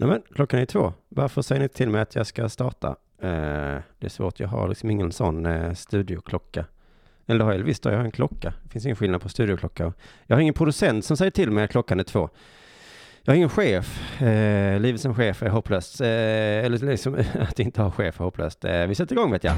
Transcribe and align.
Nej 0.00 0.08
men, 0.08 0.22
klockan 0.34 0.60
är 0.60 0.66
två. 0.66 0.92
Varför 1.08 1.42
säger 1.42 1.62
ni 1.62 1.68
till 1.68 1.88
mig 1.88 2.00
att 2.00 2.14
jag 2.14 2.26
ska 2.26 2.48
starta? 2.48 2.88
Eh, 3.22 3.28
det 3.98 4.06
är 4.06 4.08
svårt, 4.08 4.40
jag 4.40 4.48
har 4.48 4.68
liksom 4.68 4.90
ingen 4.90 5.12
sån 5.12 5.46
eh, 5.46 5.74
studioklocka. 5.74 6.64
Eller 7.26 7.44
har 7.44 7.52
jag, 7.52 7.58
visst 7.58 7.84
har 7.84 7.92
jag 7.92 8.04
en 8.04 8.10
klocka. 8.10 8.54
Det 8.62 8.70
finns 8.70 8.84
ingen 8.84 8.96
skillnad 8.96 9.22
på 9.22 9.28
studioklocka. 9.28 9.92
Jag 10.26 10.36
har 10.36 10.40
ingen 10.40 10.54
producent 10.54 11.04
som 11.04 11.16
säger 11.16 11.30
till 11.30 11.50
mig 11.50 11.64
att 11.64 11.70
klockan 11.70 12.00
är 12.00 12.04
två. 12.04 12.28
Jag 13.22 13.32
har 13.32 13.36
ingen 13.36 13.48
chef. 13.48 14.20
Eh, 14.22 14.80
livet 14.80 15.00
som 15.00 15.14
chef 15.14 15.42
är 15.42 15.48
hopplöst. 15.48 16.00
Eh, 16.00 16.08
eller 16.08 16.78
liksom, 16.78 17.14
att 17.40 17.60
inte 17.60 17.82
ha 17.82 17.90
chef 17.90 18.20
är 18.20 18.24
hopplöst. 18.24 18.64
Eh, 18.64 18.86
vi 18.86 18.94
sätter 18.94 19.14
igång 19.14 19.32
vet 19.32 19.44
jag. 19.44 19.54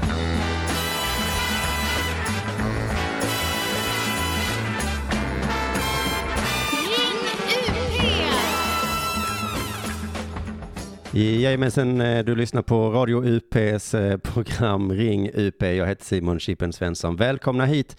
Jajamensan, 11.13 12.01
eh, 12.01 12.25
du 12.25 12.35
lyssnar 12.35 12.61
på 12.61 12.91
Radio 12.91 13.23
UPs 13.25 13.93
eh, 13.93 14.17
program 14.17 14.91
Ring 14.91 15.29
UP. 15.33 15.61
Jag 15.61 15.87
heter 15.87 16.05
Simon 16.05 16.39
Chippen 16.39 16.73
Svensson. 16.73 17.15
Välkomna 17.15 17.65
hit 17.65 17.97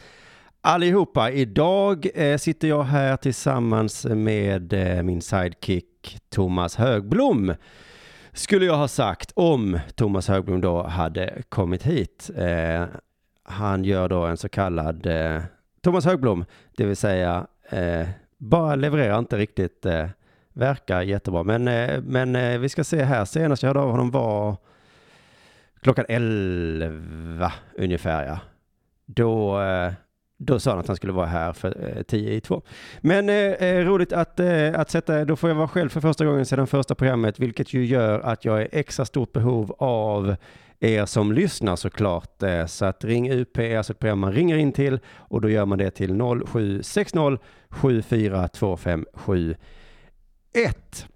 allihopa. 0.60 1.30
Idag 1.30 2.06
eh, 2.14 2.36
sitter 2.36 2.69
jag 2.69 2.83
här 2.83 3.16
tillsammans 3.16 4.05
med 4.05 4.74
min 5.05 5.22
sidekick 5.22 6.19
Thomas 6.30 6.77
Högblom. 6.77 7.55
Skulle 8.33 8.66
jag 8.66 8.77
ha 8.77 8.88
sagt 8.88 9.33
om 9.34 9.78
Thomas 9.94 10.28
Högblom 10.28 10.60
då 10.60 10.83
hade 10.83 11.42
kommit 11.48 11.83
hit. 11.83 12.30
Han 13.44 13.84
gör 13.84 14.08
då 14.08 14.24
en 14.24 14.36
så 14.36 14.48
kallad 14.48 15.06
Thomas 15.83 16.05
Högblom, 16.05 16.44
det 16.77 16.84
vill 16.84 16.97
säga 16.97 17.47
bara 18.38 18.74
levererar 18.74 19.19
inte 19.19 19.36
riktigt 19.36 19.86
Verkar 20.52 21.02
jättebra. 21.02 21.42
Men, 21.42 21.69
eh, 21.69 22.01
men 22.02 22.37
eh, 22.37 22.59
vi 22.59 22.69
ska 22.69 22.84
se 22.84 23.02
här. 23.02 23.24
Senast 23.24 23.62
jag 23.62 23.69
hörde 23.69 23.80
av 23.80 23.91
honom 23.91 24.11
var 24.11 24.56
klockan 25.80 26.05
11 26.09 27.53
ungefär. 27.75 28.27
Ja. 28.27 28.39
Då, 29.06 29.61
eh, 29.61 29.92
då 30.39 30.59
sa 30.59 30.70
han 30.70 30.81
att 30.81 30.86
han 30.86 30.97
skulle 30.97 31.12
vara 31.12 31.27
här 31.27 31.53
för 31.53 32.03
10 32.09 32.33
i 32.33 32.41
2. 32.41 32.62
Men 33.00 33.28
eh, 33.28 33.78
roligt 33.78 34.12
att, 34.12 34.41
eh, 34.41 34.81
att 34.81 34.91
sätta, 34.91 35.25
då 35.25 35.36
får 35.36 35.50
jag 35.50 35.55
vara 35.55 35.69
själv 35.69 35.89
för 35.89 36.00
första 36.00 36.25
gången 36.25 36.47
sedan 36.47 36.66
första 36.66 36.94
programmet, 36.94 37.39
vilket 37.39 37.75
ju 37.75 37.84
gör 37.84 38.20
att 38.20 38.44
jag 38.44 38.62
är 38.62 38.69
extra 38.72 39.05
stort 39.05 39.33
behov 39.33 39.75
av 39.78 40.37
er 40.81 41.06
som 41.06 41.33
lyssnar 41.33 41.77
såklart. 41.77 42.42
Så 42.66 42.84
att 42.84 43.05
Ring 43.05 43.33
UP 43.33 43.59
är 43.59 43.77
alltså 43.77 43.92
ett 43.92 43.98
program 43.98 44.19
man 44.19 44.33
ringer 44.33 44.56
in 44.56 44.72
till 44.72 44.98
och 45.06 45.41
då 45.41 45.50
gör 45.50 45.64
man 45.64 45.78
det 45.78 45.91
till 45.91 46.19
0760 46.19 47.39
742571 47.70 49.59
ett. 50.53 51.06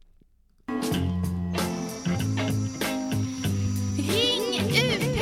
Ring 3.96 4.60
UP! 4.60 5.16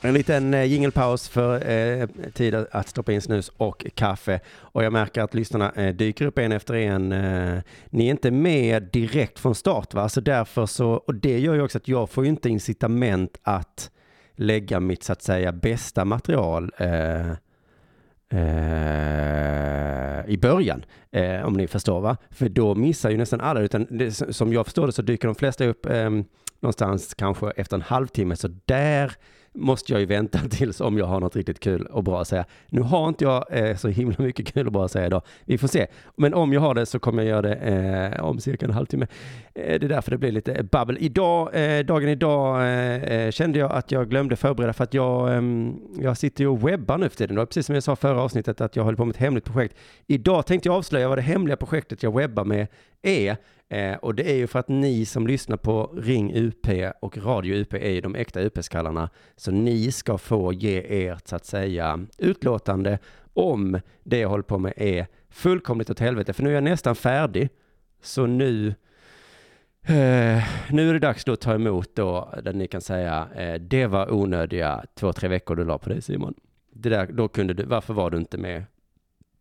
En 0.00 0.14
liten 0.14 0.54
eh, 0.54 0.64
jingelpaus 0.64 1.28
för 1.28 1.70
eh, 1.70 2.06
tid 2.34 2.54
att 2.54 2.88
stoppa 2.88 3.12
in 3.12 3.22
snus 3.22 3.52
och 3.56 3.86
kaffe. 3.94 4.40
Och 4.56 4.84
jag 4.84 4.92
märker 4.92 5.22
att 5.22 5.34
lyssnarna 5.34 5.72
eh, 5.72 5.94
dyker 5.94 6.26
upp 6.26 6.38
en 6.38 6.52
efter 6.52 6.74
en. 6.74 7.12
Eh, 7.12 7.62
ni 7.90 8.06
är 8.06 8.10
inte 8.10 8.30
med 8.30 8.82
direkt 8.82 9.38
från 9.38 9.54
start 9.54 9.94
va? 9.94 10.08
Så 10.08 10.20
därför 10.20 10.66
så, 10.66 10.90
och 10.90 11.14
det 11.14 11.38
gör 11.38 11.54
ju 11.54 11.62
också 11.62 11.78
att 11.78 11.88
jag 11.88 12.10
får 12.10 12.24
ju 12.24 12.30
inte 12.30 12.48
incitament 12.48 13.38
att 13.42 13.90
lägga 14.36 14.80
mitt 14.80 15.02
så 15.02 15.12
att 15.12 15.22
säga 15.22 15.52
bästa 15.52 16.04
material 16.04 16.72
eh, 18.30 20.32
i 20.32 20.38
början, 20.40 20.84
eh, 21.10 21.46
om 21.46 21.52
ni 21.52 21.66
förstår 21.66 22.00
va? 22.00 22.16
För 22.30 22.48
då 22.48 22.74
missar 22.74 23.10
ju 23.10 23.16
nästan 23.16 23.40
alla, 23.40 23.60
utan 23.60 23.86
det, 23.90 24.12
som 24.12 24.52
jag 24.52 24.66
förstår 24.66 24.86
det 24.86 24.92
så 24.92 25.02
dyker 25.02 25.28
de 25.28 25.34
flesta 25.34 25.64
upp 25.64 25.86
eh, 25.86 26.10
någonstans 26.60 27.14
kanske 27.14 27.50
efter 27.50 27.76
en 27.76 27.82
halvtimme, 27.82 28.36
så 28.36 28.48
där 28.64 29.12
måste 29.58 29.92
jag 29.92 30.00
ju 30.00 30.06
vänta 30.06 30.38
tills 30.50 30.80
om 30.80 30.98
jag 30.98 31.06
har 31.06 31.20
något 31.20 31.36
riktigt 31.36 31.60
kul 31.60 31.86
och 31.86 32.04
bra 32.04 32.20
att 32.20 32.28
säga. 32.28 32.44
Nu 32.66 32.80
har 32.80 33.08
inte 33.08 33.24
jag 33.24 33.44
eh, 33.50 33.76
så 33.76 33.88
himla 33.88 34.16
mycket 34.18 34.54
kul 34.54 34.66
och 34.66 34.72
bra 34.72 34.84
att 34.84 34.90
säga 34.90 35.06
idag. 35.06 35.22
Vi 35.44 35.58
får 35.58 35.68
se. 35.68 35.86
Men 36.16 36.34
om 36.34 36.52
jag 36.52 36.60
har 36.60 36.74
det 36.74 36.86
så 36.86 36.98
kommer 36.98 37.22
jag 37.22 37.28
göra 37.28 37.42
det 37.42 37.54
eh, 37.54 38.24
om 38.24 38.40
cirka 38.40 38.66
en 38.66 38.72
halvtimme. 38.72 39.06
Eh, 39.54 39.80
det 39.80 39.86
är 39.86 39.88
därför 39.88 40.10
det 40.10 40.18
blir 40.18 40.32
lite 40.32 40.62
babbel. 40.62 40.96
Idag, 41.00 41.50
eh, 41.54 41.84
dagen 41.84 42.08
idag 42.08 42.60
eh, 42.60 43.02
eh 43.02 43.30
kände 43.30 43.58
jag 43.58 43.72
att 43.72 43.92
jag 43.92 44.10
glömde 44.10 44.36
förbereda 44.36 44.72
för 44.72 44.84
att 44.84 44.94
jag, 44.94 45.36
ehm, 45.36 45.76
jag 46.00 46.16
sitter 46.16 46.44
ju 46.44 46.48
och 46.48 46.68
webbar 46.68 46.98
nu 46.98 47.08
för 47.08 47.16
tiden. 47.16 47.46
precis 47.46 47.66
som 47.66 47.74
jag 47.74 47.84
sa 47.84 47.96
förra 47.96 48.22
avsnittet 48.22 48.60
att 48.60 48.76
jag 48.76 48.84
håller 48.84 48.96
på 48.96 49.04
med 49.04 49.14
ett 49.14 49.20
hemligt 49.20 49.44
projekt. 49.44 49.76
Idag 50.06 50.46
tänkte 50.46 50.68
jag 50.68 50.76
avslöja 50.76 51.08
vad 51.08 51.18
det 51.18 51.22
hemliga 51.22 51.56
projektet 51.56 52.02
jag 52.02 52.14
webbar 52.14 52.44
med 52.44 52.66
är. 53.02 53.36
Eh, 53.68 53.96
och 53.96 54.14
det 54.14 54.30
är 54.30 54.34
ju 54.34 54.46
för 54.46 54.58
att 54.58 54.68
ni 54.68 55.04
som 55.04 55.26
lyssnar 55.26 55.56
på 55.56 55.92
Ring 55.96 56.32
UP 56.34 56.66
och 57.00 57.18
Radio 57.18 57.54
UP 57.54 57.74
är 57.74 57.90
ju 57.90 58.00
de 58.00 58.14
äkta 58.14 58.40
UP-skallarna. 58.40 59.10
Så 59.36 59.50
ni 59.50 59.92
ska 59.92 60.18
få 60.18 60.52
ge 60.52 61.08
ert, 61.08 61.28
så 61.28 61.36
att 61.36 61.46
säga, 61.46 62.06
utlåtande 62.18 62.98
om 63.32 63.80
det 64.02 64.18
jag 64.18 64.28
håller 64.28 64.42
på 64.42 64.58
med 64.58 64.72
är 64.76 65.06
fullkomligt 65.30 65.90
åt 65.90 66.00
helvete. 66.00 66.32
För 66.32 66.42
nu 66.42 66.50
är 66.50 66.54
jag 66.54 66.64
nästan 66.64 66.96
färdig. 66.96 67.48
Så 68.02 68.26
nu, 68.26 68.68
eh, 69.82 70.44
nu 70.70 70.88
är 70.88 70.92
det 70.92 70.98
dags 70.98 71.24
då 71.24 71.32
att 71.32 71.40
ta 71.40 71.54
emot 71.54 71.90
då, 71.94 72.34
där 72.42 72.52
ni 72.52 72.66
kan 72.66 72.80
säga, 72.80 73.28
eh, 73.34 73.54
det 73.54 73.86
var 73.86 74.12
onödiga 74.12 74.84
två, 74.94 75.12
tre 75.12 75.28
veckor 75.28 75.56
du 75.56 75.64
la 75.64 75.78
på 75.78 75.88
dig 75.88 76.02
Simon. 76.02 76.34
Det 76.72 76.88
där, 76.88 77.06
då 77.06 77.28
kunde 77.28 77.54
du, 77.54 77.64
varför 77.64 77.94
var 77.94 78.10
du 78.10 78.18
inte 78.18 78.38
med 78.38 78.64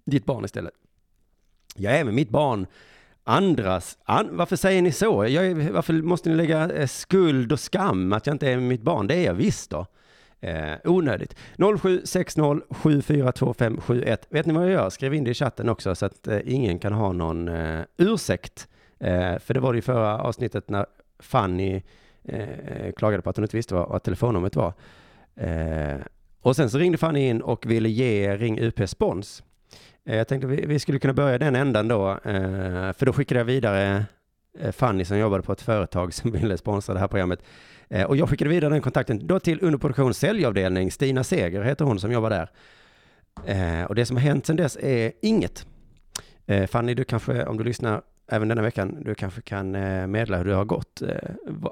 ditt 0.06 0.26
barn 0.26 0.46
istället? 0.46 0.74
Jag 1.76 2.00
är 2.00 2.04
med 2.04 2.14
mitt 2.14 2.30
barn 2.30 2.68
andras, 3.28 3.98
an, 4.04 4.30
varför 4.32 4.56
säger 4.56 4.82
ni 4.82 4.92
så? 4.92 5.26
Jag, 5.28 5.56
varför 5.56 5.94
måste 5.94 6.30
ni 6.30 6.36
lägga 6.36 6.70
eh, 6.70 6.88
skuld 6.88 7.52
och 7.52 7.60
skam 7.60 8.14
att 8.14 8.28
jag 8.28 8.34
inte 8.34 8.52
är 8.52 8.56
med 8.56 8.68
mitt 8.68 8.82
barn? 8.82 9.08
Det 9.08 9.16
är 9.16 9.26
jag 9.26 9.34
visst 9.34 9.70
då. 9.70 9.86
Eh, 10.40 10.74
onödigt. 10.84 11.36
0760 11.80 12.62
742571. 12.70 14.28
Vet 14.30 14.46
ni 14.46 14.54
vad 14.54 14.64
jag 14.64 14.72
gör? 14.72 14.90
Skriv 14.90 15.14
in 15.14 15.24
det 15.24 15.32
i 15.32 15.34
chatten 15.34 15.70
också 15.70 15.96
så 15.96 16.06
att 16.06 16.28
eh, 16.28 16.40
ingen 16.46 16.80
kan 16.80 16.94
ha 16.94 17.12
någon 17.12 17.48
eh, 17.48 17.82
ursäkt. 17.98 18.68
Eh, 19.00 19.40
för 19.40 19.54
det 19.54 19.60
var 19.60 19.74
det 19.74 19.80
i 19.80 19.82
förra 19.82 20.20
avsnittet 20.20 20.70
när 20.70 20.86
Fanny 21.20 21.82
eh, 22.24 22.92
klagade 22.98 23.24
på 23.24 23.30
att 23.30 23.38
hon 23.38 23.44
inte 23.44 23.58
visste 23.58 23.76
vad, 23.76 23.90
vad 23.90 24.04
telefonnumret 24.04 24.56
var. 24.56 24.74
Eh, 25.36 25.98
och 26.42 26.56
sen 26.56 26.70
så 26.70 26.78
ringde 26.78 26.98
Fanny 26.98 27.28
in 27.28 27.42
och 27.42 27.66
ville 27.66 27.90
ge 27.90 28.38
Ring 28.38 28.60
UP 28.60 28.90
spons. 28.90 29.44
Eh, 30.08 30.16
jag 30.16 30.28
tänkte 30.28 30.48
vi, 30.48 30.66
vi 30.66 30.80
skulle 30.80 31.00
kunna 31.00 31.14
börja 31.14 31.38
den 31.38 31.56
ändan 31.56 31.88
då, 31.88 32.12
eh, 32.12 32.94
för 32.94 33.06
då 33.06 33.14
skickade 33.14 33.40
jag 33.40 33.46
vidare 33.46 34.06
eh, 34.60 34.72
Fanny 34.72 35.06
som 35.06 35.18
jobbade 35.18 35.44
på 35.44 35.52
ett 35.52 35.62
företag 35.62 36.14
som 36.14 36.32
ville 36.32 36.58
sponsra 36.58 36.94
det 36.94 37.00
här 37.00 37.08
programmet. 37.08 37.44
Och 38.08 38.18
jag 38.18 38.30
skickade 38.30 38.50
vidare 38.50 38.74
den 38.74 38.82
kontakten 38.82 39.28
då 39.28 39.40
till 39.40 39.60
underproduktion 39.62 40.14
säljavdelning. 40.14 40.92
Stina 40.92 41.24
Seger 41.24 41.62
heter 41.62 41.86
hon 41.86 42.00
som 42.00 42.12
jobbar 42.12 42.30
där. 42.30 42.50
Och 43.88 43.96
det 43.96 44.06
som 44.06 44.18
har 44.18 44.22
hänt 44.22 44.46
sedan 44.46 44.56
dess 44.56 44.78
är 44.82 45.12
inget. 45.22 45.66
Fanny, 46.68 46.94
du 46.94 47.04
kanske, 47.04 47.46
om 47.46 47.58
du 47.58 47.64
lyssnar 47.64 48.02
även 48.32 48.48
denna 48.48 48.62
veckan, 48.62 48.98
du 49.02 49.16
kanske 49.16 49.42
kan 49.42 49.72
meddela 50.12 50.38
hur 50.38 50.46
det 50.46 50.56
har 50.56 50.66
gått. 50.66 51.02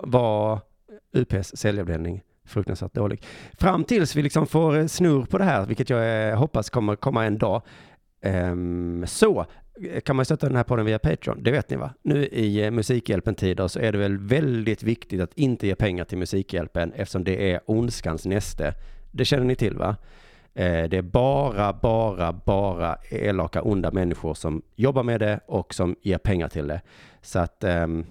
Var 0.03 0.59
UPs 1.13 1.57
säljavdelning 1.57 2.21
fruktansvärt 2.45 2.93
dålig. 2.93 3.23
Fram 3.57 3.83
tills 3.83 4.15
vi 4.15 4.21
liksom 4.21 4.47
får 4.47 4.87
snurr 4.87 5.25
på 5.25 5.37
det 5.37 5.43
här, 5.43 5.65
vilket 5.65 5.89
jag 5.89 6.35
hoppas 6.37 6.69
kommer 6.69 6.95
komma 6.95 7.25
en 7.25 7.37
dag, 7.37 7.61
Um, 8.25 9.07
så 9.07 9.45
kan 10.03 10.15
man 10.15 10.25
stötta 10.25 10.47
den 10.47 10.55
här 10.55 10.63
podden 10.63 10.85
via 10.85 10.99
Patreon. 10.99 11.43
Det 11.43 11.51
vet 11.51 11.69
ni 11.69 11.75
va? 11.75 11.93
Nu 12.01 12.25
i 12.25 12.65
eh, 12.65 12.71
Musikhjälpen-tider 12.71 13.67
så 13.67 13.79
är 13.79 13.91
det 13.91 13.97
väl 13.97 14.17
väldigt 14.17 14.83
viktigt 14.83 15.21
att 15.21 15.33
inte 15.33 15.67
ge 15.67 15.75
pengar 15.75 16.05
till 16.05 16.17
Musikhjälpen 16.17 16.91
eftersom 16.95 17.23
det 17.23 17.51
är 17.51 17.59
ondskans 17.65 18.25
näste. 18.25 18.73
Det 19.11 19.25
känner 19.25 19.45
ni 19.45 19.55
till 19.55 19.77
va? 19.77 19.95
Eh, 20.53 20.83
det 20.83 20.97
är 20.97 21.01
bara, 21.01 21.73
bara, 21.73 22.33
bara 22.33 22.97
elaka, 23.09 23.61
onda 23.61 23.91
människor 23.91 24.33
som 24.33 24.61
jobbar 24.75 25.03
med 25.03 25.19
det 25.19 25.39
och 25.45 25.73
som 25.73 25.95
ger 26.01 26.17
pengar 26.17 26.49
till 26.49 26.67
det. 26.67 26.81
Så 27.21 27.39
att 27.39 27.63
um, 27.63 28.05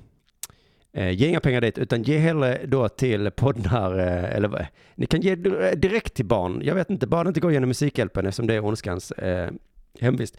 ge 0.92 1.28
inga 1.28 1.40
pengar 1.40 1.60
dit, 1.60 1.78
utan 1.78 2.02
ge 2.02 2.18
hellre 2.18 2.60
då 2.66 2.88
till 2.88 3.30
poddar, 3.30 3.92
eller 3.98 4.48
vad? 4.48 4.66
Ni 4.94 5.06
kan 5.06 5.20
ge 5.20 5.34
direkt 5.74 6.14
till 6.14 6.24
barn. 6.24 6.60
Jag 6.64 6.74
vet 6.74 6.90
inte, 6.90 7.06
bara 7.06 7.24
det 7.24 7.28
inte 7.28 7.40
går 7.40 7.52
genom 7.52 7.68
Musikhjälpen 7.68 8.26
eftersom 8.26 8.46
det 8.46 8.54
är 8.54 8.64
ondskans 8.64 9.10
eh, 9.10 9.50
hemvist. 10.00 10.36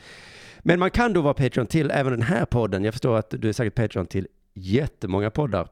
Men 0.60 0.80
man 0.80 0.92
kan 0.92 1.14
då 1.14 1.22
vara 1.22 1.34
Patreon 1.34 1.68
till 1.68 1.92
även 1.92 2.12
den 2.12 2.22
här 2.22 2.46
podden. 2.46 2.84
Jag 2.84 2.94
förstår 2.94 3.18
att 3.18 3.30
du 3.30 3.50
är 3.50 3.54
säkert 3.54 3.76
Patreon 3.76 4.06
till 4.06 4.28
jättemånga 4.54 5.30
poddar. 5.30 5.68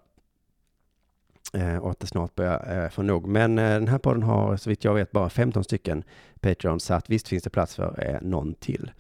Eh, 1.53 1.77
och 1.77 1.91
att 1.91 2.00
det 2.00 2.07
snart 2.07 2.35
börjar 2.35 2.83
eh, 2.83 2.89
få 2.89 3.01
nog. 3.01 3.27
Men 3.27 3.59
eh, 3.59 3.69
den 3.69 3.88
här 3.88 3.97
podden 3.97 4.24
har 4.24 4.57
så 4.57 4.69
vitt 4.69 4.83
jag 4.83 4.94
vet 4.94 5.12
bara 5.12 5.30
15 5.30 5.63
stycken 5.63 6.03
Patreon. 6.39 6.80
Så 6.80 6.94
att 6.94 7.09
visst 7.09 7.27
finns 7.27 7.44
det 7.44 7.50
plats 7.50 7.75
för 7.75 8.09
eh, 8.09 8.21
någon 8.21 8.53
till. 8.53 8.91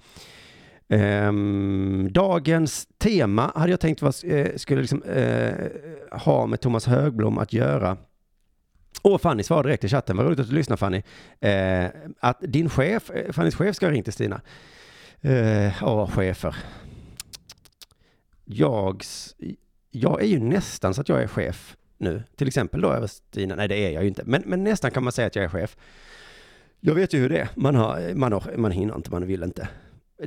Ehm, 0.89 2.09
dagens 2.11 2.87
tema 2.97 3.51
hade 3.55 3.71
jag 3.71 3.79
tänkt 3.79 4.01
vad, 4.01 4.15
eh, 4.23 4.47
skulle 4.55 4.81
liksom, 4.81 5.03
eh, 5.03 5.53
ha 6.11 6.45
med 6.45 6.61
Thomas 6.61 6.85
Högblom 6.85 7.37
att 7.37 7.53
göra. 7.53 7.97
Och 9.03 9.21
Fanny 9.21 9.43
svarade 9.43 9.69
direkt 9.69 9.83
i 9.83 9.89
chatten, 9.89 10.17
vad 10.17 10.25
roligt 10.25 10.39
att 10.39 10.49
du 10.49 10.55
lyssnar 10.55 10.77
Fanny. 10.77 11.03
Eh, 11.39 11.85
att 12.19 12.37
din 12.41 12.69
chef, 12.69 13.09
eh, 13.09 13.31
Fannys 13.31 13.55
chef 13.55 13.75
ska 13.75 13.85
ha 13.85 13.91
ringt 13.91 14.05
till 14.05 14.13
Stina. 14.13 14.41
Eh, 15.21 15.83
åh, 15.83 16.09
chefer. 16.09 16.55
jag, 18.45 19.03
jag 19.91 20.21
är 20.21 20.27
ju 20.27 20.39
nästan 20.39 20.93
så 20.93 21.01
att 21.01 21.09
jag 21.09 21.23
är 21.23 21.27
chef 21.27 21.77
nu. 21.97 22.23
Till 22.35 22.47
exempel 22.47 22.81
då 22.81 22.91
över 22.91 23.07
Stina. 23.07 23.55
Nej, 23.55 23.67
det 23.67 23.75
är 23.75 23.91
jag 23.91 24.03
ju 24.03 24.09
inte. 24.09 24.23
Men, 24.25 24.43
men 24.45 24.63
nästan 24.63 24.91
kan 24.91 25.03
man 25.03 25.13
säga 25.13 25.27
att 25.27 25.35
jag 25.35 25.45
är 25.45 25.49
chef. 25.49 25.77
Jag 26.79 26.95
vet 26.95 27.13
ju 27.13 27.19
hur 27.19 27.29
det 27.29 27.39
är. 27.39 27.49
Man, 27.55 27.75
har, 27.75 28.13
man, 28.15 28.33
har, 28.33 28.57
man 28.57 28.71
hinner 28.71 28.95
inte, 28.95 29.11
man 29.11 29.27
vill 29.27 29.43
inte. 29.43 29.67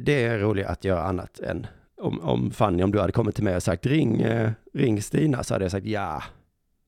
Det 0.00 0.24
är 0.24 0.38
roligt 0.38 0.66
att 0.66 0.84
göra 0.84 1.02
annat 1.02 1.40
än 1.40 1.66
om, 1.96 2.20
om 2.20 2.50
Fanny, 2.50 2.82
om 2.82 2.92
du 2.92 3.00
hade 3.00 3.12
kommit 3.12 3.34
till 3.34 3.44
mig 3.44 3.56
och 3.56 3.62
sagt 3.62 3.86
ring, 3.86 4.20
eh, 4.20 4.50
ring 4.74 5.02
Stina, 5.02 5.42
så 5.42 5.54
hade 5.54 5.64
jag 5.64 5.72
sagt 5.72 5.86
ja. 5.86 6.22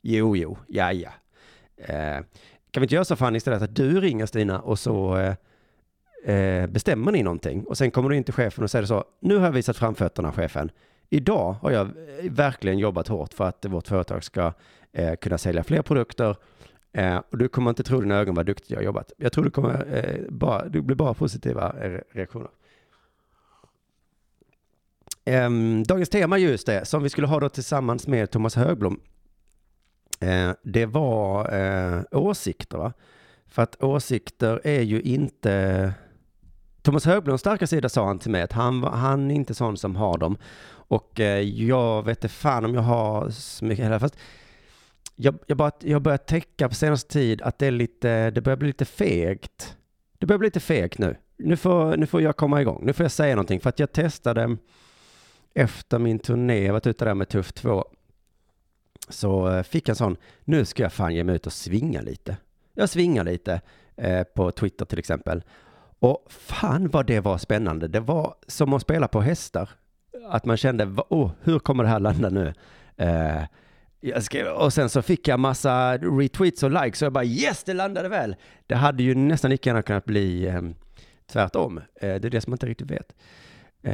Jo, 0.02 0.37
jo, 0.37 0.58
ja, 0.67 0.93
ja. 0.93 1.11
Eh, 1.78 2.25
kan 2.70 2.80
vi 2.80 2.84
inte 2.84 2.94
göra 2.94 3.04
så 3.04 3.16
Fanny 3.16 3.36
istället 3.36 3.62
att 3.62 3.76
du 3.76 4.00
ringer 4.00 4.26
Stina 4.26 4.60
och 4.60 4.78
så 4.78 5.16
eh, 5.16 6.34
eh, 6.34 6.66
bestämmer 6.66 7.12
ni 7.12 7.22
någonting 7.22 7.64
och 7.64 7.78
sen 7.78 7.90
kommer 7.90 8.08
du 8.08 8.16
in 8.16 8.25
till 8.25 8.34
chefen 8.34 8.64
och 8.64 8.70
säger 8.70 8.86
så, 8.86 9.04
nu 9.20 9.36
har 9.36 9.44
jag 9.44 9.52
visat 9.52 9.76
framfötterna 9.76 10.32
chefen. 10.32 10.70
Idag 11.10 11.52
har 11.52 11.70
jag 11.70 11.86
eh, 11.86 12.30
verkligen 12.30 12.78
jobbat 12.78 13.08
hårt 13.08 13.34
för 13.34 13.44
att 13.44 13.64
vårt 13.64 13.88
företag 13.88 14.25
ska 14.25 14.52
eh, 14.92 15.14
kunna 15.14 15.38
sälja 15.38 15.64
fler 15.64 15.82
produkter 15.82 16.36
eh, 16.92 17.16
och 17.30 17.38
du 17.38 17.48
kommer 17.48 17.70
inte 17.70 17.82
tro 17.82 18.00
dina 18.00 18.16
ögon 18.16 18.34
vad 18.34 18.46
duktigt 18.46 18.70
jag 18.70 18.78
har 18.78 18.84
jobbat. 18.84 19.12
Jag 19.16 19.32
tror 19.32 19.44
du 19.44 19.50
kommer 19.50 19.86
eh, 19.96 20.25
bara, 20.28 20.69
det 20.69 20.82
blir 20.82 20.96
bara 20.96 21.14
positiva 21.14 21.75
eh, 21.82 22.00
reaktioner. 22.12 22.48
Ehm, 25.25 25.82
dagens 25.82 26.08
tema 26.08 26.38
just 26.38 26.66
det, 26.66 26.84
som 26.84 27.02
vi 27.02 27.08
skulle 27.08 27.26
ha 27.26 27.40
då 27.40 27.48
tillsammans 27.48 28.06
med 28.06 28.30
Thomas 28.30 28.56
Högblom. 28.56 29.00
Eh, 30.20 30.50
det 30.62 30.87
var 30.87 31.55
eh, 31.55 32.03
åsikter 32.12 32.79
va? 32.79 32.93
För 33.47 33.62
att 33.62 33.82
åsikter 33.82 34.61
är 34.65 34.82
ju 34.82 35.00
inte... 35.00 35.93
Thomas 36.82 37.05
Högbloms 37.05 37.41
starka 37.41 37.67
sida 37.67 37.88
sa 37.88 38.06
han 38.06 38.19
till 38.19 38.31
mig 38.31 38.43
att 38.43 38.53
han, 38.53 38.82
han 38.82 39.31
är 39.31 39.35
inte 39.35 39.55
sån 39.55 39.76
som 39.76 39.97
har 39.97 40.19
dem. 40.19 40.38
Och 40.70 41.20
eh, 41.20 41.41
jag 41.41 42.03
vet 42.03 42.19
inte 42.19 42.29
fan 42.29 42.65
om 42.65 42.75
jag 42.75 42.82
har 42.82 43.31
så 43.31 43.65
mycket 43.65 43.85
heller. 43.85 43.99
Fast 43.99 44.17
jag, 45.17 45.38
jag, 45.47 45.56
bara, 45.59 45.70
jag 45.81 46.03
börjar 46.03 46.19
täcka 46.19 46.69
på 46.69 46.75
senaste 46.75 47.12
tid 47.12 47.43
att 47.43 47.59
det 47.59 47.67
är 47.67 47.71
lite, 47.71 48.31
det 48.31 48.41
börjar 48.41 48.56
bli 48.56 48.69
lite 48.69 48.85
fegt. 48.85 49.76
Det 50.19 50.26
börjar 50.26 50.38
bli 50.38 50.47
lite 50.47 50.61
fegt 50.61 50.99
nu. 50.99 51.17
Nu 51.37 51.56
får, 51.56 51.97
nu 51.97 52.06
får 52.06 52.23
jag 52.23 52.37
komma 52.37 52.61
igång. 52.61 52.82
Nu 52.87 52.93
får 52.93 53.05
jag 53.05 53.12
säga 53.12 53.35
någonting. 53.35 53.61
För 53.61 53.69
att 53.69 53.79
jag 53.79 53.93
testade 53.93 54.56
efter 55.55 55.99
min 55.99 56.19
turné, 56.19 56.59
jag 56.59 56.67
var 56.67 56.73
varit 56.73 56.87
ute 56.87 57.05
där 57.05 57.14
med 57.14 57.29
Tuff 57.29 57.53
2. 57.53 57.85
Så 59.08 59.49
eh, 59.49 59.62
fick 59.62 59.88
jag 59.88 59.93
en 59.93 59.96
sån, 59.96 60.16
nu 60.44 60.64
ska 60.64 60.82
jag 60.82 60.93
fan 60.93 61.14
ge 61.14 61.25
mig 61.25 61.34
ut 61.34 61.46
och 61.46 61.52
svinga 61.52 62.00
lite. 62.00 62.37
Jag 62.75 62.88
svingar 62.88 63.25
lite 63.25 63.60
eh, 63.96 64.22
på 64.22 64.50
Twitter 64.50 64.84
till 64.84 64.99
exempel. 64.99 65.43
Och 65.99 66.26
fan 66.28 66.88
vad 66.88 67.06
det 67.06 67.20
var 67.20 67.38
spännande. 67.38 67.88
Det 67.88 68.00
var 68.00 68.34
som 68.46 68.72
att 68.72 68.82
spela 68.82 69.08
på 69.08 69.20
hästar. 69.20 69.70
Att 70.28 70.44
man 70.44 70.56
kände, 70.56 70.84
oh, 71.08 71.31
hur 71.40 71.58
kommer 71.58 71.84
det 71.84 71.90
här 71.90 72.00
landa 72.00 72.28
nu? 72.31 72.55
Eh, 72.96 73.43
jag 74.00 74.22
skrev, 74.22 74.46
och 74.46 74.72
sen 74.72 74.88
så 74.88 75.02
fick 75.02 75.28
jag 75.28 75.40
massa 75.40 75.96
retweets 75.96 76.62
och 76.62 76.70
likes 76.70 77.02
och 77.02 77.06
jag 77.06 77.12
bara 77.12 77.25
yes, 77.25 77.64
det 77.64 77.75
landade 77.75 78.08
väl. 78.08 78.37
Det 78.66 78.75
hade 78.75 79.02
ju 79.02 79.14
nästan 79.14 79.50
lika 79.50 79.70
gärna 79.70 79.82
kunnat 79.82 80.04
bli 80.04 80.46
eh, 80.46 80.62
tvärtom. 81.26 81.78
Eh, 81.78 81.84
det 82.00 82.25
är 82.25 82.31
det 82.31 82.40
som 82.40 82.50
man 82.50 82.54
inte 82.54 82.66
riktigt 82.66 82.90
vet. 82.90 83.14
Eh, 83.82 83.93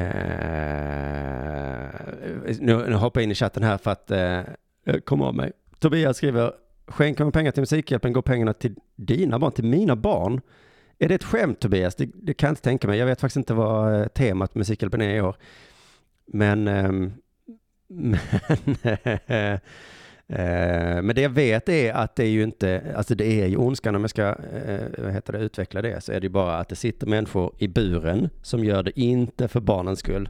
nu, 2.60 2.88
nu 2.88 2.94
hoppar 2.94 3.20
jag 3.20 3.25
in 3.25 3.31
i 3.31 3.34
chatten 3.34 3.62
här 3.62 3.78
för 3.78 3.90
att 3.90 4.10
eh, 4.10 4.40
Eh, 4.84 4.94
jag 4.94 5.04
komma 5.04 5.26
av 5.28 5.34
mig. 5.34 5.52
Tobias 5.78 6.16
skriver, 6.16 6.52
skänker 6.86 7.25
man 7.25 7.32
pengar 7.32 7.52
till 7.52 7.62
Musikhjälpen 7.62 8.12
går 8.12 8.22
pengarna 8.22 8.52
till 8.52 8.75
dina 8.96 9.38
barn, 9.38 9.52
till 9.52 9.64
mina 9.64 9.96
barn. 9.96 10.40
Är 10.98 11.08
det 11.08 11.14
ett 11.14 11.25
skämt 11.25 11.60
Tobias? 11.60 11.94
Det, 11.94 12.08
det 12.14 12.34
kan 12.34 12.46
jag 12.46 12.52
inte 12.52 12.62
tänka 12.62 12.88
mig. 12.88 12.98
Jag 12.98 13.06
vet 13.06 13.20
faktiskt 13.20 13.36
inte 13.36 13.54
vad 13.54 14.00
eh, 14.00 14.06
temat 14.06 14.54
Musikhjälpen 14.54 15.00
är 15.00 15.14
i 15.14 15.20
år. 15.20 15.36
Men, 16.26 16.69
ehm, 16.69 17.12
men, 17.88 18.16
eh, 20.26 21.02
men 21.02 21.14
det 21.14 21.20
jag 21.20 21.31
vet 21.31 21.69
är 21.69 21.92
att 21.92 22.16
det 22.16 22.25
är 22.25 22.28
ju 22.28 22.42
inte, 22.42 22.94
alltså 22.96 23.14
det 23.14 23.42
är 23.42 23.46
ju 23.46 23.56
ondskan 23.56 23.96
om 23.96 24.02
jag 24.02 24.10
ska 24.10 24.36
vad 24.98 25.12
heter 25.12 25.32
det, 25.32 25.38
utveckla 25.38 25.82
det, 25.82 26.04
så 26.04 26.12
är 26.12 26.20
det 26.20 26.25
ju 26.25 26.31
bara 26.31 26.56
att 26.56 26.69
det 26.69 26.76
sitter 26.76 27.06
människor 27.06 27.54
i 27.58 27.69
buren 27.69 28.31
som 28.42 28.64
gör 28.64 28.82
det 28.82 29.00
inte 29.00 29.48
för 29.48 29.60
barnens 29.60 29.98
skull. 29.98 30.28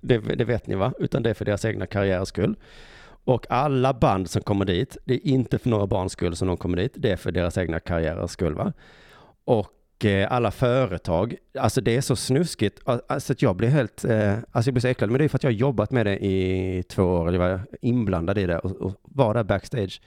Det, 0.00 0.18
det 0.18 0.44
vet 0.44 0.66
ni 0.66 0.74
va? 0.74 0.92
Utan 0.98 1.22
det 1.22 1.30
är 1.30 1.34
för 1.34 1.44
deras 1.44 1.64
egna 1.64 1.86
karriärers 1.86 2.28
skull. 2.28 2.56
Och 3.26 3.46
alla 3.50 3.94
band 3.94 4.30
som 4.30 4.42
kommer 4.42 4.64
dit, 4.64 4.96
det 5.04 5.14
är 5.14 5.26
inte 5.26 5.58
för 5.58 5.68
några 5.68 5.86
barns 5.86 6.12
skull 6.12 6.36
som 6.36 6.48
de 6.48 6.56
kommer 6.56 6.76
dit, 6.76 6.92
det 6.96 7.10
är 7.10 7.16
för 7.16 7.32
deras 7.32 7.58
egna 7.58 7.80
karriärers 7.80 8.30
skull 8.30 8.54
va? 8.54 8.72
Och 9.44 10.04
eh, 10.04 10.32
alla 10.32 10.50
företag, 10.50 11.36
alltså 11.58 11.80
det 11.80 11.96
är 11.96 12.00
så 12.00 12.16
snuskigt, 12.16 12.80
alltså 12.84 13.32
att 13.32 13.42
jag 13.42 13.56
blir 13.56 13.68
helt, 13.68 14.04
eh, 14.04 14.32
alltså 14.32 14.68
jag 14.68 14.74
blir 14.74 14.80
så 14.80 14.88
äcklad, 14.88 15.10
men 15.10 15.18
det 15.18 15.24
är 15.24 15.28
för 15.28 15.38
att 15.38 15.42
jag 15.42 15.50
har 15.50 15.56
jobbat 15.56 15.90
med 15.90 16.06
det 16.06 16.24
i 16.24 16.82
två 16.88 17.02
år, 17.02 17.32
jag 17.32 17.38
var 17.38 17.60
inblandad 17.80 18.38
i 18.38 18.46
det 18.46 18.58
och, 18.58 18.70
och 18.70 18.94
var 19.02 19.34
där 19.34 19.44
backstage. 19.44 20.00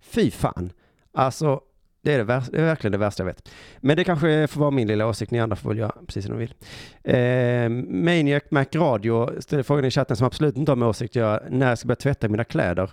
Fy 0.00 0.30
fan, 0.30 0.72
alltså 1.12 1.60
det 2.06 2.14
är, 2.14 2.18
det, 2.18 2.24
värsta, 2.24 2.52
det 2.52 2.58
är 2.58 2.64
verkligen 2.64 2.92
det 2.92 2.98
värsta 2.98 3.22
jag 3.22 3.26
vet. 3.26 3.48
Men 3.80 3.96
det 3.96 4.04
kanske 4.04 4.46
får 4.46 4.60
vara 4.60 4.70
min 4.70 4.88
lilla 4.88 5.06
åsikt, 5.06 5.30
ni 5.30 5.40
andra 5.40 5.56
får 5.56 5.70
väl 5.70 5.78
göra 5.78 5.94
precis 6.06 6.24
som 6.24 6.34
de 6.34 6.40
vill. 6.40 6.54
Eh, 7.02 7.68
Maniac 8.04 8.42
Mac 8.50 8.66
Radio 8.74 9.40
ställer 9.40 9.62
frågan 9.62 9.84
i 9.84 9.90
chatten 9.90 10.16
som 10.16 10.26
absolut 10.26 10.56
inte 10.56 10.70
har 10.70 10.76
med 10.76 10.88
åsikt 10.88 11.10
att 11.10 11.16
göra, 11.16 11.42
när 11.50 11.68
jag 11.68 11.78
ska 11.78 11.88
börja 11.88 11.96
tvätta 11.96 12.28
mina 12.28 12.44
kläder. 12.44 12.90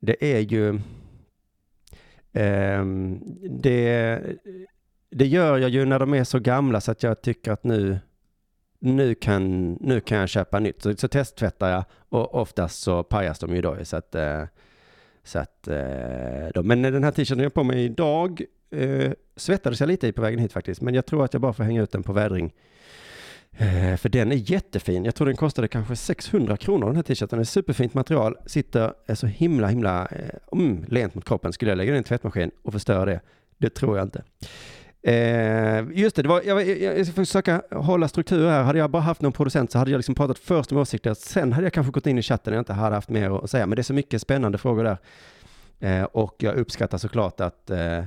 Det 0.00 0.34
är 0.34 0.40
ju, 0.40 0.80
Eh, 2.32 2.84
det, 3.50 4.20
det 5.10 5.26
gör 5.26 5.58
jag 5.58 5.70
ju 5.70 5.84
när 5.84 5.98
de 5.98 6.14
är 6.14 6.24
så 6.24 6.38
gamla 6.38 6.80
så 6.80 6.92
att 6.92 7.02
jag 7.02 7.22
tycker 7.22 7.52
att 7.52 7.64
nu, 7.64 7.98
nu, 8.80 9.14
kan, 9.14 9.72
nu 9.72 10.00
kan 10.00 10.18
jag 10.18 10.28
köpa 10.28 10.58
nytt. 10.58 10.82
Så, 10.82 10.96
så 10.96 11.08
testtvättar 11.08 11.70
jag 11.70 11.84
och 12.08 12.34
oftast 12.34 12.82
så 12.82 13.02
pajas 13.02 13.38
de 13.38 13.54
ju 13.54 13.62
då. 13.62 13.76
Så 13.82 13.96
att, 13.96 14.14
eh, 14.14 14.42
så 15.26 15.38
att, 15.38 15.68
eh, 15.68 16.48
då. 16.54 16.62
Men 16.62 16.82
den 16.82 17.04
här 17.04 17.10
t-shirten 17.10 17.38
jag 17.38 17.44
har 17.44 17.50
på 17.50 17.64
mig 17.64 17.84
idag 17.84 18.42
eh, 18.70 19.12
svettades 19.36 19.80
jag 19.80 19.86
lite 19.86 20.06
i 20.06 20.12
på 20.12 20.22
vägen 20.22 20.38
hit 20.38 20.52
faktiskt. 20.52 20.80
Men 20.80 20.94
jag 20.94 21.06
tror 21.06 21.24
att 21.24 21.32
jag 21.34 21.40
bara 21.42 21.52
får 21.52 21.64
hänga 21.64 21.82
ut 21.82 21.92
den 21.92 22.02
på 22.02 22.12
vädring. 22.12 22.52
Eh, 23.58 23.96
för 23.96 24.08
den 24.08 24.32
är 24.32 24.50
jättefin. 24.50 25.04
Jag 25.04 25.14
tror 25.14 25.26
den 25.26 25.36
kostade 25.36 25.68
kanske 25.68 25.96
600 25.96 26.56
kronor 26.56 26.86
den 26.86 26.96
här 26.96 27.02
t-shirten. 27.02 27.38
Det 27.38 27.42
är 27.42 27.44
superfint 27.44 27.94
material. 27.94 28.36
Sitter 28.46 28.92
är 29.06 29.14
så 29.14 29.26
himla 29.26 29.68
himla 29.68 30.06
eh, 30.06 30.58
mm, 30.58 30.84
lent 30.88 31.14
mot 31.14 31.24
kroppen. 31.24 31.52
Skulle 31.52 31.70
jag 31.70 31.78
lägga 31.78 31.90
den 31.90 31.96
i 31.96 31.98
en 31.98 32.04
tvättmaskin 32.04 32.50
och 32.62 32.72
förstöra 32.72 33.04
det? 33.04 33.20
Det 33.58 33.70
tror 33.70 33.96
jag 33.96 34.06
inte. 34.06 34.22
Eh, 35.06 35.84
just 35.92 36.16
det, 36.16 36.22
det 36.22 36.28
var, 36.28 36.42
jag, 36.44 36.68
jag, 36.68 36.98
jag 36.98 37.06
ska 37.06 37.14
försöka 37.14 37.62
hålla 37.70 38.08
struktur 38.08 38.48
här. 38.48 38.62
Hade 38.62 38.78
jag 38.78 38.90
bara 38.90 39.02
haft 39.02 39.20
någon 39.20 39.32
producent 39.32 39.72
så 39.72 39.78
hade 39.78 39.90
jag 39.90 39.98
liksom 39.98 40.14
pratat 40.14 40.38
först 40.38 40.72
om 40.72 40.78
åsikter. 40.78 41.14
Sen 41.14 41.52
hade 41.52 41.66
jag 41.66 41.72
kanske 41.72 41.92
gått 41.92 42.06
in 42.06 42.18
i 42.18 42.22
chatten 42.22 42.52
och 42.52 42.56
jag 42.56 42.60
inte 42.60 42.72
hade 42.72 42.94
haft 42.94 43.08
mer 43.08 43.44
att 43.44 43.50
säga. 43.50 43.66
Men 43.66 43.76
det 43.76 43.80
är 43.80 43.84
så 43.84 43.94
mycket 43.94 44.22
spännande 44.22 44.58
frågor 44.58 44.84
där. 44.84 44.98
Eh, 45.80 46.04
och 46.04 46.34
jag 46.38 46.54
uppskattar 46.56 46.98
såklart 46.98 47.40
att 47.40 47.70
eh, 47.70 48.04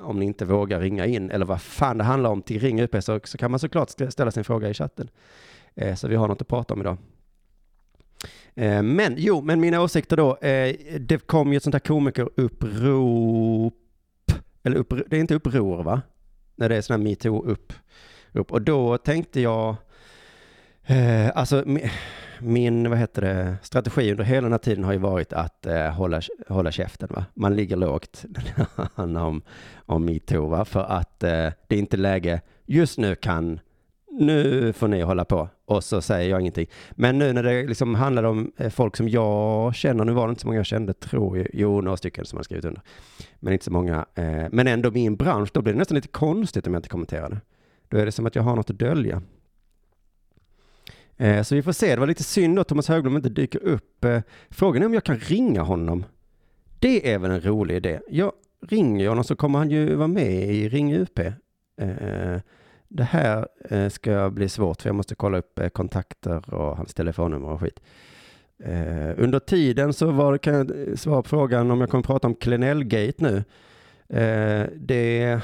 om 0.00 0.18
ni 0.18 0.26
inte 0.26 0.44
vågar 0.44 0.80
ringa 0.80 1.06
in, 1.06 1.30
eller 1.30 1.46
vad 1.46 1.62
fan 1.62 1.98
det 1.98 2.04
handlar 2.04 2.30
om 2.30 2.42
till 2.42 2.60
Ring 2.60 2.82
UP, 2.82 3.04
så, 3.04 3.20
så 3.24 3.38
kan 3.38 3.50
man 3.50 3.60
såklart 3.60 3.90
ställa 3.90 4.30
sin 4.30 4.44
fråga 4.44 4.68
i 4.68 4.74
chatten. 4.74 5.08
Eh, 5.74 5.94
så 5.94 6.08
vi 6.08 6.16
har 6.16 6.28
något 6.28 6.42
att 6.42 6.48
prata 6.48 6.74
om 6.74 6.80
idag. 6.80 6.96
Eh, 8.54 8.82
men 8.82 9.14
jo, 9.16 9.40
men 9.40 9.60
mina 9.60 9.80
åsikter 9.80 10.16
då. 10.16 10.36
Eh, 10.36 10.76
det 11.00 11.26
kom 11.26 11.52
ju 11.52 11.56
ett 11.56 11.62
sånt 11.62 11.74
här 11.74 11.80
komikerupprop, 11.80 13.74
eller 14.62 14.76
upp, 14.76 14.92
det 15.06 15.16
är 15.16 15.20
inte 15.20 15.34
uppror 15.34 15.82
va? 15.82 16.02
När 16.56 16.68
det 16.68 16.76
är 16.76 16.80
sån 16.80 16.96
här 16.96 17.04
metoo 17.04 17.44
upp, 17.44 17.72
upp. 18.32 18.52
Och 18.52 18.62
då 18.62 18.98
tänkte 18.98 19.40
jag, 19.40 19.76
eh, 20.86 21.30
alltså 21.34 21.64
min, 22.40 22.90
vad 22.90 22.98
heter 22.98 23.22
det, 23.22 23.56
strategi 23.62 24.10
under 24.10 24.24
hela 24.24 24.42
den 24.42 24.52
här 24.52 24.58
tiden 24.58 24.84
har 24.84 24.92
ju 24.92 24.98
varit 24.98 25.32
att 25.32 25.66
eh, 25.66 25.90
hålla, 25.90 26.20
hålla 26.48 26.72
käften 26.72 27.08
va. 27.12 27.24
Man 27.34 27.56
ligger 27.56 27.76
lågt 27.76 28.24
när 28.28 28.44
det 28.56 28.88
handlar 28.94 29.24
om, 29.24 29.42
om 29.86 30.04
metoo 30.04 30.46
va. 30.46 30.64
För 30.64 30.84
att 30.84 31.22
eh, 31.22 31.50
det 31.68 31.74
är 31.74 31.78
inte 31.78 31.96
läge, 31.96 32.40
just 32.66 32.98
nu 32.98 33.14
kan, 33.14 33.60
nu 34.18 34.72
får 34.72 34.88
ni 34.88 35.02
hålla 35.02 35.24
på. 35.24 35.48
Och 35.64 35.84
så 35.84 36.00
säger 36.00 36.30
jag 36.30 36.40
ingenting. 36.40 36.66
Men 36.90 37.18
nu 37.18 37.32
när 37.32 37.42
det 37.42 37.66
liksom 37.66 37.94
handlar 37.94 38.24
om 38.24 38.52
eh, 38.56 38.70
folk 38.70 38.96
som 38.96 39.08
jag 39.08 39.74
känner, 39.74 40.04
nu 40.04 40.12
var 40.12 40.26
det 40.26 40.30
inte 40.30 40.40
så 40.40 40.46
många 40.46 40.58
jag 40.58 40.66
kände, 40.66 40.92
tror 40.92 41.38
jag, 41.38 41.46
jo 41.52 41.80
några 41.80 41.96
stycken 41.96 42.24
som 42.24 42.36
har 42.36 42.42
skrivit 42.42 42.64
under. 42.64 42.82
Men 43.40 43.52
inte 43.52 43.64
så 43.64 43.72
många. 43.72 44.06
Eh, 44.14 44.44
men 44.50 44.66
ändå 44.66 44.90
min 44.90 45.16
bransch, 45.16 45.50
då 45.52 45.62
blir 45.62 45.72
det 45.72 45.78
nästan 45.78 45.94
lite 45.94 46.08
konstigt 46.08 46.66
om 46.66 46.74
jag 46.74 46.78
inte 46.78 46.88
kommenterar 46.88 47.30
det. 47.30 47.40
Då 47.88 47.98
är 47.98 48.06
det 48.06 48.12
som 48.12 48.26
att 48.26 48.34
jag 48.34 48.42
har 48.42 48.56
något 48.56 48.70
att 48.70 48.78
dölja. 48.78 49.22
Eh, 51.16 51.42
så 51.42 51.54
vi 51.54 51.62
får 51.62 51.72
se, 51.72 51.94
det 51.94 52.00
var 52.00 52.06
lite 52.06 52.22
synd 52.22 52.58
att 52.58 52.68
Thomas 52.68 52.88
Högblom 52.88 53.16
inte 53.16 53.28
dyker 53.28 53.64
upp. 53.64 54.04
Eh, 54.04 54.20
frågan 54.50 54.82
är 54.82 54.86
om 54.86 54.94
jag 54.94 55.04
kan 55.04 55.18
ringa 55.18 55.62
honom. 55.62 56.04
Det 56.78 57.12
är 57.12 57.18
väl 57.18 57.30
en 57.30 57.44
rolig 57.44 57.76
idé. 57.76 58.00
Jag 58.08 58.32
ringer 58.68 59.08
honom 59.08 59.24
så 59.24 59.36
kommer 59.36 59.58
han 59.58 59.70
ju 59.70 59.94
vara 59.94 60.08
med 60.08 60.54
i 60.54 60.68
Ring 60.68 60.94
UP. 60.94 61.18
Eh, 61.18 62.40
det 62.96 63.04
här 63.04 63.48
eh, 63.70 63.88
ska 63.88 64.30
bli 64.30 64.48
svårt 64.48 64.82
för 64.82 64.88
jag 64.88 64.96
måste 64.96 65.14
kolla 65.14 65.38
upp 65.38 65.58
eh, 65.58 65.68
kontakter 65.68 66.54
och 66.54 66.76
hans 66.76 66.94
telefonnummer 66.94 67.48
och 67.48 67.60
skit. 67.60 67.80
Eh, 68.58 69.10
under 69.16 69.38
tiden 69.38 69.92
så 69.92 70.10
var, 70.10 70.38
kan 70.38 70.54
jag 70.54 70.98
svara 70.98 71.22
på 71.22 71.28
frågan 71.28 71.70
om 71.70 71.80
jag 71.80 71.90
kommer 71.90 72.04
prata 72.04 72.26
om 72.26 72.34
Klenellgate 72.34 73.24
nu. 73.24 73.44
Det 74.76 75.40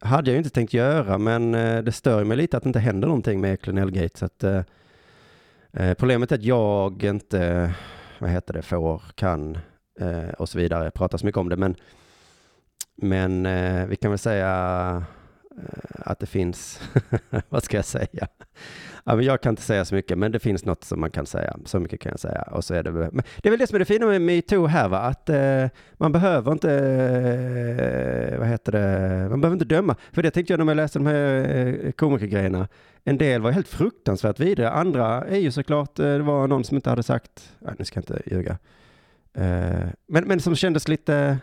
hade 0.00 0.30
jag 0.30 0.34
ju 0.34 0.38
inte 0.38 0.50
tänkt 0.50 0.74
göra, 0.74 1.18
men 1.18 1.52
det 1.84 1.92
stör 1.92 2.24
mig 2.24 2.36
lite 2.36 2.56
att 2.56 2.62
det 2.62 2.68
inte 2.68 2.78
händer 2.78 3.08
någonting 3.08 3.40
med 3.40 3.60
Klenellgate. 3.60 4.18
Så 4.18 4.24
att, 4.24 4.44
problemet 5.98 6.32
är 6.32 6.36
att 6.36 6.42
jag 6.42 7.04
inte, 7.04 7.74
vad 8.18 8.30
heter 8.30 8.54
det, 8.54 8.62
får, 8.62 9.02
kan 9.14 9.58
och 10.38 10.48
så 10.48 10.58
vidare 10.58 10.90
prata 10.90 11.18
så 11.18 11.26
mycket 11.26 11.38
om 11.38 11.48
det. 11.48 11.56
Men, 11.56 11.74
men 12.96 13.42
vi 13.88 13.96
kan 13.96 14.10
väl 14.10 14.18
säga 14.18 15.04
Eh, 15.58 16.00
att 16.10 16.18
det 16.18 16.26
finns, 16.26 16.80
vad 17.48 17.62
ska 17.62 17.76
jag 17.76 17.84
säga? 17.84 18.28
Ja, 19.04 19.16
men 19.16 19.24
jag 19.24 19.40
kan 19.40 19.50
inte 19.50 19.62
säga 19.62 19.84
så 19.84 19.94
mycket, 19.94 20.18
men 20.18 20.32
det 20.32 20.38
finns 20.38 20.64
något 20.64 20.84
som 20.84 21.00
man 21.00 21.10
kan 21.10 21.26
säga. 21.26 21.56
Så 21.64 21.80
mycket 21.80 22.00
kan 22.00 22.10
jag 22.10 22.20
säga. 22.20 22.42
Och 22.42 22.64
så 22.64 22.74
är 22.74 22.82
det, 22.82 22.92
men 22.92 23.22
det 23.42 23.48
är 23.48 23.50
väl 23.50 23.58
det 23.58 23.66
som 23.66 23.74
är 23.74 23.78
det 23.78 23.84
fina 23.84 24.06
med 24.06 24.20
metoo 24.22 24.66
här, 24.66 24.88
va? 24.88 24.98
att 24.98 25.28
eh, 25.28 25.66
man 25.96 26.12
behöver 26.12 26.52
inte, 26.52 26.72
eh, 28.32 28.38
vad 28.38 28.48
heter 28.48 28.72
det, 28.72 29.28
man 29.28 29.40
behöver 29.40 29.54
inte 29.54 29.74
döma. 29.74 29.96
För 30.12 30.22
det 30.22 30.30
tänkte 30.30 30.52
jag 30.52 30.58
när 30.58 30.66
jag 30.66 30.76
läste 30.76 30.98
de 30.98 31.06
här 31.06 31.56
eh, 31.56 31.92
komikergrejerna. 31.92 32.68
En 33.04 33.18
del 33.18 33.42
var 33.42 33.50
helt 33.50 33.68
fruktansvärt 33.68 34.40
vidare, 34.40 34.70
andra 34.70 35.24
är 35.24 35.38
ju 35.38 35.50
såklart, 35.50 35.98
eh, 35.98 36.04
det 36.04 36.22
var 36.22 36.46
någon 36.46 36.64
som 36.64 36.76
inte 36.76 36.90
hade 36.90 37.02
sagt, 37.02 37.52
nej 37.58 37.74
nu 37.78 37.84
ska 37.84 37.98
jag 37.98 38.02
inte 38.02 38.34
ljuga. 38.34 38.58
Eh, 39.34 39.88
men, 40.06 40.24
men 40.24 40.40
som 40.40 40.56
kändes 40.56 40.88
lite, 40.88 41.38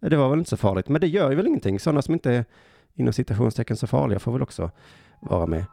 det 0.00 0.16
var 0.16 0.30
väl 0.30 0.38
inte 0.38 0.50
så 0.50 0.56
farligt, 0.56 0.88
men 0.88 1.00
det 1.00 1.06
gör 1.06 1.30
ju 1.30 1.36
väl 1.36 1.46
ingenting. 1.46 1.80
Sådana 1.80 2.02
som 2.02 2.14
inte 2.14 2.32
är 2.32 2.44
inom 2.94 3.12
citationstecken 3.12 3.76
så 3.76 3.86
farliga 3.86 4.18
får 4.18 4.32
väl 4.32 4.42
också 4.42 4.70
vara 5.20 5.46
med. 5.46 5.64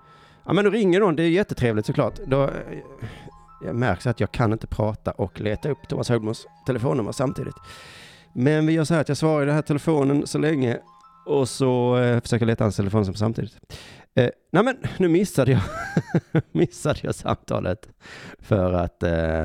Ja 0.45 0.53
men 0.53 0.65
då 0.65 0.71
ringer 0.71 0.99
någon, 0.99 1.15
det 1.15 1.23
är 1.23 1.29
jättetrevligt 1.29 1.85
såklart. 1.85 2.19
Då, 2.27 2.43
eh, 2.43 2.49
jag 3.65 3.75
märks 3.75 4.07
att 4.07 4.19
jag 4.19 4.31
kan 4.31 4.53
inte 4.53 4.67
prata 4.67 5.11
och 5.11 5.39
leta 5.39 5.69
upp 5.69 5.87
Thomas 5.87 6.09
Högmos 6.09 6.47
telefonnummer 6.65 7.11
samtidigt. 7.11 7.55
Men 8.33 8.67
vi 8.67 8.73
gör 8.73 8.83
så 8.83 8.93
här 8.93 9.01
att 9.01 9.07
jag 9.07 9.17
svarar 9.17 9.43
i 9.43 9.45
den 9.45 9.55
här 9.55 9.61
telefonen 9.61 10.27
så 10.27 10.37
länge 10.37 10.77
och 11.25 11.49
så 11.49 11.97
eh, 11.97 12.21
försöker 12.21 12.45
leta 12.45 12.63
hans 12.63 12.75
telefonnummer 12.75 13.13
samtidigt. 13.13 13.57
Eh, 14.15 14.29
nej 14.51 14.63
men 14.63 14.77
nu 14.97 15.07
missade 15.07 15.51
jag, 15.51 15.61
missade 16.51 16.99
jag 17.01 17.15
samtalet 17.15 17.89
för 18.39 18.73
att 18.73 19.03
eh, 19.03 19.41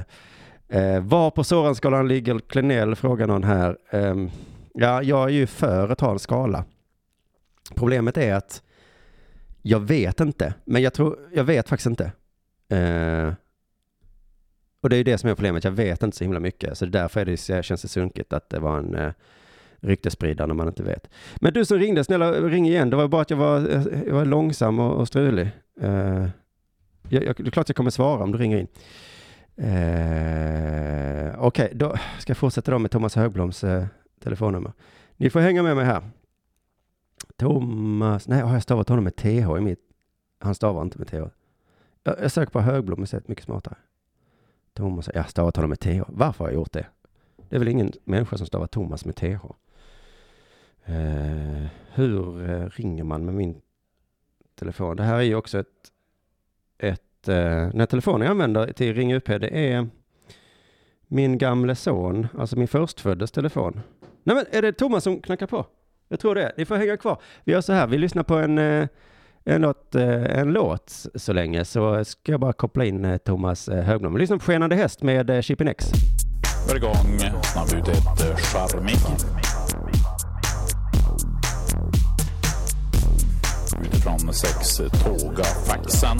eh, 0.69 1.01
var 1.03 1.31
på 1.31 1.45
Soranskalan 1.45 2.09
ligger 2.09 2.39
Klenell 2.39 2.97
frågar 2.97 3.27
någon 3.27 3.45
här. 3.45 3.77
Ehm, 3.91 4.31
ja, 4.75 5.03
jag 5.03 5.25
är 5.25 5.33
ju 5.35 5.47
för 5.47 5.89
att 5.89 6.01
ha 6.01 6.13
en 6.13 6.19
skala. 6.19 6.65
Problemet 7.75 8.17
är 8.17 8.35
att 8.35 8.63
jag 9.63 9.81
vet 9.81 10.21
inte, 10.21 10.55
men 10.65 10.83
jag 10.83 10.93
tror, 10.93 11.19
jag 11.33 11.45
vet 11.45 11.69
faktiskt 11.69 11.87
inte. 11.87 12.13
Eh, 12.69 13.33
och 14.81 14.91
det 14.91 14.97
är 14.97 14.99
ju 14.99 15.05
det 15.05 15.19
som 15.19 15.31
är 15.31 15.35
problemet, 15.35 15.65
jag 15.65 15.71
vet 15.73 16.03
inte 16.03 16.17
så 16.17 16.25
himla 16.25 16.41
mycket. 16.41 16.79
Så 16.79 16.87
därför 16.87 17.21
är 17.21 17.25
det, 17.25 17.65
känns 17.65 17.83
det 17.83 17.89
sunkigt 17.89 18.33
att 18.33 18.51
det 18.51 18.59
var 18.59 18.79
en 18.79 18.95
eh, 18.95 19.13
ryktesspridare 19.81 20.47
när 20.47 20.55
man 20.55 20.69
inte 20.69 20.83
vet. 20.83 21.11
Men 21.41 21.53
du 21.53 21.65
som 21.65 21.79
ringde, 21.79 22.05
snälla 22.05 22.33
ring 22.33 22.69
igen. 22.69 22.91
Det 22.91 22.97
var 22.97 23.09
bara 23.09 23.23
att 23.23 23.31
jag 23.31 23.37
var, 23.37 23.59
eh, 23.71 23.83
jag 24.07 24.15
var 24.15 24.25
långsam 24.25 24.79
och, 24.79 25.01
och 25.01 25.09
strulig. 25.09 25.49
Eh, 25.81 26.27
jag, 27.09 27.25
jag, 27.25 27.37
det 27.37 27.47
är 27.47 27.51
klart 27.51 27.69
jag 27.69 27.77
kommer 27.77 27.91
svara 27.91 28.23
om 28.23 28.33
du 28.33 28.39
ringer 28.39 28.59
in. 28.59 28.69
Eh, 29.57 31.35
Okej, 31.39 31.73
då 31.75 31.97
ska 32.19 32.31
jag 32.31 32.37
fortsätta 32.37 32.71
då 32.71 32.79
med 32.79 32.91
Thomas 32.91 33.17
Högbloms 33.17 33.65
eh, 33.65 33.85
telefonnummer. 34.23 34.73
Ni 35.17 35.31
får 35.31 35.41
hänga 35.41 35.63
med 35.63 35.77
mig 35.77 35.85
här. 35.85 36.03
Thomas, 37.37 38.29
nej, 38.29 38.41
har 38.41 38.53
jag 38.53 38.63
stavat 38.63 38.89
honom 38.89 39.05
med 39.05 39.17
TH 39.17 39.27
i 39.59 39.61
mitt? 39.61 39.81
Han 40.39 40.55
stavar 40.55 40.83
inte 40.83 40.99
med 40.99 41.09
TH. 41.09 41.15
Jag, 42.03 42.21
jag 42.23 42.33
söker 42.33 42.53
på 42.53 42.61
Högblom 42.61 43.03
och 43.03 43.09
sett 43.09 43.29
mycket 43.29 43.45
smartare. 43.45 43.77
Thomas, 44.73 45.11
jag 45.15 45.23
har 45.23 45.29
stavat 45.29 45.57
honom 45.57 45.69
med 45.69 45.81
TH. 45.81 46.03
Varför 46.09 46.45
har 46.45 46.51
jag 46.51 46.55
gjort 46.55 46.73
det? 46.73 46.87
Det 47.49 47.57
är 47.57 47.59
väl 47.59 47.69
ingen 47.69 47.93
människa 48.05 48.37
som 48.37 48.47
stavar 48.47 48.67
Thomas 48.67 49.05
med 49.05 49.17
TH? 49.17 49.45
Uh, 50.89 51.65
eh, 51.65 51.67
hur 51.93 52.51
eh, 52.51 52.69
ringer 52.69 53.05
man 53.05 53.25
med 53.25 53.35
min 53.35 53.61
telefon? 54.55 54.97
Det 54.97 55.03
här 55.03 55.17
är 55.17 55.23
ju 55.23 55.35
också 55.35 55.59
ett, 55.59 55.93
ett 56.79 57.29
eh, 57.29 57.35
uh, 57.35 57.71
den 57.71 57.81
här 57.81 57.87
telefonen 57.87 58.21
jag 58.21 58.31
använder 58.31 58.73
till 58.73 58.95
Ring 58.95 59.15
UP, 59.15 59.27
det 59.27 59.73
är 59.75 59.89
min 61.07 61.39
gamle 61.39 61.75
son, 61.75 62.27
alltså 62.39 62.57
min 62.57 62.69
förstföddes 62.69 63.31
telefon. 63.31 63.81
Nej 64.23 64.37
men 64.37 64.45
är 64.51 64.63
det 64.63 64.73
Thomas 64.73 65.05
som 65.05 65.21
knackar 65.21 65.47
på? 65.47 65.67
Jag 66.15 66.21
tror 66.21 66.35
det. 66.35 66.53
Ni 66.57 66.65
får 66.65 66.77
hänga 66.77 66.97
kvar. 66.97 67.19
Vi 67.45 67.53
gör 67.53 67.61
så 67.61 67.73
här, 67.73 67.87
vi 67.87 67.99
lyssnar 67.99 68.23
på 68.23 68.35
en, 68.35 68.59
eh, 68.59 68.87
en, 69.45 69.63
låt, 69.63 69.95
eh, 69.95 70.39
en 70.39 70.53
låt 70.53 71.07
så 71.15 71.33
länge, 71.33 71.65
så 71.65 72.05
ska 72.05 72.33
jag 72.33 72.41
bara 72.41 72.53
koppla 72.53 72.85
in 72.85 73.05
eh, 73.05 73.17
Thomas 73.17 73.69
Högblom. 73.69 74.15
Vi 74.15 74.21
lyssnar 74.21 74.37
på 74.37 74.45
Skenande 74.45 74.77
häst 74.77 75.03
med 75.03 75.45
Chippin 75.45 75.69
X. 75.69 75.87
Var 76.69 76.77
igång, 76.77 77.19
snabb 77.43 77.81
ut 77.81 77.89
ett 77.89 78.41
charmig. 78.41 78.97
Utifrån 83.81 84.33
sex 84.33 84.77
tåga 84.77 85.45
faxen. 85.45 86.19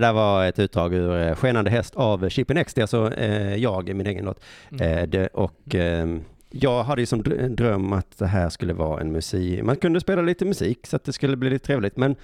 Det 0.00 0.06
där 0.06 0.12
var 0.12 0.44
ett 0.46 0.58
utdrag 0.58 0.94
ur 0.94 1.22
eh, 1.22 1.34
Skenande 1.34 1.70
häst 1.70 1.96
av 1.96 2.28
Chippy 2.28 2.54
Next. 2.54 2.74
Det 2.74 2.80
är 2.80 2.82
alltså 2.82 3.12
eh, 3.14 3.56
jag, 3.56 3.94
min 3.94 4.06
egen 4.06 4.24
låt. 4.24 4.40
Eh, 4.80 5.02
det, 5.02 5.26
och 5.26 5.74
eh, 5.74 6.06
jag 6.50 6.82
hade 6.84 7.02
ju 7.02 7.06
som 7.06 7.22
dr- 7.22 7.48
dröm 7.48 7.92
att 7.92 8.18
det 8.18 8.26
här 8.26 8.48
skulle 8.48 8.72
vara 8.72 9.00
en 9.00 9.12
musik. 9.12 9.62
Man 9.62 9.76
kunde 9.76 10.00
spela 10.00 10.22
lite 10.22 10.44
musik 10.44 10.86
så 10.86 10.96
att 10.96 11.04
det 11.04 11.12
skulle 11.12 11.36
bli 11.36 11.50
lite 11.50 11.66
trevligt. 11.66 11.96
Men 11.96 12.16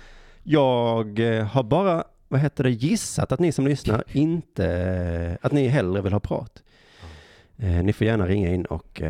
jag 0.42 1.18
eh, 1.38 1.44
har 1.46 1.62
bara, 1.62 2.04
vad 2.28 2.40
heter 2.40 2.64
det, 2.64 2.70
gissat 2.70 3.32
att 3.32 3.40
ni 3.40 3.52
som 3.52 3.66
lyssnar 3.66 4.04
inte, 4.12 5.38
att 5.42 5.52
ni 5.52 5.68
hellre 5.68 6.02
vill 6.02 6.12
ha 6.12 6.20
prat. 6.20 6.62
Eh, 7.58 7.68
ni 7.82 7.92
får 7.92 8.06
gärna 8.06 8.26
ringa 8.26 8.54
in 8.54 8.64
och, 8.64 9.02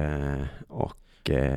och 0.68 0.96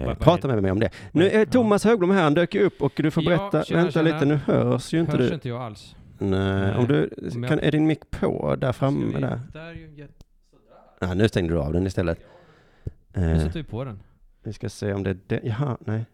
vad 0.06 0.20
prata 0.20 0.48
med 0.48 0.62
mig 0.64 0.72
om 0.72 0.80
det. 0.80 0.90
Nu 1.12 1.30
är 1.30 1.40
Ja. 1.40 1.46
Thomas 1.46 1.84
Högblom 1.84 2.10
här, 2.12 2.24
han 2.24 2.34
dök 2.34 2.56
upp 2.56 2.82
och 2.82 2.94
du 2.96 3.12
får 3.12 3.24
Ja, 3.24 3.30
berätta. 3.30 3.64
tjena, 3.64 3.82
Vänta 3.84 3.92
tjena. 4.04 4.14
lite, 4.14 4.26
nu 4.26 4.40
hörs 4.46 4.94
ju 4.94 5.00
inte 5.00 5.12
Hörs 5.18 5.28
du. 5.28 5.34
inte 5.34 5.50
jag 5.50 5.62
alls. 5.62 5.96
Nej, 6.20 6.76
om 6.76 6.88
du, 6.88 7.10
Om 7.36 7.44
jag- 7.44 7.50
kan, 7.50 7.60
är 7.60 7.72
din 7.72 7.88
mick 7.88 8.10
på 8.12 8.56
där 8.56 8.72
framme 8.72 9.10
Ska 9.10 9.18
vi- 9.18 9.22
där? 9.26 9.42
Där 9.54 9.60
är 9.68 9.74
ju 9.74 10.08
Nej, 11.02 11.16
nu 11.16 11.28
stängde 11.28 11.54
du 11.54 11.60
av 11.60 11.74
den 11.74 11.88
istället. 11.88 12.20
Nu 13.14 13.32
Eh, 13.32 13.38
sätter 13.40 13.60
vi 13.60 13.64
på 13.64 13.84
den. 13.84 14.00
vi 14.44 14.54
ska 14.54 14.70
se 14.70 14.94
om 14.94 15.04
det 15.04 15.10
är 15.10 15.18
det. 15.28 15.40
Jaha, 15.44 15.78
nej. 15.86 16.06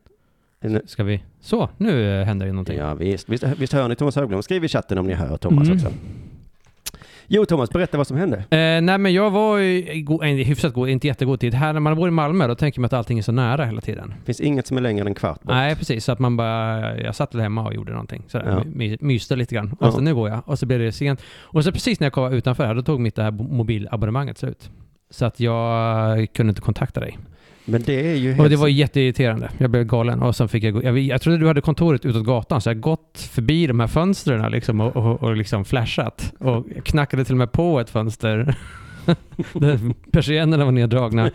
Ska 0.85 1.03
vi? 1.03 1.23
Så, 1.39 1.69
nu 1.77 2.19
eh, 2.19 2.25
händer 2.25 2.45
det 2.45 2.51
någonting. 2.51 2.77
Ja, 2.77 2.93
visst, 2.93 3.29
visst, 3.29 3.43
visst 3.43 3.73
hör 3.73 3.87
ni 3.89 3.95
Thomas 3.95 4.15
Högblom? 4.15 4.43
Skriv 4.43 4.63
i 4.63 4.67
chatten 4.67 4.97
om 4.97 5.07
ni 5.07 5.13
hör 5.13 5.37
Thomas 5.37 5.67
Mm. 5.67 5.77
också. 5.77 5.91
Jo, 7.27 7.45
Thomas, 7.45 7.69
berätta 7.69 7.97
vad 7.97 8.07
som 8.07 8.17
hände. 8.17 8.37
Eh, 8.37 8.81
nej 8.81 8.97
men 8.97 9.13
jag 9.13 9.31
var 9.31 9.59
i 9.59 10.01
go- 10.01 10.21
hyfsat 10.23 10.73
god, 10.73 10.89
inte 10.89 11.07
jättegod 11.07 11.39
tid. 11.39 11.53
Här 11.53 11.73
när 11.73 11.79
man 11.79 11.95
bor 11.95 12.07
i 12.07 12.11
Malmö 12.11 12.47
då 12.47 12.55
tänker 12.55 12.81
man 12.81 12.85
att 12.85 12.93
allting 12.93 13.17
är 13.17 13.21
så 13.23 13.31
nära 13.31 13.65
hela 13.65 13.81
tiden. 13.81 14.13
finns 14.25 14.39
inget 14.41 14.67
som 14.67 14.77
är 14.77 14.81
längre 14.81 15.01
än 15.01 15.07
en 15.07 15.13
kvart 15.15 15.41
bort. 15.43 15.53
Nej 15.53 15.75
precis, 15.75 16.05
så 16.05 16.11
att 16.11 16.19
man 16.19 16.37
bara, 16.37 16.97
jag 16.99 17.15
satt 17.15 17.35
väl 17.35 17.41
hemma 17.41 17.63
och 17.67 17.73
gjorde 17.73 17.91
någonting. 17.91 18.23
Sådär, 18.27 18.45
Ja. 18.49 18.63
my, 18.73 18.97
myste 19.01 19.35
lite 19.35 19.55
grann. 19.55 19.71
Och 19.79 19.87
Ja. 19.87 19.91
så 19.91 20.01
nu 20.01 20.15
går 20.15 20.29
jag. 20.29 20.39
Och 20.45 20.59
så 20.59 20.65
blev 20.65 20.79
det 20.79 20.91
sent. 20.91 21.21
Och 21.41 21.63
så 21.63 21.71
precis 21.71 21.99
när 21.99 22.05
jag 22.05 22.13
kom 22.13 22.33
utanför 22.33 22.65
här, 22.65 22.75
då 22.75 22.81
tog 22.81 22.99
mitt 22.99 23.15
det 23.15 23.23
här 23.23 23.31
bo- 23.31 23.47
mobilabonnemanget 23.55 24.37
slut. 24.37 24.69
Så 25.09 25.25
att 25.25 25.39
jag 25.39 26.27
kunde 26.33 26.49
inte 26.51 26.61
kontakta 26.61 26.99
dig. 26.99 27.17
Men 27.65 27.81
det 27.85 28.11
är 28.11 28.15
ju 28.15 28.31
Och 28.31 28.37
helt... 28.37 28.49
det 28.49 28.55
var 28.55 28.67
jätteirriterande. 28.67 29.49
Jag 29.57 29.69
blev 29.69 29.83
galen. 29.83 30.21
Och 30.21 30.35
sen 30.35 30.47
fick 30.47 30.63
jag 30.63 30.73
gå. 30.73 30.83
Jag, 30.83 30.99
jag 30.99 31.21
trodde 31.21 31.37
du 31.37 31.47
hade 31.47 31.61
kontoret 31.61 32.05
utåt 32.05 32.25
gatan, 32.25 32.61
så 32.61 32.69
jag 32.69 32.79
gått 32.79 33.29
förbi 33.31 33.67
de 33.67 33.79
här 33.79 33.87
fönstren 33.87 34.51
liksom, 34.51 34.81
och, 34.81 34.95
och, 34.95 35.23
och 35.23 35.35
liksom 35.35 35.65
flashat. 35.65 36.33
Och 36.39 36.65
knackade 36.83 37.25
till 37.25 37.33
och 37.33 37.37
med 37.37 37.51
på 37.51 37.79
ett 37.79 37.89
fönster. 37.89 38.55
Persiennerna 40.11 40.65
var 40.65 40.71
neddragna. 40.71 41.31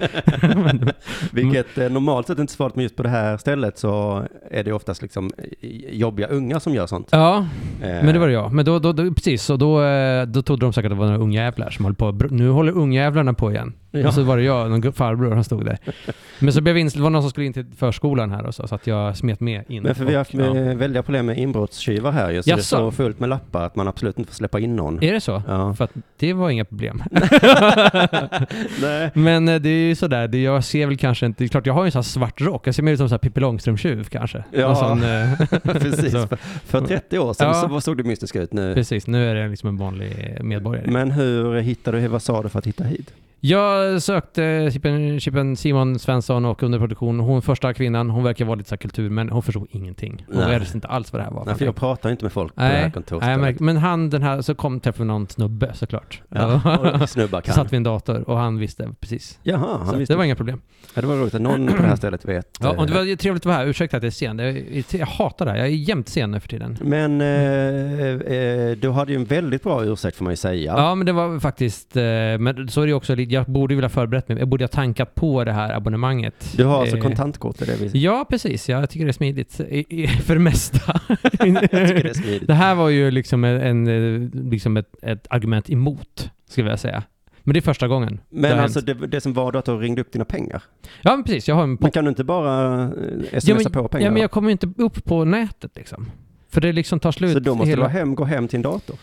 Vilket 1.33 1.79
eh, 1.79 1.91
normalt 1.91 2.27
sett 2.27 2.39
inte 2.39 2.51
är 2.51 2.53
så 2.53 2.57
farligt, 2.57 2.77
men 2.77 2.83
just 2.83 2.97
på 2.97 3.03
det 3.03 3.09
här 3.09 3.37
stället 3.37 3.79
så 3.79 4.25
är 4.51 4.65
det 4.65 4.73
oftast 4.73 5.03
liksom 5.03 5.31
eh, 5.39 5.69
jobbiga 5.93 6.27
unga 6.27 6.61
som 6.61 6.75
gör 6.75 6.87
sånt. 6.87 7.09
ja, 7.11 7.47
Eh, 7.83 8.05
men 8.05 8.07
det 8.07 8.19
var 8.19 8.27
det 8.27 8.33
jag. 8.33 8.53
Men 8.53 8.65
då, 8.65 8.79
då, 8.79 8.93
då 8.93 9.15
precis, 9.15 9.51
och 9.51 9.59
då, 9.59 9.83
eh, 9.83 10.27
då 10.27 10.43
trodde 10.43 10.67
de 10.67 10.73
säkert 10.73 10.93
att 10.93 10.97
det 10.97 11.01
var 11.01 11.07
några 11.07 11.19
ungjävlar 11.19 11.71
som 11.71 11.85
höll 11.85 11.95
på. 11.95 12.11
Nu 12.31 12.49
håller 12.49 12.73
ungjävlarna 12.73 13.35
på 13.35 13.51
igen. 13.51 13.73
Ja. 13.91 14.09
Och 14.09 14.15
så 14.15 14.23
var 14.23 14.37
det 14.37 14.43
jag, 14.43 14.71
någon 14.71 14.93
farbror, 14.93 15.35
han 15.35 15.45
stod 15.45 15.65
där. 15.65 15.79
Men 16.39 16.53
så 16.53 16.61
blev 16.61 16.79
inställd, 16.79 17.01
det 17.01 17.05
var 17.05 17.11
någon 17.11 17.23
som 17.23 17.31
skulle 17.31 17.47
in 17.47 17.53
till 17.53 17.67
förskolan 17.77 18.31
här 18.31 18.47
och 18.47 18.55
så, 18.55 18.69
så 18.69 18.75
att 18.75 18.87
jag 18.87 19.17
smet 19.17 19.41
med 19.41 19.65
in. 19.69 19.83
Men 19.83 19.95
för 19.95 20.05
vi 20.05 20.11
har 20.13 20.19
haft 20.19 20.33
med 20.33 20.79
väldiga 20.79 21.03
problem 21.03 21.27
med 21.27 21.39
inbrottstjuvar 21.39 22.13
här 22.13 22.31
ju, 22.31 22.43
så 22.43 22.51
det 22.51 22.57
Jaså? 22.57 22.77
står 22.77 22.91
fullt 22.91 23.21
med 23.21 23.29
lappar 23.29 23.65
att 23.65 23.77
man 23.77 23.89
absolut 23.89 24.19
inte 24.19 24.31
får 24.31 24.37
släppa 24.37 24.61
in 24.61 24.77
någon. 24.77 25.03
Är 25.05 25.13
det 25.13 25.21
så? 25.21 25.43
Ja. 25.49 25.75
För 25.75 25.85
att 25.85 25.91
det 26.17 26.33
var 26.33 26.51
inga 26.51 26.65
problem. 26.65 27.03
Nej. 28.83 29.11
Men 29.15 29.49
eh, 29.49 29.61
det 29.61 29.69
är 29.69 29.89
ju 29.89 29.95
sådär, 29.95 30.29
det, 30.29 30.43
jag 30.43 30.65
ser 30.65 30.87
väl 30.87 30.97
kanske 30.97 31.27
inte, 31.27 31.45
det 31.45 31.47
är 31.47 31.49
klart 31.49 31.67
jag 31.67 31.75
har 31.75 31.83
ju 31.85 31.87
en 31.87 31.93
sån 31.93 31.99
här 31.99 32.03
svart 32.05 32.41
rock, 32.41 32.67
jag 32.67 32.75
ser 32.75 32.83
mer 32.83 32.93
ut 32.93 32.99
som 32.99 33.09
en 33.13 33.19
Pippi 33.19 33.41
Långstrump-tjuv 33.41 34.05
kanske. 34.05 34.45
Ja. 34.53 34.75
Sån, 34.75 35.03
eh, 35.03 35.61
Precis. 35.63 36.13
så, 36.13 36.27
För, 36.27 36.37
för 36.67 36.81
30 36.87 37.19
år 37.19 37.33
sedan 37.33 37.47
Ja. 37.49 37.69
så 37.69 37.81
såg 37.81 37.97
det 37.97 38.03
mystiskt 38.05 38.37
ut 38.37 38.53
nu. 38.53 38.75
precis, 38.75 39.07
nu 39.07 39.31
är 39.31 39.35
det 39.35 39.49
liksom 39.49 39.69
en 39.69 39.77
vanlig 39.77 40.39
medborgare. 40.41 40.91
Men 40.91 41.11
hur 41.11 41.61
hittade 41.61 42.01
du, 42.01 42.09
vad 42.09 42.23
sa 42.23 42.43
du 42.43 42.49
för 42.49 42.59
att 42.59 42.67
hitta 42.67 42.85
hit? 42.85 43.13
Jag 43.41 44.03
sökte 44.03 44.71
chippen, 44.73 45.21
chippen 45.21 45.57
Simon 45.57 45.99
Svensson 45.99 46.45
och 46.45 46.63
underproduktion. 46.63 47.21
Hon 47.21 47.43
första 47.43 47.75
kvinnan, 47.75 48.11
hon 48.11 48.25
verkar 48.25 48.45
vara 48.45 48.55
lite 48.55 48.69
så 48.69 48.73
här 48.75 48.79
kultur, 48.79 49.11
men 49.11 49.29
hon 49.31 49.43
förstod 49.43 49.67
ingenting. 49.71 50.25
Hon 50.29 50.37
Nej. 50.37 50.59
visste 50.59 50.77
inte 50.77 50.89
alls 50.89 51.13
vad 51.13 51.21
det 51.21 51.25
här 51.25 51.33
var. 51.33 51.45
Nej, 51.45 51.55
för 51.55 51.65
jag 51.65 51.77
pratar 51.77 52.11
inte 52.11 52.25
med 52.25 52.33
folk 52.33 52.55
på 52.55 52.61
det 52.61 52.67
här 52.67 52.83
Nej, 52.83 52.93
kontoret. 52.93 53.39
nej, 53.41 53.57
men, 53.61 53.77
han 53.77 54.11
den 54.11 54.23
här, 54.23 54.43
så 54.43 54.55
kom 54.55 54.81
träffade 54.81 55.05
någon 55.05 55.29
snubbe 55.29 55.71
såklart. 55.75 56.23
Ja, 56.29 56.61
snubbar 57.09 57.41
så 57.41 57.47
kan. 57.47 57.55
satt 57.55 57.73
vid 57.73 57.77
en 57.77 57.83
dator 57.83 58.31
och 58.31 58.37
han 58.39 58.59
visste 58.59 58.89
precis. 59.01 59.39
Jaha, 59.43 59.61
Så 59.61 59.79
han 59.85 59.95
att 59.95 60.01
visste. 60.01 60.15
det 60.15 60.19
var 60.19 60.25
inga 60.25 60.35
problem. 60.37 60.61
Ja, 60.95 61.01
det 61.01 61.07
var 61.09 61.17
roligt 61.17 61.35
att 61.35 61.43
någon 61.43 61.67
på 61.67 61.83
det 61.83 61.89
här 61.89 61.97
stället 61.97 62.25
vet. 62.25 62.59
Ja, 62.61 62.71
och 62.71 62.87
det 62.87 62.93
eh, 62.93 62.99
var 62.99 63.17
trevligt 63.17 63.43
att 63.43 63.47
vara 63.47 63.57
här. 63.57 63.67
Ursäkta 63.67 63.97
att 63.97 64.03
jag 64.03 64.09
är 64.09 64.85
sen. 64.85 64.99
Jag 65.01 65.07
hatar 65.07 65.45
det 65.47 65.51
här. 65.51 65.59
Jag 65.59 65.67
är 65.67 65.71
jämt 65.73 66.09
sen 66.09 66.31
nu 66.31 66.41
för 66.41 66.49
tiden. 66.49 66.77
Men 66.81 67.21
eh, 67.21 68.37
eh, 68.37 68.77
du 68.77 68.91
hade 68.91 69.13
ju 69.13 69.17
en 69.19 69.25
väldigt 69.25 69.63
bra 69.63 69.85
ursäkt 69.85 70.17
får 70.17 70.25
man 70.25 70.33
ju 70.33 70.37
säga. 70.37 70.75
Ja, 70.77 70.95
men 70.95 71.07
det 71.07 71.13
var 71.13 71.41
faktiskt... 71.41 71.97
eh, 71.97 72.03
Men 72.39 72.69
så 72.69 72.83
är 72.83 72.87
det 72.87 72.93
också 72.93 73.15
Jag 73.31 73.47
borde 73.47 73.75
vilja 73.75 73.89
förberett 73.89 74.29
mig. 74.29 74.39
Jag 74.39 74.49
borde 74.49 74.65
ha 74.65 74.69
tankat 74.69 75.15
på 75.15 75.45
det 75.45 75.53
här 75.53 75.77
abonnemanget. 75.77 76.55
Du 76.57 76.65
har 76.65 76.81
alltså 76.81 76.97
Eh, 76.97 77.03
kontantkort 77.03 77.63
i 77.63 77.65
det 77.65 77.77
viset? 77.77 78.01
Ja, 78.01 78.27
precis. 78.31 78.69
Jag 78.69 78.91
tycker 78.91 79.07
det 79.07 79.11
är 79.11 79.13
smidigt. 79.13 79.61
I, 79.61 80.03
i, 80.03 80.07
för 80.07 80.35
det 80.35 80.41
mesta. 80.41 81.01
Det 81.39 82.47
det 82.47 82.55
här 82.55 82.75
var 82.75 82.89
ju 82.89 83.11
liksom 83.11 83.45
en, 83.45 83.87
en, 83.87 84.29
liksom 84.51 84.77
ett, 84.77 84.95
ett 85.03 85.27
argument 85.31 85.71
emot, 85.71 86.31
skulle 86.49 86.71
jag 86.71 86.79
säga. 86.79 87.03
Men 87.43 87.55
det 87.55 87.59
är 87.59 87.63
första 87.63 87.89
gången. 87.89 88.21
det 88.31 88.41
Men 88.41 88.57
har 88.57 88.63
alltså 88.63 88.81
det, 88.81 88.95
det 88.95 89.21
som 89.21 89.33
var 89.33 89.53
då 89.53 89.59
att 89.59 89.65
du 89.65 89.79
ringde 89.79 90.01
upp 90.01 90.13
dina 90.13 90.25
pengar. 90.25 90.63
Ja, 91.03 91.17
men 91.17 91.25
precis. 91.25 91.49
Jag 91.49 91.55
har 91.55 91.63
en 91.63 91.79
Men 91.81 91.91
kan 91.91 92.05
du 92.05 92.09
inte 92.09 92.25
bara 92.25 92.83
eh, 92.85 92.91
ja, 93.33 93.41
smsa 93.41 93.55
men, 93.55 93.73
på 93.73 93.89
pengar? 93.89 94.05
ja, 94.07 94.11
men 94.11 94.23
jag 94.23 94.31
kommer 94.31 94.49
ju 94.49 94.53
inte 94.53 94.73
upp 94.77 95.05
på 95.05 95.25
nätet 95.25 95.71
liksom. 95.77 96.11
För 96.51 96.61
det 96.61 96.73
liksom 96.73 97.01
tar 97.01 97.13
slut. 97.13 97.33
så 97.33 97.41
då 97.41 97.55
måste 97.55 97.71
hela... 97.71 97.85
du 97.85 97.91
hem, 97.91 98.15
gå 98.15 98.25
hem 98.25 98.49
till 98.49 98.57
en 98.57 98.63
dator? 98.63 98.97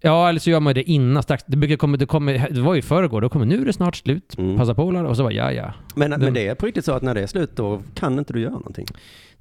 Ja, 0.00 0.28
eller 0.28 0.40
så 0.40 0.50
gör 0.50 0.60
man 0.60 0.74
det 0.74 0.82
innan. 0.90 1.22
Strax. 1.22 1.44
Det, 1.46 1.56
brukar 1.56 1.76
komma, 1.76 1.96
det, 1.96 2.06
kommer, 2.06 2.48
det 2.50 2.60
var 2.60 2.74
ju 2.74 2.82
förrgår, 2.82 3.20
då 3.20 3.28
kommer 3.28 3.46
nu 3.46 3.60
är 3.62 3.64
det 3.64 3.72
snart 3.72 3.96
slut. 3.96 4.34
Mm. 4.38 4.56
Passa 4.56 4.74
på 4.74 4.82
och 4.84 5.16
så 5.16 5.22
var 5.22 5.30
ja, 5.30 5.52
ja. 5.52 5.72
Men, 5.94 6.10
men 6.10 6.34
det 6.34 6.48
är 6.48 6.54
på 6.54 6.66
riktigt 6.66 6.84
så 6.84 6.92
att 6.92 7.02
när 7.02 7.14
det 7.14 7.20
är 7.22 7.26
slut 7.26 7.56
då 7.56 7.82
kan 7.94 8.18
inte 8.18 8.32
du 8.32 8.40
göra 8.40 8.52
någonting? 8.52 8.86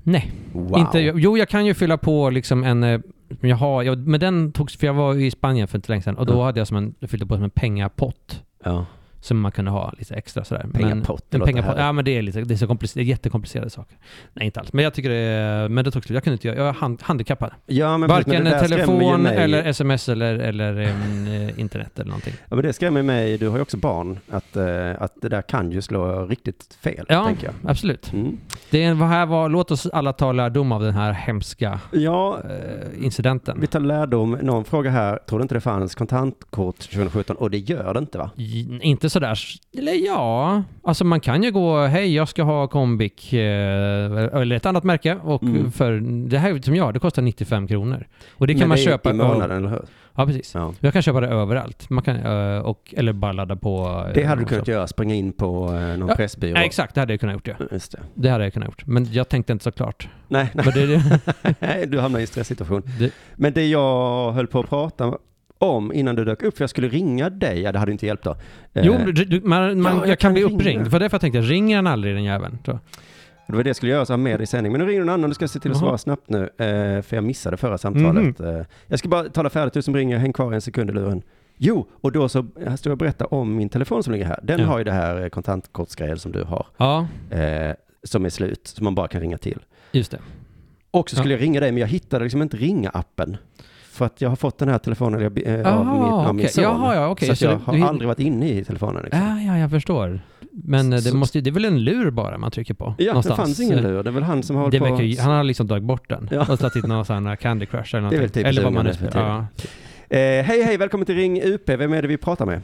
Nej, 0.03 0.31
Wow. 0.53 0.79
inte, 0.79 0.99
jo 0.99 1.37
jag 1.37 1.49
kan 1.49 1.65
ju 1.65 1.73
fylla 1.73 1.97
på 1.97 2.29
liksom 2.29 2.63
en, 2.63 2.83
eh, 2.83 2.99
jag 3.41 3.55
har, 3.55 3.83
jag, 3.83 4.07
men 4.07 4.19
den 4.19 4.51
togs, 4.51 4.77
för 4.77 4.87
jag 4.87 4.93
var 4.93 5.15
i 5.15 5.31
Spanien 5.31 5.67
för 5.67 5.77
inte 5.77 5.91
länge 5.91 6.01
sedan 6.01 6.17
och 6.17 6.25
då 6.25 6.33
Ja. 6.33 6.45
hade 6.45 6.59
jag 6.59 6.67
som 6.67 6.77
en, 6.77 6.95
jag 6.99 7.09
fyllde 7.09 7.25
på 7.25 7.35
som 7.35 7.43
en 7.43 7.49
pengapott. 7.49 8.43
Ja. 8.63 8.85
Som 9.21 9.39
man 9.39 9.51
kunde 9.51 9.71
ha 9.71 9.93
lite 9.97 10.15
extra 10.15 10.43
sådär. 10.43 10.65
Pengapott, 10.73 11.25
det 11.29 11.35
en 11.35 11.39
låter 11.39 11.53
pengapott. 11.53 11.75
Ja 11.77 11.91
men 11.91 12.05
det 12.05 12.17
är, 12.17 12.21
lite, 12.21 12.41
det 12.41 12.53
är 12.53 12.57
så 12.57 12.67
komplicerat, 12.67 13.05
jättekomplicerade 13.07 13.69
saker. 13.69 13.97
Nej 14.33 14.45
inte 14.45 14.59
alls, 14.59 14.73
men 14.73 14.83
jag 14.83 14.93
tycker 14.93 15.09
det 15.09 15.69
men 15.69 15.85
det 15.85 15.91
tog 15.91 16.03
slut. 16.03 16.13
Jag 16.15 16.23
kunde 16.23 16.33
inte 16.33 16.47
göra, 16.47 16.57
jag 16.57 16.67
är 16.67 16.73
hand, 16.73 16.99
handikappad. 17.03 17.51
Ja, 17.65 17.97
men 17.97 18.09
Varken 18.09 18.43
men 18.43 18.59
telefon 18.67 19.25
eller 19.25 19.63
sms 19.65 20.09
eller, 20.09 20.35
eller 20.39 20.79
eh, 20.81 21.59
internet 21.59 21.99
eller 21.99 22.09
någonting. 22.09 22.33
Ja, 22.49 22.55
men 22.55 22.65
det 22.65 22.73
skrämmer 22.73 23.01
mig, 23.03 23.37
du 23.37 23.47
har 23.47 23.55
ju 23.55 23.61
också 23.61 23.77
barn, 23.77 24.19
att, 24.29 24.55
eh, 24.55 25.01
att 25.01 25.13
det 25.21 25.29
där 25.29 25.41
kan 25.41 25.71
ju 25.71 25.81
slå 25.81 26.25
riktigt 26.25 26.77
fel, 26.81 27.05
Ja, 27.09 27.31
absolut. 27.65 28.13
Mm. 28.13 28.37
Det 28.69 28.83
är, 28.83 28.95
här 28.95 29.25
var, 29.25 29.49
låt 29.49 29.71
oss 29.71 29.85
alla 29.85 30.13
ta 30.13 30.31
lärdom 30.31 30.71
av 30.71 30.81
den 30.81 30.93
här 30.93 31.11
hemska 31.11 31.79
Ja, 31.91 32.39
eh, 32.49 33.03
incidenten. 33.05 33.57
vi 33.61 33.67
tar 33.67 33.79
lärdom. 33.79 34.37
Någon 34.41 34.65
fråga 34.65 34.89
här, 34.89 35.19
tror 35.27 35.39
du 35.39 35.43
inte 35.43 35.55
det 35.55 35.61
fanns 35.61 35.95
kontantkort 35.95 36.77
2017? 36.79 37.35
Och 37.35 37.51
det 37.51 37.57
gör 37.57 37.93
det 37.93 37.99
inte 37.99 38.17
va? 38.17 38.29
J- 38.35 38.79
Inte 38.81 39.08
sådär, 39.09 39.39
eller 39.77 40.05
ja, 40.05 40.63
alltså 40.83 41.03
man 41.05 41.19
kan 41.19 41.43
ju 41.43 41.51
gå, 41.51 41.85
hej 41.85 42.15
jag 42.15 42.27
ska 42.29 42.43
ha 42.43 42.67
Combic 42.67 43.33
eh, 43.33 43.39
eller 44.41 44.51
ett 44.55 44.65
annat 44.65 44.83
märke 44.83 45.15
och 45.23 45.43
Mm. 45.43 45.71
för 45.71 45.91
det 46.29 46.37
här 46.37 46.61
som 46.61 46.75
jag, 46.75 46.93
det 46.93 46.99
kostar 46.99 47.21
95 47.21 47.67
kronor. 47.67 48.07
Och 48.31 48.47
det 48.47 48.53
kan 48.53 48.59
Men 48.59 48.69
man 48.69 48.77
är 48.77 48.81
köpa 48.81 49.09
i 49.09 49.13
månaden, 49.13 49.57
eller 49.57 49.69
hur? 49.69 49.81
Ja, 50.15 50.25
precis. 50.25 50.55
Ja. 50.55 50.73
Jag 50.79 50.93
kan 50.93 51.01
köpa 51.01 51.19
det 51.21 51.27
överallt. 51.27 51.89
Man 51.89 52.03
kan, 52.03 52.15
eh, 52.15 52.59
och, 52.59 52.93
eller 52.97 53.13
bara 53.13 53.31
ladda 53.31 53.55
på... 53.55 54.03
eh, 54.07 54.13
Det 54.13 54.23
hade 54.23 54.41
du 54.41 54.45
kunnat 54.45 54.67
göra, 54.67 54.87
springa 54.87 55.15
in 55.15 55.33
på 55.33 55.71
någon 55.71 56.07
Ja, 56.09 56.15
pressbyrå. 56.15 56.57
Ja, 56.57 56.63
exakt, 56.63 56.95
det 56.95 57.01
hade 57.01 57.13
jag 57.13 57.19
kunnat 57.19 57.33
gjort. 57.35 57.47
Ja. 57.47 57.65
Just 57.71 57.91
det. 57.91 57.99
Det 58.13 58.29
hade 58.29 58.43
jag 58.43 58.53
kunnat 58.53 58.67
gjort. 58.69 58.85
Men 58.87 59.11
jag 59.13 59.29
tänkte 59.29 59.53
inte 59.53 59.63
så 59.63 59.71
klart. 59.71 60.07
Nej, 60.27 60.49
nej. 60.53 60.65
Det, 60.73 60.85
det, 60.85 61.19
Nej, 61.59 61.85
du 61.87 61.99
hamnar 61.99 62.19
i 62.19 62.23
en 62.23 62.27
stresssituation. 62.27 62.81
det, 62.99 63.11
Men 63.35 63.53
det 63.53 63.67
jag 63.67 64.31
höll 64.31 64.47
på 64.47 64.59
att 64.59 64.69
prata 64.69 65.17
om 65.59 65.93
innan 65.93 66.15
du 66.15 66.25
dök 66.25 66.43
upp, 66.43 66.57
för 66.57 66.63
jag 66.63 66.69
skulle 66.69 66.87
ringa 66.87 67.29
dig, 67.29 67.61
ja 67.61 67.71
det 67.71 67.79
hade 67.79 67.91
inte 67.91 68.05
hjälpt 68.05 68.23
då. 68.23 68.31
Eh, 68.73 68.85
jo, 68.85 68.97
du, 69.05 69.11
du, 69.25 69.41
man, 69.41 69.81
man, 69.81 69.93
Ja, 69.95 69.99
jag, 69.99 70.07
jag 70.09 70.19
kan 70.19 70.33
bli 70.33 70.43
ringa. 70.43 70.55
uppringd. 70.55 70.91
För 70.91 70.99
därför 70.99 71.19
tänkte 71.19 71.37
jag, 71.39 71.51
ringer 71.51 71.75
han 71.75 71.87
aldrig 71.87 72.15
den 72.15 72.23
jäveln? 72.23 72.57
Så. 72.65 72.79
Det 73.47 73.55
var 73.55 73.63
det 73.63 73.69
jag 73.69 73.75
skulle 73.75 73.91
göra, 73.91 74.05
så 74.05 74.13
ha 74.13 74.17
med 74.17 74.41
i 74.41 74.45
sändning. 74.45 74.71
Men 74.71 74.81
nu 74.81 74.87
ringer 74.87 74.99
någon 74.99 75.09
annan, 75.09 75.29
du 75.29 75.33
ska 75.33 75.47
se 75.47 75.59
till 75.59 75.71
att 75.71 75.77
svara 75.77 75.97
snabbt 75.97 76.29
nu, 76.29 76.41
eh, 76.43 77.01
för 77.01 77.15
jag 77.15 77.23
missade 77.23 77.57
förra 77.57 77.77
samtalet. 77.77 78.39
Eh, 78.39 78.61
Jag 78.87 78.99
ska 78.99 79.09
bara 79.09 79.23
tala 79.29 79.49
färdigt, 79.49 79.73
du 79.73 79.81
som 79.81 79.95
ringer, 79.95 80.17
häng 80.17 80.33
kvar 80.33 80.53
en 80.53 80.61
sekund 80.61 80.89
i 80.89 80.93
luren. 80.93 81.21
Jo, 81.57 81.87
och 82.01 82.11
då 82.11 82.29
så 82.29 82.45
här 82.67 82.75
står 82.75 82.89
jag 82.89 82.93
och 82.93 82.97
berättar 82.97 83.33
om 83.33 83.55
min 83.55 83.69
telefon 83.69 84.03
som 84.03 84.13
ligger 84.13 84.25
här. 84.25 84.39
Den 84.43 84.59
Ja. 84.59 84.65
har 84.65 84.77
ju 84.77 84.83
det 84.83 84.91
här 84.91 85.29
kontantkortsgrejen 85.29 86.19
som 86.19 86.31
du 86.31 86.43
har, 86.43 86.65
Ja, 86.77 87.07
eh, 87.29 87.75
som 88.03 88.25
är 88.25 88.29
slut, 88.29 88.67
som 88.67 88.83
man 88.83 88.95
bara 88.95 89.07
kan 89.07 89.21
ringa 89.21 89.37
till. 89.37 89.59
just 89.91 90.11
det. 90.11 90.19
Och 90.91 91.09
så 91.09 91.15
skulle 91.15 91.33
jag 91.33 91.41
ringa 91.41 91.59
dig, 91.59 91.71
men 91.71 91.81
jag 91.81 91.87
hittade 91.87 92.23
liksom 92.23 92.41
inte 92.41 92.57
ringa-appen. 92.57 93.37
För 93.99 94.05
att 94.05 94.21
jag 94.21 94.29
har 94.29 94.35
fått 94.35 94.57
den 94.57 94.69
här 94.69 94.77
telefonen 94.77 95.25
av, 95.25 95.31
min, 95.33 95.65
Aha, 95.65 96.27
av 96.27 96.35
min 96.35 96.45
okej. 96.45 96.53
son. 96.53 96.63
Jaha, 96.63 96.95
ja, 96.95 97.07
okej. 97.07 97.27
Så, 97.29 97.35
Så 97.35 97.45
jag 97.45 97.57
har 97.65 97.73
du- 97.73 97.81
aldrig 97.83 98.07
varit 98.07 98.19
inne 98.19 98.49
i 98.49 98.63
telefonen. 98.65 99.03
Liksom. 99.03 99.21
Ja, 99.21 99.39
ja, 99.53 99.57
jag 99.59 99.69
förstår. 99.71 100.21
Men 100.51 100.93
eh, 100.93 100.95
det, 100.95 101.01
Så- 101.01 101.15
måste, 101.17 101.41
det 101.41 101.49
är 101.49 101.51
väl 101.51 101.65
en 101.65 101.83
lur 101.83 102.11
bara 102.11 102.37
man 102.37 102.51
trycker 102.51 102.73
på? 102.73 102.95
Ja, 102.97 103.05
någonstans. 103.07 103.37
det 103.39 103.43
fanns 103.45 103.59
ingen 103.59 103.81
lur. 103.83 104.03
Det 104.03 104.09
är 104.09 104.11
väl 104.11 104.23
han 104.23 104.43
som 104.43 104.55
har 104.55 104.71
Det 104.71 104.79
på... 104.79 104.85
verkar, 104.85 105.21
han 105.23 105.31
har 105.31 105.43
liksom 105.43 105.67
tagit 105.67 105.83
bort 105.83 106.09
den 106.09 106.27
Ja. 106.31 106.45
och 106.51 106.59
satt 106.59 106.73
dit 106.73 106.87
någon 106.87 107.05
sån 107.05 107.25
här 107.27 107.35
Candy 107.35 107.65
Crush 107.65 107.95
eller 107.95 108.09
Det 108.09 108.15
är 108.15 108.19
någonting. 108.19 108.19
väl 108.19 108.29
typiskt 108.29 108.49
eller 108.49 108.63
vad 108.63 108.73
man 108.73 108.85
nu 108.85 108.93
spelar. 108.93 109.27
Ja. 109.29 109.45
Eh, 110.17 110.45
hej, 110.45 110.63
hej, 110.63 110.77
välkommen 110.77 111.05
till 111.05 111.15
Ring 111.15 111.41
UP. 111.43 111.69
Vem 111.69 111.93
är 111.93 112.01
det 112.01 112.07
vi 112.07 112.17
pratar 112.17 112.45
med? 112.45 112.61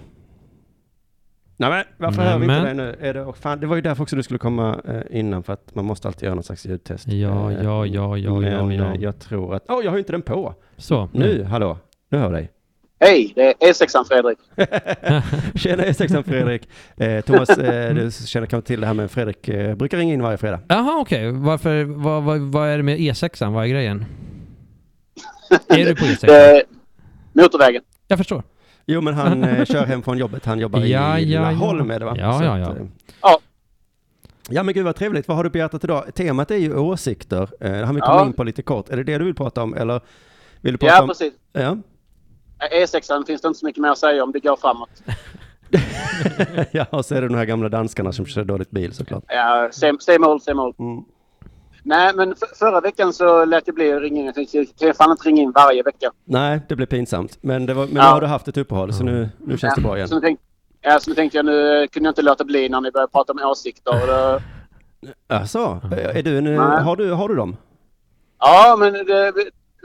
Nej 1.58 1.70
men 1.70 1.84
varför 1.98 2.22
hör 2.22 2.38
vi 2.38 2.44
inte 2.46 2.56
dig 2.56 2.74
Nämen. 2.74 2.78
nu? 2.78 3.08
Är 3.08 3.14
det, 3.14 3.34
fan, 3.34 3.60
det 3.60 3.68
var 3.68 3.76
ju 3.76 3.82
därför 3.82 4.04
också 4.04 4.16
du 4.16 4.24
skulle 4.24 4.38
komma 4.40 4.82
eh, 4.88 5.20
innan, 5.20 5.44
för 5.44 5.54
att 5.54 5.76
man 5.76 5.86
måste 5.86 6.08
alltid 6.08 6.24
göra 6.24 6.36
någon 6.36 6.44
slags 6.44 6.66
ljudtest. 6.66 7.08
Ja, 7.08 7.52
Eh, 7.52 7.64
ja, 7.64 7.86
ja, 7.86 8.18
ja, 8.18 8.34
men 8.40 8.52
ja, 8.52 8.86
ja. 8.86 8.94
eh, 8.96 9.02
jag 9.02 9.20
tror 9.20 9.56
att... 9.56 9.64
Åh, 9.70 9.84
jag 9.84 9.92
har 9.92 9.98
ju 9.98 10.00
inte 10.00 10.12
den 10.12 10.22
på! 10.22 10.54
Så. 10.78 11.10
Nu, 11.14 11.44
hallå. 11.44 11.78
Nu 12.10 12.18
hör 12.18 12.26
jag 12.26 12.34
dig. 12.34 12.52
Hej, 13.00 13.34
det 13.36 13.42
är 13.42 13.54
E6an 13.54 14.04
Fredrik. 14.08 14.40
Tjena 15.56 15.84
E6an 15.84 16.24
Fredrik. 16.24 16.70
Eh, 16.98 17.22
Thomas, 17.22 17.50
eh, 17.50 17.96
du 17.96 18.12
känner 18.12 18.48
kanske 18.48 18.68
till 18.68 18.82
det 18.82 18.88
här 18.88 18.94
med 18.94 19.12
Fredrik 19.12 19.50
eh, 19.50 19.76
brukar 19.76 19.98
ringa 19.98 20.14
in 20.14 20.22
varje 20.22 20.38
fredag. 20.38 20.60
Jaha, 20.68 21.00
okej. 21.02 21.32
Varför, 21.32 21.84
vad, 21.84 22.24
vad, 22.24 22.40
vad 22.40 22.70
är 22.70 22.78
det 22.78 22.84
med 22.84 22.98
E6an? 23.00 23.54
Vad 23.54 23.64
är 23.64 23.68
grejen? 23.68 24.06
är 25.68 25.86
du 25.86 25.96
på 25.96 26.06
E6? 26.06 26.26
Det, 26.28 26.64
motorvägen. 27.34 27.82
Jag 28.08 28.18
förstår. 28.18 28.44
Jo, 28.86 29.02
men 29.02 29.14
han 29.14 29.44
eh, 29.44 29.66
kör 29.66 29.86
hem 29.86 30.02
från 30.04 30.18
jobbet. 30.18 30.46
Han 30.46 30.60
jobbar 30.60 30.80
Ja, 30.80 31.20
i 31.20 31.34
ja, 31.34 31.42
ja. 31.42 31.52
Laholm 31.52 31.92
är 31.92 32.00
det 32.00 32.06
va? 32.06 32.16
Ja, 32.18 32.38
Så 32.40 32.44
ja, 32.44 32.54
att, 32.54 32.60
ja. 32.60 32.76
eh, 32.76 32.86
Ja. 33.22 33.40
Ja 34.50 34.64
men 34.64 34.74
gud 34.74 34.86
vad 34.86 34.96
trevligt. 34.96 35.28
Vad 35.28 35.38
har 35.38 35.44
du 35.44 35.50
på 35.50 35.58
hjärtat 35.58 35.84
idag? 35.84 36.16
Temat 36.16 36.52
är 36.52 36.56
ju 36.56 36.76
åsikter. 36.78 37.42
Eh, 37.60 37.72
Det 37.72 37.86
har 37.86 37.94
vi 37.94 38.00
kommit 38.02 38.20
Ja. 38.20 38.26
in 38.26 38.34
på 38.34 38.44
lite 38.44 38.62
kort. 38.62 38.90
Är 38.90 38.98
det 38.98 39.04
det 39.04 39.18
du 39.18 39.26
vill 39.26 39.36
prata 39.36 39.64
om 39.64 39.74
eller 39.74 40.02
vill 40.62 40.74
du 40.74 40.78
prata 40.78 40.94
Ja, 40.96 41.02
om? 41.02 41.08
precis. 41.08 41.34
Ja. 41.54 41.78
E6an 42.72 43.26
finns 43.26 43.42
det 43.42 43.48
inte 43.48 43.60
så 43.60 43.66
mycket 43.66 43.82
mer 43.82 43.90
att 43.90 43.98
säga 43.98 44.24
om. 44.24 44.32
Det 44.32 44.40
går 44.40 44.56
framåt. 44.56 44.90
ja, 46.72 46.86
och 46.90 47.06
så 47.06 47.16
är 47.16 47.22
det 47.22 47.28
de 47.28 47.36
här 47.36 47.46
gamla 47.46 47.70
danskarna 47.70 48.12
som 48.12 48.26
kör 48.26 48.44
dåligt 48.44 48.72
bil 48.72 48.94
såklart. 48.94 49.24
Ja, 49.28 49.70
same, 49.72 49.98
same 50.00 50.28
old, 50.28 50.42
same 50.44 50.62
old. 50.62 50.76
Mm. 50.80 51.04
Nej, 51.88 52.12
men 52.16 52.32
f- 52.32 52.58
förra 52.60 52.82
veckan 52.82 53.14
så 53.14 53.46
lät 53.46 53.64
jag 53.68 53.76
bli 53.76 53.94
att 53.94 54.02
ringa 54.02 54.20
in. 54.20 54.26
Jag 54.26 54.36
tänkte, 54.36 54.58
jag 54.58 54.68
kan 54.80 54.94
fan 54.94 55.12
inte 55.12 55.28
ringa 55.30 55.42
in 55.42 55.52
varje 55.52 55.84
vecka. 55.84 56.12
Nej, 56.26 56.62
det 56.70 56.76
blev 56.76 56.86
pinsamt. 56.86 57.38
Men, 57.42 57.66
det 57.66 57.74
var, 57.74 57.86
men 57.86 57.96
Ja. 57.96 58.04
nu 58.04 58.10
har 58.14 58.22
du 58.22 58.28
haft 58.28 58.48
ett 58.48 58.58
uppehåll 58.58 58.94
så 58.94 59.04
nu, 59.04 59.30
nu 59.46 59.58
känns 59.58 59.76
det 59.76 59.82
bra 59.82 59.96
igen. 59.96 60.08
Så 60.08 60.16
nu 60.16 60.22
tänkte, 60.22 60.46
Ja, 60.82 61.00
så 61.00 61.10
nu 61.10 61.16
tänkte 61.16 61.38
jag 61.38 61.46
nu 61.46 61.88
kunde 61.92 62.08
jag 62.08 62.12
inte 62.12 62.22
låta 62.22 62.44
bli 62.44 62.70
när 62.70 62.82
ni 62.82 62.92
började 62.92 63.12
prata 63.12 63.34
om 63.34 63.40
åsikter. 63.44 64.02
Och 64.02 64.08
då, 64.08 64.40
Alltså, 65.36 65.82
är 65.92 66.24
du 66.24 66.38
en, 66.38 66.58
har, 66.58 66.96
du, 66.96 67.12
har 67.12 67.28
du 67.30 67.36
dem? 67.36 67.58
ja, 68.40 68.76
men 68.80 68.94
det, 68.94 69.34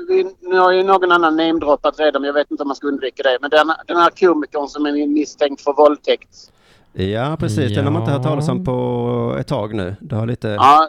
vi, 0.09 0.27
nu 0.41 0.59
har 0.59 0.73
ju 0.73 0.83
någon 0.83 1.13
annan 1.13 1.37
namedroppat 1.37 2.01
redan, 2.01 2.23
men 2.23 2.27
jag 2.27 2.35
vet 2.35 2.51
inte 2.51 2.63
om 2.63 2.69
man 2.69 2.77
ska 2.77 2.87
undvika 2.87 3.23
det. 3.23 3.39
Men 3.41 3.51
den, 3.51 3.73
den 3.87 3.97
här 3.97 4.11
komikern 4.11 4.69
som 4.69 4.87
är 4.87 5.07
misstänkt 5.07 5.63
för 5.63 5.73
våldtäkt. 5.73 6.29
Ja, 6.93 7.37
precis. 7.41 7.75
Den 7.75 7.85
har 7.85 7.93
man 7.93 8.03
inte 8.03 8.13
hört 8.13 8.23
talas 8.23 8.49
om 8.49 8.59
Ja. 8.59 8.65
på 8.65 9.37
ett 9.41 9.47
tag 9.47 9.75
nu. 9.75 9.97
Det 10.01 10.17
har 10.17 10.27
lite... 10.27 10.49
Ja, 10.49 10.89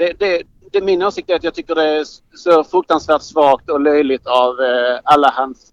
det, 0.00 0.12
det, 0.18 0.42
det, 0.72 0.80
min 0.80 1.02
åsikt 1.02 1.30
är 1.30 1.34
att 1.36 1.44
jag 1.44 1.54
tycker 1.54 1.74
det 1.74 1.84
är 1.84 2.04
så 2.36 2.64
fruktansvärt 2.64 3.22
svagt 3.22 3.70
och 3.70 3.80
löjligt 3.80 4.26
av 4.26 4.60
eh, 4.60 5.00
alla 5.04 5.28
hans 5.36 5.72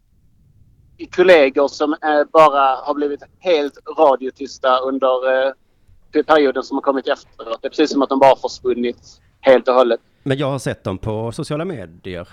kollegor 1.16 1.68
som 1.68 1.94
eh, 1.94 2.24
bara 2.34 2.76
har 2.76 2.94
blivit 2.94 3.20
helt 3.40 3.74
radiotysta 4.00 4.78
under 4.80 5.08
eh, 5.48 6.24
perioden 6.24 6.64
som 6.64 6.78
har 6.78 6.82
kommit 6.82 7.08
efteråt. 7.08 7.60
Det 7.62 7.68
är 7.68 7.70
precis 7.70 7.92
som 7.92 8.02
att 8.02 8.10
de 8.10 8.20
bara 8.20 8.36
försvunnit 8.36 9.22
helt 9.42 9.68
och 9.68 9.74
hållet. 9.74 10.00
Men 10.24 10.38
jag 10.38 10.52
har 10.52 10.60
sett 10.60 10.84
dem 10.84 10.98
på 10.98 11.32
sociala 11.32 11.66
medier. 11.66 12.28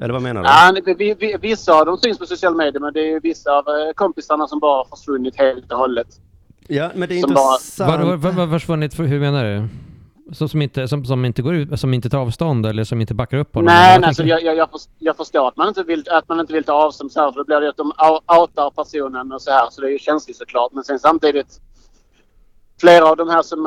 Eller 0.00 0.12
vad 0.12 0.22
menar 0.22 0.42
du? 0.42 0.48
Ja, 0.48 0.94
vi, 0.98 1.14
vi, 1.14 1.36
vissa 1.40 1.72
av 1.80 1.86
dem 1.86 1.98
syns 1.98 2.18
på 2.18 2.26
sociala 2.26 2.56
medier 2.56 2.80
men 2.80 2.92
det 2.92 3.00
är 3.00 3.06
ju 3.10 3.20
vissa 3.20 3.50
av 3.52 3.64
eh, 3.68 3.92
kompisarna 3.94 4.46
som 4.46 4.58
bara 4.60 4.76
har 4.76 4.84
försvunnit 4.96 5.36
helt 5.36 5.72
och 5.72 5.78
hållet. 5.78 6.06
Ja, 6.68 6.90
men 6.94 7.08
det 7.08 7.18
är 7.18 7.20
Som 7.22 7.34
bara- 7.34 7.54
intressant. 7.54 7.90
Vad 8.08 8.18
var, 8.34 8.46
var, 8.46 8.58
försvunnit, 8.58 8.94
för- 8.94 9.04
hur 9.04 9.20
menar 9.20 9.44
du? 9.44 9.68
Som, 10.32 10.48
som, 10.48 10.62
inte, 10.62 10.88
som, 10.88 11.04
som 11.04 11.24
inte 11.24 11.42
går 11.42 11.54
ut, 11.54 11.80
som 11.80 11.94
inte 11.94 12.10
tar 12.10 12.18
avstånd 12.18 12.66
eller 12.66 12.84
som 12.84 13.00
inte 13.00 13.14
backar 13.14 13.38
upp 13.38 13.54
honom? 13.54 13.66
Nej, 13.66 13.98
nej 13.98 14.08
alltså, 14.08 14.22
jag, 14.22 14.42
jag, 14.42 14.68
jag, 14.98 15.16
förstår, 15.16 15.48
att 15.48 15.56
man 15.56 15.68
inte 15.68 15.82
vill, 15.82 16.04
att 16.10 16.28
man 16.28 16.40
inte 16.40 16.52
vill 16.52 16.64
ta 16.64 16.72
avstånd 16.72 17.12
så 17.12 17.20
här 17.20 17.32
för 17.32 17.38
då 17.38 17.44
blir 17.44 17.60
det 17.60 17.68
att 17.68 17.76
de 17.76 17.92
ou- 17.92 18.40
outar 18.40 18.70
personen 18.70 19.32
och 19.32 19.42
så 19.42 19.50
här 19.50 19.68
så 19.70 19.80
det 19.80 19.86
är 19.86 19.90
ju 19.90 19.98
känsligt 19.98 20.36
såklart. 20.36 20.72
Men 20.72 20.84
sen 20.84 20.98
samtidigt 20.98 21.60
flera 22.80 23.10
av 23.10 23.16
de 23.16 23.28
här 23.28 23.42
som 23.42 23.66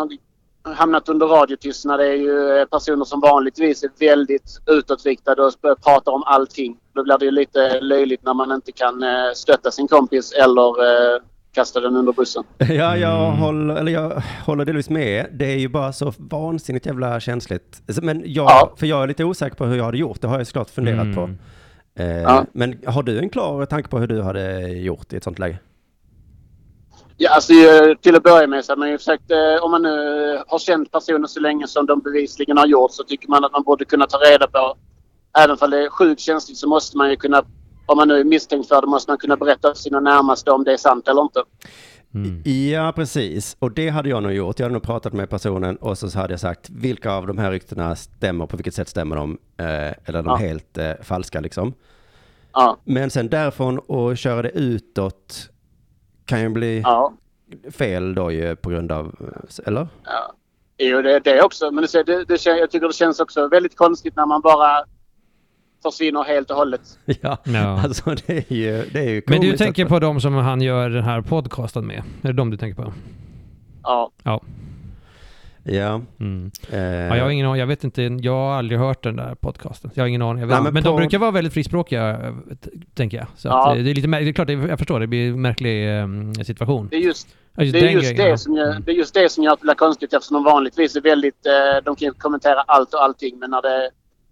har 0.63 0.73
hamnat 0.73 1.09
under 1.09 1.27
radiotystnad 1.27 2.01
är 2.01 2.13
ju 2.13 2.57
eh, 2.57 2.65
personer 2.65 3.05
som 3.05 3.19
vanligtvis 3.19 3.83
är 3.83 3.91
väldigt 3.99 4.61
utåtriktade 4.65 5.43
och 5.43 5.53
pratar 5.83 6.11
om 6.11 6.23
allting. 6.25 6.77
Då 6.93 7.03
blir 7.03 7.17
det 7.17 7.25
ju 7.25 7.31
lite 7.31 7.81
löjligt 7.81 8.23
när 8.23 8.33
man 8.33 8.51
inte 8.51 8.71
kan 8.71 9.03
eh, 9.03 9.31
stötta 9.35 9.71
sin 9.71 9.87
kompis 9.87 10.31
eller 10.31 10.83
eh, 10.83 11.21
kasta 11.53 11.79
den 11.79 11.95
under 11.95 12.13
bussen. 12.13 12.43
Ja, 12.59 12.97
jag, 12.97 13.27
Mm. 13.27 13.39
håller, 13.39 13.75
eller 13.75 13.91
jag 13.91 14.23
håller 14.45 14.65
delvis 14.65 14.89
med. 14.89 15.25
Det 15.33 15.45
är 15.45 15.57
ju 15.57 15.67
bara 15.67 15.93
så 15.93 16.13
vansinnigt 16.17 16.85
jävla 16.85 17.19
känsligt. 17.19 17.81
Alltså, 17.88 18.03
Men 18.03 18.23
jag, 18.25 18.49
Ja. 18.49 18.73
för 18.77 18.85
jag 18.88 19.03
är 19.03 19.07
lite 19.07 19.23
osäker 19.23 19.55
på 19.55 19.65
hur 19.65 19.77
jag 19.77 19.83
hade 19.85 19.97
gjort. 19.97 20.21
Det 20.21 20.27
har 20.27 20.38
jag 20.38 20.47
såklart 20.47 20.69
funderat 20.69 21.01
Mm. 21.01 21.15
på. 21.15 21.29
Eh, 22.03 22.17
Ja. 22.21 22.45
Men 22.53 22.77
har 22.85 23.03
du 23.03 23.19
en 23.19 23.29
klar 23.29 23.65
tanke 23.65 23.89
på 23.89 23.99
hur 23.99 24.07
du 24.07 24.21
hade 24.21 24.59
gjort 24.69 25.13
i 25.13 25.15
ett 25.17 25.23
sånt 25.23 25.39
läge? 25.39 25.59
Ja, 27.17 27.29
alltså 27.35 27.53
eh, 27.53 27.95
till 28.01 28.15
att 28.15 28.23
börja 28.23 28.47
med 28.47 28.65
så 28.65 28.71
har 28.71 28.77
man 28.77 28.89
ju 28.89 28.97
försökt, 28.97 29.31
eh, 29.31 29.63
om 29.63 29.71
man 29.71 29.81
nu 29.81 29.89
har 30.47 30.59
känt 30.59 30.91
personer 30.91 31.27
så 31.27 31.39
länge 31.39 31.67
som 31.67 31.85
de 31.85 31.99
bevisligen 31.99 32.57
har 32.57 32.65
gjort 32.65 32.91
så 32.91 33.03
tycker 33.03 33.27
man 33.29 33.45
att 33.45 33.51
man 33.51 33.63
borde 33.63 33.85
kunna 33.85 34.05
ta 34.07 34.17
reda 34.17 34.47
på, 34.47 34.75
även 35.39 35.57
om 35.62 35.69
det 35.69 35.85
är 35.85 35.89
sjukt 35.89 36.21
känsligt 36.21 36.57
så 36.57 36.67
måste 36.69 36.97
man 36.97 37.09
ju 37.09 37.15
kunna, 37.15 37.43
om 37.89 37.97
man 37.97 38.08
nu 38.08 38.19
är 38.19 38.23
misstänkt 38.23 38.67
för 38.67 38.82
det, 38.82 38.88
måste 38.88 39.12
man 39.12 39.17
kunna 39.17 39.38
berätta 39.38 39.67
för 39.67 39.75
sina 39.75 39.99
närmaste 39.99 40.52
om 40.52 40.63
det 40.63 40.73
är 40.73 40.78
sant 40.78 41.08
eller 41.08 41.21
inte. 41.21 41.43
Mm. 42.13 42.41
Ja, 42.71 42.93
precis. 42.95 43.56
Och 43.60 43.71
det 43.71 43.89
hade 43.89 44.10
jag 44.10 44.23
nog 44.23 44.32
gjort. 44.34 44.60
Jag 44.60 44.65
hade 44.65 44.73
nog 44.73 44.84
pratat 44.84 45.13
med 45.13 45.30
personen 45.30 45.75
och 45.75 45.97
så 45.97 46.19
hade 46.19 46.34
jag 46.34 46.39
sagt 46.39 46.69
vilka 46.69 47.12
av 47.12 47.28
de 47.28 47.38
här 47.38 47.52
ryktena 47.52 47.95
stämmer, 47.95 48.45
på 48.45 48.58
vilket 48.58 48.73
sätt 48.73 48.88
stämmer 48.88 49.15
de? 49.15 49.38
Eh, 49.58 49.65
eller 49.65 50.19
är 50.19 50.23
de 50.23 50.25
Ja. 50.28 50.36
helt 50.36 50.78
eh, 50.78 50.91
falska 51.02 51.39
liksom. 51.39 51.73
Ja, 52.54 52.78
Men 52.84 53.10
sen 53.10 53.30
därifrån 53.30 53.80
och 53.80 54.17
köra 54.17 54.41
det 54.41 54.49
utåt 54.52 55.49
kan 56.25 56.41
ju 56.41 56.49
bli 56.49 56.82
ja. 56.82 57.13
fel 57.71 58.15
då 58.15 58.32
ju 58.32 58.56
på 58.56 58.69
grund 58.69 58.91
av, 58.91 59.06
eh, 59.06 59.67
eller? 59.67 59.88
ja. 60.06 60.34
Jo, 60.82 61.02
det, 61.02 61.19
det 61.19 61.41
också. 61.41 61.71
Men 61.71 61.86
det, 61.93 62.04
det, 62.04 62.25
det, 62.25 62.45
jag 62.45 62.71
tycker 62.71 62.88
det 62.88 62.93
känns 62.93 63.19
också 63.19 63.47
väldigt 63.47 63.75
konstigt 63.78 64.15
när 64.15 64.25
man 64.25 64.41
bara 64.41 64.84
försvinner 65.83 66.23
helt 66.23 66.51
och 66.51 66.57
hållet. 66.57 66.81
Ja, 67.21 67.37
Ja. 67.43 67.81
alltså 67.83 68.15
det 68.27 68.51
är 68.51 68.53
ju, 68.55 68.83
det 68.93 68.99
är 68.99 69.09
ju 69.09 69.21
Men 69.27 69.41
du 69.41 69.57
tänker 69.57 69.85
på 69.85 69.99
de 69.99 70.21
som 70.21 70.33
han 70.33 70.61
gör 70.61 70.89
den 70.89 71.03
här 71.03 71.21
podcasten 71.21 71.87
med? 71.87 72.03
Är 72.21 72.27
det 72.27 72.33
de 72.33 72.49
du 72.49 72.57
tänker 72.57 72.83
på? 72.83 72.93
Ja. 73.83 74.11
Ja. 74.23 74.41
Ja. 75.63 76.01
Mm. 76.19 76.51
Eh, 76.71 76.79
ja 76.79 77.15
jag 77.17 77.23
har 77.23 77.29
ingen 77.29 77.47
aning, 77.47 77.59
jag 77.59 77.67
vet 77.67 77.83
inte, 77.83 78.01
jag 78.03 78.33
har 78.33 78.53
aldrig 78.57 78.79
hört 78.79 79.03
den 79.03 79.15
där 79.15 79.35
podcasten. 79.35 79.91
Jag 79.93 80.03
har 80.03 80.07
ingen 80.07 80.21
aning. 80.21 80.39
Jag 80.39 80.47
vet, 80.47 80.55
Nej, 80.55 80.63
men 80.63 80.73
men 80.73 80.83
de 80.83 80.89
på- 80.89 80.97
brukar 80.97 81.17
vara 81.17 81.31
väldigt 81.31 81.53
frispråkiga, 81.53 82.33
tänker 82.93 83.17
jag. 83.17 83.27
Så 83.35 83.47
Ja. 83.47 83.71
att, 83.71 83.77
eh, 83.77 83.83
det 83.83 83.91
är 83.91 83.95
lite 83.95 84.07
det 84.07 84.17
är 84.17 84.33
klart, 84.33 84.49
jag 84.49 84.79
förstår, 84.79 84.99
det 84.99 85.07
blir 85.07 85.29
en 85.29 85.41
märklig 85.41 85.99
eh, 85.99 86.07
situation. 86.45 86.87
Det 86.91 86.95
är 86.95 86.99
just 86.99 87.27
Ja, 87.55 87.63
just 87.63 87.73
Det 87.73 87.79
är, 87.79 87.89
just 87.89 88.15
grejen, 88.15 88.31
det, 88.31 88.37
som 88.37 88.53
gör, 88.55 88.79
det 88.85 88.91
är 88.91 88.95
just 88.95 89.13
det 89.13 89.31
som 89.31 89.43
gör 89.43 89.53
att 89.53 89.59
det 89.59 89.63
blir 89.65 89.73
konstigt 89.73 90.13
eftersom 90.13 90.33
de 90.35 90.43
vanligtvis 90.43 90.95
är 90.95 91.01
väldigt... 91.01 91.45
Eh, 91.45 91.83
de 91.85 91.95
kan 91.95 92.05
ju 92.07 92.13
kommentera 92.13 92.61
allt 92.61 92.93
och 92.93 93.03
allting 93.03 93.39
men 93.39 93.49
när 93.51 93.61
det, 93.61 93.89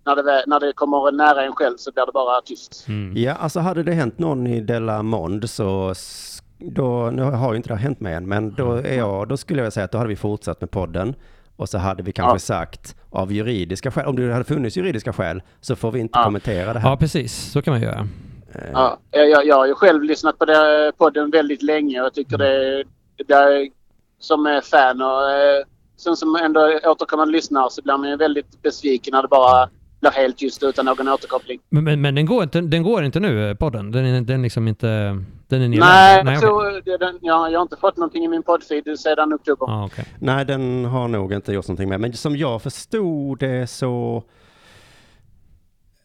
när, 0.07 0.23
det, 0.23 0.43
när 0.47 0.59
det 0.59 0.73
kommer 0.73 1.11
nära 1.11 1.43
en 1.43 1.55
själv 1.55 1.77
så 1.77 1.91
blir 1.91 2.05
det 2.05 2.11
bara 2.11 2.41
tyst. 2.41 2.85
Mm. 2.87 3.17
Ja, 3.17 3.33
alltså 3.33 3.59
hade 3.59 3.83
det 3.83 3.91
hänt 3.93 4.19
någon 4.19 4.47
i 4.47 4.61
Della 4.61 5.03
Mond 5.03 5.49
så 5.49 5.93
då, 6.59 7.09
nu 7.13 7.21
har 7.23 7.51
ju 7.53 7.57
inte 7.57 7.69
det 7.69 7.75
hänt 7.75 7.99
mig 7.99 8.13
än, 8.13 8.27
men 8.27 8.53
då, 8.53 8.71
är 8.71 8.97
jag, 8.97 9.27
då 9.27 9.37
skulle 9.37 9.63
jag 9.63 9.73
säga 9.73 9.83
att 9.83 9.91
då 9.91 9.97
hade 9.97 10.07
vi 10.09 10.15
fortsatt 10.15 10.61
med 10.61 10.71
podden 10.71 11.15
och 11.55 11.69
så 11.69 11.77
hade 11.77 12.03
vi 12.03 12.11
kanske 12.11 12.35
Ja. 12.35 12.39
sagt 12.39 12.95
av 13.09 13.31
juridiska 13.31 13.91
skäl, 13.91 14.05
om 14.05 14.15
det 14.15 14.33
hade 14.33 14.45
funnits 14.45 14.77
juridiska 14.77 15.13
skäl 15.13 15.41
så 15.61 15.75
får 15.75 15.91
vi 15.91 15.99
inte 15.99 16.19
Ja. 16.19 16.23
kommentera 16.23 16.73
det 16.73 16.79
här. 16.79 16.89
Ja, 16.89 16.97
precis. 16.97 17.51
Så 17.51 17.61
kan 17.61 17.71
man 17.73 17.81
göra. 17.81 18.07
Eh, 18.55 18.61
Ja, 18.73 18.97
jag, 19.11 19.45
jag, 19.45 19.55
har 19.55 19.67
ju 19.67 19.73
själv 19.75 20.03
lyssnat 20.03 20.37
på 20.39 20.45
det, 20.45 20.91
podden 20.97 21.29
väldigt 21.31 21.61
länge 21.61 21.99
och 21.99 22.05
jag 22.05 22.13
tycker 22.13 22.37
det, 22.37 22.83
det 23.27 23.33
är, 23.33 23.69
som 24.19 24.45
är 24.45 24.61
fan 24.61 25.01
och 25.01 25.31
eh, 25.31 25.63
sen 25.97 26.15
som 26.15 26.35
ändå 26.35 26.79
återkommande 26.85 27.31
lyssnare 27.31 27.69
så 27.69 27.81
blir 27.81 27.97
man 27.97 28.09
ju 28.09 28.15
väldigt 28.15 28.61
besviken 28.61 29.11
när 29.11 29.21
det 29.21 29.27
bara 29.27 29.69
blir 30.11 30.21
helt 30.21 30.37
tyst 30.37 30.63
utan 30.63 30.85
någon 30.85 31.07
återkoppling. 31.07 31.59
Men, 31.69 31.83
men, 31.83 32.01
men 32.01 32.15
den, 32.15 32.25
går 32.25 32.43
inte, 32.43 32.61
den 32.61 32.83
går 32.83 33.03
inte 33.03 33.19
nu, 33.19 33.49
eh, 33.49 33.55
podden? 33.55 33.91
Den 33.91 34.05
är 34.05 34.21
den 34.21 34.41
liksom 34.41 34.67
inte... 34.67 34.87
Den 35.47 35.61
är 35.61 35.67
nedlagd? 35.67 36.25
Nej, 36.25 36.37
så, 36.37 36.81
det, 36.85 36.97
den, 36.97 37.19
jag, 37.21 37.51
jag 37.51 37.59
har 37.59 37.61
inte 37.61 37.77
fått 37.77 37.97
någonting 37.97 38.23
i 38.23 38.27
min 38.27 38.43
poddfeed 38.43 38.99
sedan 38.99 39.33
oktober. 39.33 39.65
Ja, 39.67 39.85
okej. 39.85 40.05
Nej, 40.19 40.45
den 40.45 40.85
har 40.85 41.07
nog 41.07 41.33
inte 41.33 41.53
gjort 41.53 41.67
någonting 41.67 41.89
med. 41.89 41.99
Men 41.99 42.13
som 42.13 42.37
jag 42.37 42.61
förstod 42.61 43.39
det 43.39 43.67
så... 43.67 44.23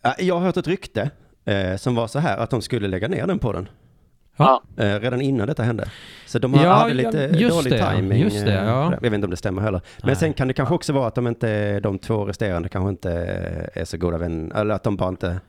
Ja, 0.02 0.14
Jag 0.18 0.34
har 0.34 0.46
hört 0.46 0.56
ett 0.56 0.66
rykte 0.66 1.10
eh, 1.44 1.76
som 1.76 1.94
var 1.94 2.06
så 2.06 2.18
här 2.18 2.38
att 2.38 2.50
de 2.50 2.62
skulle 2.62 2.88
lägga 2.88 3.08
ner 3.08 3.26
den 3.26 3.38
podden. 3.38 3.68
Ja. 4.36 4.62
Eh, 4.76 5.00
redan 5.00 5.20
innan 5.20 5.46
detta 5.46 5.62
hände. 5.62 5.88
Så 6.26 6.38
de 6.38 6.54
har 6.54 6.64
Ja, 6.64 6.72
hade 6.72 7.02
ja, 7.02 7.10
lite 7.10 7.38
just 7.38 7.56
dålig 7.56 7.72
det, 7.72 7.78
ja. 7.78 7.90
timing. 7.90 8.22
Just 8.22 8.44
det, 8.46 8.58
eh, 8.58 8.64
ja. 8.66 8.92
Jag 8.92 9.00
vet 9.00 9.12
inte 9.12 9.24
om 9.24 9.30
det 9.30 9.36
stämmer 9.36 9.62
heller. 9.62 9.80
Men 9.98 10.06
Nej. 10.06 10.16
sen 10.16 10.32
kan 10.32 10.48
det 10.48 10.54
kanske 10.54 10.74
också 10.74 10.92
vara 10.92 11.06
att 11.06 11.14
de 11.14 11.26
inte, 11.26 11.80
de 11.80 11.98
två 11.98 12.24
resterande 12.24 12.68
kanske 12.68 12.88
inte 12.90 13.10
är 13.74 13.84
så 13.84 13.96
goda 13.96 14.18
vänner. 14.18 14.56
Eller 14.60 14.74
att 14.74 14.82
de 14.82 14.96
bara 14.96 15.08
inte, 15.08 15.40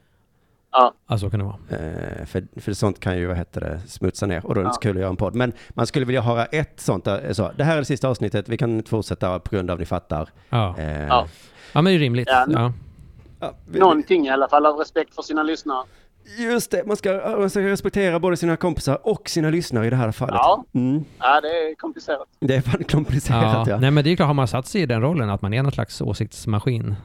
Ja, 0.76 0.94
Ja, 1.10 1.18
så 1.18 1.30
kan 1.30 1.40
det 1.40 1.46
vara. 1.46 1.56
eh, 1.70 2.26
för, 2.26 2.62
för 2.62 2.74
sånt 2.74 3.00
kan 3.00 3.18
ju, 3.18 3.26
vad 3.28 3.38
heter 3.38 3.62
det, 3.62 3.80
smutsa 3.88 4.26
ner. 4.26 4.46
Och 4.46 4.56
då 4.56 4.62
är 4.62 4.64
det 4.64 4.68
inte 4.68 4.74
så 4.76 4.80
Ja. 4.88 4.92
kul 4.92 4.98
att 4.98 5.02
göra 5.02 5.10
en 5.10 5.16
podd. 5.18 5.36
Men 5.36 5.54
man 5.70 5.88
skulle 5.88 6.06
vilja 6.06 6.22
höra 6.22 6.46
ett 6.46 6.80
sånt, 6.80 7.06
där, 7.06 7.34
så, 7.34 7.52
det 7.58 7.64
här 7.64 7.74
är 7.74 7.80
det 7.80 7.86
sista 7.86 8.08
avsnittet, 8.10 8.50
vi 8.50 8.58
kan 8.58 8.72
inte 8.72 8.90
fortsätta 8.90 9.40
på 9.40 9.56
grund 9.56 9.72
av 9.72 9.80
ni 9.80 9.86
fattar. 9.86 10.30
Ja, 10.50 10.76
Eh, 10.78 11.04
Ja. 11.08 11.28
ja 11.74 11.82
men 11.82 11.86
det 11.86 11.92
är 11.92 12.00
rimligt. 12.00 12.28
Ja, 12.32 12.46
Ja. 12.50 12.74
ja, 13.40 13.54
någonting 13.68 14.26
i 14.26 14.30
alla 14.30 14.48
fall 14.48 14.66
av 14.66 14.76
respekt 14.78 15.16
för 15.16 15.22
sina 15.22 15.44
lyssnare. 15.44 15.84
Just 16.40 16.72
det, 16.72 16.86
man 16.86 16.98
ska, 16.98 17.36
man 17.40 17.50
ska 17.50 17.60
respektera 17.62 18.20
både 18.20 18.38
sina 18.38 18.56
kompisar 18.58 19.08
och 19.08 19.30
sina 19.30 19.50
lyssnare 19.50 19.88
i 19.88 19.90
det 19.90 19.96
här 19.96 20.12
fallet. 20.12 20.36
Ja. 20.36 20.66
Mm, 20.74 21.04
Ja, 21.20 21.42
det 21.42 21.48
är 21.48 21.76
komplicerat. 21.76 22.28
det 22.40 22.56
är 22.56 22.62
fan 22.62 22.84
komplicerat 22.92 23.68
ja. 23.68 23.78
Nej 23.80 23.92
men 23.92 24.04
det 24.04 24.10
är 24.12 24.16
klart, 24.16 24.28
har 24.28 24.34
man 24.34 24.48
satt 24.48 24.68
sig 24.68 24.82
i 24.82 24.86
den 24.86 25.02
rollen 25.02 25.30
att 25.30 25.42
man 25.42 25.54
är 25.54 25.64
någon 25.64 25.72
slags 25.72 26.02
åsiktsmaskin 26.02 26.96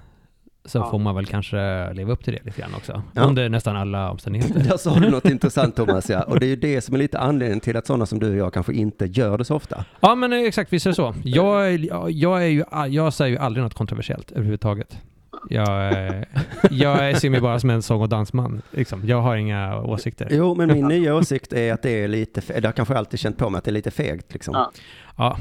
så 0.64 0.78
Ja. 0.78 0.90
får 0.90 0.98
man 0.98 1.14
väl 1.14 1.26
kanske 1.26 1.92
leva 1.92 2.12
upp 2.12 2.24
till 2.24 2.32
det 2.34 2.44
lite 2.44 2.60
grann 2.60 2.74
också. 2.74 3.02
Ja. 3.14 3.22
Under 3.22 3.48
nästan 3.48 3.76
alla 3.76 4.10
omständigheter. 4.10 4.60
Där 4.68 4.76
sa 4.76 4.94
du 4.98 5.10
något 5.10 5.24
intressant 5.24 5.76
Thomas 5.76 6.10
ja. 6.10 6.22
Och 6.22 6.40
det 6.40 6.46
är 6.46 6.48
ju 6.48 6.56
det 6.56 6.80
som 6.80 6.94
är 6.94 6.98
lite 6.98 7.18
anledningen 7.18 7.60
till 7.60 7.76
att 7.76 7.86
sådana 7.86 8.06
som 8.06 8.18
du 8.18 8.30
och 8.30 8.36
jag 8.36 8.52
kanske 8.54 8.72
inte 8.72 9.04
gör 9.06 9.38
det 9.38 9.44
så 9.44 9.54
ofta. 9.56 9.84
Ja 10.00 10.14
men 10.14 10.32
eh, 10.32 10.38
exakt, 10.38 10.72
visst 10.72 10.86
är 10.86 10.90
det 10.90 10.94
så. 10.94 11.14
Jag, 11.24 11.78
jag, 12.10 12.42
är 12.42 12.46
ju, 12.46 12.64
jag 12.88 13.12
säger 13.12 13.30
ju 13.30 13.38
aldrig 13.38 13.64
något 13.64 13.74
kontroversiellt 13.74 14.32
överhuvudtaget. 14.32 14.98
Jag, 15.50 15.92
eh, 15.92 16.22
jag 16.70 17.20
ser 17.20 17.30
mig 17.30 17.40
bara 17.40 17.60
som 17.60 17.70
en 17.70 17.82
sång 17.82 18.02
och 18.02 18.08
dansman. 18.08 18.62
Liksom. 18.70 19.02
Jag 19.06 19.20
har 19.20 19.36
inga 19.36 19.82
åsikter. 19.82 20.28
Jo, 20.30 20.54
men 20.54 20.68
min 20.68 20.88
nya 20.88 21.14
åsikt 21.14 21.52
är 21.52 21.72
att 21.72 21.82
det 21.82 21.90
är 21.90 22.08
lite, 22.08 22.60
det 22.60 22.68
har 22.68 22.72
kanske 22.72 22.98
alltid 22.98 23.20
känt 23.20 23.38
på 23.38 23.50
mig 23.50 23.58
att 23.58 23.64
det 23.64 23.70
är 23.70 23.72
lite 23.72 23.90
fegt 23.90 24.32
liksom. 24.32 24.54
Ja. 24.54 24.72
Ja, 25.16 25.38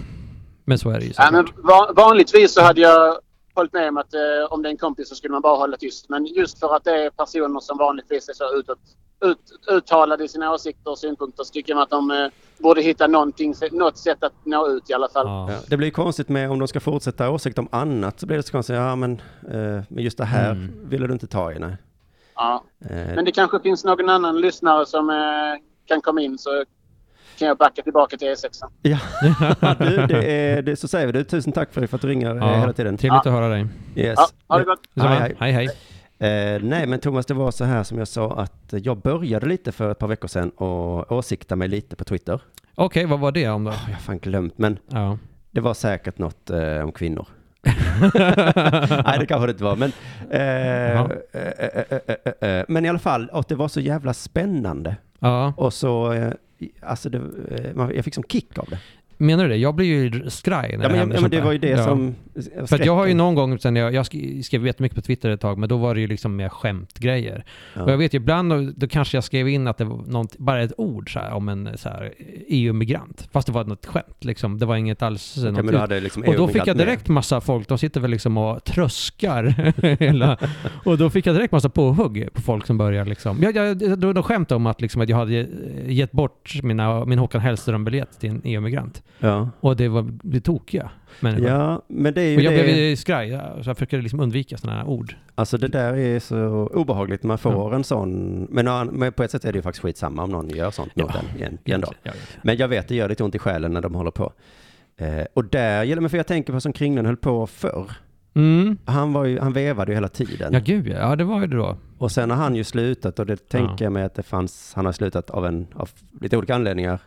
men 0.66 0.78
så 0.80 0.90
är 0.90 1.00
det 1.00 1.06
ju 1.06 1.14
Ja, 1.18 1.32
men 1.32 1.48
vanligtvis 1.96 2.54
så 2.54 2.62
hade 2.62 2.82
jag 2.82 3.18
hållit 3.54 3.74
med 3.74 3.90
om 3.90 3.98
att 3.98 4.14
eh, 4.14 4.20
om 4.50 4.64
det 4.64 4.70
är 4.70 4.72
en 4.72 4.78
kompis 4.78 5.10
så 5.10 5.16
skulle 5.16 5.32
man 5.32 5.42
bara 5.42 5.58
hålla 5.58 5.78
tyst. 5.78 6.10
Men 6.10 6.26
just 6.26 6.60
för 6.60 6.76
att 6.76 6.84
det 6.84 7.06
är 7.06 7.10
personer 7.10 7.60
som 7.60 7.78
vanligtvis 7.78 8.30
är 8.30 8.34
så 8.34 8.56
utåt, 8.60 8.80
ut, 9.22 9.38
uttalade 9.72 10.24
i 10.24 10.28
sina 10.28 10.54
åsikter 10.54 10.92
och 10.92 11.00
synpunkter 11.00 11.44
så 11.44 11.54
tycker 11.54 11.74
jag 11.74 11.82
att 11.82 11.90
de 11.90 12.12
eh, 12.12 12.28
borde 12.60 12.82
hitta 12.82 13.08
någonting, 13.08 13.54
något 13.72 13.98
sätt 13.98 14.24
att 14.24 14.34
nå 14.46 14.68
ut 14.68 14.90
i 14.90 14.94
alla 14.94 15.10
fall. 15.10 15.26
Ja. 15.28 15.52
Ja, 15.52 15.58
det 15.68 15.78
blir 15.78 15.92
konstigt 15.92 16.30
med 16.30 16.52
om 16.52 16.60
de 16.60 16.68
ska 16.68 16.80
fortsätta 16.80 17.30
åsikt 17.30 17.60
om 17.60 17.68
annat 17.72 18.20
så 18.20 18.26
blir 18.26 18.38
det 18.38 18.44
så 18.44 18.52
konstigt, 18.52 18.76
ja 18.76 18.96
men, 18.96 19.12
eh, 19.52 19.84
men 19.90 20.04
just 20.04 20.18
det 20.18 20.26
här 20.26 20.52
Mm. 20.52 20.90
ville 20.90 21.08
du 21.08 21.14
inte 21.14 21.28
ta 21.28 21.52
i, 21.52 21.60
nej. 21.60 21.78
Ja. 22.36 22.64
Eh, 22.90 22.96
Men 23.16 23.26
det 23.26 23.32
kanske 23.32 23.60
finns 23.60 23.86
någon 23.86 24.10
annan 24.10 24.42
lyssnare 24.42 24.86
som 24.86 25.10
eh, 25.10 25.16
kan 25.88 26.02
komma 26.02 26.22
in 26.22 26.38
så 26.38 26.64
kan 27.40 27.48
jag 27.48 27.58
backa 27.58 27.82
tillbaka 27.82 28.18
till 28.18 28.28
E6. 28.28 28.50
Ja, 28.82 28.98
du, 29.80 30.06
det 30.08 30.32
är, 30.32 30.62
det, 30.62 30.76
så 30.76 30.88
säger 30.88 31.06
vi 31.06 31.12
det. 31.12 31.24
Tusen 31.24 31.54
tack 31.54 31.74
för, 31.74 31.88
för 31.88 31.96
att 31.96 32.02
du 32.02 32.08
ringer 32.08 32.32
eh, 32.32 32.38
Ja, 32.38 32.54
hela 32.60 32.74
tiden. 32.74 32.98
Trevligt 32.98 33.26
att 33.26 33.34
höra 33.34 33.50
dig. 33.50 33.68
Yes. 33.96 34.16
Ja, 34.18 34.28
ha 34.48 34.58
det 34.60 34.64
gott. 34.66 34.80
Detsamma. 34.94 35.16
Hej, 35.16 35.36
Hej, 35.40 35.52
hej. 35.52 35.68
Eh, 36.20 36.62
nej, 36.64 36.88
men 36.88 37.00
Thomas, 37.00 37.26
det 37.26 37.34
var 37.34 37.52
så 37.52 37.64
här 37.66 37.84
som 37.84 37.98
jag 37.98 38.08
sa 38.08 38.32
att 38.32 38.74
jag 38.84 38.98
började 38.98 39.46
lite 39.46 39.72
för 39.72 39.92
ett 39.92 40.00
par 40.00 40.08
veckor 40.08 40.28
sedan 40.28 40.50
och 40.50 41.12
åsikta 41.12 41.56
mig 41.56 41.68
lite 41.68 41.96
på 41.96 42.04
Twitter. 42.04 42.42
Okej, 42.76 43.06
vad 43.06 43.20
var 43.20 43.32
det 43.32 43.50
om 43.50 43.64
då? 43.64 43.72
Oh, 43.72 43.78
jag 43.88 43.94
har 43.94 44.02
fan 44.02 44.18
glömt, 44.20 44.58
men 44.58 44.80
Ja. 44.88 45.18
det 45.52 45.62
var 45.62 45.74
säkert 45.74 46.18
något 46.18 46.50
eh, 46.50 46.84
om 46.84 46.92
kvinnor. 46.92 47.28
nej, 49.06 49.20
det 49.20 49.26
kanske 49.28 49.46
det 49.48 49.52
inte 49.52 49.64
var, 49.64 49.76
men, 49.76 49.92
eh, 50.32 51.02
eh, 51.02 51.10
eh, 52.42 52.50
eh, 52.60 52.66
men 52.68 52.86
i 52.86 52.90
alla 52.90 53.00
fall, 53.00 53.30
och 53.30 53.46
det 53.48 53.56
var 53.56 53.68
så 53.68 53.80
jävla 53.80 54.14
spännande. 54.14 54.96
ja. 55.20 55.54
Och 55.58 55.74
så, 55.74 56.14
alltså, 56.82 57.10
det, 57.10 57.22
jag 57.96 58.06
fick 58.06 58.14
som 58.14 58.24
kick 58.24 58.58
av 58.58 58.66
det. 58.70 58.80
Menar 59.18 59.44
du 59.44 59.50
det? 59.50 59.56
Jag 59.56 59.76
blir 59.76 59.86
ju 59.86 60.30
skraj 60.30 60.78
när 60.78 60.84
Ja, 60.84 60.90
men, 60.90 61.00
händer 61.00 61.16
ja, 61.16 61.22
men 61.22 61.32
det 61.32 61.42
var 61.42 61.52
ju 61.52 61.58
det 61.58 61.70
Ja. 61.70 61.84
som... 61.84 62.16
För 62.68 62.76
att 62.76 62.86
jag 62.86 62.96
har 62.96 63.06
ju 63.08 63.14
någon 63.14 63.36
gång 63.36 63.60
sen 63.60 63.76
jag, 63.76 63.94
jag 63.94 64.04
sk- 64.04 64.42
skrev 64.42 64.66
jättemycket 64.68 64.96
på 64.96 65.02
Twitter 65.02 65.30
ett 65.30 65.42
tag, 65.42 65.58
men 65.58 65.70
då 65.70 65.78
var 65.78 65.96
det 65.96 66.02
ju 66.02 66.08
liksom 66.08 66.36
mer 66.36 66.50
skämtgrejer. 66.50 67.44
Ja. 67.74 67.84
Och 67.84 67.92
jag 67.92 67.98
vet 67.98 68.14
ju 68.14 68.18
ibland, 68.18 68.74
då, 68.76 68.88
kanske 68.88 69.18
jag 69.18 69.24
skrev 69.24 69.48
in 69.50 69.68
att 69.68 69.78
det 69.78 69.84
var 69.86 70.04
något, 70.08 70.38
bara 70.38 70.62
ett 70.62 70.74
ord 70.78 71.14
så 71.14 71.20
här, 71.20 71.32
om 71.32 71.50
en 71.50 71.70
så 71.78 71.90
EU-migrant. 72.48 73.28
Fast 73.32 73.48
det 73.48 73.54
var 73.54 73.64
något 73.64 73.86
skämt 73.86 74.24
liksom. 74.24 74.60
Det 74.60 74.66
var 74.66 74.76
inget 74.76 75.02
alls 75.02 75.34
Ja, 75.38 75.44
något 75.52 75.56
men 75.66 75.74
du 75.74 75.78
hade 75.80 76.00
liksom 76.00 76.24
Och 76.24 76.36
då 76.36 76.48
fick 76.48 76.68
jag 76.68 76.78
direkt 76.78 77.08
massa 77.08 77.42
folk, 77.42 77.68
de 77.68 77.78
sitter 77.78 78.02
väl 78.02 78.12
liksom 78.12 78.38
och 78.38 78.64
tröskar 78.64 79.74
hela... 80.00 80.38
Och 80.86 80.98
då 80.98 81.10
fick 81.10 81.26
jag 81.26 81.36
direkt 81.36 81.52
massa 81.52 81.70
påhugg 81.70 82.30
på 82.34 82.42
folk 82.42 82.66
som 82.66 82.78
börjar 82.78 83.06
liksom... 83.06 83.38
Jag, 83.42 83.56
jag, 83.56 84.00
då, 84.00 84.14
då 84.14 84.24
skämtade 84.24 84.56
om 84.56 84.66
att, 84.68 84.82
liksom, 84.82 85.02
att 85.02 85.10
jag 85.10 85.18
hade 85.18 85.48
gett 85.88 86.12
bort 86.12 86.60
mina, 86.64 87.06
min 87.06 87.20
Håkan 87.20 87.42
Hellström-biljett 87.42 88.20
till 88.20 88.30
en 88.30 88.42
EU-migrant. 88.44 89.04
Ja. 89.20 89.50
Och 89.60 89.76
det 89.76 89.88
var 89.88 90.12
det 90.24 90.40
tokiga 90.42 90.90
människor. 91.20 91.48
ja, 91.48 91.82
men 91.88 92.14
det 92.14 92.22
är 92.22 92.30
ju 92.30 92.36
Och 92.38 92.42
jag 92.42 92.54
det... 92.54 92.64
blev 92.64 92.96
skraj, 92.96 93.30
så 93.64 93.70
jag 93.70 93.78
försöker 93.78 94.02
liksom 94.02 94.20
undvika 94.20 94.58
sådana 94.58 94.80
här 94.80 94.88
ord. 94.88 95.16
Alltså 95.36 95.58
det 95.58 95.68
där 95.68 95.94
är 95.94 96.20
så 96.20 96.70
obehagligt. 96.74 97.24
Man 97.24 97.38
får 97.38 97.76
en 97.76 97.84
sån... 97.84 98.42
Men, 98.50 99.12
på 99.14 99.24
ett 99.24 99.32
sätt 99.32 99.46
är 99.46 99.52
det 99.54 99.58
ju 99.58 99.62
faktiskt 99.62 99.84
skitsamma 99.84 100.24
om 100.24 100.30
någon 100.30 100.50
gör 100.50 100.72
sånt 100.72 100.96
mot 100.96 101.16
en 101.16 101.38
igen, 101.38 101.58
igen 101.66 101.82
då. 101.82 101.92
Vet. 102.04 102.16
Men 102.44 102.58
jag 102.58 102.68
vet, 102.68 102.88
det 102.88 102.96
gör 102.96 103.10
lite 103.10 103.24
ont 103.24 103.36
i 103.36 103.40
själen 103.40 103.74
när 103.74 103.82
de 103.82 103.96
håller 103.96 104.12
på. 104.12 104.34
Eh, 104.98 105.26
och 105.34 105.46
där 105.46 105.84
gäller 105.84 106.02
men 106.02 106.10
för 106.10 106.18
jag 106.18 106.28
tänker 106.28 106.54
på 106.54 106.60
som 106.62 106.74
Kringlan 106.74 107.06
höll 107.06 107.18
på 107.18 107.48
förr. 107.48 107.92
Mm. 108.34 108.78
Han, 108.86 109.14
var 109.14 109.26
ju, 109.26 109.40
han 109.40 109.54
vevade 109.54 109.92
ju 109.92 109.96
hela 109.96 110.08
tiden. 110.08 110.54
Ja, 110.54 110.60
gud 110.66 110.88
ja. 110.88 110.98
Ja, 110.98 111.16
det 111.16 111.24
var 111.24 111.42
ju 111.42 111.48
det 111.48 111.56
då. 111.56 111.78
Och 111.98 112.12
sen 112.12 112.30
har 112.30 112.38
han 112.38 112.56
ju 112.56 112.64
slutat 112.64 113.20
och 113.20 113.26
det 113.26 113.50
tänker 113.50 113.72
Ja. 113.72 113.84
jag 113.84 113.92
mig 113.92 114.04
att 114.04 114.16
det 114.16 114.24
fanns, 114.24 114.74
han 114.76 114.86
har 114.86 114.92
slutat 114.94 115.30
av, 115.30 115.46
en, 115.46 115.68
av 115.76 115.90
lite 116.22 116.38
olika 116.38 116.56
anledningar. 116.56 117.00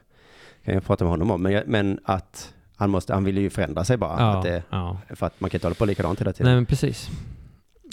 Kan 0.64 0.74
jag 0.74 0.84
prata 0.84 1.04
med 1.04 1.10
honom 1.10 1.30
om. 1.30 1.42
Men, 1.42 1.52
jag, 1.52 1.62
men 1.66 1.98
att 2.04 2.54
han 2.76 2.90
måste, 2.90 3.14
han 3.14 3.24
ville 3.24 3.40
ju 3.40 3.50
förändra 3.50 3.84
sig 3.84 3.96
bara. 3.96 4.20
Ja, 4.20 4.36
Att 4.36 4.42
det, 4.42 4.62
ja. 4.70 4.98
för 5.14 5.26
att 5.26 5.40
man 5.40 5.50
kan 5.50 5.56
inte 5.58 5.66
hålla 5.66 5.74
på 5.74 5.84
likadant 5.84 6.20
hela 6.20 6.32
tiden. 6.32 6.46
Nej, 6.46 6.54
men 6.54 6.66
precis. 6.66 7.08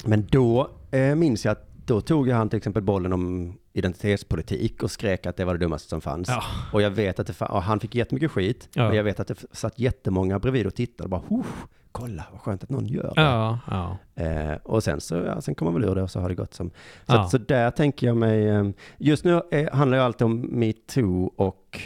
Men 0.05 0.27
då 0.31 0.69
eh, 0.91 1.15
minns 1.15 1.45
jag 1.45 1.51
att 1.51 1.63
då 1.85 2.01
tog 2.01 2.29
han 2.29 2.49
till 2.49 2.57
exempel 2.57 2.83
bollen 2.83 3.13
om 3.13 3.53
identitetspolitik 3.73 4.83
och 4.83 4.91
skrek 4.91 5.25
att 5.25 5.37
det 5.37 5.45
var 5.45 5.53
det 5.53 5.59
dummaste 5.59 5.89
som 5.89 6.01
fanns. 6.01 6.27
Ja. 6.29 6.43
Och 6.73 6.81
jag 6.81 6.89
vet 6.89 7.19
att 7.19 7.27
det, 7.27 7.33
fa- 7.33 7.49
och 7.51 7.63
han 7.63 7.79
fick 7.79 7.95
jättemycket 7.95 8.31
skit. 8.31 8.69
Ja. 8.73 8.87
Och 8.87 8.95
jag 8.95 9.03
vet 9.03 9.19
att 9.19 9.27
det 9.27 9.35
satt 9.51 9.79
jättemånga 9.79 10.39
bredvid 10.39 10.67
och 10.67 10.75
tittade 10.75 11.03
och 11.03 11.09
bara, 11.09 11.21
"Huh, 11.29 11.45
kolla 11.91 12.23
vad 12.31 12.41
skönt 12.41 12.63
att 12.63 12.69
någon 12.69 12.87
gör 12.87 13.13
det. 13.15 13.21
Ja. 13.21 13.97
Eh, 14.15 14.57
och 14.63 14.83
sen 14.83 15.01
så, 15.01 15.15
ja, 15.15 15.41
sen 15.41 15.55
kom 15.55 15.65
man 15.65 15.73
väl 15.73 15.83
ur 15.89 15.95
det 15.95 16.01
och 16.03 16.11
så 16.11 16.19
har 16.19 16.29
det 16.29 16.35
gått 16.35 16.53
som. 16.53 16.71
Så, 17.07 17.15
att, 17.15 17.29
så 17.31 17.37
där 17.37 17.71
tänker 17.71 18.07
jag 18.07 18.17
mig, 18.17 18.47
eh, 18.47 18.69
just 18.97 19.23
nu 19.23 19.41
eh, 19.51 19.73
handlar 19.73 19.97
ju 19.97 20.03
allt 20.03 20.21
om 20.21 20.39
metoo 20.41 21.31
och 21.35 21.81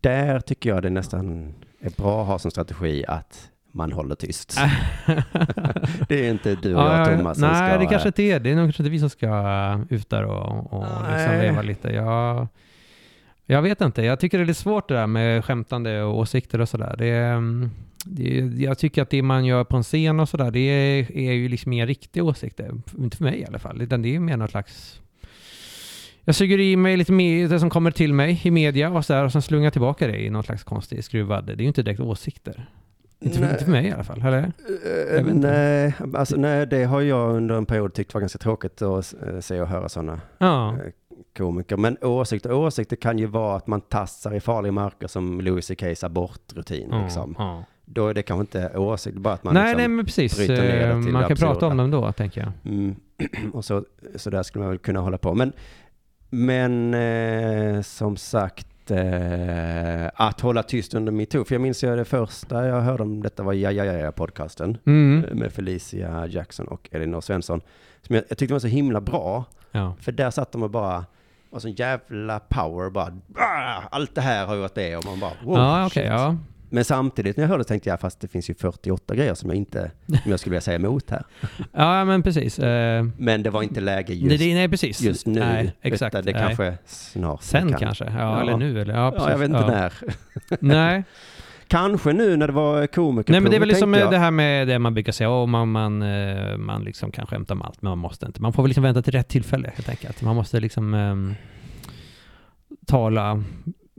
där 0.00 0.40
tycker 0.40 0.70
jag 0.70 0.82
det 0.82 0.90
nästan 0.90 1.54
är 1.80 1.90
bra 1.90 2.22
att 2.22 2.26
ha 2.26 2.38
som 2.38 2.50
strategi 2.50 3.04
att 3.08 3.50
man 3.72 3.92
håller 3.92 4.14
tyst. 4.14 4.58
det 6.08 6.26
är 6.26 6.30
inte 6.30 6.54
du 6.54 6.74
och 6.74 6.82
jag 6.82 7.12
Ja, 7.12 7.16
Thomas 7.16 7.38
som 7.38 7.48
Nej, 7.48 7.70
ska... 7.70 7.78
det 7.78 7.86
kanske 7.86 8.08
inte 8.08 8.22
är. 8.22 8.40
Det 8.40 8.50
är 8.50 8.56
nog 8.56 8.66
kanske 8.66 8.82
inte 8.82 8.90
vi 8.90 8.98
som 8.98 9.10
ska 9.10 9.80
ut 9.90 10.10
där 10.10 10.24
och, 10.24 10.72
och 10.72 10.86
liksom 11.12 11.38
leva 11.40 11.62
lite. 11.62 11.88
Jag, 11.88 12.48
jag 13.46 13.62
vet 13.62 13.80
inte. 13.80 14.02
Jag 14.02 14.20
tycker 14.20 14.38
det 14.38 14.44
är 14.44 14.46
lite 14.46 14.60
svårt 14.60 14.88
det 14.88 14.94
där 14.94 15.06
med 15.06 15.44
skämtande 15.44 16.02
och 16.02 16.18
åsikter 16.18 16.60
och 16.60 16.68
sådär. 16.68 16.94
Det, 16.98 17.10
mm, 17.10 17.70
det, 18.04 18.52
jag 18.62 18.78
tycker 18.78 19.02
att 19.02 19.10
det 19.10 19.22
man 19.22 19.44
gör 19.44 19.64
på 19.64 19.76
en 19.76 19.82
scen 19.82 20.20
och 20.20 20.28
sådär, 20.28 20.50
det 20.50 20.60
är, 20.60 21.16
är 21.16 21.32
ju 21.32 21.48
liksom 21.48 21.72
inga 21.72 21.86
riktiga 21.86 22.24
åsikter. 22.24 22.70
Inte 22.98 23.16
för 23.16 23.24
mig 23.24 23.40
i 23.40 23.46
alla 23.46 23.58
fall. 23.58 23.82
Utan 23.82 24.02
det 24.02 24.14
är 24.14 24.20
mer 24.20 24.36
något 24.36 24.50
slags... 24.50 25.00
Jag 26.24 26.34
suger 26.34 26.60
i 26.60 26.76
mig 26.76 26.96
lite 26.96 27.12
mer 27.12 27.48
det 27.48 27.60
som 27.60 27.70
kommer 27.70 27.90
till 27.90 28.14
mig 28.14 28.40
i 28.44 28.50
media 28.50 28.90
och 28.90 29.04
så 29.04 29.12
där, 29.12 29.24
och 29.24 29.32
sen 29.32 29.42
slungar 29.42 29.64
jag 29.64 29.72
tillbaka 29.72 30.06
det 30.06 30.18
i 30.24 30.30
någon 30.30 30.42
slags 30.42 30.64
konstig 30.64 31.04
skruvad... 31.04 31.46
Det 31.46 31.52
är 31.52 31.56
ju 31.56 31.66
inte 31.66 31.82
direkt 31.82 32.00
åsikter. 32.00 32.66
Inte 33.20 33.38
för, 33.38 33.50
inte 33.50 33.64
för 33.64 33.70
mig 33.70 33.86
i 33.86 33.90
alla 33.92 34.04
fall. 34.04 34.22
Eller? 34.22 34.52
Eh, 35.12 35.18
inte. 35.20 35.32
nej, 35.50 35.94
alltså, 36.14 36.36
nej, 36.36 36.66
det 36.66 36.84
har 36.84 37.00
jag 37.00 37.36
under 37.36 37.54
en 37.54 37.66
period 37.66 37.94
tyckt 37.94 38.14
var 38.14 38.20
ganska 38.20 38.38
tråkigt 38.38 38.82
att 38.82 39.14
eh, 39.22 39.40
se 39.40 39.60
och 39.60 39.68
höra 39.68 39.88
sådana 39.88 40.20
Ja. 40.38 40.76
komiker. 41.36 41.76
Men 41.76 41.96
åsikter, 42.02 42.52
åsikter 42.52 42.96
kan 42.96 43.18
ju 43.18 43.26
vara 43.26 43.56
att 43.56 43.66
man 43.66 43.80
tassar 43.80 44.34
i 44.34 44.40
farliga 44.40 44.72
marker 44.72 45.06
som 45.06 45.40
Louis 45.40 45.66
CKs 45.66 46.04
abortrutin. 46.04 46.88
Ja, 46.90 47.02
Liksom. 47.04 47.34
ja. 47.38 47.64
Då 47.86 48.08
är 48.08 48.14
det 48.14 48.22
kanske 48.22 48.40
inte 48.40 48.78
åsikt, 48.78 49.16
bara 49.16 49.34
att 49.34 49.44
man 49.44 49.54
nej, 49.54 49.62
liksom, 49.64 49.78
nej, 49.78 49.88
men 49.88 50.04
precis. 50.04 50.36
bryter 50.36 50.54
ner 50.62 50.62
det 50.62 50.86
Eh, 50.92 51.02
till 51.02 51.12
Man 51.12 51.22
kan 51.28 51.36
prata 51.36 51.50
absurda. 51.52 51.66
om 51.66 51.76
dem 51.76 51.90
då, 51.90 52.12
tänker 52.12 52.40
jag. 52.40 52.72
Mm. 52.74 52.94
Och 53.52 53.64
så, 53.64 53.84
så 54.16 54.30
där 54.30 54.42
skulle 54.42 54.62
man 54.62 54.70
väl 54.70 54.78
kunna 54.78 55.00
hålla 55.00 55.18
på. 55.18 55.34
Men, 55.34 55.52
men 56.34 56.94
eh, 56.94 57.82
som 57.82 58.16
sagt, 58.16 58.90
eh, 58.90 60.06
att 60.14 60.40
hålla 60.40 60.62
tyst 60.62 60.94
under 60.94 61.12
metoo. 61.12 61.44
För 61.44 61.54
jag 61.54 61.62
minns 61.62 61.84
ju 61.84 61.96
det 61.96 62.04
första 62.04 62.66
jag 62.66 62.80
hörde 62.80 63.02
om 63.02 63.22
detta 63.22 63.42
var 63.42 63.52
Ja 63.52 63.70
Ja 63.70 63.84
Ja 63.84 64.12
podcasten 64.12 64.78
Mm. 64.86 65.20
med 65.38 65.52
Felicia 65.52 66.26
Jackson 66.26 66.68
och 66.68 66.88
Elinor 66.92 67.20
Svensson. 67.20 67.60
Som 68.02 68.14
jag, 68.14 68.24
jag 68.28 68.38
tyckte 68.38 68.52
var 68.54 68.58
så 68.60 68.66
himla 68.66 69.00
bra. 69.00 69.44
Ja. 69.72 69.94
För 70.00 70.12
där 70.12 70.30
satt 70.30 70.52
de 70.52 70.62
och 70.62 70.70
bara, 70.70 71.04
och 71.50 71.62
sån 71.62 71.72
jävla 71.72 72.40
power 72.40 72.90
bara, 72.90 73.12
"Ah, 73.36 73.82
allt 73.90 74.14
det 74.14 74.20
här 74.20 74.46
har 74.46 74.54
jag 74.54 74.60
varit 74.62 74.76
med 74.76 74.96
om. 74.98 75.02
Man 75.06 75.20
bara, 75.20 75.32
wow, 75.44 75.58
ja, 75.58 75.88
shit." 75.92 76.04
ja. 76.04 76.36
Men 76.74 76.84
samtidigt 76.84 77.36
när 77.36 77.44
jag 77.44 77.48
hörde 77.48 77.64
tänkte 77.64 77.88
jag, 77.88 78.00
fast 78.00 78.20
det 78.20 78.28
finns 78.28 78.50
ju 78.50 78.54
48 78.54 79.14
grejer 79.14 79.34
som 79.34 79.50
jag 79.50 79.56
inte, 79.56 79.90
som 80.06 80.30
jag 80.30 80.40
skulle 80.40 80.50
vilja 80.50 80.60
säga 80.60 80.76
emot 80.76 81.10
här. 81.10 81.22
Ja, 81.72 82.04
men 82.04 82.22
precis. 82.22 82.58
Eh, 82.58 83.06
Men 83.18 83.42
det 83.42 83.50
var 83.50 83.62
inte 83.62 83.80
läge 83.80 84.12
just 84.14 84.38
det- 84.38 84.54
nej, 84.54 84.68
precis. 84.68 85.00
just 85.00 85.26
nu. 85.26 85.40
Nej, 85.40 85.72
exakt. 85.82 86.14
Utan 86.14 86.24
det 86.24 86.32
nej. 86.32 86.42
kanske 86.42 86.78
snart 86.86 87.42
Sen 87.42 87.68
kan. 87.70 87.78
kanske. 87.80 88.04
Ja, 88.04 88.12
Ja. 88.18 88.40
eller 88.40 88.56
nu. 88.56 88.80
Eller, 88.80 88.94
ja, 88.94 89.10
precis. 89.10 89.26
Ja, 89.26 89.30
jag 89.30 89.38
vet 89.38 89.48
inte 89.48 89.60
ja. 89.60 89.66
när. 89.66 89.92
Nej. 90.60 91.04
Kanske 91.68 92.12
nu 92.12 92.36
när 92.36 92.46
det 92.46 92.52
var 92.52 92.86
komikerprov. 92.86 93.32
nej, 93.32 93.40
men 93.40 93.50
det 93.50 93.56
är 93.56 93.60
väl 93.60 93.68
liksom 93.68 93.94
jag. 93.94 94.10
det 94.10 94.18
här 94.18 94.30
med 94.30 94.68
det 94.68 94.78
man 94.78 94.94
brukar 94.94 95.12
säga, 95.12 95.30
oh, 95.30 95.46
man, 95.46 95.70
man, 95.70 96.02
eh, 96.02 96.56
man 96.56 96.84
liksom 96.84 97.10
kan 97.10 97.26
skämta 97.26 97.54
om 97.54 97.62
allt, 97.62 97.82
men 97.82 97.90
man 97.90 97.98
måste 97.98 98.26
inte. 98.26 98.42
Man 98.42 98.52
får 98.52 98.62
väl 98.62 98.68
liksom 98.68 98.82
vänta 98.84 99.02
till 99.02 99.12
rätt 99.12 99.28
tillfälle, 99.28 99.72
helt 99.74 99.88
enkelt. 99.88 100.22
Man 100.22 100.36
måste 100.36 100.60
liksom 100.60 100.94
ehm, 100.94 101.34
tala 102.86 103.42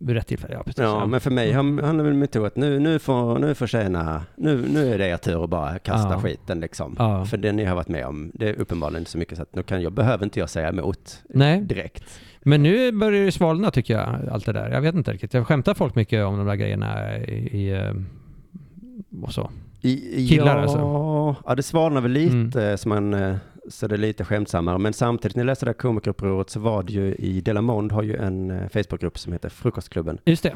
vid 0.06 0.15
rätt 0.15 0.28
tillfälle. 0.28 0.54
Ja, 0.54 0.63
precis. 0.63 0.80
Ja, 0.82 1.06
men 1.06 1.20
för 1.20 1.32
mig 1.32 1.52
han- 1.52 1.80
handlar 1.84 2.06
väl 2.06 2.13
metod 2.13 2.46
att 2.46 2.56
nu, 2.56 2.80
nu 2.80 3.00
får, 3.00 3.39
nu 3.39 3.56
får 3.56 3.68
tjäna, 3.68 4.24
nu, 4.36 4.65
nu 4.74 4.94
är 4.94 4.98
det 4.98 5.08
er 5.08 5.18
tur 5.18 5.44
att 5.44 5.50
bara 5.50 5.80
kasta 5.80 6.10
Ja. 6.13 6.20
skiten 6.22 6.60
liksom. 6.60 6.96
Ja. 7.00 7.26
För 7.26 7.38
det 7.38 7.52
ni 7.52 7.65
har 7.65 7.76
varit 7.76 7.88
med 7.88 8.06
om, 8.06 8.32
det 8.34 8.50
är 8.50 8.54
uppenbarligen 8.60 9.02
inte 9.02 9.12
så 9.12 9.18
mycket 9.18 9.38
så 9.38 9.41
att 9.44 9.56
nu 9.56 9.63
kan 9.63 9.82
jag, 9.82 9.94
behöver 9.94 10.24
inte 10.24 10.39
jag 10.39 10.50
säga 10.50 10.70
emot 10.70 11.24
Nej. 11.30 11.62
direkt. 11.62 12.04
Men 12.41 12.63
nu 12.63 12.91
börjar 12.91 13.26
det 13.26 13.32
svalna 13.32 13.72
tycker 13.72 13.94
jag, 13.94 14.30
allt 14.32 14.46
det 14.46 14.54
där. 14.54 14.70
Jag 14.70 14.82
vet 14.82 14.96
inte 14.96 15.12
riktigt. 15.12 15.34
Jag 15.34 15.48
skämtar 15.48 15.74
folk 15.74 15.96
mycket 15.96 16.26
om 16.26 16.38
de 16.38 16.48
där 16.48 16.56
grejerna 16.56 17.18
i, 17.18 17.34
i 17.34 17.72
eh, 17.74 17.94
och 19.24 19.34
så. 19.34 19.50
I, 19.82 20.28
Killar 20.28 20.56
ja, 20.56 20.62
alltså? 20.62 20.78
Ja, 21.46 21.56
det 21.56 21.63
svalnar 21.63 22.02
väl 22.02 22.12
lite 22.12 22.78
så, 22.78 22.89
man, 22.89 23.13
eh, 23.13 23.36
så 23.69 23.88
det 23.88 23.95
är 23.95 23.97
lite 23.97 24.25
skämtsammare. 24.25 24.78
Men 24.78 24.93
samtidigt 24.93 25.36
när 25.36 25.43
jag 25.43 25.45
läste 25.45 25.65
det 25.65 25.69
här 25.69 25.73
komikerupproret 25.73 26.49
så 26.49 26.60
var 26.60 26.84
det 26.84 26.93
ju 26.93 27.15
i 27.15 27.41
Delamond 27.41 27.91
har 27.91 28.04
ju 28.04 28.15
en 28.15 28.51
eh, 28.51 28.67
Facebookgrupp 28.69 29.17
som 29.19 29.34
heter 29.34 29.49
Frukostklubben. 29.49 30.17
Just 30.25 30.43
det. 30.43 30.54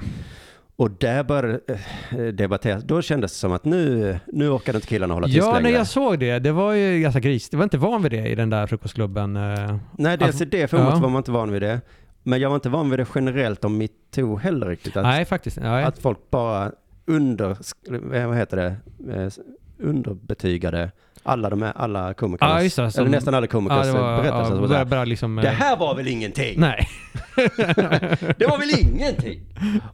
Och 0.75 0.91
där 0.91 1.23
började 1.23 1.59
eh, 2.09 2.17
debatteras. 2.23 2.83
Då 2.83 3.01
kändes 3.01 3.31
det 3.31 3.37
som 3.37 3.51
att 3.51 3.65
nu, 3.65 4.17
nu 4.27 4.49
orkade 4.49 4.77
inte 4.77 4.87
killarna 4.87 5.13
hålla 5.13 5.27
tyst 5.27 5.37
Ja, 5.37 5.45
längre. 5.53 5.61
när 5.63 5.77
jag 5.77 5.87
såg 5.87 6.19
det. 6.19 6.39
Det 6.39 6.51
var 6.51 6.73
ju 6.73 6.99
ganska 6.99 7.19
gris. 7.19 7.49
Det 7.49 7.57
var 7.57 7.63
inte 7.63 7.77
van 7.77 8.01
vid 8.03 8.11
det 8.11 8.27
i 8.27 8.35
den 8.35 8.49
där 8.49 8.67
frukostklubben. 8.67 9.35
eh. 9.35 9.75
Nej, 9.97 10.17
dels 10.17 10.21
Alltså, 10.27 10.45
det 10.45 10.67
format 10.67 10.93
ja. 10.93 10.99
var 10.99 11.09
man 11.09 11.17
inte 11.19 11.31
van 11.31 11.51
vid 11.51 11.61
det. 11.61 11.81
Men 12.23 12.39
jag 12.39 12.49
var 12.49 12.55
inte 12.55 12.69
van 12.69 12.89
vid 12.89 12.99
det 12.99 13.05
generellt 13.15 13.65
om 13.65 13.77
metoo 13.77 14.37
heller 14.37 14.67
riktigt. 14.67 14.97
Att, 14.97 15.03
Nej, 15.03 15.25
faktiskt. 15.25 15.59
Nej. 15.59 15.83
att 15.83 15.99
folk 15.99 16.29
bara 16.29 16.71
under, 17.05 17.49
eh, 18.13 18.27
vad 18.27 18.37
heter 18.37 18.57
det, 18.57 18.75
Eh, 19.13 19.29
underbetygade 19.81 20.91
alla 21.23 21.49
de 21.49 21.61
här, 21.61 21.73
alla 21.75 22.13
komikernas, 22.13 22.53
Ja, 22.57 22.63
just 22.63 22.75
det, 22.75 22.91
som- 22.91 23.01
eller 23.01 23.11
nästan 23.11 23.33
alla 23.33 23.45
ja, 23.45 23.51
komikers 23.51 23.85
det 23.85 23.91
var, 23.91 24.17
berättelser. 24.21 24.55
ja, 24.55 24.61
och 24.61 24.69
bara, 24.69 24.85
bara 24.85 25.05
liksom, 25.05 25.37
eh, 25.37 25.43
det 25.43 25.49
här 25.49 25.77
var 25.77 25.95
väl 25.95 26.07
ingenting? 26.07 26.59
Nej. 26.59 26.87
Det 28.37 28.45
var 28.47 28.57
väl 28.57 28.79
ingenting? 28.79 29.41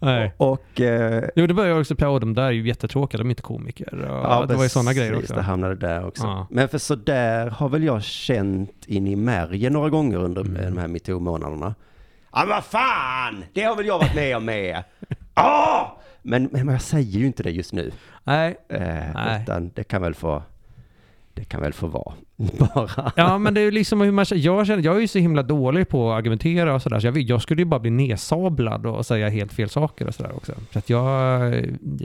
nej. 0.02 0.34
Och... 0.38 0.82
Eh, 0.82 1.24
Jo, 1.36 1.48
det 1.48 1.54
började 1.54 1.72
jag 1.74 1.80
också 1.82 1.96
på. 1.96 2.20
De 2.20 2.34
där 2.34 2.44
är 2.44 2.52
ju 2.52 2.68
jättetråkiga. 2.68 3.18
De 3.18 3.28
är 3.28 3.30
inte 3.30 3.42
komiker. 3.42 3.94
Och 4.40 4.48
det 4.48 4.56
var 4.56 4.64
ju 4.64 4.70
sådana 4.70 4.94
grejer 4.94 5.10
precis, 5.12 5.24
också. 5.30 5.34
Det 5.36 5.42
hamnade 5.42 5.76
där 5.76 6.08
också. 6.08 6.24
Ja. 6.24 6.48
Men 6.52 6.70
för 6.70 6.78
så 6.78 6.96
där 6.96 7.48
har 7.50 7.70
väl 7.70 7.84
jag 7.84 8.04
känt 8.04 8.86
in 8.86 9.08
i 9.08 9.16
märgen 9.16 9.74
några 9.74 9.90
gånger 9.90 10.18
under 10.18 10.42
Mm. 10.42 10.74
de 10.76 10.82
här 10.82 10.88
metoo-månaderna. 10.88 11.76
Ja 12.34 12.40
men 12.40 12.50
vad 12.50 12.64
fan! 12.64 13.44
Det 13.54 13.62
har 13.64 13.76
väl 13.76 13.86
jag 13.86 14.00
varit 14.00 14.16
med 14.16 14.38
om 14.38 14.46
med! 14.46 14.84
Ah! 15.34 15.86
Men, 16.22 16.50
men 16.52 16.68
jag 16.68 16.82
säger 16.82 17.20
ju 17.20 17.26
inte 17.26 17.44
det 17.44 17.52
just 17.52 17.74
nu. 17.74 17.92
Nej. 18.24 18.56
Eh, 18.70 18.80
Nej. 19.16 19.42
Utan 19.44 19.72
det 19.76 19.84
kan 19.84 20.02
väl 20.02 20.14
få, 20.16 20.44
det 21.36 21.44
kan 21.44 21.62
väl 21.62 21.74
få 21.74 21.88
vara. 21.88 22.14
Bara. 22.76 23.12
Ja, 23.16 23.38
men 23.38 23.54
det 23.54 23.62
är 23.62 23.72
liksom 23.72 24.02
hur 24.02 24.12
man 24.12 24.26
jag 24.30 24.68
känner, 24.68 24.84
jag 24.84 24.96
är 24.96 25.00
ju 25.00 25.08
så 25.08 25.20
himla 25.20 25.44
dålig 25.44 25.90
på 25.90 26.12
att 26.12 26.18
argumentera 26.18 26.76
och 26.76 26.82
sådär, 26.82 27.00
så 27.00 27.08
jag, 27.08 27.18
jag 27.18 27.42
skulle 27.42 27.62
ju 27.62 27.66
bara 27.66 27.80
bli 27.80 27.92
nedsablad 27.92 28.86
och 28.86 29.06
säga 29.06 29.30
helt 29.30 29.54
fel 29.54 29.70
saker 29.70 30.08
och 30.08 30.16
sådär 30.16 30.32
också. 30.36 30.54
Så 30.74 30.80
att 30.80 30.90
jag, 30.90 31.56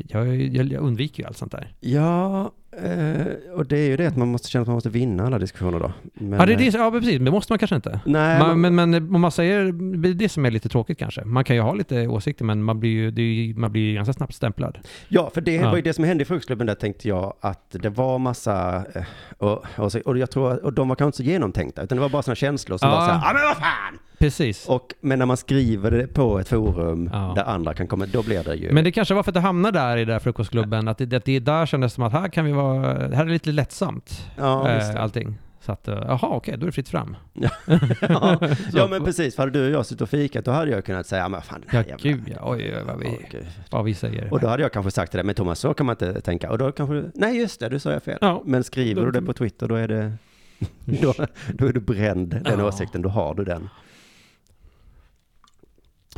jag, 0.09 0.37
jag 0.55 0.73
undviker 0.73 1.23
ju 1.23 1.27
allt 1.27 1.37
sånt 1.37 1.53
där. 1.53 1.73
Ja, 1.81 2.51
eh, 2.72 3.26
och 3.54 3.66
det 3.66 3.78
är 3.78 3.87
ju 3.88 3.96
det 3.96 4.06
att 4.06 4.16
man 4.16 4.28
måste 4.28 4.48
känna 4.50 4.62
att 4.62 4.66
man 4.68 4.74
måste 4.74 4.88
vinna 4.90 5.26
alla 5.26 5.38
diskussioner 5.38 5.80
då. 5.80 5.92
Men, 6.14 6.38
ja, 6.40 6.46
det 6.46 6.52
är 6.52 6.56
det, 6.56 6.66
eh, 6.66 6.74
ja, 6.74 6.90
precis. 6.90 7.18
Det 7.20 7.30
måste 7.30 7.52
man 7.52 7.59
kanske 7.59 7.76
inte. 7.76 8.00
Nej, 8.06 8.38
Man, 8.38 8.61
man, 8.61 8.74
men, 8.74 8.90
men 8.90 9.14
om 9.14 9.20
man 9.20 9.30
säger, 9.33 9.72
det 10.02 10.09
är 10.09 10.14
det 10.14 10.28
som 10.28 10.44
är 10.46 10.50
lite 10.50 10.68
tråkigt 10.68 10.98
kanske. 10.98 11.24
Man 11.24 11.44
kan 11.44 11.56
ju 11.56 11.62
ha 11.62 11.74
lite 11.74 12.06
åsikter, 12.06 12.44
men 12.44 12.62
man 12.62 12.80
blir 12.80 12.90
ju, 12.90 13.11
ju 13.24 13.54
man 13.54 13.72
blir 13.72 13.83
ju 13.83 13.94
ganska 13.94 14.12
snabbt 14.12 14.35
stämplad. 14.35 14.78
ja, 15.09 15.30
för 15.35 15.40
det 15.40 15.54
Ja. 15.54 15.68
var 15.70 15.76
ju 15.76 15.83
det 15.83 15.92
som 15.92 16.04
hände 16.04 16.22
i 16.22 16.24
fruktklubben 16.24 16.66
där 16.66 16.74
tänkte 16.74 17.09
jag 17.09 17.35
att 17.40 17.70
det 17.83 17.88
var 17.90 18.18
massa, 18.18 18.85
eh, 18.94 19.02
och, 19.38 19.64
och, 19.76 19.94
och 20.04 20.18
jag 20.18 20.30
tror, 20.30 20.64
och 20.64 20.72
de 20.72 20.88
var 20.88 20.96
kanske 20.96 21.06
inte 21.09 21.16
så 21.16 21.22
genomtänkta, 21.22 21.83
utan 21.83 21.96
det 21.96 22.02
var 22.02 22.09
bara 22.09 22.22
sådana 22.22 22.37
känslor 22.37 22.78
som 22.78 22.88
Ja. 22.88 22.94
var 22.96 23.06
så 23.06 23.12
här, 23.12 23.28
ja 23.28 23.33
men 23.35 23.42
vad 23.42 23.56
fan! 23.56 23.98
Precis. 24.20 24.68
Och, 24.68 24.94
men 25.00 25.18
när 25.18 25.26
man 25.26 25.37
skriver 25.37 25.90
det 25.90 26.06
på 26.06 26.38
ett 26.38 26.48
forum 26.48 27.11
Ja. 27.12 27.33
där 27.37 27.44
andra 27.44 27.74
kan 27.74 27.87
komma, 27.87 28.06
då 28.12 28.22
blir 28.22 28.44
det 28.44 28.54
ju... 28.54 28.72
Men 28.72 28.85
det 28.85 28.92
kanske 28.92 29.14
var 29.14 29.22
för 29.22 29.30
att 29.30 29.35
det 29.35 29.40
hamnade 29.40 29.78
där 29.78 29.96
i 29.96 30.00
den 30.04 30.09
där 30.12 30.18
frukostklubben, 30.18 30.88
att 30.88 30.98
det, 30.98 31.14
att 31.16 31.24
det 31.24 31.38
där 31.38 31.66
kändes 31.66 31.92
som 31.92 32.04
att 32.04 32.12
här 32.12 32.28
kan 32.28 32.44
vi 32.44 32.52
vara, 32.52 32.83
här 32.92 33.22
är 33.22 33.24
det 33.26 33.33
lite 33.33 33.52
lättsamt, 33.52 34.26
ja, 34.38 34.68
eh, 34.68 35.02
allting. 35.02 35.38
Så 35.61 35.72
att, 35.72 35.88
eh, 35.88 35.94
jaha 36.06 36.28
okej, 36.28 36.54
då 36.56 36.62
är 36.64 36.66
det 36.66 36.72
fritt 36.72 36.88
fram. 36.88 37.16
ja, 37.33 37.50
ja, 38.72 38.87
men 38.90 39.04
precis. 39.04 39.37
För 39.37 39.42
hade 39.42 39.52
du 39.59 39.64
och 39.66 39.70
jag 39.70 39.87
suttit 39.87 40.00
och 40.02 40.09
fikat, 40.09 40.44
då 40.44 40.50
hade 40.50 40.70
jag 40.70 40.85
kunnat 40.85 41.06
säga, 41.06 41.22
ja 41.22 41.28
men 41.28 41.42
fan, 41.42 41.61
den 41.61 41.70
här 41.70 41.85
Ja, 41.88 41.88
jävla... 41.88 42.11
gud 42.11 42.35
ja. 42.37 42.50
Oj, 42.52 42.74
oj, 42.76 42.83
vad 42.87 42.98
vi, 42.98 43.26
gud. 43.30 43.46
vad 43.70 43.85
vi 43.85 43.94
säger. 43.94 44.33
Och 44.33 44.40
då 44.40 44.48
hade 44.48 44.62
jag 44.62 44.72
kanske 44.72 44.90
sagt 44.90 45.11
till 45.12 45.18
dig, 45.18 45.24
men 45.24 45.35
Thomas, 45.35 45.59
så 45.59 45.74
kan 45.74 45.87
man 45.87 45.92
inte 45.92 46.20
tänka. 46.20 46.50
Och 46.50 46.59
då 46.59 46.72
kanske 46.72 46.94
du, 46.94 47.11
nej 47.14 47.38
just 47.38 47.61
det, 47.61 47.68
du 47.68 47.78
sa 47.78 47.92
jag 47.92 48.02
fel. 48.02 48.18
Ja. 48.20 48.42
Men 48.46 48.64
skriver 48.64 49.04
du 49.06 49.11
det 49.11 49.22
på 49.22 49.33
Twitter, 49.33 49.68
då 49.68 49.74
är 49.74 49.88
det, 49.88 50.12
då, 50.85 51.14
då 51.54 51.66
är 51.66 51.72
du 51.72 51.80
bränd, 51.80 52.28
den 52.44 52.59
Ja. 52.59 52.64
åsikten, 52.68 53.02
då 53.02 53.09
har 53.09 53.35
du 53.35 53.44
den. 53.44 53.68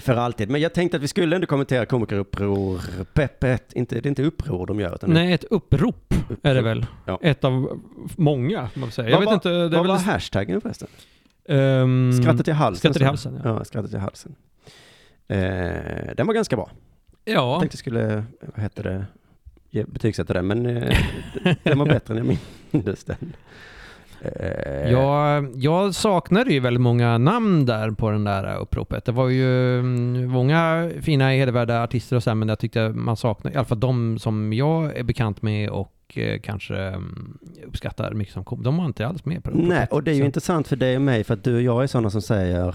För 0.02 0.16
alltid. 0.16 0.50
Men 0.50 0.60
jag 0.60 0.72
tänkte 0.72 0.96
att 0.96 1.02
vi 1.02 1.08
skulle 1.08 1.34
ändå 1.36 1.46
kommentera 1.46 1.86
komikeruppror, 1.86 2.80
peppet, 3.14 3.72
inte, 3.72 3.94
det 3.94 4.06
är 4.06 4.08
inte 4.08 4.22
uppror 4.22 4.66
de 4.66 4.80
gör, 4.80 4.94
utan 4.94 5.10
Nej, 5.10 5.32
ett 5.32 5.44
upprop 5.44 6.14
är 6.42 6.54
det 6.54 6.62
väl. 6.62 6.86
Ja. 7.06 7.18
Ett 7.22 7.44
av 7.44 7.80
många, 8.16 8.68
man 8.74 8.90
säga. 8.90 9.08
Jag 9.08 9.16
Vad 9.16 9.20
vet 9.20 9.26
var- 9.26 9.34
inte, 9.34 9.48
det 9.48 9.76
Vad 9.76 9.86
var 9.86 9.94
väl... 9.96 10.04
hashtaggen 10.04 10.60
förresten? 10.60 10.88
ehm, 11.48 12.12
Skrattet 12.22 12.48
i 12.48 12.50
halsen. 12.50 12.80
skrattet 12.80 13.02
i 13.02 13.04
halsen, 13.04 13.40
ja. 13.44 13.50
Ja, 13.58 13.64
skrattet 13.64 13.94
i 13.94 13.96
halsen. 13.96 14.34
Eh, 15.28 16.14
den 16.16 16.26
var 16.26 16.34
ganska 16.34 16.56
bra. 16.56 16.70
Jag 17.24 17.34
Ja, 17.34 17.60
tänkte 17.60 17.74
jag 17.74 17.78
skulle, 17.78 18.24
vad 18.54 18.62
heter 18.62 19.06
det, 19.70 19.86
betygsätta 19.86 20.32
den, 20.32 20.46
men 20.46 20.66
eh, 20.66 20.98
den 21.62 21.78
var 21.78 21.86
bättre 21.86 22.18
än 22.18 22.26
jag 22.26 22.36
minns 22.84 23.04
den. 23.04 23.32
Eh, 24.24 24.90
jag, 24.90 25.48
jag 25.54 25.94
saknade 25.94 26.52
ju 26.52 26.61
väldigt 26.61 26.80
många 26.80 27.18
namn 27.18 27.66
där 27.66 27.90
på 27.90 28.11
den 28.11 28.24
där 28.24 28.56
uppropet. 28.58 29.04
Det 29.04 29.12
var 29.12 29.28
ju 29.28 29.78
mm, 29.78 30.28
många 30.30 30.90
fina 31.00 31.30
hedervärda 31.30 31.82
artister 31.82 32.16
och 32.16 32.22
så 32.22 32.30
här, 32.30 32.35
men 32.35 32.48
jag 32.48 32.58
tyckte 32.58 32.88
man 32.88 33.16
saknade, 33.16 33.54
i 33.54 33.56
alla 33.56 33.64
fall 33.66 33.80
de 33.80 34.18
som 34.18 34.52
jag 34.52 34.96
är 34.96 35.02
bekant 35.02 35.42
med 35.42 35.70
och 35.70 35.92
eh, 36.14 36.40
kanske 36.40 36.76
mm, 36.76 37.38
uppskattar 37.66 38.12
mycket 38.14 38.35
som 38.35 38.44
kom. 38.44 38.62
De 38.62 38.76
var 38.76 38.85
inte 38.85 39.06
alls 39.06 39.24
med 39.24 39.44
på 39.44 39.50
det. 39.50 39.56
Nej, 39.56 39.87
och 39.90 40.02
det 40.02 40.11
är 40.11 40.14
ju 40.14 40.20
Så- 40.20 40.26
intressant 40.26 40.68
för 40.68 40.76
dig 40.76 40.96
och 40.96 41.02
mig, 41.02 41.24
för 41.24 41.35
att 41.35 41.44
du 41.44 41.54
och 41.56 41.62
jag 41.62 41.82
är 41.82 41.87
sådana 41.87 42.11
som 42.11 42.22
säger, 42.22 42.74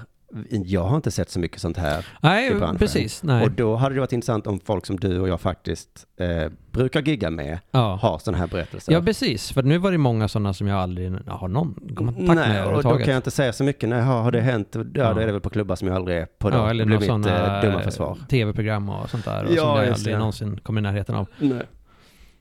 jag 0.50 0.84
har 0.84 0.96
inte 0.96 1.12
sett 1.12 1.30
så 1.30 1.40
mycket 1.40 1.62
sånt 1.62 1.78
här. 1.78 2.00
i 2.00 2.04
Nej, 2.22 2.56
branschen. 2.56 2.78
precis. 2.78 3.24
Nej. 3.24 3.44
Och 3.44 3.52
då 3.52 3.76
hade 3.76 3.96
det 3.96 4.02
varit 4.02 4.14
intressant 4.14 4.48
om 4.48 4.60
folk 4.60 4.86
som 4.86 4.96
du 5.00 5.20
och 5.20 5.28
jag 5.30 5.42
faktiskt 5.42 5.90
eh, 6.20 6.52
brukar 6.72 7.02
gigga 7.02 7.30
med 7.30 7.60
ja. 7.72 7.96
har 8.02 8.18
sådana 8.20 8.38
här 8.38 8.48
berättelser. 8.48 8.94
ja, 8.94 9.02
precis. 9.02 9.52
För 9.52 9.64
nu 9.64 9.78
var 9.78 9.92
det 9.92 9.98
många 9.98 10.28
sådana 10.28 10.54
som 10.54 10.68
jag 10.68 10.80
aldrig 10.80 11.12
har 11.28 11.48
någon 11.48 11.74
kontakt 11.96 12.18
med 12.20 12.36
Nej, 12.36 12.46
och 12.46 12.52
då 12.54 12.60
överhuvudtaget. 12.60 13.06
kan 13.06 13.14
jag 13.14 13.20
inte 13.20 13.32
säga 13.32 13.54
så 13.54 13.64
mycket. 13.64 13.90
Nej, 13.90 14.02
har 14.02 14.32
det 14.32 14.42
hänt? 14.42 14.68
Ja, 14.72 14.84
då 14.84 15.00
Ja. 15.02 15.22
är 15.22 15.26
det 15.26 15.32
väl 15.32 15.42
på 15.42 15.50
klubbar 15.50 15.76
som 15.76 15.88
jag 15.88 15.96
aldrig 15.98 16.18
är 16.18 16.26
på. 16.26 16.50
Då. 16.50 16.58
Ja, 16.58 16.70
eller 16.70 16.86
några 16.86 17.02
sådana 17.02 17.56
eh, 17.58 17.62
dumma 17.62 17.82
försvar. 17.82 18.18
tv-program 18.30 18.90
och 18.90 19.10
sånt 19.10 19.26
där. 19.26 19.46
Och 19.46 19.52
Ja, 19.52 19.56
som 19.56 19.84
jag 19.84 19.94
aldrig 19.94 20.16
det. 20.16 20.20
någonsin 20.20 20.60
kommer 20.64 20.82
i 20.82 20.84
närheten 20.84 21.16
av. 21.16 21.28
Nej. 21.40 21.62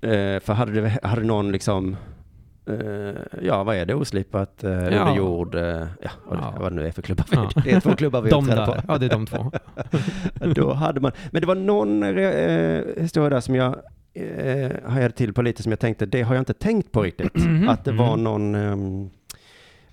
Eh, 0.01 0.41
för 0.41 0.53
hade, 0.53 0.81
det, 0.81 0.99
hade 1.03 1.23
någon 1.23 1.53
liksom, 1.53 1.89
eh, 1.93 1.97
ja 3.43 3.65
vad 3.65 3.77
är 3.77 3.87
det, 3.87 3.95
oslipat, 3.95 4.65
eh, 4.65 4.71
under 4.71 5.17
jord, 5.17 5.55
eh, 5.55 5.63
ja, 6.03 6.11
vad, 6.29 6.39
Ja. 6.39 6.55
Vad 6.61 6.73
det 6.73 6.77
nu 6.77 6.87
är 6.87 6.91
för 6.93 7.03
klubbar. 7.03 7.27
Ja. 7.31 7.51
Det 7.65 7.73
är 7.73 7.81
två 7.81 7.97
klubbar 7.97 8.21
vi 8.23 8.31
De 8.31 8.45
uppträder 8.45 8.67
där. 8.67 8.73
på. 8.75 8.83
Ja, 8.89 8.99
det 8.99 9.07
är 9.07 9.11
de 9.11 9.27
två. 9.27 9.53
Då 10.55 10.73
hade 10.73 11.01
man, 11.01 11.13
men 11.31 11.41
det 11.41 11.47
var 11.47 11.55
någon 11.55 12.03
eh, 12.03 13.03
historia 13.03 13.31
där 13.31 13.41
som 13.41 13.55
jag 13.55 13.77
eh, 14.15 14.71
hajade 14.85 15.15
till 15.15 15.33
på 15.35 15.43
lite 15.43 15.63
som 15.63 15.73
jag 15.73 15.79
tänkte, 15.81 16.07
det 16.07 16.23
har 16.23 16.35
jag 16.35 16.41
inte 16.43 16.55
tänkt 16.55 16.93
på 16.93 17.03
riktigt. 17.03 17.35
Mhm. 17.47 17.69
Att 17.69 17.85
det 17.85 17.93
var 17.93 18.13
Mm. 18.13 18.25
någon, 18.25 18.55
ehm, 18.55 19.11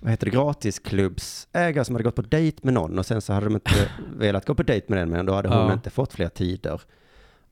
vad 0.00 0.10
heter 0.10 0.24
det, 0.26 0.30
gratisklubbsägare 0.30 1.84
som 1.84 1.94
hade 1.94 2.04
gått 2.04 2.14
på 2.16 2.22
dejt 2.22 2.58
med 2.62 2.74
någon 2.74 2.98
och 2.98 3.06
sen 3.06 3.20
så 3.20 3.32
hade 3.32 3.46
de 3.46 3.54
inte 3.54 3.70
velat 4.16 4.46
gå 4.46 4.54
på 4.54 4.62
dejt 4.62 4.86
med 4.88 4.98
den 4.98 5.10
men 5.10 5.26
då 5.26 5.32
hade 5.34 5.48
hon 5.48 5.58
Ja. 5.66 5.72
inte 5.72 5.90
fått 5.90 6.12
fler 6.12 6.28
tider. 6.28 6.80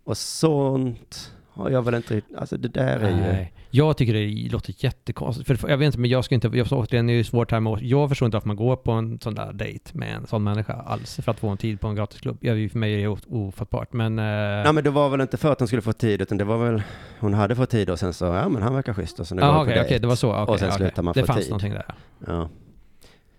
Och 0.05 0.17
sånt 0.17 1.33
har 1.55 1.71
jag 1.71 1.83
väl 1.83 1.95
inte, 1.95 2.21
alltså 2.39 2.57
det 2.57 2.69
där 2.69 3.01
är 3.01 3.11
ju, 3.11 3.17
Nej. 3.17 3.53
Jag 3.71 3.97
tycker 3.97 4.13
det 4.15 4.51
låter 4.53 4.75
jättekonstigt. 4.85 5.61
För 5.61 5.69
jag 5.69 5.77
vet 5.77 5.87
inte, 5.87 5.99
men 5.99 6.11
jag 6.11 6.25
ska 6.25 6.35
inte, 6.35 6.49
jag 6.49 6.67
förstår 6.67 6.77
återigen, 6.83 7.07
det 7.07 7.13
är 7.13 7.15
ju 7.15 7.25
svårt 7.25 7.51
här 7.51 7.61
med, 7.61 7.79
jag 7.83 8.09
förstår 8.09 8.27
inte 8.27 8.37
varför 8.37 8.47
man 8.49 8.57
går 8.57 8.77
på 8.77 8.93
en 8.93 9.21
sån 9.21 9.35
där 9.35 9.53
dejt 9.53 9.91
med 9.99 10.15
en 10.17 10.27
sån 10.27 10.45
människa 10.45 10.73
alls 10.73 11.17
för 11.23 11.31
att 11.31 11.41
få 11.41 11.49
en 11.49 11.57
tid 11.57 11.81
på 11.81 11.89
en 11.89 11.95
gratisklubb. 11.95 12.39
Jag, 12.41 12.71
för 12.71 12.79
mig 12.79 12.95
är 12.95 13.09
det 13.09 13.17
ofattbart, 13.29 13.93
men... 13.93 14.19
eh, 14.19 14.25
Nej 14.25 14.73
men 14.73 14.85
det 14.85 14.91
var 14.91 15.09
väl 15.09 15.21
inte 15.21 15.37
för 15.37 15.53
att 15.53 15.59
hon 15.59 15.69
skulle 15.69 15.83
få 15.83 15.93
tid 15.93 16.23
utan 16.23 16.39
det 16.39 16.45
var 16.45 16.59
väl, 16.71 16.83
hon 17.21 17.35
hade 17.35 17.57
fått 17.57 17.71
tid 17.71 17.91
och 17.91 17.99
sen 17.99 18.13
så, 18.13 18.25
ja 18.25 18.49
men 18.49 18.63
han 18.63 18.75
verkar 18.75 18.95
schysst 18.95 19.21
och 19.21 19.27
sen 19.29 19.39
går 19.39 19.53
på 19.53 19.59
okej, 19.61 19.67
dejt. 19.75 19.85
okej, 19.87 19.99
det 19.99 20.07
var 20.07 20.17
så. 20.17 20.33
okej, 20.33 20.53
och 20.53 20.59
sen 20.59 20.69
okej. 20.69 20.79
slutar 20.79 21.03
man 21.03 21.15
Det 21.15 21.21
få 21.21 21.27
fanns 21.27 21.41
tid. 21.41 21.51
någonting 21.51 21.73
där. 21.73 21.85
Ja. 22.27 22.49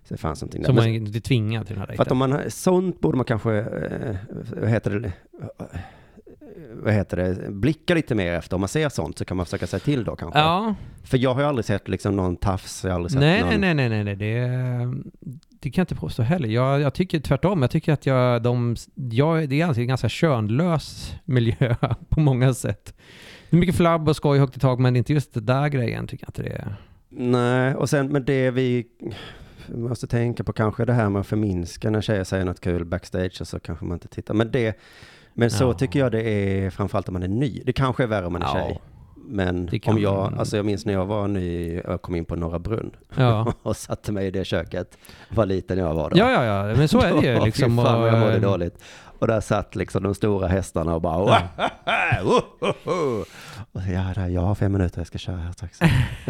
Så 0.08 0.13
det 0.13 0.17
fanns 0.17 0.41
någonting 0.41 0.62
där. 0.62 0.67
Så 0.67 0.73
man 0.73 0.86
är 0.86 1.19
tvingad 1.19 1.67
till 1.67 1.76
den 1.76 1.80
här 1.80 1.86
För 1.88 1.93
att 1.93 1.97
dejten. 2.10 2.12
om 2.21 2.30
man, 2.30 2.52
sånt 2.52 2.99
borde 3.02 3.17
man 3.17 3.26
kanske, 3.26 3.54
eh, 3.58 4.15
vad 4.62 4.69
heter 4.69 4.91
det, 4.99 5.08
eh, 5.60 5.65
vad 6.73 6.93
heter 6.93 7.17
det, 7.17 7.51
blicka 7.51 7.93
lite 7.93 8.15
mer 8.15 8.33
efter. 8.33 8.55
Om 8.55 8.61
man 8.61 8.69
ser 8.69 8.89
sånt 8.89 9.17
så 9.17 9.25
kan 9.25 9.37
man 9.37 9.45
försöka 9.45 9.67
säga 9.67 9.79
till 9.79 10.03
då 10.03 10.15
kanske. 10.15 10.39
Ja, 10.39 10.75
För 11.03 11.17
jag 11.17 11.33
har 11.33 11.41
ju 11.41 11.47
aldrig 11.47 11.65
sett 11.65 11.87
liksom 11.87 12.15
någon 12.15 12.35
tafs, 12.35 12.83
jag 12.83 12.91
har 12.91 12.95
aldrig 12.95 13.11
sett 13.11 13.19
nej, 13.19 13.41
någon... 13.41 13.61
nej, 13.61 13.73
nej, 13.73 13.89
nej, 13.89 14.03
nej, 14.03 14.15
det, 14.15 14.41
det 15.59 15.71
kan 15.71 15.81
jag 15.81 15.83
inte 15.83 15.95
påstå 15.95 16.23
heller. 16.23 16.47
Jag, 16.47 16.81
jag 16.81 16.93
tycker 16.93 17.19
tvärtom. 17.19 17.61
Jag 17.61 17.71
tycker 17.71 17.93
att 17.93 18.05
jag, 18.05 18.41
de, 18.41 18.75
jag, 18.95 19.49
det 19.49 19.61
är 19.61 19.65
alltså 19.65 19.81
en 19.81 19.87
ganska 19.87 20.09
könlös 20.09 21.15
miljö 21.25 21.75
på 22.09 22.19
många 22.19 22.53
sätt. 22.53 22.93
Det 23.49 23.55
är 23.57 23.59
mycket 23.59 23.75
flabb 23.75 24.09
och 24.09 24.15
skoj 24.15 24.39
högt 24.39 24.57
i 24.57 24.59
tak, 24.59 24.79
men 24.79 24.95
inte 24.95 25.13
just 25.13 25.33
det 25.33 25.41
där 25.41 25.67
grejen 25.67 26.07
tycker 26.07 26.25
jag 26.25 26.29
inte 26.29 26.43
det 26.43 26.61
är. 26.61 26.75
Nej, 27.09 27.75
och 27.75 27.89
sen 27.89 28.07
men 28.07 28.25
det 28.25 28.51
vi 28.51 28.85
måste 29.67 30.07
tänka 30.07 30.43
på 30.43 30.53
kanske 30.53 30.85
det 30.85 30.93
här 30.93 31.09
med 31.09 31.19
att 31.19 31.27
förminska 31.27 31.89
när 31.89 32.01
tjejer 32.01 32.23
säger 32.23 32.45
något 32.45 32.59
kul 32.59 32.85
backstage 32.85 33.41
och 33.41 33.47
så 33.47 33.59
kanske 33.59 33.85
man 33.85 33.95
inte 33.95 34.07
tittar. 34.07 34.33
Men 34.33 34.51
det, 34.51 34.79
men 35.34 35.50
så 35.52 35.63
Ja. 35.63 35.74
tycker 35.74 36.00
jag 36.00 36.12
det 36.12 36.22
är 36.22 36.69
framförallt 36.69 37.08
om 37.08 37.13
man 37.13 37.24
är 37.24 37.28
ny. 37.28 37.62
Det 37.65 37.74
kanske 37.74 38.04
är 38.04 38.08
värre 38.08 38.26
om 38.26 38.34
man 38.34 38.41
är 38.41 38.46
Ja. 38.48 38.54
tjej. 38.54 38.82
Men 39.26 39.69
om 39.86 40.00
jag, 40.02 40.34
alltså 40.39 40.56
jag 40.58 40.65
minns 40.65 40.86
när 40.86 40.93
jag 40.93 41.06
var 41.06 41.28
ny, 41.28 41.74
jag 41.86 42.02
kom 42.02 42.15
in 42.15 42.26
på 42.26 42.36
Norra 42.36 42.60
Brunn 42.60 42.91
Ja. 43.15 43.54
och 43.63 43.78
satte 43.78 44.12
mig 44.12 44.28
i 44.28 44.32
det 44.32 44.46
köket, 44.46 44.98
var 45.30 45.46
liten 45.46 45.78
jag 45.78 45.93
var 45.93 46.10
då. 46.10 46.17
Ja, 46.17 46.32
ja, 46.32 46.67
ja, 46.69 46.76
men 46.76 46.88
så 46.88 47.02
är 47.02 47.22
det 47.22 47.28
ju 47.34 47.39
liksom. 47.46 47.78
Fan 47.78 48.02
vad 48.02 48.10
jag 48.10 48.19
mådde 48.19 48.39
dåligt. 48.39 48.84
Och 49.23 49.27
där 49.27 49.41
satt 49.41 49.75
liksom 49.75 50.03
de 50.03 50.15
stora 50.15 50.47
hästarna 50.47 50.95
och 50.95 51.01
bara... 51.01 51.21
och 51.21 52.43
så, 53.81 53.91
ja, 53.91 54.12
där, 54.15 54.27
jag 54.27 54.41
har 54.41 54.55
fem 54.55 54.71
minuter, 54.71 54.99
jag 54.99 55.07
ska 55.07 55.17
köra 55.17 55.36
här 55.38 55.51
strax. 55.51 55.79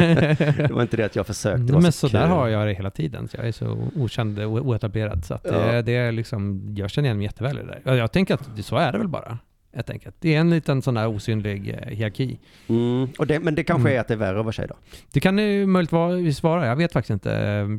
det 0.58 0.72
var 0.72 0.82
inte 0.82 0.98
det 0.98 1.04
att 1.04 1.16
jag 1.16 1.28
försökte 1.28 1.74
vara 1.74 1.82
Men 1.82 1.92
så 1.92 2.10
så 2.10 2.18
där 2.18 2.28
har 2.28 2.48
jag 2.48 2.68
det 2.68 2.74
hela 2.74 2.90
tiden. 2.92 3.28
Så 3.28 3.38
jag 3.38 3.48
är 3.48 3.52
så 3.52 3.78
okänd 3.96 4.40
och 4.40 4.52
oetablerad. 4.52 5.26
Så 5.26 5.34
att 5.34 5.44
det, 5.44 5.76
Ja. 5.76 5.82
det 5.82 5.96
är 5.96 6.12
liksom, 6.12 6.66
jag 6.78 6.90
känner 6.90 7.08
igen 7.08 7.18
mig 7.18 7.26
jätteväl 7.26 7.58
i 7.58 7.62
det 7.62 7.80
där. 7.84 7.96
Jag, 7.96 8.12
tänker 8.12 8.34
att 8.34 8.56
det, 8.56 8.64
så 8.64 8.76
är 8.78 8.92
det 8.92 8.98
väl 8.98 9.08
bara. 9.08 9.38
Helt 9.76 9.90
enkelt. 9.90 10.16
Det 10.20 10.36
är 10.36 10.40
en 10.40 10.50
liten 10.50 10.82
sån 10.82 10.94
där 10.94 11.08
osynlig 11.08 11.70
eh, 11.70 11.90
hierarki. 11.90 12.40
Mm, 12.68 13.08
och 13.18 13.28
det, 13.28 13.40
men 13.40 13.56
det 13.56 13.64
kanske 13.64 13.90
Mm. 13.90 13.98
är 13.98 14.02
att 14.02 14.08
det 14.08 14.14
är 14.14 14.18
värre 14.18 14.40
att 14.40 14.46
vara 14.46 14.54
tjej 14.54 14.68
då. 14.70 14.76
Det 15.14 15.20
kan 15.20 15.38
ju 15.38 15.66
möjligtvis 15.66 16.44
vara, 16.44 16.68
jag 16.68 16.76
vet 16.76 16.94
faktiskt 16.94 17.10
inte. 17.12 17.30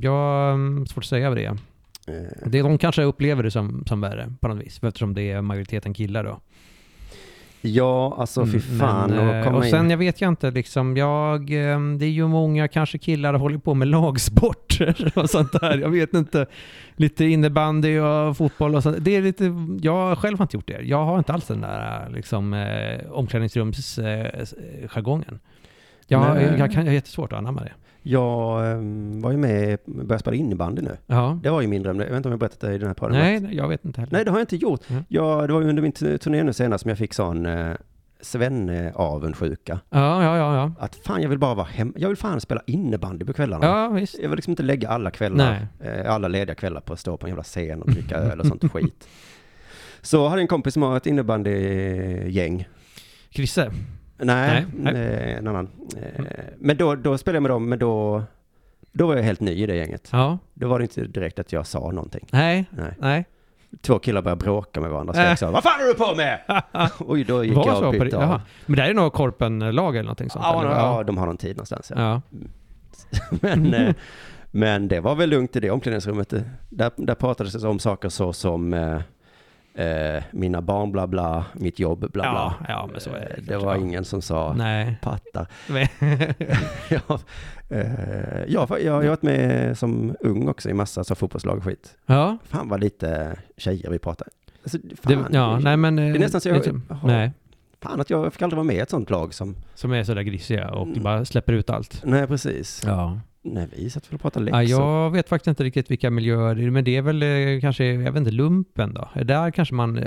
Jag 0.02 0.10
har 0.12 0.52
mm, 0.52 0.86
svårt 0.86 1.04
att 1.04 1.08
säga 1.08 1.28
vad 1.28 1.38
det 1.38 1.44
är. 1.44 1.58
Eh, 2.08 2.14
Det, 2.46 2.62
de 2.62 2.78
kanske 2.78 3.02
upplever 3.02 3.42
det 3.42 3.50
som, 3.50 3.84
som 3.86 4.00
värre 4.00 4.32
på 4.40 4.48
något 4.48 4.66
vis, 4.66 4.80
eftersom 4.82 5.14
det 5.14 5.22
är 5.30 5.40
majoriteten 5.42 5.94
killar 5.94 6.24
då. 6.24 6.40
Ja, 7.66 8.16
alltså 8.18 8.46
fy 8.46 8.50
Mm, 8.68 8.78
fan. 8.78 9.10
men, 9.10 9.28
och 9.28 9.34
eh, 9.34 9.54
och 9.54 9.64
sen 9.64 9.84
in. 9.84 9.90
jag 9.90 9.98
vet 9.98 10.20
jag 10.20 10.28
inte 10.28 10.50
liksom, 10.50 10.96
jag, 10.96 11.40
eh, 11.40 11.80
det 11.98 12.04
är 12.04 12.10
ju 12.10 12.26
många 12.28 12.68
kanske 12.68 12.98
killar 12.98 13.34
håller 13.34 13.58
på 13.58 13.74
med 13.74 13.88
lagsporter 13.88 15.12
och 15.18 15.30
sånt 15.30 15.52
där. 15.52 15.78
Jag 15.78 15.88
vet 15.90 16.14
inte, 16.14 16.46
lite 16.96 17.24
innebandy 17.24 17.98
och 17.98 18.36
fotboll 18.36 18.74
och 18.74 18.82
sånt. 18.82 18.96
Det 19.00 19.16
är 19.16 19.22
lite, 19.22 19.54
jag 19.82 20.18
själv 20.18 20.38
har 20.38 20.44
inte 20.44 20.56
gjort 20.56 20.66
det. 20.68 20.80
Jag 20.82 21.04
har 21.04 21.18
inte 21.18 21.32
alls 21.32 21.46
den 21.46 21.60
där 21.60 22.10
liksom 22.14 22.54
eh, 22.54 23.10
omklädningsrumsjargongen. 23.10 24.40
Eh, 24.82 24.88
jargongen. 24.88 25.38
jag, 26.06 26.42
jag, 26.58 26.72
kan, 26.72 26.82
jag 26.84 26.90
har 26.90 26.94
jättesvårt 26.94 27.32
att 27.32 27.38
anamma 27.38 27.60
det. 27.60 27.72
Jag 28.06 28.72
ehm, 28.72 29.20
var 29.20 29.30
ju 29.30 29.36
med, 29.36 29.78
började 29.84 30.18
spela 30.18 30.36
innebandy 30.36 30.82
nu. 30.82 30.96
Ja. 31.06 31.38
Det 31.42 31.50
var 31.50 31.60
ju 31.60 31.68
mindre, 31.68 31.92
jag 31.92 31.98
vet 31.98 32.16
inte 32.16 32.28
om 32.28 32.32
jag 32.32 32.38
berättat 32.38 32.60
det 32.60 32.74
i 32.74 32.78
den 32.78 32.86
här 32.86 32.94
podden. 32.94 33.18
Nej, 33.18 33.56
jag 33.56 33.68
vet 33.68 33.84
inte 33.84 34.00
heller. 34.00 34.12
Nej, 34.12 34.24
det 34.24 34.30
har 34.30 34.38
jag 34.38 34.42
inte 34.42 34.56
gjort. 34.56 34.90
Mm. 34.90 35.04
Jag, 35.08 35.48
det 35.48 35.52
var 35.52 35.60
ju 35.60 35.68
under 35.68 35.82
min 35.82 35.92
turné 35.92 36.42
nu 36.42 36.52
senast 36.52 36.82
som 36.82 36.88
jag 36.88 36.98
fick 36.98 37.14
sån 37.14 37.46
eh, 37.46 37.72
svenne-avundsjuka. 38.20 39.80
Ja, 39.90 40.22
ja, 40.22 40.36
ja, 40.36 40.54
ja. 40.54 40.72
Att 40.78 40.96
fan, 40.96 41.22
jag 41.22 41.28
vill 41.28 41.38
bara 41.38 41.54
vara 41.54 41.66
hemma. 41.66 41.92
Jag 41.96 42.08
vill 42.08 42.16
fan 42.16 42.40
spela 42.40 42.62
innebandy 42.66 43.24
på 43.24 43.32
kvällarna. 43.32 43.66
Ja, 43.66 43.88
visst. 43.88 44.18
Jag 44.18 44.28
vill 44.28 44.36
liksom 44.36 44.50
inte 44.50 44.62
lägga 44.62 44.88
alla 44.88 45.10
kvällar, 45.10 45.66
eh, 45.80 46.12
alla 46.14 46.28
lediga 46.28 46.54
kvällar 46.54 46.80
på 46.80 46.92
att 46.92 47.00
stå 47.00 47.16
på 47.16 47.26
en 47.26 47.30
jävla 47.30 47.42
scen 47.42 47.82
och 47.82 47.90
dricka 47.90 48.16
öl 48.16 48.40
och 48.40 48.46
sånt 48.46 48.72
skit. 48.72 49.08
Så 50.02 50.16
jag 50.16 50.28
hade 50.28 50.42
en 50.42 50.48
kompis 50.48 50.74
som 50.74 50.82
har 50.82 50.96
ett 50.96 51.06
innebandygäng. 51.06 52.68
Krisse? 53.30 53.72
Nej, 54.18 54.66
Nej, 54.74 54.92
nej. 54.92 55.02
eh, 55.02 55.38
en 55.38 55.46
annan. 55.46 55.70
Eh, 56.02 56.24
Men 56.58 56.76
då, 56.76 56.94
då 56.94 57.18
spelade 57.18 57.36
jag 57.36 57.42
med 57.42 57.50
dem, 57.50 57.68
men 57.68 57.78
då, 57.78 58.22
då 58.92 59.06
var 59.06 59.16
jag 59.16 59.22
helt 59.22 59.40
ny 59.40 59.52
i 59.52 59.66
det 59.66 59.74
gänget. 59.76 60.08
Ja. 60.12 60.38
Då 60.54 60.68
var 60.68 60.78
det 60.78 60.82
inte 60.82 61.04
direkt 61.04 61.38
att 61.38 61.52
jag 61.52 61.66
sa 61.66 61.90
någonting. 61.90 62.26
Nej, 62.32 62.64
Nej. 62.70 62.94
nej. 62.98 63.24
Två 63.82 63.98
killar 63.98 64.22
började 64.22 64.44
bråka 64.44 64.80
med 64.80 64.90
varandra, 64.90 65.14
så 65.14 65.20
jag 65.20 65.38
sa, 65.38 65.50
vad 65.50 65.62
fan 65.62 65.80
är 65.80 65.86
du 65.86 65.94
på 65.94 66.14
med? 66.14 66.40
Oj, 66.98 67.24
då 67.24 67.44
gick 67.44 67.56
Var 67.56 67.66
jag 67.66 67.82
och 67.82 67.92
det? 67.92 67.98
bytte 68.00 68.16
av. 68.26 68.40
Men 68.66 68.76
det 68.76 68.82
är 68.82 68.94
nog 68.94 69.12
Korpen-lag 69.12 69.96
eller 69.96 70.04
någonting 70.04 70.30
sånt? 70.30 70.44
Ja, 70.48 70.60
eller? 70.60 70.70
ja, 70.70 71.02
de 71.02 71.18
har 71.18 71.26
någon 71.26 71.36
tid 71.36 71.56
någonstans. 71.56 71.92
Ja. 71.96 72.20
ja. 72.30 72.38
Men, 73.40 73.74
eh, 73.86 73.94
men 74.50 74.88
det 74.88 75.00
var 75.00 75.14
väl 75.14 75.30
lugnt 75.30 75.56
i 75.56 75.60
det 75.60 75.70
omklädningsrummet. 75.70 76.34
Där, 76.70 76.90
där 76.96 77.14
pratades 77.14 77.52
det 77.52 77.68
om 77.68 77.78
saker 77.78 78.08
så 78.08 78.32
som 78.32 78.72
eh, 79.74 80.22
mina 80.30 80.60
barn 80.60 80.92
bla 80.92 81.06
bla, 81.06 81.44
mitt 81.52 81.78
jobb 81.78 81.98
bla 82.00 82.08
bla. 82.10 82.54
Ja, 82.60 82.64
ja, 82.68 82.88
men 82.92 83.00
så 83.00 83.10
är 83.10 83.14
det 83.20 83.52
Eh, 83.54 83.58
Det 83.60 83.64
var 83.66 83.76
ingen 83.76 84.04
som 84.04 84.22
sa 84.22 84.52
Nej. 84.56 84.96
pattar. 85.02 85.46
ja, 86.88 87.18
eh, 87.68 88.44
jag, 88.48 88.70
jag, 88.70 88.82
jag 88.82 88.92
har 88.92 89.04
varit 89.08 89.22
med 89.22 89.78
som 89.78 90.16
ung 90.20 90.48
också 90.48 90.70
i 90.70 90.74
massa 90.74 91.04
så 91.04 91.14
fotbollslag 91.14 91.56
och 91.58 91.64
skit. 91.64 91.96
ja. 92.06 92.38
Fan 92.44 92.68
vad 92.68 92.80
lite 92.80 93.36
tjejer 93.56 93.90
vi 93.90 93.98
pratar. 93.98 94.28
Alltså, 94.62 94.78
Det, 94.82 94.96
fan, 94.96 95.26
ja, 95.32 95.58
nej 95.58 95.76
men... 95.76 95.96
det 95.96 96.02
är 96.02 96.18
nästan 96.18 96.40
så 96.40 96.48
jag- 96.48 96.54
liksom, 96.56 96.82
Jaha. 96.88 97.00
Nej, 97.02 97.32
fan 97.82 98.00
att 98.00 98.10
jag 98.10 98.32
fick 98.32 98.42
aldrig 98.42 98.56
vara 98.56 98.64
med 98.66 98.76
i 98.76 98.78
ett 98.78 98.90
sånt 98.90 99.10
lag 99.10 99.34
som... 99.34 99.56
som 99.74 99.92
är 99.92 100.04
sådär 100.04 100.22
grisiga 100.22 100.70
och 100.70 100.86
Mm. 100.86 101.02
bara 101.02 101.24
släpper 101.24 101.52
ut 101.52 101.70
allt. 101.70 102.00
Nej, 102.04 102.26
precis. 102.26 102.82
Ja. 102.86 103.20
Nej, 103.44 103.68
vi 103.76 103.90
satt 103.90 104.08
väl 104.08 104.14
och 104.14 104.20
pratade 104.20 104.44
läxor. 104.44 104.62
ja. 104.62 105.04
Jag 105.04 105.10
vet 105.10 105.28
faktiskt 105.28 105.48
inte 105.48 105.64
riktigt 105.64 105.90
vilka 105.90 106.10
miljöer 106.10 106.54
det 106.54 106.64
är, 106.64 106.70
men 106.70 106.84
det 106.84 106.96
är 106.96 107.02
väl 107.02 107.22
eh, 107.22 107.60
kanske, 107.60 107.84
jag 107.84 108.12
vet 108.12 108.16
inte, 108.20 108.30
lumpen 108.30 108.94
då? 108.94 109.08
Där 109.24 109.50
kanske 109.50 109.74
man 109.74 109.98
eh, 109.98 110.04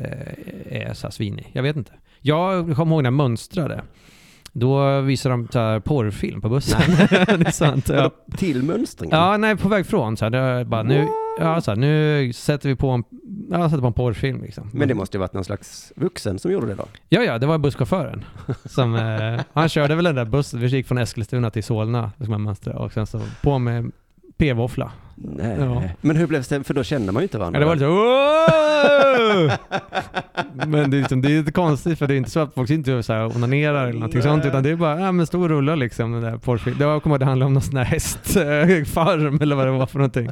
är 0.70 0.94
så 0.94 1.08
här 1.08 1.12
svinig. 1.12 1.50
Jag 1.54 1.64
vet 1.64 1.76
inte. 1.76 1.92
Jag 2.22 2.76
kommer 2.76 2.96
ihåg 2.96 3.04
när 3.04 3.08
jag 3.08 3.14
mönstrade. 3.14 3.82
Då 4.52 5.02
visade 5.02 5.34
de 5.34 5.48
så 5.52 5.60
här 5.60 5.80
porrfilm 5.80 6.42
på 6.42 6.50
bussen. 6.50 6.82
det 7.10 7.48
är 7.48 7.52
sant. 7.52 7.90
Ja. 7.90 8.12
Till 8.38 8.64
mönstringen? 8.64 9.18
Ja, 9.18 9.38
nej, 9.38 9.58
på 9.58 9.68
väg 9.70 9.86
från 9.86 10.18
så 10.18 10.26
här, 10.26 10.64
bara 10.64 10.84
nu, 10.84 11.08
ja, 11.40 11.62
så 11.62 11.72
här, 11.72 11.76
nu 11.76 12.34
sätter 12.34 12.70
vi 12.70 12.76
på 12.76 12.90
en, 12.90 13.04
ja, 13.52 13.70
sätter 13.70 13.82
på 13.82 13.88
en 13.88 13.94
porrfilm 13.94 14.42
liksom. 14.42 14.70
Men 14.74 14.88
det 14.88 14.94
måste 14.94 15.18
ju 15.18 15.20
varit 15.20 15.34
någon 15.34 15.44
slags 15.46 15.94
vuxen 15.96 16.40
som 16.40 16.52
gjorde 16.52 16.68
det 16.68 16.76
då? 16.76 16.86
Ja, 17.10 17.22
ja, 17.24 17.38
det 17.38 17.46
var 17.48 17.58
busschauffören. 17.58 18.26
Som, 18.66 18.96
eh, 18.96 19.42
han 19.54 19.70
körde 19.70 19.96
väl 19.96 20.04
den 20.06 20.16
där 20.16 20.26
bussen, 20.26 20.60
vi 20.60 20.68
gick 20.68 20.88
från 20.88 20.98
Eskilstuna 20.98 21.50
till 21.50 21.64
Solna, 21.64 22.12
liksom 22.18 22.32
man 22.32 22.42
mönstrade, 22.44 22.80
och 22.80 22.94
sen 22.94 23.08
så 23.08 23.22
på 23.42 23.60
med 23.60 23.92
p-våffla. 24.38 24.92
Nej. 25.16 25.58
Ja. 25.60 25.84
Men 26.02 26.16
hur 26.16 26.28
blev 26.28 26.44
det? 26.50 26.64
För 26.64 26.74
då 26.74 26.84
känner 26.84 27.12
man 27.14 27.22
ju 27.22 27.24
inte 27.24 27.38
varandra. 27.38 27.60
Ja, 27.60 27.66
det 27.66 27.68
var 27.68 27.76
lite 27.76 27.88
"Wow!" 27.88 29.52
Men 30.68 30.92
det 30.92 30.98
är, 30.98 31.00
liksom, 31.00 31.22
det 31.22 31.28
är 31.32 31.40
lite 31.40 31.52
konstigt 31.52 32.00
för 32.00 32.08
det 32.08 32.14
är 32.14 32.18
inte 32.18 32.30
så 32.30 32.40
att 32.40 32.54
folk 32.54 32.70
inte 32.70 33.04
så 33.04 33.14
här 33.14 33.26
onanerar 33.26 33.84
eller 33.84 33.94
någonting 34.00 34.22
sånt 34.22 34.46
utan 34.46 34.64
det 34.64 34.70
är 34.70 34.76
bara, 34.76 35.00
ja 35.00 35.12
men 35.12 35.28
stor 35.28 35.50
rulla 35.50 35.76
liksom 35.76 36.12
den 36.12 36.22
där 36.22 36.38
porrfilmen. 36.38 36.80
Det 36.80 36.86
var- 36.86 37.00
kommer 37.00 37.16
att 37.16 37.20
det 37.20 37.26
handlade 37.26 37.48
om 37.48 37.54
någon 37.54 37.62
sån 37.62 37.78
här 37.78 37.86
hästfarm 37.86 39.38
eller 39.42 39.56
vad 39.56 39.68
det 39.68 39.72
var 39.72 39.86
för 39.86 40.00
någonting. 40.00 40.30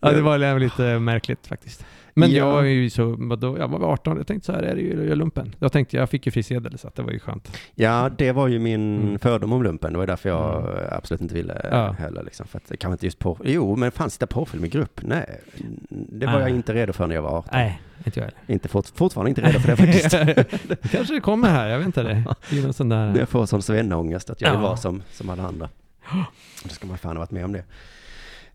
Ja 0.00 0.12
det 0.12 0.20
var 0.20 0.58
lite 0.58 0.98
märkligt 0.98 1.46
faktiskt. 1.46 1.86
Men 2.14 2.30
Ja. 2.30 2.36
jag 2.36 2.58
är 2.64 2.70
ju 2.70 2.90
så, 2.90 3.16
vadå, 3.18 3.58
jag 3.58 3.68
var 3.68 3.92
18 3.92 4.16
jag 4.16 4.26
tänkte 4.26 4.46
så 4.46 4.52
här 4.52 4.62
är 4.62 4.74
det 4.74 4.80
ju, 4.80 4.94
jag 4.96 5.06
gör 5.06 5.16
lumpen. 5.16 5.54
Jag 5.58 5.72
tänkte, 5.72 5.96
jag 5.96 6.10
fick 6.10 6.26
ju 6.26 6.32
frisedel 6.32 6.78
så 6.78 6.88
att 6.88 6.94
det 6.94 7.02
var 7.02 7.10
ju 7.12 7.18
skönt. 7.18 7.56
Ja, 7.74 8.10
det 8.18 8.32
var 8.32 8.48
ju 8.48 8.58
min 8.58 9.02
Mm. 9.02 9.18
fördom 9.18 9.52
om 9.52 9.62
lumpen. 9.62 9.92
Det 9.92 9.98
var 9.98 10.06
därför 10.06 10.28
jag 10.28 10.64
Mm. 10.70 10.84
absolut 10.92 11.20
inte 11.20 11.34
ville 11.34 11.68
Ja. 11.70 11.92
heller. 11.92 12.22
Liksom, 12.22 12.46
för 12.46 12.58
att 12.58 12.68
det 12.68 12.76
kan 12.76 12.92
inte 12.92 13.06
just 13.06 13.18
på... 13.18 13.38
Jo, 13.44 13.76
men 13.76 13.90
fanns 13.92 14.12
sitta 14.12 14.26
porrfilm 14.26 14.64
i 14.64 14.68
grupp? 14.68 15.00
Nej, 15.02 15.40
det 15.88 16.26
var 16.26 16.32
Nej. 16.32 16.42
jag 16.42 16.50
inte 16.50 16.74
redo 16.74 16.92
för 16.92 17.06
när 17.06 17.14
jag 17.14 17.22
var 17.22 17.38
18. 17.38 17.50
Nej, 17.52 17.80
inte 18.04 18.20
jag 18.20 18.24
heller. 18.24 18.38
Inte 18.46 18.68
fort, 18.68 18.86
fortfarande 18.94 19.28
inte 19.28 19.40
redo 19.42 19.58
för 19.60 19.68
det 19.68 19.76
faktiskt. 20.56 20.90
Kanske 20.92 21.14
det 21.14 21.20
kommer 21.20 21.48
här, 21.48 21.68
jag 21.68 21.78
vet 21.78 21.86
inte 21.86 22.02
det. 22.02 22.24
Det 22.50 22.58
är 22.58 22.62
någon 22.62 22.72
sån 22.72 22.88
där... 22.88 23.18
Jag 23.18 23.28
får 23.28 23.46
sån 23.46 23.62
svenneångest 23.62 24.30
att 24.30 24.40
jag 24.40 24.50
vill 24.50 24.60
Ja. 24.60 24.66
vara 24.66 24.76
som, 24.76 25.02
som 25.12 25.30
alla 25.30 25.42
andra. 25.42 25.68
Då 26.62 26.68
ska 26.68 26.86
man 26.86 26.98
fan 26.98 27.12
ha 27.16 27.18
varit 27.18 27.30
med 27.30 27.44
om 27.44 27.52
det. 27.52 27.64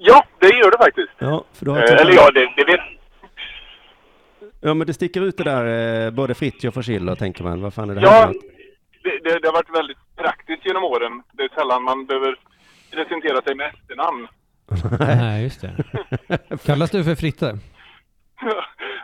Ja, 0.00 0.24
det 0.38 0.46
gör 0.56 0.70
det 0.70 0.78
faktiskt. 0.78 1.12
Ja, 1.18 1.44
för 1.52 1.64
du 1.64 1.70
har 1.70 1.78
Eh, 1.78 2.00
Eller 2.00 2.12
ja, 2.12 2.30
det, 2.30 2.52
det 2.56 2.64
vet 2.64 2.80
Ja, 4.60 4.74
men 4.74 4.86
det 4.86 4.94
sticker 4.94 5.20
ut 5.22 5.36
det 5.36 5.44
där, 5.44 6.04
eh, 6.06 6.10
både 6.10 6.34
Fritjof 6.34 6.76
och 6.76 6.84
Schiller, 6.86 7.14
tänker 7.14 7.44
man. 7.44 7.62
Vad 7.62 7.74
fan 7.74 7.90
är 7.90 7.94
det 7.94 8.00
här 8.00 8.06
Ja, 8.06 8.32
det, 9.02 9.18
det, 9.30 9.38
det 9.38 9.48
har 9.48 9.52
varit 9.52 9.74
väldigt 9.78 9.98
praktiskt 10.16 10.66
genom 10.66 10.84
åren. 10.84 11.22
Det 11.32 11.42
är 11.42 11.48
sällan 11.48 11.82
man 11.82 12.06
behöver 12.06 12.36
presentera 12.90 13.42
sig 13.42 13.54
med 13.54 13.66
efternamn. 13.74 14.28
Nej, 15.00 15.42
just 15.42 15.60
det. 15.60 15.74
Kallas 16.64 16.90
du 16.90 17.04
för 17.04 17.14
Fritte? 17.14 17.58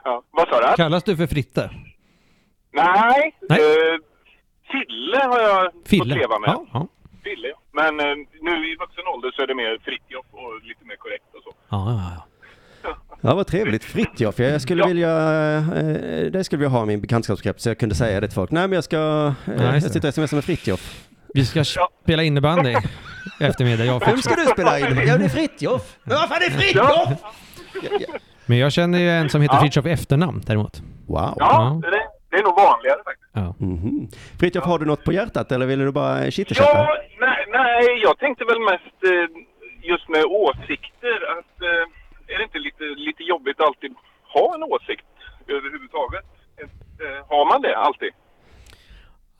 ja, 0.05 0.23
vad 0.31 0.49
sa 0.49 0.71
du? 0.71 0.77
Kallas 0.77 1.05
du 1.05 1.17
för 1.17 1.27
Fritte? 1.27 1.71
Nej, 2.73 3.37
Nej. 3.49 3.61
Eh, 3.61 3.99
Fille 4.73 5.19
har 5.25 5.41
jag 5.41 5.73
fått 5.73 5.89
Fille? 5.89 6.15
leva 6.15 6.39
med. 6.39 6.49
Ja, 6.51 6.67
ja. 6.73 6.89
Fille, 7.25 7.49
ja. 7.49 7.59
Men 7.73 8.01
eh, 8.01 8.17
nu 8.47 8.53
i 8.73 8.77
vuxen 8.83 9.05
ålder 9.15 9.31
så 9.37 9.43
är 9.43 9.47
det 9.47 9.55
mer 9.55 9.79
Fritiof 9.85 10.27
och 10.33 10.53
lite 10.71 10.85
mer 10.85 10.97
korrekt 10.97 11.25
och 11.37 11.43
så. 11.43 11.51
Ja, 11.69 11.91
ja, 11.91 12.11
ja. 12.17 12.23
Ja, 13.21 13.35
vad 13.35 13.47
trevligt. 13.47 13.85
Fritjof. 13.85 14.39
Jag 14.39 14.63
skulle 14.63 14.83
Ja. 14.83 14.87
vilja, 14.87 15.13
eh, 15.59 16.31
det 16.33 16.45
skulle 16.45 16.63
jag 16.63 16.71
ha 16.71 16.83
i 16.83 16.87
min 16.87 17.01
bekantskapskrets 17.01 17.63
så 17.63 17.69
jag 17.71 17.79
kunde 17.79 17.95
säga 17.95 18.21
det 18.21 18.27
till 18.27 18.35
folk. 18.35 18.51
Nej, 18.51 18.63
men 18.69 18.73
jag 18.73 18.85
ska, 18.85 18.97
eh, 18.97 19.53
Ja, 19.57 19.63
jag 19.63 19.75
det. 19.75 19.81
sitter 19.81 20.09
och 20.09 20.15
smsar 20.15 20.37
med 20.37 20.45
Fritjof. 20.45 21.07
Vi 21.35 21.47
ska 21.47 21.65
spela 22.05 22.23
innebandy 22.23 22.71
i 22.71 22.77
eftermiddag, 23.45 23.85
jag 23.85 23.97
och 23.97 24.09
Vem 24.09 24.19
ska 24.23 24.35
du 24.35 24.45
spela 24.47 24.79
in? 24.79 24.85
Ja, 25.07 25.19
det 25.19 25.25
är 25.25 25.29
Fritjof. 25.29 25.97
Men 26.05 26.17
vad 26.17 26.29
fan 26.29 26.39
är 26.43 26.51
Fritjof? 26.51 27.09
Men 28.47 28.59
jag 28.59 28.73
känner 28.73 28.99
ju 28.99 29.11
en 29.11 29.29
som 29.31 29.41
heter 29.43 29.55
Ja. 29.55 29.61
Fritiof 29.61 29.87
i 29.87 29.91
efternamn 29.91 30.43
däremot. 30.47 30.83
Wow. 31.07 31.17
Ja, 31.17 31.35
Ja. 31.39 31.81
Det, 31.91 31.97
det 32.35 32.41
är 32.41 32.43
nog 32.49 32.57
vanligare 32.57 33.01
faktiskt. 33.05 33.31
Ja. 33.33 33.55
Mhm. 33.59 34.09
Fritjof, 34.41 34.65
har 34.65 34.79
du 34.79 34.87
något 34.87 35.05
på 35.05 35.13
hjärtat 35.13 35.53
eller 35.53 35.67
vill 35.67 35.79
du 35.79 35.93
bara 35.93 36.31
chitterchatta? 36.31 36.79
Ja, 36.79 36.97
nej, 37.21 37.47
nej, 37.49 38.01
jag 38.03 38.19
tänkte 38.19 38.45
väl 38.45 38.61
mest 38.61 38.99
eh, 39.13 39.27
just 39.83 40.09
med 40.09 40.25
åsikter 40.25 41.17
att 41.39 41.63
eh, 41.63 42.33
är 42.35 42.39
det 42.39 42.45
inte 42.45 42.59
lite, 42.59 42.85
lite 42.85 43.23
jobbigt 43.23 43.61
att 43.61 43.67
alltid 43.67 43.95
ha 44.35 44.55
en 44.55 44.63
åsikt 44.63 45.07
överhuvudtaget? 45.47 46.25
Eh, 47.03 47.27
har 47.29 47.45
man 47.51 47.63
det 47.63 47.77
alltid? 47.77 48.13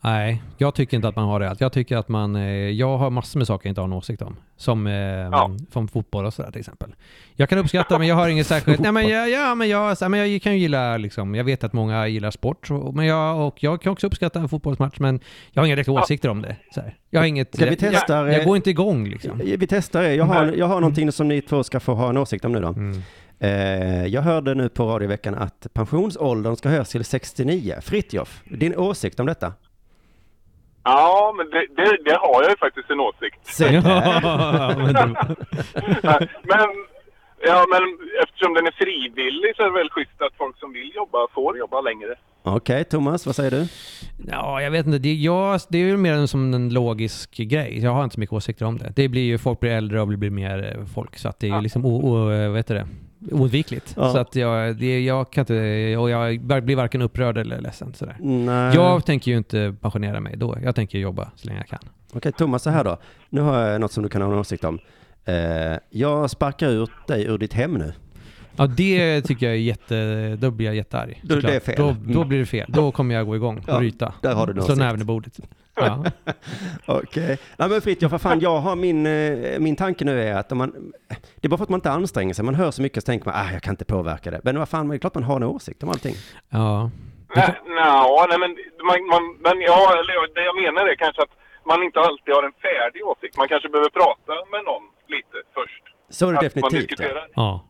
Nej, 0.05 0.43
jag 0.59 0.75
tycker 0.75 0.97
inte 0.97 1.09
att 1.09 1.17
man 1.17 1.25
har 1.25 1.41
rätt. 1.41 1.61
Jag 1.61 1.73
tycker 1.73 1.97
att 1.97 2.09
man, 2.09 2.37
eh, 2.37 2.43
jag 2.71 2.99
har 2.99 3.11
massor 3.11 3.39
med 3.39 3.47
saker 3.47 3.67
jag 3.67 3.71
inte 3.71 3.81
har 3.81 3.89
en 3.89 3.93
åsikt 3.93 4.23
om. 4.23 4.37
Som, 4.57 4.87
eh, 4.87 4.93
Ja. 4.95 5.51
som 5.73 5.89
fotboll 5.89 6.27
och 6.27 6.35
sådär 6.35 6.51
till 6.51 6.61
exempel. 6.61 6.95
Jag 7.35 7.49
kan 7.49 7.59
uppskatta 7.59 7.99
men 7.99 8.09
jag 8.09 8.15
har 8.15 8.29
inget 8.29 8.47
särskilt, 8.47 8.81
nej 8.81 8.93
men 8.93 9.09
jag, 9.09 9.31
ja, 9.31 9.55
men 9.55 9.69
jag, 9.69 9.99
så 9.99 10.05
här, 10.05 10.11
men 10.11 10.33
jag 10.33 10.43
kan 10.43 10.53
ju 10.53 10.59
gilla 10.59 10.97
liksom, 10.97 11.35
jag 11.35 11.45
vet 11.45 11.65
att 11.65 11.73
många 11.73 12.09
gillar 12.09 12.31
sport, 12.31 12.69
men 12.95 13.07
jag, 13.07 13.47
och 13.47 13.63
jag 13.63 13.83
kan 13.83 13.93
också 13.93 14.07
uppskatta 14.07 14.41
en 14.41 14.49
fotbollsmatch 14.49 14.99
men 14.99 15.21
jag 15.53 15.63
har 15.63 15.67
inga 15.67 15.77
direkta 15.77 15.93
åsikter 15.93 16.29
om 16.29 16.43
det. 16.43 16.57
Så 16.75 16.81
här. 16.81 16.97
Jag 17.11 17.21
har 17.21 17.27
inget, 17.27 17.55
Ska 17.55 17.65
vi 17.65 17.71
jag, 17.71 17.79
testa, 17.79 18.15
jag, 18.15 18.33
jag 18.33 18.45
går 18.45 18.57
inte 18.57 18.71
igång 18.71 19.09
liksom. 19.09 19.41
Vi 19.45 19.67
testar 19.67 20.03
det. 20.03 20.15
Jag 20.15 20.25
har, 20.25 20.53
jag 20.57 20.67
har 20.67 20.81
någonting 20.81 21.13
som 21.13 21.29
ni 21.29 21.41
två 21.43 21.65
ska 21.65 21.81
få 21.81 21.95
ha 21.95 22.09
en 22.11 22.17
åsikt 22.17 22.45
om 22.45 22.53
nu 22.53 22.61
då. 22.61 22.69
Mm. 22.69 23.03
Eh, 23.39 24.07
jag 24.07 24.23
hörde 24.23 24.55
nu 24.55 24.69
på 24.69 24.85
radioveckan 24.87 25.35
att 25.35 25.67
pensionsåldern 25.73 26.57
ska 26.57 26.69
höjas 26.69 26.91
till 26.91 27.05
69. 27.05 27.75
Fritjof, 27.83 28.43
din 28.51 28.77
åsikt 28.77 29.21
om 29.21 29.27
detta? 29.27 29.53
Ja, 30.85 31.35
men 31.37 31.51
det, 31.51 31.67
det, 31.77 31.99
det 32.05 32.17
har 32.17 32.43
jag 32.43 32.51
ju 32.51 32.57
faktiskt 32.57 32.91
en 32.91 33.01
åsikt. 33.01 33.39
Se. 33.59 33.65
Ja, 36.03 36.19
men 36.43 36.69
ja, 37.47 37.67
men 37.73 37.83
eftersom 38.23 38.55
den 38.55 38.67
är 38.67 38.73
frivillig 38.73 39.57
så 39.57 39.63
är 39.63 39.67
det 39.67 39.79
väl 39.79 39.91
schysst 39.91 40.23
att 40.23 40.35
folk 40.39 40.59
som 40.59 40.73
vill 40.73 40.93
jobba 40.95 41.19
får 41.35 41.59
jobba 41.59 41.81
längre. 41.81 42.15
Okej, 42.43 42.85
Thomas, 42.85 43.27
vad 43.27 43.37
säger 43.37 43.51
du? 43.51 43.67
Ja, 44.31 44.63
jag 44.63 44.71
vet 44.71 44.87
inte. 44.87 44.99
Det, 44.99 45.15
jag, 45.15 45.61
det 45.69 45.79
är 45.79 45.83
ju 45.83 45.97
mer 45.97 46.27
som 46.27 46.55
en 46.55 46.69
logisk 46.75 47.37
grej. 47.37 47.79
Jag 47.83 47.91
har 47.91 48.05
inte 48.05 48.15
så 48.15 48.21
mycket 48.21 48.33
åsikter 48.33 48.67
om 48.67 48.79
det. 48.79 48.93
Det 48.97 49.09
blir 49.09 49.23
ju, 49.23 49.39
folk 49.39 49.61
blir 49.61 49.71
äldre 49.71 50.01
och 50.01 50.11
det 50.11 50.17
blir 50.17 50.31
mer 50.31 50.77
eh, 50.79 50.85
folk. 50.95 51.17
Så 51.19 51.29
att 51.29 51.39
det 51.41 51.47
är 51.49 51.55
ju 51.57 51.61
liksom 51.61 51.87
o, 51.87 51.97
o, 51.97 52.25
vad 52.49 52.57
heter 52.57 52.75
det? 52.75 52.87
Oundvikligt. 53.31 53.95
Ja. 53.97 54.13
Så 54.13 54.19
att 54.19 54.37
jag, 54.37 54.77
det, 54.77 55.05
jag 55.05 55.31
kan 55.31 55.43
inte, 55.43 55.97
och 55.97 56.11
jag 56.11 56.41
blir 56.65 56.77
varken 56.77 57.03
upprörd 57.03 57.39
eller 57.39 57.61
ledsen 57.61 57.95
sådär. 57.95 58.17
Nej. 58.21 58.75
Jag 58.75 59.07
tänker 59.07 59.31
ju 59.31 59.37
inte 59.37 59.75
pensionera 59.81 60.21
mig 60.21 60.37
då. 60.37 60.59
Jag 60.63 60.75
tänker 60.75 60.99
jobba 60.99 61.31
så 61.37 61.47
länge 61.47 61.59
jag 61.59 61.67
kan. 61.69 61.79
Okej, 62.13 62.33
Thomas, 62.33 62.63
så 62.63 62.71
här 62.71 62.85
då. 62.85 62.99
Nu 63.31 63.41
har 63.41 63.61
jag 63.61 63.81
något 63.81 63.93
som 63.93 64.03
du 64.03 64.09
kan 64.09 64.23
ha 64.23 64.33
en 64.33 64.39
åsikt 64.39 64.65
om. 64.65 64.79
Eh, 65.25 65.35
jag 65.91 66.31
sparkar 66.31 66.69
ut 66.69 66.91
dig 67.09 67.25
ur 67.25 67.39
ditt 67.39 67.53
hem 67.53 67.75
nu. 67.75 67.93
Ja, 68.57 68.67
det 68.67 69.23
tycker 69.23 69.47
jag 69.47 69.55
är 69.55 69.59
jätte... 69.59 70.37
Då 70.41 70.51
blir 70.51 70.67
jag 70.67 70.75
jättearg. 70.77 71.21
Då 71.23 71.35
är 71.35 71.41
det 71.41 71.61
såklart. 71.61 71.63
fel. 71.63 71.77
Då, 72.07 72.13
då 72.13 72.25
blir 72.25 72.39
det 72.39 72.47
fel. 72.47 72.71
Då 72.73 72.93
kommer 72.93 73.15
jag 73.15 73.27
gå 73.27 73.37
igång 73.37 73.59
och 73.59 73.65
Ja, 73.67 73.81
ryta. 73.81 74.15
där 74.23 74.35
har 74.35 74.47
du 74.47 74.53
en 74.61 74.63
Slå 74.63 74.75
näven 74.75 75.01
i 75.01 75.05
bordet. 75.05 75.41
Ja. 75.77 76.05
Okej. 76.87 77.39
Nej 77.59 77.69
men 77.69 77.81
Fritiof, 77.81 78.13
vad 78.13 78.21
fan, 78.21 78.41
jag 78.41 78.59
har 78.61 78.77
min, 78.77 79.07
eh, 79.07 79.61
min 79.61 79.77
tanke 79.77 80.05
nu 80.05 80.23
är 80.23 80.35
att 80.35 80.53
om 80.53 80.59
man, 80.59 80.93
det 81.37 81.47
är 81.47 81.49
bara 81.49 81.57
för 81.57 81.63
att 81.65 81.69
man 81.71 81.79
inte 81.79 81.91
anstränger 81.91 82.35
sig, 82.35 82.45
man 82.45 82.55
hör 82.55 82.71
så 82.71 82.83
mycket 82.83 83.03
så 83.03 83.07
tänker 83.07 83.27
man, 83.27 83.35
ah, 83.37 83.53
jag 83.53 83.63
kan 83.63 83.73
inte 83.73 83.85
påverka 83.85 84.31
det. 84.31 84.41
Men 84.45 84.59
vad 84.59 84.69
fan, 84.69 84.89
det 84.89 84.97
är 84.97 84.99
klart 84.99 85.15
man 85.15 85.25
har 85.25 85.37
en 85.37 85.43
åsikt 85.43 85.83
om 85.83 85.89
allting. 85.89 86.15
ja. 86.51 86.91
Nej, 87.37 87.55
nej 88.29 88.39
men, 88.39 88.51
man, 88.89 89.07
man, 89.13 89.23
men 89.41 89.61
ja, 89.61 89.93
eller, 89.99 90.35
det 90.35 90.45
jag 90.45 90.57
menar 90.63 90.89
är 90.89 90.95
kanske 90.97 91.23
att 91.23 91.31
man 91.67 91.83
inte 91.83 92.01
alltid 92.01 92.35
har 92.35 92.43
en 92.43 92.53
färdig 92.53 93.05
åsikt. 93.07 93.37
Man 93.37 93.49
kanske 93.49 93.69
behöver 93.69 93.91
prata 93.91 94.33
med 94.51 94.65
någon 94.65 94.83
lite 95.09 95.37
först. 95.55 95.83
Så 96.11 96.29
är 96.29 96.33
det 96.33 96.39
Att 96.47 96.55
man 96.57 96.71
definitivt. 96.71 97.01
Ja. 97.01 97.27
ja. 97.35 97.65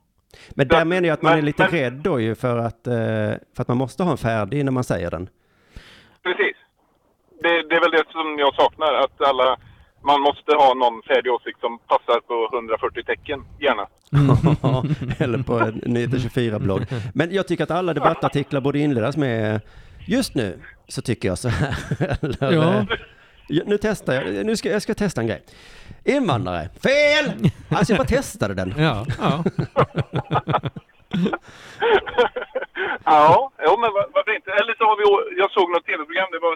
Men 0.50 0.68
där 0.68 0.84
menar 0.84 1.08
jag 1.08 1.14
att 1.14 1.22
man 1.22 1.30
men- 1.32 1.38
är 1.38 1.42
lite 1.42 1.62
men- 1.62 1.70
rädd 1.72 1.92
då 1.92 2.20
ju 2.20 2.34
för 2.34 2.56
att, 2.58 2.86
eh, 2.86 2.94
för 3.54 3.62
att 3.62 3.68
man 3.68 3.76
måste 3.76 4.02
ha 4.02 4.10
en 4.10 4.16
färdig 4.18 4.64
när 4.64 4.72
man 4.72 4.84
säger 4.84 5.10
den. 5.10 5.28
Precis. 6.22 6.56
Det, 7.44 7.62
det 7.68 7.74
är 7.76 7.80
väl 7.80 7.90
det 7.98 8.04
som 8.12 8.38
jag 8.38 8.54
saknar, 8.54 8.92
att 8.94 9.20
alla, 9.30 9.56
man 10.10 10.20
måste 10.20 10.50
ha 10.62 10.74
någon 10.74 11.02
färdig 11.02 11.32
åsikt 11.32 11.60
som 11.60 11.78
passar 11.78 12.20
på 12.20 12.56
140 12.56 13.02
tecken, 13.04 13.40
gärna. 13.60 13.86
Eller 15.24 15.38
på 15.42 15.54
en 15.58 15.74
Nyheter 15.94 16.16
24-blogg. 16.18 16.82
Men 17.14 17.34
jag 17.34 17.48
tycker 17.48 17.64
att 17.64 17.70
alla 17.70 17.94
debattartiklar 17.94 18.60
borde 18.60 18.78
inledas 18.78 19.16
med 19.16 19.60
Just 20.06 20.34
nu 20.34 20.58
så 20.88 21.02
tycker 21.02 21.28
jag 21.28 21.38
så 21.38 21.48
här. 21.48 21.74
Eller, 22.22 22.52
Ja. 22.52 22.86
ja, 23.48 23.62
Nu 23.66 23.78
testar 23.78 24.12
jag. 24.14 24.46
Nu 24.46 24.56
ska, 24.56 24.68
jag 24.70 24.82
ska 24.82 24.94
testa 24.94 25.20
en 25.20 25.26
grej. 25.26 25.42
Invandrare. 26.04 26.68
Fel! 26.82 27.50
Alltså 27.70 27.92
jag 27.92 27.98
bara 27.98 28.08
testade 28.08 28.54
den. 28.54 28.74
Ja, 28.78 29.06
ja. 29.20 29.44
ja, 33.04 33.50
jo, 33.66 33.72
men 33.80 33.90
var- 33.92 34.08
varför 34.14 34.34
inte? 34.36 34.50
Eller 34.50 34.74
så 34.78 34.84
har 34.84 34.96
vi, 35.00 35.04
jag 35.40 35.50
såg 35.50 35.70
något 35.70 35.86
tv-program, 35.86 36.28
det 36.32 36.38
var 36.48 36.54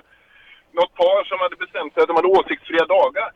något 0.81 0.95
par 1.03 1.19
som 1.31 1.39
hade 1.45 1.57
bestämt 1.65 1.91
sig 1.95 2.01
att 2.03 2.09
de 2.11 2.17
hade 2.17 2.29
åsiktsfria 2.39 2.85
dagar. 2.97 3.29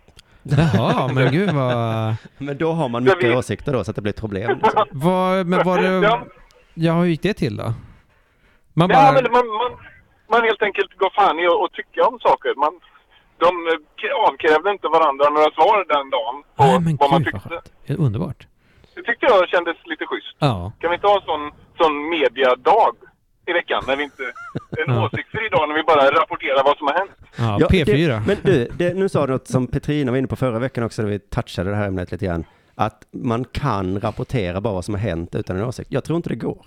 Jaha, 0.43 1.09
men 1.15 1.33
gud 1.33 1.51
vad... 1.51 2.15
Men 2.47 2.59
då 2.59 2.73
har 2.73 2.89
man 2.89 3.05
mycket 3.05 3.31
vet. 3.31 3.37
åsikter 3.39 3.73
då 3.73 3.85
så 3.85 3.91
att 3.91 3.97
det 3.97 4.03
blir 4.03 4.13
ett 4.13 4.21
problem. 4.27 4.59
Liksom. 4.63 4.87
vad 4.91 5.47
men 5.47 5.67
var 5.69 5.79
det... 5.83 6.07
Ja. 6.09 6.23
Ja, 6.75 6.93
hur 6.93 7.07
gick 7.07 7.23
det 7.23 7.35
till 7.35 7.57
då? 7.57 7.69
Man 8.75 8.89
bara... 8.89 8.99
Ja, 8.99 9.13
men 9.13 9.33
man, 9.33 9.47
man, 9.47 9.71
man 10.31 10.43
helt 10.43 10.63
enkelt 10.63 10.99
går 10.99 11.11
fan 11.11 11.39
i 11.39 11.47
att 11.47 11.73
tycka 11.73 12.01
om 12.09 12.19
saker. 12.21 12.55
Man, 12.65 12.73
de 13.39 13.49
avkrävde 14.29 14.71
inte 14.71 14.89
varandra 14.89 15.25
några 15.37 15.51
svar 15.59 15.77
den 15.97 16.11
dagen 16.11 16.37
på 16.57 16.63
Nej, 16.65 16.81
men 16.81 16.97
vad 16.97 17.11
man 17.11 17.23
gud 17.23 17.33
vad 17.33 17.43
tyckte. 17.43 17.49
skönt. 17.49 17.73
Det 17.87 17.93
är 17.93 18.01
underbart. 18.07 18.47
Det 18.95 19.03
tyckte 19.03 19.27
jag 19.27 19.49
kändes 19.49 19.77
lite 19.85 20.05
schysst. 20.07 20.37
Ja. 20.39 20.73
Kan 20.81 20.91
vi 20.91 20.95
inte 20.95 21.07
ha 21.07 21.17
en 21.21 21.27
sån, 21.33 21.45
sån 21.81 21.95
mediadag 22.09 22.95
i 23.47 23.53
veckan? 23.53 23.83
När 23.87 23.97
vi 23.97 24.03
inte... 24.05 24.23
En 24.87 24.95
Ja. 24.95 25.05
åsiktsfri 25.07 25.49
dag 25.49 25.69
när 25.69 25.75
vi 25.77 25.83
bara 25.83 26.11
rapporterar 26.23 26.65
vad 26.65 26.77
som 26.79 26.87
har 26.87 26.95
hänt. 26.95 27.11
ja 27.39 27.57
Ja, 27.61 27.67
P4. 27.67 28.07
Det, 28.09 28.23
men 28.27 28.37
du, 28.43 28.69
det, 28.79 28.95
nu 28.95 29.09
sa 29.09 29.27
du 29.27 29.33
något 29.33 29.49
som 29.49 29.67
Petrina 29.67 30.11
var 30.11 30.19
inne 30.19 30.29
på 30.29 30.37
förra 30.37 30.59
veckan 30.59 30.85
också 30.85 31.03
när 31.03 31.09
vi 31.09 31.19
touchade 31.19 31.71
det 31.71 31.77
här 31.77 31.87
ämnet 31.89 32.13
lite 32.13 32.27
grann. 32.27 32.45
Att 32.75 33.07
man 33.11 33.45
kan 33.45 34.01
rapportera 34.01 34.61
bara 34.61 34.75
vad 34.75 34.85
som 34.85 34.95
har 34.95 35.01
hänt 35.01 35.35
utan 35.35 35.57
en 35.57 35.65
åsikt. 35.65 35.93
Jag 35.93 36.05
tror 36.05 36.17
inte 36.17 36.29
det 36.29 36.37
går. 36.37 36.67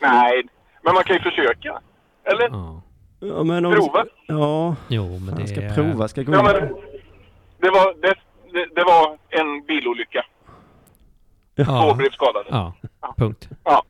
Nej, 0.00 0.42
men 0.82 0.94
man 0.94 1.04
kan 1.04 1.16
ju 1.16 1.22
försöka. 1.22 1.80
Eller? 2.24 2.48
Ja. 2.50 2.82
Ja, 3.20 3.42
men 3.42 3.66
om, 3.66 3.72
Prova. 3.72 4.04
Ja, 4.26 4.76
Jo, 4.88 5.08
men 5.08 5.24
man 5.26 5.34
det 5.34 5.46
ska 5.46 5.60
är... 5.60 5.74
prova, 5.74 6.08
ska 6.08 6.22
gå 6.22 6.32
Ja, 6.32 6.42
men 6.42 6.54
det 7.58 7.70
var, 7.70 7.94
det, 8.02 8.14
det, 8.52 8.66
det 8.74 8.84
var 8.84 9.18
en 9.28 9.64
bilolycka. 9.66 10.24
Två 11.56 11.62
Ja. 11.66 11.94
blev 11.98 12.10
skadade. 12.10 12.46
ja, 12.50 12.74
punkt. 13.16 13.48
Ja. 13.64 13.82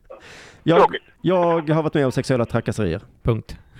Jag, 0.63 0.95
jag 1.21 1.69
har 1.69 1.83
varit 1.83 1.93
med 1.93 2.05
om 2.05 2.11
sexuella 2.11 2.45
trakasserier. 2.45 3.01
Punkt. 3.23 3.57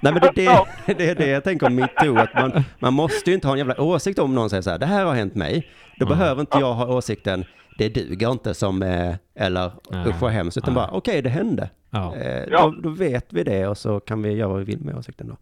Nej 0.00 0.12
men 0.12 0.14
det, 0.20 0.30
det, 0.34 0.42
Ja. 0.42 0.66
det 0.86 1.08
är 1.08 1.14
det 1.14 1.26
jag 1.26 1.44
tänker 1.44 1.66
om 1.66 1.74
metoo, 1.74 2.18
att 2.18 2.34
man, 2.34 2.64
man 2.78 2.92
måste 2.94 3.30
ju 3.30 3.34
inte 3.34 3.46
ha 3.48 3.52
en 3.54 3.58
jävla 3.58 3.80
åsikt 3.80 4.18
om 4.18 4.34
någon 4.34 4.50
säger 4.50 4.62
så 4.62 4.70
här, 4.70 4.78
det 4.78 4.86
här 4.86 5.04
har 5.04 5.14
hänt 5.14 5.34
mig. 5.34 5.68
Då 5.98 6.06
Mm. 6.06 6.18
behöver 6.18 6.40
inte 6.40 6.58
jag 6.58 6.74
ha 6.74 6.86
åsikten, 6.86 7.44
det 7.78 7.88
duger 7.88 8.30
inte 8.32 8.54
som, 8.54 8.82
eh, 8.82 9.14
eller 9.34 9.66
usch 10.06 10.20
vad 10.22 10.30
hemskt, 10.32 10.56
utan 10.56 10.74
Nej. 10.74 10.82
bara 10.86 10.96
okej 10.96 11.22
det 11.22 11.28
hände. 11.28 11.70
Ja. 11.90 12.16
Eh, 12.16 12.50
då, 12.50 12.74
då 12.82 12.88
vet 12.88 13.26
vi 13.32 13.42
det 13.44 13.66
och 13.66 13.78
så 13.78 14.00
kan 14.00 14.22
vi 14.22 14.32
göra 14.32 14.48
vad 14.48 14.58
vi 14.58 14.64
vill 14.64 14.80
med 14.84 14.96
åsikten 14.96 15.28
då. 15.28 15.36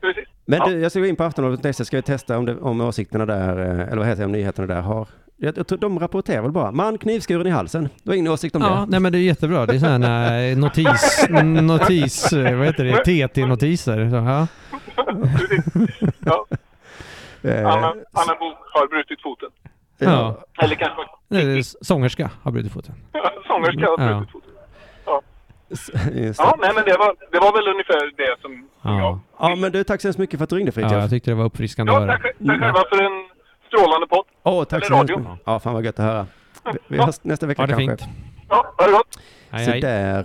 Precis. 0.00 0.24
Men 0.44 0.58
Ja. 0.58 0.66
du, 0.66 0.80
jag 0.80 0.90
ska 0.92 1.00
gå 1.00 1.06
in 1.06 1.16
på 1.16 1.24
Aftonbladet.se, 1.24 1.84
ska 1.84 1.96
vi 1.96 2.02
testa 2.02 2.38
om, 2.38 2.44
det, 2.46 2.56
om 2.56 2.80
åsikterna 2.80 3.26
där, 3.26 3.58
eh, 3.58 3.80
eller 3.88 3.96
vad 3.96 4.06
heter 4.06 4.18
det, 4.20 4.26
om 4.26 4.32
nyheterna 4.32 4.66
där 4.74 4.80
har, 4.80 5.08
jag, 5.40 5.58
jag 5.58 5.66
tror 5.66 5.78
de 5.78 5.98
rapporterar 5.98 6.42
väl 6.42 6.52
bara, 6.52 6.72
man 6.72 6.98
knivskuren 6.98 7.46
i 7.46 7.50
halsen, 7.50 7.88
du 8.02 8.10
har 8.10 8.16
ingen 8.16 8.32
åsikt 8.32 8.56
om 8.56 8.62
Ja, 8.62 8.68
det? 8.68 8.86
nej 8.88 9.00
men 9.00 9.12
det 9.12 9.18
är 9.18 9.22
jättebra. 9.22 9.66
Det 9.66 9.74
är 9.74 9.78
sådana 9.78 10.06
här 10.06 10.56
notis, 10.56 11.26
notis, 11.62 12.32
eh, 12.32 12.56
vad 12.58 12.66
heter 12.66 12.84
det, 12.84 13.04
TT-notiser. 13.04 13.98
Ja. 13.98 14.46
Ja. 16.18 16.46
Eh, 17.42 17.66
Anna, 17.66 17.86
Anna 18.12 18.34
Bok 18.40 18.56
har 18.74 18.88
brutit 18.88 19.22
foten. 19.22 19.48
Ja. 19.98 20.38
Eller 20.62 20.74
kanske 20.74 21.02
Nej, 21.28 21.62
sångerska 21.64 22.30
har 22.42 22.52
brutit 22.52 22.72
foten. 22.72 22.94
sångerska 23.46 23.86
har 23.86 24.10
Ja. 24.10 24.16
brutit 24.16 24.32
foten. 24.32 24.50
Ja. 25.06 25.22
just 26.12 26.38
det. 26.38 26.44
ja, 26.44 26.56
nej 26.60 26.70
men 26.74 26.84
det 26.84 26.96
var, 26.98 27.14
det 27.32 27.38
var 27.38 27.52
väl 27.52 27.68
ungefär 27.74 28.16
det 28.16 28.40
som, 28.42 28.68
Ja. 28.82 28.98
jag... 29.00 29.18
Ja 29.50 29.56
men 29.56 29.72
du, 29.72 29.84
tack 29.84 30.00
så 30.00 30.08
hemskt 30.08 30.18
mycket 30.18 30.38
för 30.38 30.44
att 30.44 30.50
du 30.50 30.56
ringde 30.56 30.68
Ja, 30.70 30.74
Fritiof. 30.74 30.92
jag 30.92 31.10
tyckte 31.10 31.30
det 31.30 31.34
var 31.34 31.44
uppfriskande 31.44 31.92
att 31.92 32.00
Ja, 32.02 32.06
höra. 32.06 32.12
tack, 32.18 32.22
tack 32.46 32.60
själva 32.60 32.82
för 32.90 33.02
en 33.02 33.27
strålande 33.68 34.06
podd. 34.06 34.24
Åh, 34.42 34.64
tack 34.64 34.72
Eller 34.76 34.86
så 34.86 34.94
hemskt 34.94 35.16
mycket. 35.18 35.32
Ja, 35.44 35.60
fan 35.60 35.74
vad 35.74 35.84
gött 35.84 35.98
att 35.98 36.04
höra. 36.04 36.26
Vi, 36.72 36.78
vi 36.88 36.98
hörs 36.98 37.16
nästa 37.22 37.46
vecka 37.46 37.62
Ha 37.62 37.66
det 37.66 37.72
kanske. 37.72 37.96
fint. 38.06 38.14
Ja, 38.48 38.74
ha 38.78 38.86
det 38.86 38.92
gott. 38.92 39.18
Hej, 39.50 39.64
Så 39.64 39.70
hej. 39.70 39.80
där, 39.80 40.24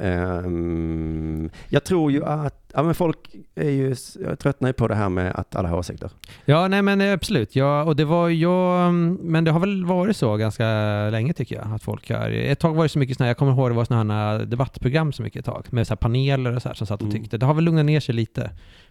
eh, 0.00 0.06
ehm, 0.44 1.50
jag 1.68 1.84
tror 1.84 2.12
ju 2.12 2.24
att, 2.24 2.70
ja 2.74 2.82
men 2.82 2.94
folk 2.94 3.18
är 3.54 3.70
ju, 3.70 3.94
jag 4.24 4.38
tröttnar 4.38 4.68
ju 4.68 4.72
på 4.72 4.88
det 4.88 4.94
här 4.94 5.08
med 5.08 5.32
att 5.34 5.56
alla 5.56 5.68
har 5.68 5.78
åsikter. 5.78 6.10
Ja, 6.44 6.68
nej 6.68 6.82
men 6.82 7.00
eh, 7.00 7.12
absolut. 7.12 7.56
Ja, 7.56 7.82
och 7.84 7.96
det 7.96 8.04
var 8.04 8.28
jag, 8.28 8.80
mm, 8.88 9.18
men 9.22 9.44
det 9.44 9.50
har 9.50 9.60
väl 9.60 9.84
varit 9.84 10.16
så 10.16 10.36
ganska 10.36 10.64
länge 11.10 11.32
tycker 11.32 11.56
jag, 11.56 11.74
att 11.74 11.82
folk 11.82 12.10
har, 12.10 12.30
ett 12.30 12.58
tag 12.60 12.74
var 12.74 12.82
det 12.82 12.88
så 12.88 12.98
mycket 12.98 13.16
sådana, 13.16 13.28
jag 13.28 13.36
kommer 13.36 13.52
ihåg 13.52 13.70
det 13.70 13.74
var 13.74 13.84
sådana 13.84 14.14
här 14.14 14.38
debattprogram 14.38 15.12
så 15.12 15.22
mycket 15.22 15.38
ett 15.40 15.46
tag, 15.54 15.66
med 15.70 15.86
så 15.86 15.90
här 15.90 15.96
paneler 15.96 16.56
och 16.56 16.62
så 16.62 16.68
här 16.68 16.74
som 16.74 16.86
satt 16.86 17.00
och 17.02 17.08
Mm. 17.08 17.20
tyckte. 17.22 17.38
Det 17.38 17.46
har 17.46 17.54
väl 17.54 17.64
lugnat 17.64 17.84
ner 17.84 18.00
sig 18.00 18.14
lite, 18.14 18.50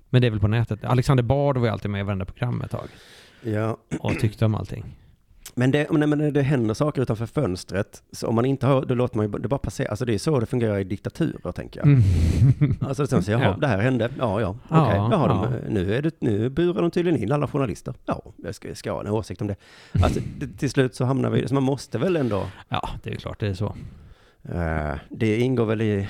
men 0.10 0.22
det 0.22 0.28
är 0.28 0.32
väl 0.32 0.40
på 0.40 0.48
nätet. 0.48 0.84
Alexander 0.84 1.24
Bard 1.24 1.58
var 1.58 1.66
ju 1.66 1.72
alltid 1.72 1.92
med 1.92 2.00
i 2.00 2.04
varenda 2.04 2.26
program 2.26 2.62
ett 2.62 2.72
tag 2.72 2.88
Ja, 3.42 3.78
och 4.00 4.20
tyckte 4.20 4.46
om 4.46 4.56
allting. 4.56 4.86
men 5.56 5.72
det, 5.72 5.88
nej, 5.92 6.08
men 6.08 6.34
det 6.34 6.42
händer 6.42 6.74
saker 6.74 7.02
utanför 7.02 7.26
fönstret, 7.26 8.04
så 8.12 8.28
om 8.28 8.36
man 8.36 8.46
inte 8.46 8.68
har, 8.68 8.86
då 8.86 8.94
låter 8.96 9.18
man 9.18 9.26
ju 9.26 9.32
det 9.40 9.48
bara 9.48 9.58
passera. 9.58 9.90
Alltså 9.90 10.06
det 10.06 10.14
är 10.14 10.18
så 10.18 10.40
det 10.40 10.46
fungerar 10.46 10.80
i 10.80 10.84
diktaturer 10.84 11.52
tänker 11.52 11.80
jag. 11.80 11.88
Mm. 11.88 12.02
Alltså 12.82 13.08
sen 13.08 13.24
Ja. 13.28 13.32
jaha, 13.42 13.58
det 13.58 13.68
här 13.68 13.80
hände, 13.80 14.10
ja 14.18 14.42
ja, 14.42 14.56
Ja, 14.70 14.86
okej, 14.88 14.98
jaha, 14.98 15.10
ja. 15.12 15.50
de, 15.68 15.74
nu, 15.74 15.96
är 15.96 16.02
det, 16.02 16.16
nu 16.22 16.50
burar 16.50 16.82
de 16.82 16.92
tydligen 16.92 17.24
in 17.24 17.32
alla 17.32 17.48
journalister. 17.48 17.94
Ja, 18.06 18.22
jag 18.38 18.56
ska, 18.56 18.76
ska 18.76 18.92
ha 18.92 19.02
en 19.02 19.08
åsikt 19.08 19.42
om 19.42 19.48
det. 19.48 19.56
Alltså 20.04 20.20
det, 20.40 20.48
till 20.58 20.70
slut 20.70 20.96
så 20.96 21.06
hamnar 21.06 21.30
vi, 21.30 21.48
så 21.48 21.54
man 21.54 21.64
måste 21.64 21.98
väl 21.98 22.16
ändå 22.16 22.46
Ja, 22.70 22.90
det 23.04 23.10
är 23.10 23.16
klart 23.16 23.40
det 23.40 23.48
är 23.48 23.54
så. 23.54 23.76
Eh, 24.44 24.94
det 25.10 25.40
ingår 25.40 25.66
väl 25.66 25.82
i 25.82 26.08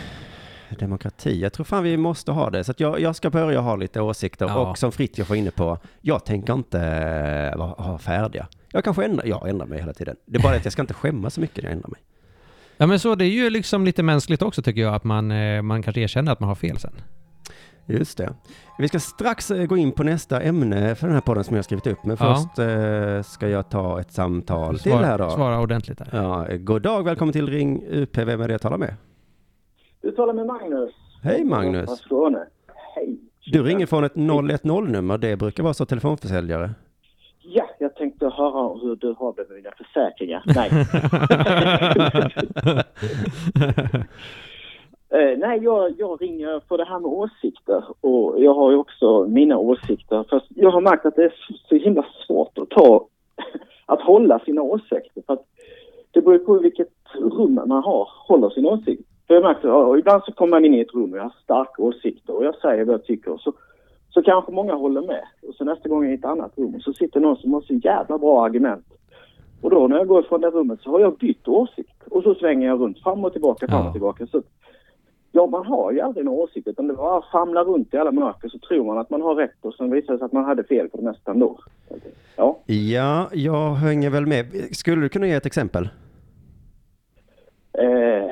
demokrati. 0.79 1.41
Jag 1.41 1.53
tror 1.53 1.63
fan 1.63 1.83
vi 1.83 1.97
måste 1.97 2.31
ha 2.31 2.49
det. 2.49 2.63
Så 2.63 2.73
jag, 2.77 2.99
jag 2.99 3.15
ska 3.15 3.29
börja 3.29 3.59
ha 3.59 3.75
lite 3.75 4.01
åsikter. 4.01 4.45
Ja. 4.47 4.55
Och 4.69 4.77
som 4.77 4.91
Fritiof 4.91 5.29
var 5.29 5.35
inne 5.35 5.51
på, 5.51 5.77
jag 6.01 6.25
tänker 6.25 6.53
inte 6.53 6.79
eh, 6.81 7.57
vara- 7.57 7.83
ha 7.83 7.97
färdiga. 7.97 8.47
Jag 8.71 8.83
kanske 8.83 9.05
ändrar, 9.05 9.25
jag 9.25 9.49
ändrar 9.49 9.65
mig 9.67 9.79
hela 9.79 9.93
tiden. 9.93 10.15
Det 10.25 10.37
är 10.37 10.41
bara 10.43 10.55
att 10.55 10.63
jag 10.65 10.71
ska 10.73 10.81
inte 10.81 10.93
skämmas 10.93 11.33
så 11.33 11.41
mycket 11.41 11.57
när 11.63 11.69
jag 11.69 11.75
ändrar 11.75 11.89
mig. 11.89 11.99
Ja 12.77 12.87
men 12.87 12.99
så 12.99 13.15
det 13.15 13.25
är 13.25 13.29
ju 13.29 13.49
liksom 13.49 13.85
lite 13.85 14.03
mänskligt 14.03 14.41
också 14.41 14.61
tycker 14.61 14.81
jag 14.81 14.93
att 14.95 15.03
man, 15.03 15.31
eh, 15.31 15.61
man 15.61 15.83
kanske 15.83 16.01
erkänner 16.01 16.31
att 16.31 16.39
man 16.39 16.47
har 16.49 16.55
fel 16.55 16.77
sen. 16.77 16.93
Just 17.85 18.17
det. 18.17 18.33
Vi 18.79 18.87
ska 18.87 18.99
strax 18.99 19.51
eh, 19.51 19.65
gå 19.65 19.77
in 19.77 19.91
på 19.91 20.03
nästa 20.03 20.41
ämne 20.41 20.95
för 20.95 21.07
den 21.07 21.13
här 21.13 21.21
podden 21.21 21.43
som 21.43 21.55
jag 21.55 21.57
har 21.57 21.63
skrivit 21.63 21.87
upp. 21.87 22.05
Men 22.05 22.17
Ja. 22.19 22.35
först 22.35 22.59
eh, 22.59 23.21
ska 23.33 23.47
jag 23.49 23.69
ta 23.69 23.99
ett 23.99 24.11
samtal 24.11 24.79
till 24.79 24.91
Svara, 24.91 25.05
här 25.05 25.17
då. 25.17 25.29
svara 25.29 25.59
ordentligt 25.59 25.97
där. 25.97 26.09
Ja, 26.11 26.47
god 26.59 26.81
dag, 26.81 27.03
välkommen 27.03 27.33
till 27.33 27.47
Ring 27.49 27.83
UP. 27.89 28.17
Vem 28.17 28.41
är 28.41 28.47
det 28.47 28.53
jag 28.53 28.61
talar 28.61 28.77
med? 28.77 28.95
Du 30.01 30.11
talar 30.11 30.33
med 30.33 30.45
Magnus. 30.45 30.91
Hej 31.23 31.43
Magnus. 31.43 32.01
Från. 32.01 32.37
Hej. 32.95 33.19
Du 33.51 33.63
ringer 33.63 33.85
från 33.85 34.03
ett 34.03 34.15
010-nummer. 34.15 35.17
Det 35.17 35.35
brukar 35.37 35.63
vara 35.63 35.73
så 35.73 35.85
telefonförsäljare. 35.85 36.69
Ja, 37.41 37.69
jag 37.79 37.95
tänkte 37.95 38.25
höra 38.25 38.79
hur 38.79 38.95
du 38.95 39.15
har 39.19 39.33
det 39.33 39.49
med 39.49 39.57
dina 39.57 39.71
försäkringar. 39.71 40.43
Nej, 40.55 40.69
eh, 45.33 45.37
nej 45.37 45.63
jag, 45.63 45.93
jag 45.97 46.21
ringer 46.21 46.61
för 46.67 46.77
det 46.77 46.85
här 46.85 46.99
med 46.99 47.11
åsikter 47.11 47.83
och 48.01 48.43
jag 48.43 48.53
har 48.53 48.71
ju 48.71 48.77
också 48.77 49.27
mina 49.27 49.57
åsikter. 49.57 50.25
Fast 50.29 50.45
jag 50.49 50.71
har 50.71 50.81
märkt 50.81 51.05
att 51.05 51.15
det 51.15 51.23
är 51.23 51.33
så 51.69 51.75
himla 51.75 52.05
svårt 52.27 52.57
att 52.57 52.69
ta, 52.69 53.07
att 53.85 54.01
hålla 54.01 54.39
sina 54.39 54.61
åsikter. 54.61 55.23
För 55.25 55.33
att 55.33 55.45
det 56.11 56.21
beror 56.21 56.39
på 56.39 56.59
vilket 56.59 56.89
rum 57.13 57.55
man 57.55 57.83
har, 57.83 58.09
håller 58.27 58.49
sin 58.49 58.65
åsikt. 58.65 59.09
För 59.29 59.33
jag 59.35 59.43
märker, 59.43 59.71
och 59.71 59.99
ibland 59.99 60.23
så 60.23 60.31
kommer 60.31 60.51
man 60.51 60.65
in 60.65 60.73
i 60.73 60.79
ett 60.79 60.93
rum 60.93 61.11
och 61.11 61.17
jag 61.17 61.23
har 61.23 61.33
starka 61.43 61.81
åsikter 61.81 62.33
och 62.35 62.45
jag 62.45 62.55
säger 62.55 62.85
vad 62.85 62.93
jag 62.93 63.05
tycker. 63.05 63.37
Så 63.37 63.53
så 64.09 64.21
kanske 64.21 64.51
många 64.51 64.73
håller 64.73 65.01
med. 65.01 65.23
Och 65.47 65.55
så 65.55 65.63
nästa 65.63 65.89
gång 65.89 66.05
i 66.05 66.13
ett 66.13 66.25
annat 66.25 66.51
rum 66.57 66.75
och 66.75 66.81
så 66.81 66.93
sitter 66.93 67.19
någon 67.19 67.37
som 67.37 67.53
har 67.53 67.61
så 67.61 67.73
jävla 67.73 68.17
bra 68.17 68.45
argument. 68.45 68.85
Och 69.61 69.69
då 69.69 69.87
när 69.87 69.97
jag 69.97 70.07
går 70.07 70.21
från 70.21 70.41
det 70.41 70.49
rummet 70.49 70.79
så 70.81 70.91
har 70.91 70.99
jag 70.99 71.17
bytt 71.17 71.47
åsikt. 71.47 72.03
Och 72.11 72.23
så 72.23 72.35
svänger 72.35 72.67
jag 72.67 72.81
runt 72.81 72.99
fram 73.03 73.25
och 73.25 73.31
tillbaka, 73.31 73.67
fram 73.67 73.81
Ja. 73.81 73.87
och 73.87 73.93
tillbaka. 73.93 74.27
Så, 74.27 74.41
ja, 75.31 75.47
man 75.47 75.65
har 75.65 75.91
ju 75.91 76.01
aldrig 76.01 76.25
någon 76.25 76.33
åsikt 76.39 76.67
utan 76.67 76.87
det 76.87 76.93
bara 76.93 77.21
famlar 77.31 77.63
runt 77.65 77.93
i 77.93 77.97
alla 77.97 78.11
mörker 78.11 78.49
så 78.49 78.59
tror 78.59 78.85
man 78.85 78.97
att 78.97 79.09
man 79.09 79.21
har 79.21 79.35
rätt 79.35 79.65
och 79.65 79.73
sen 79.73 79.91
visar 79.91 80.13
det 80.13 80.19
sig 80.19 80.25
att 80.25 80.31
man 80.31 80.45
hade 80.45 80.63
fel 80.63 80.89
på 80.89 80.97
det 80.97 81.03
mesta 81.03 81.31
ändå. 81.31 81.59
Ja. 82.35 82.57
Ja, 82.65 83.29
jag 83.33 83.69
hänger 83.73 84.09
väl 84.09 84.25
med. 84.25 84.45
Skulle 84.71 85.01
du 85.01 85.09
kunna 85.09 85.27
ge 85.27 85.33
ett 85.33 85.45
exempel? 85.45 85.89
Eh. 87.73 88.31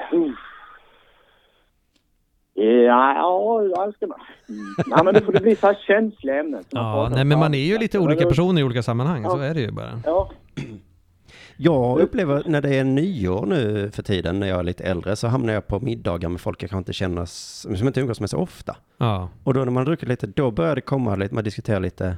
Ja, 2.59 3.13
ja, 3.15 3.63
jag 3.75 3.93
ska 3.93 4.07
man. 4.07 4.19
Mm. 4.49 4.65
Nej, 4.87 5.03
men 5.05 5.13
det 5.13 5.21
får 5.21 5.31
det 5.33 5.39
bli 5.41 5.55
så 5.55 5.67
här 5.67 5.77
känsliga 5.87 6.39
ämnen. 6.39 6.63
Ja, 6.69 7.09
nej 7.15 7.25
men 7.25 7.39
man 7.39 7.53
är 7.53 7.57
ju 7.65 7.77
lite 7.77 7.99
olika 7.99 8.25
personer 8.25 8.61
i 8.61 8.63
olika 8.63 8.83
sammanhang, 8.83 9.23
så 9.29 9.37
Ja. 9.37 9.43
är 9.43 9.53
det 9.53 9.61
ju 9.61 9.71
bara. 9.71 10.01
Ja, 10.05 10.29
Jag 11.57 11.99
upplever 11.99 12.43
när 12.45 12.61
det 12.61 12.75
är 12.75 12.83
nyår 12.83 13.45
nu 13.45 13.91
för 13.93 14.03
tiden, 14.03 14.39
när 14.39 14.47
jag 14.47 14.59
är 14.59 14.63
lite 14.63 14.83
äldre, 14.83 15.15
så 15.15 15.27
hamnar 15.27 15.53
jag 15.53 15.67
på 15.67 15.79
middagar 15.79 16.29
med 16.29 16.41
folk 16.41 16.63
jag 16.63 16.69
kanske 16.69 16.79
inte 16.81 16.93
känner, 16.93 17.25
som 17.75 17.87
inte 17.87 17.99
umgås 18.01 18.19
med 18.19 18.29
så 18.29 18.37
ofta. 18.37 18.75
Ja. 18.97 19.29
Och 19.43 19.53
då 19.53 19.59
när 19.63 19.71
man 19.71 19.85
druckit 19.85 20.09
lite, 20.09 20.27
då 20.27 20.51
börjar 20.51 20.75
det 20.75 20.81
komma 20.81 21.15
lite, 21.15 21.35
man 21.35 21.43
diskuterar 21.43 21.79
lite, 21.79 22.17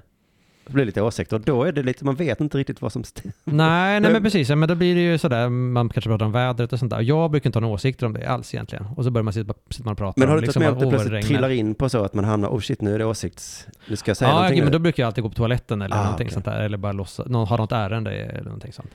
det 0.69 0.73
blir 0.73 0.85
lite 0.85 1.01
åsikter. 1.01 1.35
Och 1.35 1.41
då 1.41 1.63
är 1.63 1.71
det 1.71 1.83
lite, 1.83 2.05
man 2.05 2.15
vet 2.15 2.41
inte 2.41 2.57
riktigt 2.57 2.81
vad 2.81 2.91
som 2.91 3.03
stämmer. 3.03 3.33
Nej, 3.43 3.99
nej 3.99 4.11
men 4.13 4.23
precis. 4.23 4.49
Ja, 4.49 4.55
Men 4.55 4.69
då 4.69 4.75
blir 4.75 4.95
det 4.95 5.01
ju 5.01 5.17
sådär, 5.17 5.49
man 5.49 5.89
kanske 5.89 6.09
pratar 6.09 6.25
om 6.25 6.31
vädret 6.31 6.73
och 6.73 6.79
sånt 6.79 6.91
där. 6.91 7.01
Jag 7.01 7.31
brukar 7.31 7.47
inte 7.47 7.57
ha 7.57 7.61
några 7.61 7.73
åsikter 7.73 8.05
om 8.05 8.13
det 8.13 8.25
alls 8.29 8.53
egentligen. 8.53 8.85
Och 8.97 9.03
så 9.03 9.11
börjar 9.11 9.23
man 9.23 9.33
sitta, 9.33 9.53
sitter 9.69 9.83
man 9.85 9.91
och 9.91 9.97
pratar 9.97 10.19
Men 10.21 10.29
har 10.29 10.35
du 10.35 10.41
liksom, 10.41 10.63
med 10.63 10.71
att 10.71 10.79
det 10.79 10.87
plötsligt 10.89 11.13
regnar. 11.13 11.27
trillar 11.27 11.49
in 11.49 11.75
på 11.75 11.89
så 11.89 12.03
att 12.03 12.13
man 12.13 12.25
hamnar, 12.25 12.49
oh 12.49 12.59
shit 12.59 12.81
nu 12.81 12.95
är 12.95 12.99
det 12.99 13.05
åsikts, 13.05 13.67
nu 13.89 13.95
ska 13.95 14.09
jag 14.09 14.17
säga 14.17 14.29
Ja, 14.29 14.33
någonting 14.33 14.53
okej, 14.55 14.63
men 14.63 14.71
då 14.73 14.79
brukar 14.79 15.03
jag 15.03 15.07
alltid 15.07 15.23
gå 15.23 15.29
på 15.29 15.35
toaletten 15.35 15.81
eller 15.81 15.95
Ah, 15.95 16.03
någonting 16.03 16.25
okej. 16.25 16.33
sånt 16.33 16.45
där. 16.45 16.59
Eller 16.65 16.77
bara 16.77 16.91
lossa, 16.91 17.23
någon, 17.27 17.47
ha 17.47 17.57
något 17.57 17.71
ärende 17.71 18.11
eller 18.11 18.43
någonting 18.43 18.73
sånt. 18.73 18.89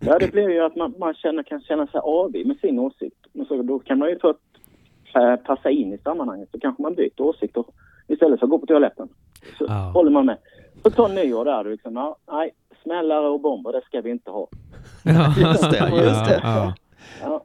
Ja, 0.00 0.18
det 0.18 0.32
blir 0.32 0.50
ju 0.50 0.60
att 0.66 0.76
man, 0.76 0.94
man 0.98 1.14
känner, 1.14 1.42
kan 1.42 1.60
känna 1.60 1.86
sig 1.86 2.00
avig 2.04 2.46
med 2.46 2.56
sin 2.56 2.78
åsikt. 2.78 3.16
Men 3.32 3.46
så, 3.46 3.62
då 3.62 3.78
kan 3.78 3.98
man 3.98 4.08
ju 4.08 4.18
för 4.18 4.30
att 4.30 4.36
eh, 5.14 5.36
passa 5.46 5.70
in 5.70 5.92
i 5.92 5.98
sammanhanget 5.98 6.48
så 6.52 6.60
kanske 6.60 6.82
man 6.82 6.94
byter 6.94 7.20
åsikter 7.20 7.64
istället 8.08 8.38
för 8.40 8.46
att 8.46 8.50
gå 8.50 8.58
på 8.58 8.66
toaletten. 8.66 9.08
Så 9.58 9.64
Ja. 9.68 9.74
håller 9.74 10.10
man 10.10 10.26
med. 10.26 10.36
Så 10.82 10.90
ta 10.90 11.08
nyår 11.08 11.44
där 11.44 11.64
du 11.64 11.70
liksom, 11.70 11.96
ja, 11.96 12.16
nej, 12.32 12.50
smällare 12.82 13.28
och 13.28 13.40
bomber 13.40 13.72
det 13.72 13.80
ska 13.84 14.00
vi 14.00 14.10
inte 14.10 14.30
ha. 14.30 14.48
Ja, 15.04 15.34
Just 15.38 15.70
det, 15.70 15.78
just 16.04 16.24
det. 16.28 16.40
Ja, 16.42 16.74
Ja, 17.22 17.44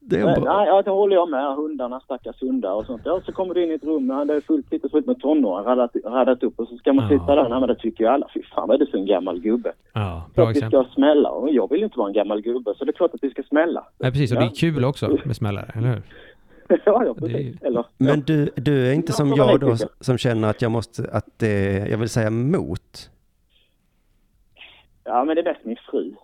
Det 0.00 0.20
är 0.20 0.24
nej, 0.26 0.66
ja, 0.66 0.82
det 0.82 0.90
håller 0.90 1.16
jag 1.16 1.30
med. 1.30 1.54
Hundarna, 1.56 2.00
stackars 2.00 2.42
hundar 2.42 2.72
och 2.74 2.86
sånt. 2.86 3.02
Ja, 3.04 3.20
så 3.26 3.32
kommer 3.32 3.54
du 3.54 3.64
in 3.64 3.70
i 3.70 3.74
ett 3.74 3.84
rum 3.84 4.08
där 4.08 4.24
det 4.24 4.34
är 4.34 4.40
fullt, 4.40 4.72
lite 4.72 4.88
fullt 4.88 5.06
med 5.06 5.20
tonåringar 5.20 5.70
radat, 5.76 5.90
radat 6.04 6.42
upp 6.42 6.58
och 6.60 6.68
så 6.68 6.76
ska 6.76 6.92
man 6.92 7.04
Ja. 7.04 7.18
sitta 7.18 7.34
där. 7.34 7.48
Nej, 7.48 7.60
men 7.60 7.68
det 7.68 7.74
tycker 7.74 8.04
ju 8.04 8.10
alla. 8.10 8.26
Fy 8.34 8.42
fan 8.42 8.68
vad 8.68 8.74
är 8.74 8.84
det 8.84 8.90
för 8.90 8.98
en 8.98 9.06
gammal 9.06 9.40
gubbe? 9.40 9.72
ja, 9.92 10.22
bra 10.34 10.48
att 10.48 10.56
vi 10.56 10.60
ska 10.60 10.84
smälla 10.94 11.30
och 11.30 11.50
jag 11.52 11.70
vill 11.70 11.82
inte 11.82 11.98
vara 11.98 12.08
en 12.08 12.14
gammal 12.14 12.40
gubbe 12.40 12.74
så 12.78 12.84
det 12.84 12.90
är 12.90 12.96
klart 12.96 13.14
att 13.14 13.22
vi 13.22 13.30
ska 13.30 13.42
smälla. 13.42 13.86
Nej, 13.98 14.10
precis. 14.10 14.32
Och 14.32 14.38
det 14.38 14.44
Ja. 14.44 14.50
är 14.50 14.54
kul 14.54 14.84
också 14.84 15.18
med 15.24 15.36
smällare, 15.36 15.70
eller 15.74 15.88
hur? 15.88 16.02
ja, 16.84 17.04
ja, 17.04 17.14
precis. 17.18 17.62
Eller, 17.62 17.84
Men 17.98 18.20
du, 18.20 18.50
du 18.56 18.88
är 18.88 18.92
inte 18.92 19.12
Ja, 19.12 19.16
som 19.16 19.32
jag 19.36 19.60
då 19.60 19.76
som 20.00 20.18
känner 20.18 20.48
att 20.48 20.62
jag 20.62 20.70
måste, 20.72 21.10
att 21.12 21.26
det, 21.36 21.88
jag 21.90 21.98
vill 21.98 22.08
säga 22.08 22.26
emot. 22.26 23.10
Ja, 25.04 25.24
men 25.24 25.36
det 25.36 25.40
är 25.42 25.44
bäst 25.44 25.64
min 25.64 25.76
fru. 25.90 26.14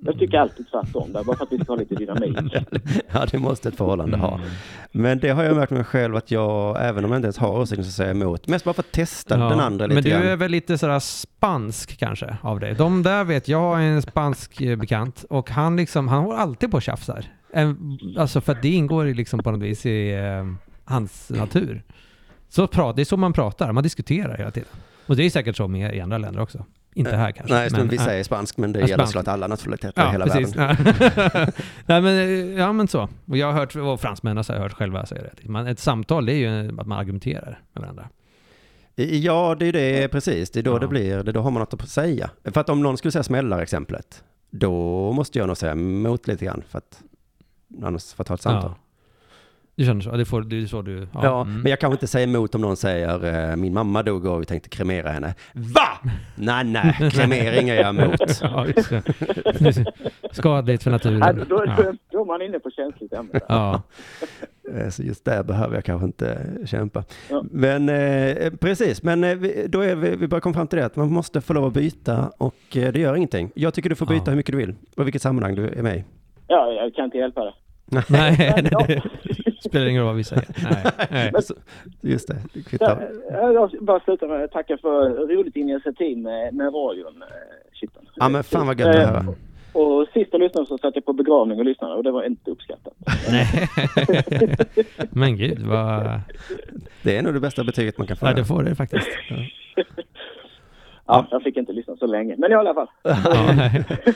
Jag 0.00 0.18
tycker 0.18 0.38
alltid 0.38 0.66
tvärtom 0.70 1.12
där, 1.12 1.24
bara 1.24 1.36
för 1.36 1.44
att 1.44 1.52
vi 1.52 1.58
ska 1.58 1.72
ha 1.72 1.76
lite 1.78 1.94
dynamik. 1.94 2.36
Ja, 3.12 3.26
det 3.30 3.38
måste 3.38 3.68
ett 3.68 3.76
förhållande 3.76 4.16
ha. 4.16 4.34
Mm. 4.34 4.48
Men 4.92 5.18
det 5.18 5.28
har 5.28 5.44
jag 5.44 5.56
märkt 5.56 5.70
med 5.70 5.78
mig 5.78 5.84
själv 5.84 6.16
att 6.16 6.30
jag, 6.30 6.76
även 6.88 7.04
om 7.04 7.10
jag 7.10 7.18
inte 7.18 7.26
ens 7.26 7.38
har 7.38 7.58
åsikter, 7.58 7.82
så 7.84 7.90
säger 7.90 8.10
jag 8.14 8.22
emot. 8.22 8.48
Mest 8.48 8.64
bara 8.64 8.74
för 8.74 8.82
att 8.82 8.92
testa 8.92 9.38
Ja, 9.38 9.48
den 9.48 9.60
andra 9.60 9.86
lite 9.86 9.94
Men 9.94 10.04
du 10.04 10.10
grann. 10.10 10.22
är 10.22 10.36
väl 10.36 10.50
lite 10.50 10.78
sådär 10.78 10.98
spansk 10.98 11.98
kanske 11.98 12.36
av 12.42 12.60
dig. 12.60 12.74
De 12.74 13.02
där 13.02 13.24
vet 13.24 13.48
jag 13.48 13.58
har 13.58 13.78
en 13.80 14.02
spansk 14.02 14.60
eh, 14.60 14.76
bekant 14.78 15.24
och 15.30 15.50
han 15.50 15.76
liksom, 15.76 16.08
han 16.08 16.24
håller 16.24 16.38
alltid 16.38 16.70
på 16.70 16.76
och 16.76 16.82
tjafsar. 16.82 17.24
En, 17.52 17.98
alltså 18.18 18.40
för 18.40 18.52
att 18.52 18.62
det 18.62 18.68
ingår 18.68 19.08
i 19.08 19.14
liksom 19.14 19.42
på 19.42 19.50
något 19.50 19.62
vis 19.62 19.86
i 19.86 20.10
eh, 20.14 20.46
hans 20.84 21.30
natur. 21.30 21.82
Så 22.48 22.66
prat, 22.66 22.96
det 22.96 23.02
är 23.02 23.04
så 23.04 23.16
man 23.16 23.32
pratar, 23.32 23.72
man 23.72 23.82
diskuterar 23.82 24.36
hela 24.38 24.50
tiden. 24.50 24.68
Och 25.06 25.16
det 25.16 25.24
är 25.24 25.30
säkert 25.30 25.56
så 25.56 25.68
med 25.68 25.94
i 25.96 26.00
andra 26.00 26.18
länder 26.18 26.40
också. 26.40 26.64
Inte 26.94 27.16
här 27.16 27.32
kanske. 27.32 27.54
Nej, 27.54 27.68
men, 27.72 27.88
vi 27.88 27.96
äh, 27.96 28.04
säger 28.04 28.24
spansk, 28.24 28.56
men 28.56 28.72
det 28.72 28.80
Ja, 28.80 28.86
gäller 28.86 28.96
spansk. 29.04 29.12
såklart 29.12 29.34
alla 29.34 29.46
nationaliteter 29.46 30.02
i 30.02 30.04
Ja, 30.04 30.10
hela 30.10 30.26
precis. 30.26 30.56
världen. 30.56 30.84
Nej, 31.86 32.00
men, 32.02 32.06
eh, 32.06 32.58
ja, 32.58 32.72
men 32.72 32.88
så. 32.88 33.08
Och 33.26 33.36
jag 33.36 33.46
har 33.46 33.52
hört, 33.52 33.76
och 33.76 34.00
fransmännen 34.00 34.44
har 34.48 34.54
jag 34.54 34.62
hört 34.62 34.72
själva 34.72 35.06
säga 35.06 35.22
det. 35.42 35.48
Man, 35.48 35.66
ett 35.66 35.78
samtal, 35.78 36.26
det 36.26 36.32
är 36.34 36.36
ju 36.36 36.80
att 36.80 36.86
man 36.86 36.98
argumenterar 36.98 37.60
med 37.72 37.80
varandra. 37.82 38.08
Ja, 38.94 39.56
det 39.58 39.66
är 39.66 39.72
det 39.72 40.08
precis. 40.08 40.50
Det 40.50 40.60
är 40.60 40.62
då 40.62 40.74
Ja. 40.74 40.78
det 40.78 40.88
blir, 40.88 41.22
det 41.22 41.30
är 41.30 41.32
då 41.32 41.40
har 41.40 41.50
man 41.50 41.60
något 41.60 41.74
att 41.74 41.88
säga. 41.88 42.30
För 42.44 42.60
att 42.60 42.68
om 42.68 42.82
någon 42.82 42.96
skulle 42.96 43.12
säga 43.12 43.22
smällar 43.22 43.60
exemplet, 43.60 44.24
då 44.50 45.12
måste 45.12 45.38
jag 45.38 45.46
nog 45.46 45.56
säga 45.56 45.72
emot 45.72 46.26
lite 46.28 46.44
grann 46.44 46.62
för 46.68 46.78
att 46.78 47.02
annars 47.82 48.14
får 48.14 48.20
jag 48.22 48.26
ta 48.26 48.34
ett 48.34 48.40
samtal. 48.40 48.70
Ja. 48.76 48.82
Du 49.78 49.84
känner 49.84 50.00
så? 50.00 50.10
Det, 50.10 50.24
får, 50.24 50.42
det 50.42 50.62
är 50.62 50.66
så 50.66 50.82
du... 50.82 51.08
Ja, 51.14 51.40
mm. 51.42 51.60
men 51.60 51.70
jag 51.70 51.80
kan 51.80 51.92
inte 51.92 52.06
säga 52.06 52.24
emot 52.24 52.54
om 52.54 52.60
någon 52.60 52.76
säger 52.76 53.50
eh, 53.50 53.56
min 53.56 53.74
mamma 53.74 54.02
dog 54.02 54.26
och 54.26 54.40
vi 54.40 54.44
tänkte 54.44 54.68
kremera 54.68 55.08
henne. 55.10 55.34
Va? 55.52 56.10
Nej, 56.34 56.64
nej, 56.64 57.10
kremering 57.12 57.68
är 57.68 57.74
jag 57.74 57.88
emot. 57.88 58.20
Ja, 58.42 58.66
just 58.66 58.90
det. 58.90 59.02
Skadligt 60.32 60.82
för 60.82 60.90
naturen. 60.90 61.44
då, 61.48 61.64
Ja. 61.66 61.92
då, 62.10 62.20
är 62.20 62.24
man 62.24 62.42
inne 62.42 62.58
på 62.58 62.70
känsligt 62.70 63.12
ämne. 63.12 63.40
Ja. 63.48 63.82
Eh, 64.74 64.88
Så 64.88 65.02
just 65.02 65.24
där 65.24 65.42
behöver 65.42 65.74
jag 65.74 65.84
kanske 65.84 66.06
inte 66.06 66.46
kämpa. 66.66 67.04
Ja. 67.30 67.44
Men 67.50 67.88
eh, 67.88 68.50
precis, 68.60 69.02
men 69.02 69.24
eh, 69.24 69.36
då 69.68 69.80
är 69.80 69.94
vi, 69.96 70.16
vi 70.16 70.28
börjar 70.28 70.40
komma 70.40 70.54
fram 70.54 70.66
till 70.66 70.78
det 70.78 70.86
att 70.86 70.96
man 70.96 71.12
måste 71.12 71.40
få 71.40 71.52
lov 71.52 71.64
att 71.64 71.72
byta 71.72 72.30
och 72.38 72.76
eh, 72.76 72.92
det 72.92 73.00
gör 73.00 73.16
ingenting. 73.16 73.50
Jag 73.54 73.74
tycker 73.74 73.88
du 73.90 73.96
får 73.96 74.06
byta 74.06 74.22
Ja. 74.26 74.30
hur 74.30 74.36
mycket 74.36 74.52
du 74.52 74.58
vill 74.58 74.74
och 74.96 75.06
vilket 75.06 75.22
sammanhang 75.22 75.54
du 75.54 75.68
är 75.68 75.82
med 75.82 75.96
i. 75.96 76.04
Ja, 76.46 76.72
jag 76.72 76.94
kan 76.94 77.04
inte 77.04 77.18
hjälpa 77.18 77.44
det. 77.44 77.52
Nej, 78.08 78.64
Ja. 78.70 78.86
det 78.88 79.02
spelar 79.68 79.86
ingen 79.86 80.02
roll 80.02 80.06
vad 80.08 80.16
vi 80.16 80.24
säger. 80.24 80.44
Nej. 80.62 80.92
Nej. 81.10 81.32
Just 82.00 82.28
det, 82.28 82.62
kvittar. 82.62 83.08
jag 83.30 83.70
vill 83.70 83.80
bara 83.80 84.00
sluta 84.00 84.26
med 84.26 84.44
att 84.44 84.52
tacka 84.52 84.78
för 84.82 85.08
roligt 85.36 85.56
initiativ 85.56 86.18
med, 86.18 86.54
med 86.54 86.66
radion. 86.74 87.22
eh, 87.22 87.28
Shitten. 87.80 88.02
Ja 88.14 88.28
men 88.28 88.44
fan 88.44 88.66
vad 88.66 88.80
gött 88.80 88.88
att 88.88 88.94
Eh, 88.96 89.08
höra. 89.08 89.24
Och 89.72 90.08
sista 90.14 90.36
lyssnaren 90.36 90.66
så 90.66 90.78
satt 90.78 90.94
jag 90.94 91.04
på 91.04 91.12
begravning 91.12 91.58
och 91.58 91.64
lyssnade 91.64 91.94
och 91.94 92.02
det 92.04 92.10
var 92.10 92.22
inte 92.22 92.50
uppskattat. 92.50 92.92
Nej. 93.30 93.68
Men 95.10 95.36
gud, 95.36 95.58
vad... 95.58 96.20
Det 97.02 97.16
är 97.16 97.22
nog 97.22 97.34
det 97.34 97.40
bästa 97.40 97.64
betyget 97.64 97.98
man 97.98 98.06
kan 98.06 98.16
få. 98.16 98.26
Ja, 98.26 98.32
det 98.32 98.44
får 98.44 98.62
det 98.62 98.74
faktiskt. 98.74 99.08
Ja, 99.30 99.36
jag 101.06 101.42
fick 101.42 101.56
inte 101.56 101.72
lyssna 101.72 101.96
så 101.96 102.06
länge. 102.06 102.34
Men 102.38 102.50
i 102.52 102.54
alla 102.54 102.74
fall. 102.74 102.88
Ja. 103.02 103.70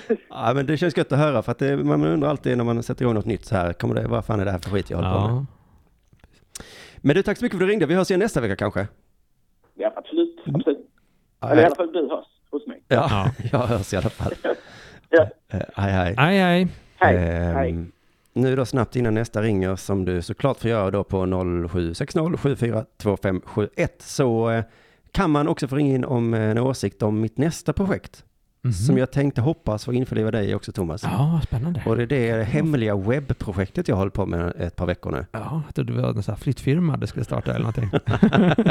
Ja 0.31 0.53
men 0.55 0.67
det 0.67 0.77
känns 0.77 0.97
gött 0.97 1.13
att 1.13 1.19
höra 1.19 1.43
för 1.43 1.53
att 1.53 1.59
det, 1.59 1.77
man 1.77 2.05
undrar 2.05 2.29
alltid 2.31 2.57
när 2.57 2.65
man 2.65 2.83
sätter 2.83 3.03
igång 3.05 3.15
något 3.15 3.25
nytt 3.27 3.45
så 3.45 3.57
här, 3.57 3.73
kommer 3.73 3.95
det, 3.95 4.09
vad 4.09 4.25
fan 4.25 4.41
är 4.41 4.45
det 4.45 4.51
här 4.51 4.59
för 4.59 4.71
skit 4.71 4.91
jag 4.91 4.97
håller 4.99 5.11
på 5.13 5.19
med? 5.35 5.37
Ja. 5.37 5.47
Men 6.97 7.17
du, 7.17 7.23
tack 7.23 7.39
så 7.39 7.45
mycket 7.45 7.59
för 7.59 7.65
att 7.65 7.69
du 7.69 7.73
ringde. 7.73 7.87
Vi 7.87 7.95
hörs 7.95 8.11
igen 8.11 8.21
nästa 8.21 8.41
vecka 8.41 8.57
kanske. 8.57 8.87
Ja, 9.75 9.93
absolut. 9.97 10.37
absolut. 10.55 10.79
Ja, 11.41 11.49
Eller 11.51 11.63
i 11.63 11.65
alla 11.67 11.75
fall 11.75 11.93
du 11.93 12.09
hörs 12.09 12.27
hos 12.51 12.67
mig. 12.67 12.83
ja, 12.89 13.09
Ja. 13.11 13.31
jag 13.53 13.59
hörs 13.67 13.93
i 13.93 13.97
alla 13.97 14.11
fall. 14.11 14.33
Ja. 15.11 15.23
Eh, 15.53 15.61
Hej 15.75 15.93
hej. 15.93 16.69
Hej. 16.99 17.17
Ehm, 17.17 17.55
Hej. 17.57 17.85
nu 18.33 18.57
då 18.57 18.65
snabbt 18.65 18.97
innan 18.97 19.15
nästa 19.15 19.43
ringer 19.43 19.77
som 19.77 20.05
du 20.05 20.23
såklart 20.23 20.59
får 20.61 20.71
göra 20.71 20.91
då 20.91 21.05
på 21.05 21.27
0760 21.27 22.37
742571 22.37 24.03
så 24.03 24.51
eh, 24.51 24.65
kan 25.13 25.31
man 25.31 25.49
också 25.49 25.69
få 25.69 25.77
ringa 25.77 25.95
in 25.95 26.05
om 26.05 26.35
eh, 26.35 26.41
en 26.41 26.59
åsikt 26.59 27.03
om 27.03 27.21
mitt 27.21 27.39
nästa 27.39 27.73
projekt 27.73 28.25
Mhm. 28.63 28.73
som 28.73 28.99
jag 28.99 29.11
tänkte 29.13 29.41
hoppas 29.41 29.85
få 29.85 29.93
införliva 29.93 30.31
dig 30.31 30.55
också 30.55 30.73
Thomas. 30.73 31.03
Ja, 31.03 31.41
spännande. 31.47 31.83
Och 31.87 31.97
det 31.97 32.03
är 32.31 32.39
det 32.39 32.45
hemliga 32.45 32.97
webbprojektet 32.97 33.89
jag 33.89 33.97
håller 33.97 34.11
på 34.11 34.27
med 34.27 34.53
ett 34.59 34.77
par 34.77 34.87
veckor 34.87 35.11
nu. 35.11 35.27
Ja, 35.33 35.63
jag 35.67 35.75
trodde 35.75 35.93
det 35.93 36.03
var 36.03 36.09
en 36.09 36.23
sån 36.23 36.35
här 36.35 36.41
flyttfirma 36.41 36.97
du 36.97 37.07
skulle 37.07 37.25
starta 37.25 37.55
eller 37.55 37.61
någonting. 37.73 37.91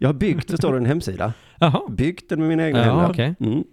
Jag 0.00 0.08
har 0.08 0.12
byggt, 0.14 0.50
förstår 0.50 0.72
du, 0.72 0.78
en 0.78 0.86
hemsida. 0.86 1.32
Jaha. 1.60 1.80
Byggt 1.88 2.28
den 2.28 2.38
med 2.38 2.48
mina 2.48 2.66
egna 2.66 2.78
Ja, 2.78 2.84
händer. 2.94 3.10
okej. 3.10 3.34
Mm. 3.40 3.64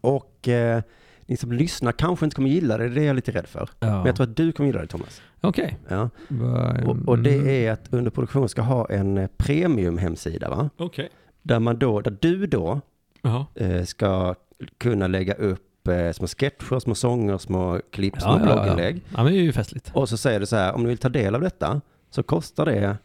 Och 0.00 0.48
eh, 0.48 0.82
ni 1.26 1.36
som 1.36 1.52
lyssnar 1.52 1.92
kanske 1.92 2.24
inte 2.26 2.36
kommer 2.36 2.48
gilla 2.48 2.78
det, 2.78 2.88
det 2.88 3.00
är 3.02 3.06
jag 3.06 3.16
lite 3.16 3.32
rädd 3.32 3.46
för. 3.46 3.68
Ja. 3.80 3.86
Men 3.96 4.06
jag 4.06 4.16
tror 4.16 4.26
att 4.26 4.36
du 4.36 4.52
kommer 4.52 4.66
gilla 4.68 4.80
det 4.80 4.86
Thomas. 4.86 5.22
Okej. 5.40 5.78
Ja. 5.88 6.10
Va- 6.28 6.76
Och, 6.86 6.96
och 7.06 7.14
mm. 7.18 7.22
det 7.22 7.66
är 7.66 7.72
att 7.72 7.88
under 7.90 8.10
produktion 8.10 8.48
ska 8.48 8.62
ha 8.62 8.86
en 8.90 9.18
eh, 9.18 9.28
premium-hemsida 9.36 10.50
va? 10.50 10.70
Okej. 10.76 11.08
Där 11.42 11.60
man 11.60 11.78
då, 11.78 12.00
där 12.00 12.16
du 12.20 12.46
då 12.46 12.80
Jaha. 13.22 13.46
eh, 13.54 13.84
ska 13.84 14.34
kunna 14.78 15.06
lägga 15.06 15.34
upp 15.34 15.88
eh, 15.88 16.12
små 16.12 16.26
sketcher, 16.26 16.78
små 16.78 16.94
sånger, 16.94 17.38
små 17.38 17.80
klipp, 17.90 18.20
små 18.20 18.30
Ja, 18.30 18.38
ja, 18.40 18.48
ja. 18.48 18.54
blogginlägg. 18.54 19.02
Ja, 19.16 19.22
men 19.22 19.32
det 19.32 19.38
är 19.38 19.42
ju 19.42 19.52
festligt. 19.52 19.90
Och 19.94 20.08
så 20.08 20.16
säger 20.16 20.40
du 20.40 20.46
så 20.46 20.56
här, 20.56 20.72
om 20.74 20.82
du 20.82 20.88
vill 20.88 20.98
ta 20.98 21.08
del 21.08 21.34
av 21.34 21.40
detta 21.40 21.80
så 22.10 22.22
kostar 22.22 22.66
det 22.66 22.96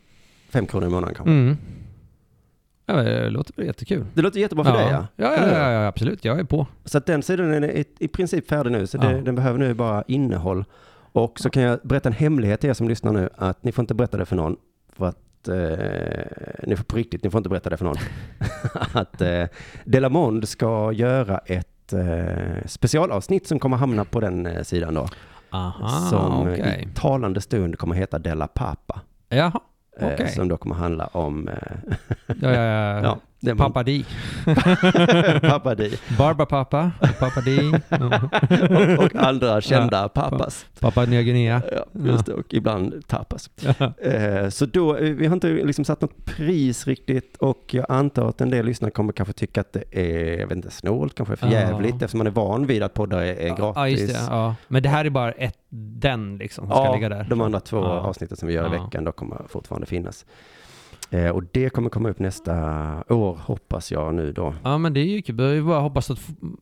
fem 0.50 0.66
kronor 0.66 0.88
i 0.88 0.90
månaden 0.92 1.16
kanske. 1.16 1.32
Mm. 1.34 1.58
Ja, 2.86 2.94
det 2.96 3.30
låter 3.30 3.64
jättekul. 3.64 4.06
Det 4.14 4.22
låter 4.22 4.40
jättebra 4.40 4.66
för 4.66 4.72
dig 4.72 4.88
ja. 4.92 5.08
Ja, 5.16 5.34
ja, 5.38 5.48
ja, 5.52 5.72
ja, 5.72 5.88
absolut. 5.88 6.26
Jag 6.26 6.40
är 6.40 6.44
på. 6.44 6.68
Så 6.86 6.98
att 6.98 7.06
den 7.06 7.24
sidan 7.24 7.54
är 7.54 7.72
i, 7.72 7.86
i 8.00 8.08
princip 8.08 8.48
färdig 8.50 8.72
nu, 8.72 8.88
så 8.88 8.98
det, 8.98 9.12
Ja. 9.12 9.22
den 9.22 9.36
behöver 9.36 9.60
nu 9.60 9.74
bara 9.74 10.04
innehåll. 10.08 10.66
Och 11.16 11.40
så 11.40 11.50
kan 11.50 11.64
jag 11.64 11.80
berätta 11.84 12.10
en 12.10 12.14
hemlighet 12.14 12.62
till 12.62 12.70
er 12.70 12.74
som 12.74 12.90
lyssnar 12.90 13.14
nu, 13.14 13.30
att 13.36 13.64
ni 13.64 13.72
får 13.72 13.84
inte 13.84 13.94
berätta 13.94 14.18
det 14.18 14.26
för 14.26 14.36
någon, 14.36 14.58
för 14.90 15.06
att 15.06 15.48
eh, 15.48 16.68
ni 16.68 16.76
får 16.76 16.84
på 16.84 16.98
riktigt, 16.98 17.24
ni 17.24 17.30
får 17.30 17.38
inte 17.38 17.50
berätta 17.50 17.70
det 17.70 17.78
för 17.78 17.86
någon. 17.86 17.98
att 18.94 19.22
eh, 19.22 19.44
Delamond 19.86 20.48
ska 20.48 20.92
göra 20.92 21.38
ett 21.38 21.94
eh, 21.94 22.66
specialavsnitt 22.66 23.48
som 23.48 23.60
kommer 23.60 23.78
hamna 23.78 24.06
på 24.06 24.20
den 24.20 24.46
eh, 24.46 24.64
sidan 24.64 24.94
då. 24.94 25.08
Aha, 25.50 25.90
som 26.10 26.42
okej. 26.42 26.88
i 26.92 26.96
talande 26.96 27.42
stund 27.42 27.78
kommer 27.78 27.96
heta 27.96 28.20
Della 28.20 28.48
Papa. 28.48 29.02
Jaha, 29.30 29.62
Eh, 30.00 30.14
okej. 30.14 30.28
Som 30.30 30.48
då 30.48 30.58
kommer 30.58 30.76
handla 30.76 31.08
om 31.08 31.48
eh, 31.48 31.56
Ja, 32.28 32.36
ja, 32.42 32.52
ja. 32.52 33.02
ja, 33.04 33.20
det 33.40 33.56
Pappa 33.56 33.84
Di. 33.84 34.06
Pappa 35.42 35.76
Di 35.76 35.98
Barba 36.18 36.46
Pappa. 36.46 36.92
Pappa 37.20 37.42
Di. 37.42 37.72
Ja. 37.90 38.22
och, 38.98 39.06
och 39.06 39.16
andra 39.16 39.62
kända 39.62 40.10
pappas. 40.10 40.66
Pappa 40.80 41.06
Nya 41.06 41.22
Guinea. 41.22 41.62
Ja, 41.72 41.86
just 42.12 42.26
det, 42.26 42.34
och 42.34 42.54
ibland 42.54 43.08
tapas. 43.08 43.50
Ja. 43.78 43.94
Eh, 44.12 44.50
Så 44.50 44.66
då, 44.66 44.98
eh, 44.98 45.10
vi 45.14 45.26
har 45.28 45.34
inte 45.34 45.48
liksom 45.48 45.86
satt 45.86 46.02
något 46.02 46.26
pris 46.26 46.88
riktigt 46.88 47.38
och 47.38 47.64
jag 47.72 47.86
antar 47.90 48.30
att 48.30 48.42
en 48.42 48.50
del 48.50 48.66
lyssnare 48.66 48.92
kommer 48.92 49.14
kanske 49.14 49.34
tycka 49.34 49.62
att 49.62 49.74
det 49.74 49.84
är, 49.92 50.40
jag 50.40 50.48
vet 50.48 50.56
inte, 50.56 50.72
snålt, 50.72 51.16
kanske 51.16 51.36
för 51.36 51.48
Ja. 51.48 51.54
jävligt 51.54 51.96
eftersom 51.96 52.18
man 52.18 52.28
är 52.28 52.32
van 52.32 52.66
vid 52.68 52.84
att 52.84 52.94
poddar 52.94 53.20
är, 53.22 53.36
är 53.36 53.48
gratis. 53.56 53.76
Ja, 53.76 53.88
just 53.88 54.08
det. 54.14 54.20
Ja. 54.30 54.56
Men 54.68 54.84
det 54.84 54.90
här 54.90 55.06
är 55.06 55.10
bara 55.10 55.32
ett, 55.32 55.58
den 56.00 56.38
liksom, 56.38 56.68
som 56.68 56.78
ska 56.84 56.94
ligga 56.96 57.10
där. 57.10 57.26
de 57.30 57.42
andra 57.42 57.60
två 57.60 57.78
Ja. 57.78 57.84
avsnitten 58.00 58.38
som 58.38 58.48
vi 58.48 58.54
gör 58.54 58.74
i 58.74 58.76
Ja. 58.76 58.84
veckan, 58.84 59.04
då 59.04 59.12
kommer 59.12 59.42
fortfarande 59.48 59.88
finnas. 59.88 60.26
Eh, 61.16 61.30
och 61.30 61.44
det 61.52 61.70
kommer 61.70 61.90
komma 61.90 62.10
upp 62.10 62.20
nästa 62.20 62.54
år, 63.10 63.40
hoppas 63.46 63.92
jag 63.92 64.16
nu 64.16 64.32
då. 64.32 64.54
Ja, 64.64 64.78
men 64.78 64.94
det 64.94 65.00
är 65.00 65.06
ju 65.06 65.22
kul. 65.22 65.36
Vi 65.42 65.62
bara 65.62 65.80
hoppas 65.80 66.12
att 66.12 66.20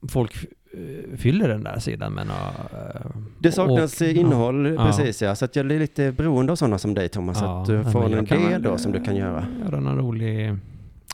folk 0.09 0.35
eh, 0.73 1.17
fyller 1.17 1.47
den 1.47 1.63
där 1.63 1.79
sidan 1.79 2.13
med 2.13 2.27
några... 2.27 2.47
eh, 2.93 3.01
Det 3.39 3.51
saknas 3.51 4.01
och- 4.01 4.07
eh, 4.07 4.17
innehåll, 4.17 4.65
Ja. 4.77 4.85
precis 4.85 5.21
ja. 5.21 5.35
Så 5.35 5.45
att 5.45 5.55
jag 5.55 5.71
är 5.71 5.79
lite 5.79 6.11
beroende 6.11 6.51
av 6.51 6.55
sådana 6.55 6.77
som 6.77 6.93
dig 6.93 7.09
Thomas, 7.09 7.37
Ja, 7.41 7.61
att 7.61 7.67
du 7.67 7.83
får 7.83 8.05
en 8.17 8.27
idé 8.27 8.57
då 8.57 8.77
som 8.77 8.91
du 8.91 9.03
kan 9.03 9.15
göra. 9.15 9.45
Göra 9.65 9.79
någon 9.79 9.97
rolig... 9.97 10.55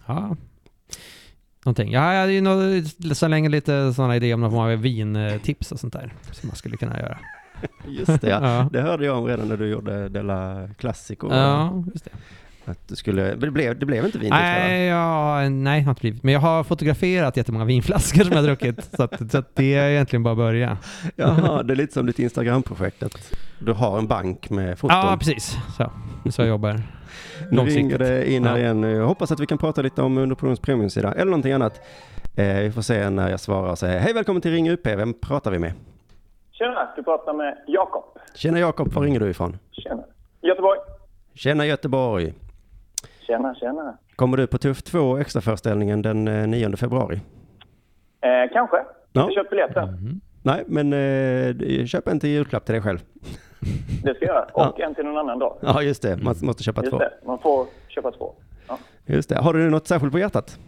Ja. 0.08 0.36
Någonting. 1.66 1.92
Ja, 1.92 2.14
jag 2.14 2.22
har 2.22 2.28
ju 2.28 2.42
nå- 2.42 3.14
så 3.16 3.28
länge 3.28 3.50
lite 3.50 3.94
sådana 3.94 4.16
idéer 4.16 4.34
om 4.34 4.42
någon 4.42 4.52
form 4.52 4.60
av 4.74 4.78
vintips 4.78 5.72
och 5.72 5.80
sånt 5.80 5.94
där. 5.94 6.14
Som 6.32 6.48
man 6.48 6.56
skulle 6.56 6.78
kunna 6.78 7.00
göra. 7.00 7.18
Just 7.88 8.22
det, 8.22 8.30
ja. 8.30 8.40
Ja. 8.42 8.70
Det 8.74 8.82
hörde 8.82 9.06
jag 9.06 9.18
om 9.18 9.26
redan 9.26 9.48
när 9.48 9.58
du 9.58 9.68
gjorde 9.68 10.10
Della 10.10 10.68
Classico. 10.78 11.28
Ja, 11.32 11.84
just 11.94 12.06
det. 12.06 12.12
Att 12.70 12.88
du 12.88 12.96
skulle, 12.96 13.36
det 13.36 13.52
blev, 13.52 13.80
det 13.80 13.86
blev 13.86 14.06
inte 14.06 14.18
va? 14.18 14.26
Nej, 14.30 14.86
ja, 14.86 15.50
nej, 15.50 15.82
har 15.82 15.92
inte 15.92 16.02
blivit. 16.02 16.24
Men 16.24 16.34
jag 16.34 16.42
har 16.42 16.64
fotograferat 16.64 17.38
jättemånga 17.38 17.66
vinflaskor 17.66 18.24
som 18.24 18.32
jag 18.32 18.38
har 18.38 18.44
druckit. 18.44 18.84
Så, 18.96 19.04
att, 19.04 19.32
så 19.32 19.38
att 19.38 19.56
det 19.56 19.74
är 19.76 19.90
egentligen 19.90 20.24
bara 20.24 20.32
att 20.32 20.38
börja. 20.38 20.78
Jaha, 21.16 21.64
det 21.64 21.74
är 21.74 21.76
lite 21.76 21.94
som 21.94 22.06
ditt 22.06 22.20
Instagram-projekt. 22.20 23.04
att 23.04 23.34
Du 23.60 23.74
har 23.74 23.98
en 23.98 24.08
bank 24.08 24.50
med 24.50 24.80
foton. 24.80 24.98
Ja, 24.98 25.18
precis. 25.20 25.58
Så, 25.78 25.92
så 26.32 26.42
jag 26.42 26.48
jobbar 26.50 26.82
nu 27.52 27.62
ringer 27.62 27.98
det 27.98 28.32
in 28.32 28.44
här 28.46 28.52
Ja. 28.52 28.60
igen. 28.60 28.84
Jag 28.84 29.06
hoppas 29.08 29.32
att 29.32 29.40
vi 29.40 29.46
kan 29.46 29.58
prata 29.58 29.82
lite 29.82 30.02
om 30.02 30.18
Underproduktions 30.18 30.60
premiumsida 30.60 31.14
eller 31.14 31.26
någonting 31.26 31.52
annat. 31.54 31.82
Eh, 32.36 32.58
vi 32.60 32.72
får 32.72 32.82
se 32.82 33.10
när 33.10 33.30
jag 33.30 33.40
svarar 33.40 33.72
och 33.72 33.78
säger 33.78 34.00
hej 34.00 34.14
välkommen 34.14 34.42
till 34.42 34.52
Ring 34.52 34.70
UP. 34.70 34.88
Vem 34.88 35.14
pratar 35.14 35.52
vi 35.52 35.60
med? 35.60 35.74
Tjena, 36.52 36.90
du 36.96 37.04
pratar 37.04 37.34
med 37.34 37.58
Jakob. 37.68 38.04
Tjena 38.36 38.60
Jakob, 38.60 38.94
var 38.94 39.04
ringer 39.04 39.20
du 39.20 39.30
ifrån? 39.30 39.58
Tjena. 39.72 40.04
Göteborg. 40.42 40.80
Tjena 41.36 41.66
Göteborg. 41.66 42.34
Tjena, 43.30 43.56
tjena. 43.56 43.98
Kommer 44.16 44.38
du 44.38 44.48
på 44.48 44.58
Tuff 44.58 44.82
2 44.84 45.18
extraföreställningen 45.18 46.02
den 46.02 46.28
eh, 46.28 46.48
9 46.48 46.76
februari? 46.78 47.16
Eh, 48.22 48.54
kanske. 48.54 48.78
Ja. 48.78 48.86
Jag 49.12 49.22
har 49.22 49.32
köpt 49.32 49.50
biljetter. 49.50 49.86
Mhm. 49.86 50.22
Nej, 50.44 50.64
men 50.68 50.94
eh, 50.94 51.86
köp 51.86 52.08
en 52.08 52.20
till 52.20 52.30
julklapp 52.30 52.66
till 52.66 52.74
dig 52.74 52.82
själv. 52.82 53.00
Det 54.04 54.16
ska 54.16 54.26
jag 54.26 54.36
göra. 54.36 54.46
Och 54.54 54.80
en 54.80 54.96
till 54.96 55.06
någon 55.06 55.18
annan 55.18 55.40
dag. 55.40 55.58
Ja, 55.62 55.82
just 55.82 56.02
det. 56.02 56.18
Man 56.18 56.36
måste 56.42 56.64
köpa 56.64 56.82
Just 56.82 56.92
två. 56.92 56.98
det. 57.00 57.14
Man 57.26 57.40
får 57.40 57.66
köpa 57.88 58.12
två. 58.12 58.34
Ja, 58.68 58.78
Just 59.06 59.30
det. 59.30 59.36
Har 59.36 59.54
du 59.54 59.70
något 59.70 59.88
särskilt 59.88 60.12
på 60.12 60.20
hjärtat? 60.20 60.60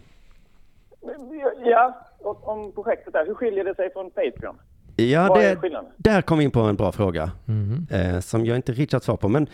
ja 1.64 1.98
om 2.24 2.72
projektet 2.72 3.12
där. 3.12 3.26
Hur 3.26 3.34
skiljer 3.34 3.64
det 3.64 3.74
sig 3.74 3.92
från 3.92 4.10
Patreon? 4.10 4.56
Ja, 4.96 5.26
Vad 5.28 5.42
är 5.42 5.50
det, 5.50 5.56
skillnaden? 5.56 5.90
där 5.96 6.22
kom 6.22 6.38
vi 6.38 6.44
in 6.44 6.50
på 6.50 6.60
en 6.60 6.76
bra 6.76 6.92
fråga. 6.92 7.30
Mhm. 7.44 7.86
eh, 7.90 8.20
som 8.20 8.46
jag 8.46 8.56
inte 8.56 8.72
riktigt 8.72 8.92
har 8.92 9.00
svar 9.00 9.16
på. 9.16 9.28
Men 9.28 9.46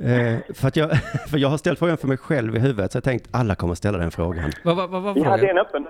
eh, 0.00 0.38
för, 0.54 0.68
att 0.68 0.76
jag, 0.76 0.90
för 1.28 1.38
jag 1.38 1.48
har 1.48 1.58
ställt 1.58 1.78
frågan 1.78 1.96
för 1.96 2.08
mig 2.08 2.16
själv 2.16 2.56
i 2.56 2.58
huvudet, 2.58 2.92
så 2.92 2.96
jag 2.96 3.04
tänkt 3.04 3.28
alla 3.30 3.54
kommer 3.54 3.74
ställa 3.74 3.98
den 3.98 4.10
frågan. 4.10 4.52
Vad 4.64 4.76
vad- 4.76 4.90
vad 4.90 5.02
var 5.02 5.14
Vi 5.14 5.22
hade 5.22 5.38
frågan? 5.38 5.56
en 5.56 5.62
öppen. 5.66 5.86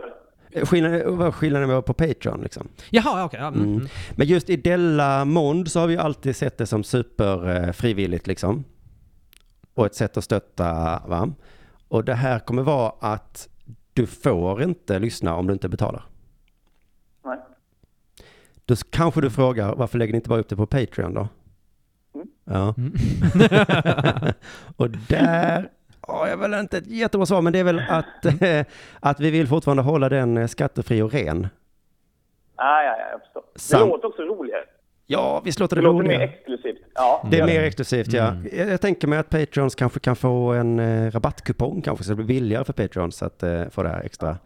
Eh, 0.50 0.66
Skillnaden, 0.66 1.16
vad 1.18 1.34
skillnaden 1.34 1.68
var 1.68 1.82
på 1.82 1.94
Patreon 1.94 2.40
liksom. 2.42 2.68
Jaha, 2.90 3.24
okej. 3.24 3.40
ja, 3.40 3.46
mm. 3.48 3.62
Mm. 3.74 3.88
Men 4.16 4.26
just 4.26 4.50
i 4.50 4.56
Della 4.56 5.24
Mond 5.24 5.70
så 5.70 5.80
har 5.80 5.86
vi 5.86 5.96
alltid 5.96 6.36
sett 6.36 6.58
det 6.58 6.66
som 6.66 6.84
super 6.84 7.66
eh, 7.84 8.18
liksom. 8.26 8.64
Och 9.74 9.86
ett 9.86 9.94
sätt 9.94 10.16
att 10.16 10.24
stötta, 10.24 11.02
va? 11.06 11.32
Och 11.88 12.04
det 12.04 12.14
här 12.14 12.38
kommer 12.38 12.62
vara 12.62 12.92
att 13.00 13.48
du 13.92 14.06
får 14.06 14.62
inte 14.62 14.98
lyssna 14.98 15.34
om 15.34 15.46
du 15.46 15.52
inte 15.52 15.68
betalar. 15.68 16.04
Nej. 17.24 17.38
Då 18.64 18.76
kanske 18.90 19.20
du 19.20 19.30
frågar, 19.30 19.74
varför 19.74 19.98
lägger 19.98 20.12
ni 20.12 20.16
inte 20.16 20.28
bara 20.28 20.40
upp 20.40 20.48
det 20.48 20.56
på 20.56 20.66
Patreon 20.66 21.14
då? 21.14 21.28
Mm. 22.16 22.28
Ja. 22.44 22.74
och 24.76 24.90
där 24.90 25.68
har 26.00 26.26
jag 26.26 26.36
väl 26.36 26.54
inte 26.54 26.78
ett 26.78 26.86
jättebra 26.86 27.26
svar, 27.26 27.42
men 27.42 27.52
det 27.52 27.58
är 27.58 27.64
väl 27.64 27.82
att, 27.88 28.24
eh, 28.42 28.64
att 29.00 29.20
vi 29.20 29.30
vill 29.30 29.46
fortfarande 29.48 29.82
hålla 29.82 30.08
den 30.08 30.36
eh, 30.36 30.46
skattefri 30.46 31.02
och 31.02 31.12
ren. 31.12 31.48
Ah, 32.56 32.82
ja, 32.82 32.96
ja, 32.98 33.06
jag 33.10 33.20
förstår. 33.20 33.42
Sam- 33.56 33.80
Det 33.80 33.92
låter 33.92 34.08
också 34.08 34.22
roligare. 34.22 34.62
Ja, 35.06 35.42
visst 35.44 35.60
låter 35.60 35.76
Det 35.76 35.82
det 35.82 35.86
låter 35.86 35.98
mer 35.98 36.04
roligare. 36.14 36.24
exklusivt. 36.24 36.78
Ja, 36.94 37.28
Det 37.30 37.38
är 37.40 37.46
mer 37.46 37.62
exklusivt, 37.62 38.12
ja. 38.12 38.28
Mm. 38.28 38.48
Jag, 38.52 38.68
jag 38.68 38.80
tänker 38.80 39.08
mig 39.08 39.18
att 39.18 39.30
Patreons 39.30 39.74
kanske 39.74 40.00
kan 40.00 40.16
få 40.16 40.52
en 40.52 40.78
eh, 40.78 41.10
rabattkupong 41.10 41.82
kanske, 41.82 42.04
så 42.04 42.10
det 42.10 42.16
blir 42.16 42.26
billigare 42.26 42.64
för 42.64 42.72
Patreons 42.72 43.22
att 43.22 43.42
eh, 43.42 43.68
få 43.68 43.82
det 43.82 43.88
här 43.88 44.00
extra 44.02 44.36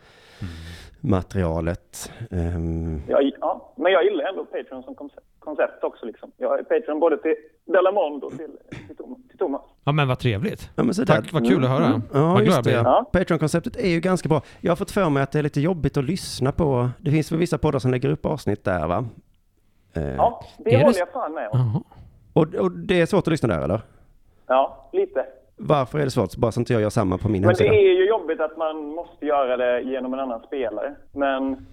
materialet. 1.00 2.12
Ehm, 2.30 3.02
Ja, 3.08 3.20
ja, 3.40 3.72
men 3.76 3.92
jag 3.92 4.04
gillar 4.04 4.24
ändå 4.24 4.44
Patreon 4.44 4.82
som 4.82 4.94
koncept, 4.94 5.26
koncept 5.40 5.84
också. 5.84 6.06
Liksom. 6.06 6.30
Jag 6.36 6.58
är 6.58 6.62
Patreon 6.62 7.00
både 7.00 7.16
till 7.18 7.34
Delamond 7.64 8.24
och 8.24 8.30
till, 8.32 8.50
till, 9.28 9.38
Thomas. 9.38 9.62
Ja, 9.84 9.92
men 9.92 10.08
vad 10.08 10.18
trevligt. 10.18 10.70
ja, 10.76 10.82
men 10.82 10.94
så. 10.94 11.06
Tack, 11.06 11.32
vad 11.32 11.48
kul 11.48 11.64
att 11.64 11.70
höra. 11.70 12.02
Ja, 12.12 12.32
vad 12.32 12.44
just 12.44 12.64
det. 12.64 12.70
Ja. 12.72 12.82
Ja. 12.84 13.04
Patreon-konceptet 13.12 13.76
är 13.76 13.88
ju 13.88 14.00
ganska 14.00 14.28
bra. 14.28 14.42
Jag 14.60 14.70
har 14.70 14.76
fått 14.76 14.90
för 14.90 15.10
mig 15.10 15.22
att 15.22 15.32
det 15.32 15.38
är 15.38 15.42
lite 15.42 15.60
jobbigt 15.60 15.96
att 15.96 16.04
lyssna 16.04 16.52
på. 16.52 16.88
Det 16.98 17.10
finns 17.10 17.32
väl 17.32 17.38
vissa 17.38 17.58
poddar 17.58 17.78
som 17.78 17.90
lägger 17.90 18.08
upp 18.08 18.26
avsnitt 18.26 18.64
där, 18.64 18.86
va? 18.86 19.04
Eh, 19.92 20.02
Ja, 20.14 20.44
det 20.58 20.74
Är 20.74 20.78
det 20.78 20.84
håller 20.84 20.98
jag 20.98 21.08
fan 21.12 21.34
med 21.34 21.48
om. 21.52 21.84
Och, 22.32 22.54
och 22.54 22.70
det 22.72 23.00
är 23.00 23.06
svårt 23.06 23.26
att 23.26 23.30
lyssna 23.30 23.48
där, 23.48 23.62
eller? 23.64 23.80
Ja, 24.46 24.88
lite. 24.92 25.26
Varför 25.56 25.98
är 25.98 26.04
det 26.04 26.10
svårt? 26.10 26.36
Bara 26.36 26.52
så 26.52 26.60
inte 26.60 26.72
jag 26.72 26.82
gör 26.82 26.90
samma 26.90 27.18
på 27.18 27.28
min 27.28 27.42
Men 27.42 27.54
det 27.54 27.64
hemsida. 27.64 27.74
är 27.74 27.96
ju 27.98 28.08
jobbigt 28.08 28.40
att 28.40 28.56
man 28.56 28.76
måste 28.86 29.26
göra 29.26 29.56
det 29.56 29.80
genom 29.80 30.14
en 30.14 30.20
annan 30.20 30.40
spelare. 30.46 30.94
Men 31.12 31.66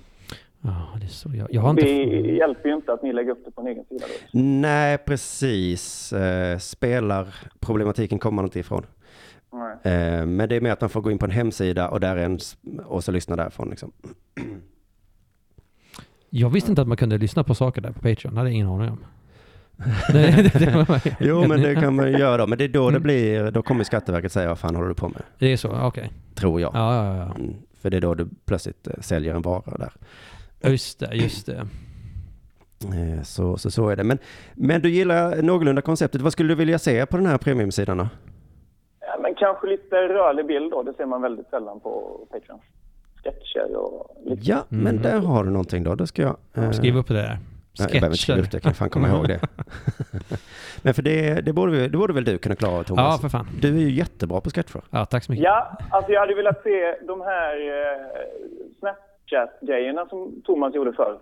Ja, 0.62 0.98
det 1.00 1.06
är 1.06 1.10
så. 1.10 1.30
Jag, 1.34 1.48
jag 1.52 1.62
har 1.62 1.70
inte... 1.70 1.82
det 1.82 2.32
hjälper 2.32 2.70
ju 2.70 2.76
inte 2.76 2.94
att 2.94 3.04
ni 3.04 3.14
lägger 3.14 3.32
upp 3.32 3.46
det 3.46 3.52
på 3.52 3.62
en 3.62 3.68
egen 3.68 3.86
sida. 3.86 4.06
Då. 4.08 4.40
Nej, 4.40 4.98
precis. 4.98 6.14
Eh, 6.14 6.58
spelarproblematiken 6.58 8.20
kommer 8.20 8.36
man 8.36 8.46
inte 8.46 8.60
ifrån. 8.60 8.86
Nej. 9.52 9.94
Eh, 9.94 10.26
men 10.26 10.50
det 10.50 10.56
är 10.56 10.62
mer 10.62 10.72
att 10.72 10.82
man 10.82 10.90
får 10.90 11.02
gå 11.02 11.12
in 11.12 11.18
på 11.18 11.26
en 11.26 11.32
hemsida 11.32 11.90
och 11.90 12.00
där 12.00 12.18
är 12.18 12.26
en, 12.26 12.40
och 12.86 13.04
så 13.04 13.12
lyssna 13.12 13.36
därifrån 13.36 13.70
liksom. 13.70 13.92
Jag 16.30 16.50
visste 16.50 16.72
inte 16.72 16.82
att 16.82 16.88
man 16.88 16.98
kunde 16.98 17.18
lyssna 17.18 17.44
på 17.44 17.56
saker 17.56 17.82
där 17.82 17.92
på 17.92 18.00
Patreon. 18.00 18.34
Det 18.34 18.40
hade 18.40 18.50
jag 18.50 18.56
ingen 18.56 18.68
aning 18.68 18.90
om. 18.90 19.06
Jo, 21.20 21.48
men 21.48 21.62
det 21.62 21.76
kan 21.76 21.96
man 21.96 22.12
göra 22.12 22.38
då. 22.38 22.48
Men 22.48 22.58
det 22.58 22.64
är 22.64 22.70
då 22.70 22.90
det 22.90 23.00
blir, 23.00 23.52
då 23.52 23.62
kommer 23.62 23.84
Skatteverket 23.84 24.32
säga 24.32 24.48
vad 24.48 24.60
fan 24.60 24.76
håller 24.76 24.90
du 24.90 24.96
på 24.96 25.10
med? 25.10 25.22
det 25.40 25.54
är 25.54 25.58
så, 25.58 25.70
okej. 25.82 26.12
Tror 26.36 26.62
jag. 26.62 26.72
Ja, 26.74 26.96
ja, 26.96 27.18
ja. 27.18 27.36
Mm, 27.36 27.54
för 27.82 27.90
det 27.90 27.98
är 27.98 28.02
då 28.02 28.14
du 28.14 28.28
plötsligt 28.46 28.88
eh, 28.88 28.94
säljer 29.02 29.36
en 29.36 29.42
vara 29.42 29.78
där. 29.78 29.94
Just 30.64 31.00
det, 31.00 31.16
just 31.16 31.46
det. 31.46 31.68
Eh, 32.86 33.24
Så, 33.24 33.58
så, 33.58 33.72
så 33.72 33.90
är 33.90 33.96
det. 33.96 34.04
Men, 34.04 34.18
men 34.56 34.82
du 34.82 34.90
gillar 34.90 35.42
någorlunda 35.42 35.82
konceptet. 35.82 36.22
Vad 36.22 36.32
skulle 36.34 36.50
du 36.50 36.56
vilja 36.56 36.80
se 36.80 37.06
på 37.06 37.18
den 37.18 37.26
här 37.26 37.38
premiumsidan 37.38 37.98
då? 37.98 38.08
Ja, 39.00 39.18
men 39.22 39.36
kanske 39.36 39.68
lite 39.68 39.96
rörlig 39.96 40.46
bild 40.48 40.72
då. 40.72 40.84
Det 40.84 40.94
ser 40.94 41.06
man 41.06 41.22
väldigt 41.22 41.50
sällan 41.50 41.80
på 41.80 42.20
Patreon. 42.32 42.60
Sketcher 43.24 43.76
och 43.76 44.18
lite. 44.26 44.42
Ja, 44.52 44.66
men 44.70 44.94
Mhm. 44.96 45.04
där 45.04 45.20
har 45.20 45.44
du 45.44 45.50
någonting 45.50 45.84
då. 45.84 45.96
Då 45.96 46.08
ska 46.08 46.22
jag... 46.22 46.38
eh, 46.54 46.72
Skriv 46.72 46.98
upp 46.98 47.08
det 47.08 47.14
där. 47.14 47.28
Nej, 47.30 47.40
jag 47.80 47.92
behöver 47.92 48.08
inte 48.08 48.18
skriva 48.18 48.40
upp 48.40 48.52
det, 48.52 48.56
jag 48.56 48.64
kan 48.64 48.74
fan 48.74 48.90
komma 48.90 49.08
ihåg 49.10 49.28
det. 49.28 49.40
men 50.82 50.94
för 50.94 51.02
det, 51.02 51.42
det, 51.42 51.54
borde, 51.54 51.72
vi- 51.72 51.88
det 51.88 51.98
borde 51.98 52.14
väl 52.14 52.24
du 52.26 52.38
kunna 52.38 52.56
klara 52.56 52.78
Ja, 52.78 52.84
Thomas? 52.84 53.22
för 53.22 53.30
fan. 53.30 53.48
Du 53.62 53.68
är 53.76 53.82
ju 53.82 53.92
jättebra 53.92 54.42
på 54.42 54.50
sketcher. 54.50 54.82
Ja, 54.90 55.06
tack 55.06 55.24
så 55.24 55.32
mycket. 55.32 55.44
Ja, 55.44 55.78
alltså 55.90 56.12
jag 56.12 56.20
hade 56.22 56.36
velat 56.36 56.64
se 56.64 56.96
de 57.08 57.22
här 57.22 57.54
eh, 57.68 58.92
Snapchat-grejerna 59.28 60.06
som 60.10 60.42
Thomas 60.46 60.76
gjorde 60.76 60.94
förr. 60.94 61.18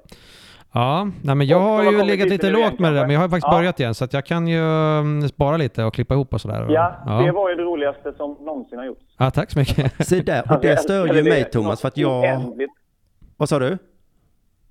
Ja, 0.74 1.08
nej, 1.24 1.36
men 1.36 1.48
jag 1.48 1.60
har 1.60 1.84
ju 1.92 2.04
legat 2.04 2.30
lite 2.30 2.50
lågt 2.50 2.80
med 2.80 2.92
det 2.94 3.00
där, 3.00 3.06
men 3.06 3.14
jag 3.14 3.22
har 3.22 3.30
faktiskt 3.30 3.48
Ja. 3.52 3.58
börjat 3.58 3.80
igen, 3.80 3.94
så 3.96 4.04
att 4.06 4.14
jag 4.14 4.26
kan 4.26 4.48
ju 4.48 4.60
mm, 5.00 5.28
spara 5.28 5.58
lite 5.58 5.84
och 5.84 5.94
klippa 5.94 6.14
ihop 6.14 6.34
och 6.34 6.42
sådär. 6.42 6.66
Ja, 6.70 6.96
ja. 7.06 7.12
det 7.26 7.32
var 7.32 7.50
ju 7.50 7.56
det 7.56 7.64
roligaste 7.64 8.14
som 8.14 8.38
någonsin 8.40 8.78
har 8.78 8.86
gjorts. 8.86 9.02
ja, 9.18 9.32
tack 9.32 9.52
så 9.52 9.60
mycket. 9.60 10.08
Se 10.08 10.22
där, 10.22 10.54
och 10.54 10.62
det 10.62 10.78
stör 10.80 11.14
ju 11.14 11.24
mig 11.24 11.44
Thomas, 11.44 11.82
för 11.82 11.88
att 11.88 11.98
jag... 11.98 12.42
Vad 13.38 13.50
sa 13.50 13.60
du? 13.60 13.78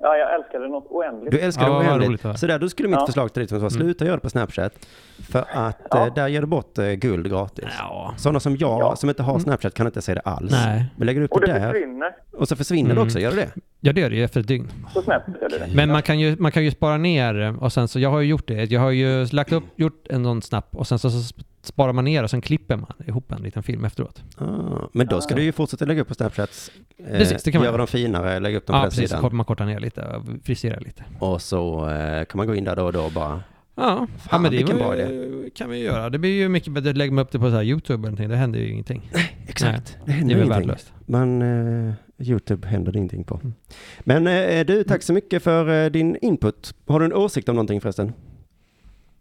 Ja, 0.06 0.16
jag 0.16 0.34
älskade 0.34 0.64
det 0.64 0.70
något 0.70 0.86
oändligt. 0.90 1.30
Du 1.32 1.38
älskar 1.38 1.62
Ja, 1.62 1.68
det 1.68 1.74
vad 1.74 1.86
oändligt. 1.86 2.08
roligt 2.08 2.22
det 2.22 2.28
var. 2.28 2.34
Så 2.34 2.46
där, 2.46 2.58
då 2.58 2.68
skulle 2.68 2.88
mitt 2.88 2.98
Ja. 3.00 3.06
förslag 3.06 3.32
till 3.32 3.40
dig 3.40 3.48
Thomas 3.48 3.62
vara, 3.62 3.70
Mm. 3.70 3.84
sluta 3.86 4.04
göra 4.04 4.16
det 4.16 4.20
på 4.20 4.30
Snapchat. 4.30 4.86
För 5.30 5.44
att 5.52 5.80
Ja. 5.90 6.06
eh, 6.06 6.14
där 6.14 6.28
ger 6.28 6.40
du 6.40 6.46
bort 6.46 6.78
eh, 6.78 6.84
guld 6.92 7.28
gratis. 7.30 7.64
Ja. 7.78 8.14
Sådana 8.16 8.40
som 8.40 8.56
jag, 8.56 8.80
Ja. 8.80 8.96
som 8.96 9.08
inte 9.08 9.22
har 9.22 9.38
Snapchat, 9.38 9.74
kan 9.74 9.86
inte 9.86 10.02
se 10.02 10.14
det 10.14 10.20
alls. 10.20 10.52
Nej. 10.52 10.84
Men 10.96 11.06
lägger 11.06 11.20
du 11.20 11.24
upp 11.24 11.32
Och 11.32 11.40
det 11.40 11.46
det 11.46 11.52
där, 11.52 11.72
försvinner 11.72 12.14
och 12.32 12.48
så 12.48 12.56
försvinner 12.56 12.88
det 12.88 12.92
Mm. 12.94 13.04
också, 13.04 13.18
gör 13.18 13.30
det 13.30 13.36
det? 13.36 13.50
ja, 13.80 13.92
det 13.92 14.00
gör 14.00 14.10
det 14.10 14.16
ju 14.16 14.24
efter 14.24 14.40
ett 14.40 14.48
dygn. 14.48 14.68
Snapchat. 14.92 15.22
Eller 15.42 15.58
det. 15.58 15.74
Men 15.74 15.88
man 15.92 16.02
kan, 16.02 16.18
ju, 16.20 16.36
man 16.38 16.52
kan 16.52 16.64
ju 16.64 16.70
spara 16.70 16.96
ner 16.96 17.62
och 17.62 17.72
sen 17.72 17.88
så, 17.88 18.00
jag 18.00 18.10
har 18.10 18.20
ju 18.20 18.26
gjort 18.28 18.48
det. 18.48 18.70
Jag 18.72 18.80
har 18.80 18.90
ju 18.90 19.24
lagt 19.26 19.52
upp, 19.52 19.64
gjort 19.76 20.06
en 20.10 20.24
sån 20.24 20.42
snap 20.42 20.76
och 20.76 20.86
sen 20.86 20.98
så, 20.98 21.10
så 21.10 21.34
sparar 21.64 21.92
man 21.92 22.04
ner 22.04 22.22
och 22.22 22.30
sen 22.30 22.40
klipper 22.40 22.76
man 22.76 22.92
ihop 23.06 23.32
en 23.32 23.42
liten 23.42 23.62
film 23.62 23.84
efteråt. 23.84 24.22
Ah, 24.38 24.44
men 24.92 25.06
då 25.06 25.20
ska 25.20 25.34
du 25.34 25.42
ju 25.42 25.52
fortsätta 25.52 25.84
lägga 25.84 26.02
upp 26.02 26.08
på 26.08 26.14
Snapchat. 26.14 26.70
Eh, 26.96 27.18
Precis, 27.18 27.42
det 27.42 27.52
kan 27.52 27.58
man 27.60 27.66
göra 27.66 27.76
dem 27.76 27.86
finare, 27.86 28.40
lägga 28.40 28.56
upp 28.58 28.66
dem 28.66 28.74
Ja, 28.76 28.80
på 28.80 28.84
den 28.84 28.90
precis. 28.90 29.10
sidan. 29.10 29.36
Man 29.36 29.44
kortar 29.46 29.66
ner 29.66 29.80
lite 29.80 30.02
och 30.02 30.22
friserar 30.44 30.80
lite. 30.80 31.04
Och 31.20 31.42
så 31.42 31.88
eh, 31.90 32.24
kan 32.24 32.38
man 32.38 32.46
gå 32.46 32.54
in 32.54 32.64
där 32.64 32.76
då 32.76 32.84
och 32.84 32.92
då 32.92 33.00
och 33.04 33.12
bara... 33.12 33.42
Ja, 33.76 33.82
ja 33.84 34.06
Fan, 34.30 34.42
men 34.42 34.50
det 34.50 34.56
vilken 34.56 34.78
bra 34.78 34.96
ju- 34.98 35.50
kan 35.54 35.70
vi 35.70 35.78
ju 35.78 35.84
göra. 35.84 36.10
Det 36.10 36.18
blir 36.18 36.30
ju 36.30 36.48
mycket 36.48 36.72
bättre. 36.72 36.92
Lägger 36.92 37.12
man 37.12 37.22
upp 37.24 37.30
det 37.32 37.38
på 37.38 37.44
så 37.50 37.56
här 37.56 37.62
YouTube 37.62 37.94
eller 37.94 38.02
någonting, 38.02 38.28
det 38.28 38.36
händer 38.36 38.58
ju 38.58 38.68
ingenting. 38.70 39.10
Exakt, 39.48 39.86
det 40.04 40.06
Det 40.06 40.12
händer 40.12 40.34
är 40.34 40.38
väl 40.38 40.46
ingenting. 40.46 40.68
värdelöst. 40.68 40.92
Man, 41.06 41.42
eh, 41.88 41.94
YouTube 42.18 42.68
händer 42.68 42.92
det 42.92 42.98
ingenting 42.98 43.24
på. 43.24 43.34
Mm. 43.34 43.54
Men 44.00 44.26
eh, 44.26 44.66
du, 44.66 44.84
tack 44.84 45.02
så 45.02 45.12
mycket 45.12 45.42
för 45.42 45.84
eh, 45.84 45.90
din 45.90 46.16
input. 46.16 46.74
Har 46.86 47.00
du 47.00 47.06
en 47.06 47.12
åsikt 47.12 47.48
om 47.48 47.54
någonting 47.56 47.80
förresten? 47.80 48.12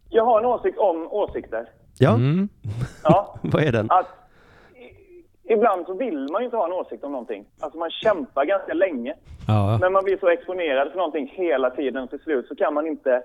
Jag 0.10 0.26
har 0.26 0.40
en 0.40 0.46
åsikt 0.46 0.78
om 0.78 1.08
åsikter. 1.12 1.66
Ja, 2.00 2.14
Mm. 2.16 2.50
Ja, 3.04 3.36
vad 3.44 3.64
är 3.64 3.72
den? 3.72 3.92
att 3.92 4.08
i- 4.76 5.54
ibland 5.54 5.86
så 5.86 5.94
vill 5.94 6.28
man 6.32 6.42
ju 6.42 6.46
inte 6.46 6.58
ha 6.58 6.66
en 6.66 6.74
åsikt 6.74 7.04
om 7.04 7.12
någonting. 7.12 7.46
Alltså 7.60 7.80
man 7.80 7.90
kämpar 7.90 8.46
ganska 8.46 8.74
länge. 8.74 9.14
Ja. 9.48 9.78
Men 9.82 9.94
man 9.94 10.04
blir 10.04 10.18
så 10.18 10.30
exponerad 10.30 10.90
för 10.92 10.98
någonting 10.98 11.28
hela 11.34 11.70
tiden 11.70 12.04
och 12.04 12.10
till 12.10 12.20
slut 12.20 12.48
så 12.48 12.56
kan 12.56 12.74
man 12.74 12.88
inte 12.88 13.24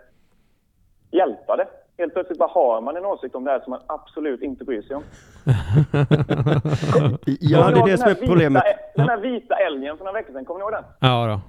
hjälpa 1.10 1.56
det. 1.56 1.66
Helt 1.98 2.12
plötsligt 2.12 2.38
bara 2.38 2.48
har 2.48 2.80
man 2.80 2.96
en 2.96 3.04
åsikt 3.04 3.34
om 3.34 3.44
det 3.44 3.50
här 3.50 3.60
som 3.60 3.70
man 3.70 3.80
absolut 3.86 4.42
inte 4.42 4.64
bryr 4.64 4.82
sig 4.82 4.96
om. 4.96 5.02
Ja, 7.40 7.70
det 7.70 7.80
är 7.80 7.86
det 7.86 7.98
som 7.98 8.08
är 8.10 8.14
problemet. 8.14 8.62
Vita, 8.64 8.76
den 8.96 9.08
här 9.08 9.16
vita 9.18 9.54
älgen 9.56 9.96
för 9.98 10.04
några 10.04 10.18
veckor 10.18 10.32
sedan, 10.32 10.44
kommer 10.44 10.58
ni 10.60 10.62
ihåg 10.62 10.72
den? 10.72 10.84
Ja 11.00 11.26
då. 11.26 11.40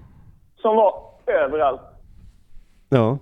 Som 0.61 0.75
var 0.75 1.03
överallt. 1.27 1.81
Ja. 2.89 3.17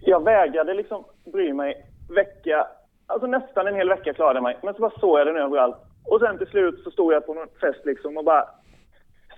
Jag 0.00 0.24
vägrade 0.24 0.74
liksom 0.74 1.04
bry 1.32 1.52
mig 1.52 1.86
vecka, 2.16 2.66
alltså 3.06 3.26
nästan 3.26 3.66
en 3.66 3.74
hel 3.74 3.88
vecka 3.88 4.14
klarade 4.14 4.36
jag 4.36 4.42
mig. 4.42 4.56
Men 4.62 4.74
så 4.74 4.80
bara 4.80 5.00
såg 5.00 5.20
jag 5.20 5.26
den 5.26 5.36
överallt. 5.36 5.76
Och 6.04 6.20
sen 6.20 6.38
till 6.38 6.46
slut 6.46 6.80
så 6.84 6.90
stod 6.90 7.12
jag 7.12 7.26
på 7.26 7.34
någon 7.34 7.48
fest 7.60 7.80
liksom 7.84 8.16
och 8.16 8.24
bara 8.24 8.44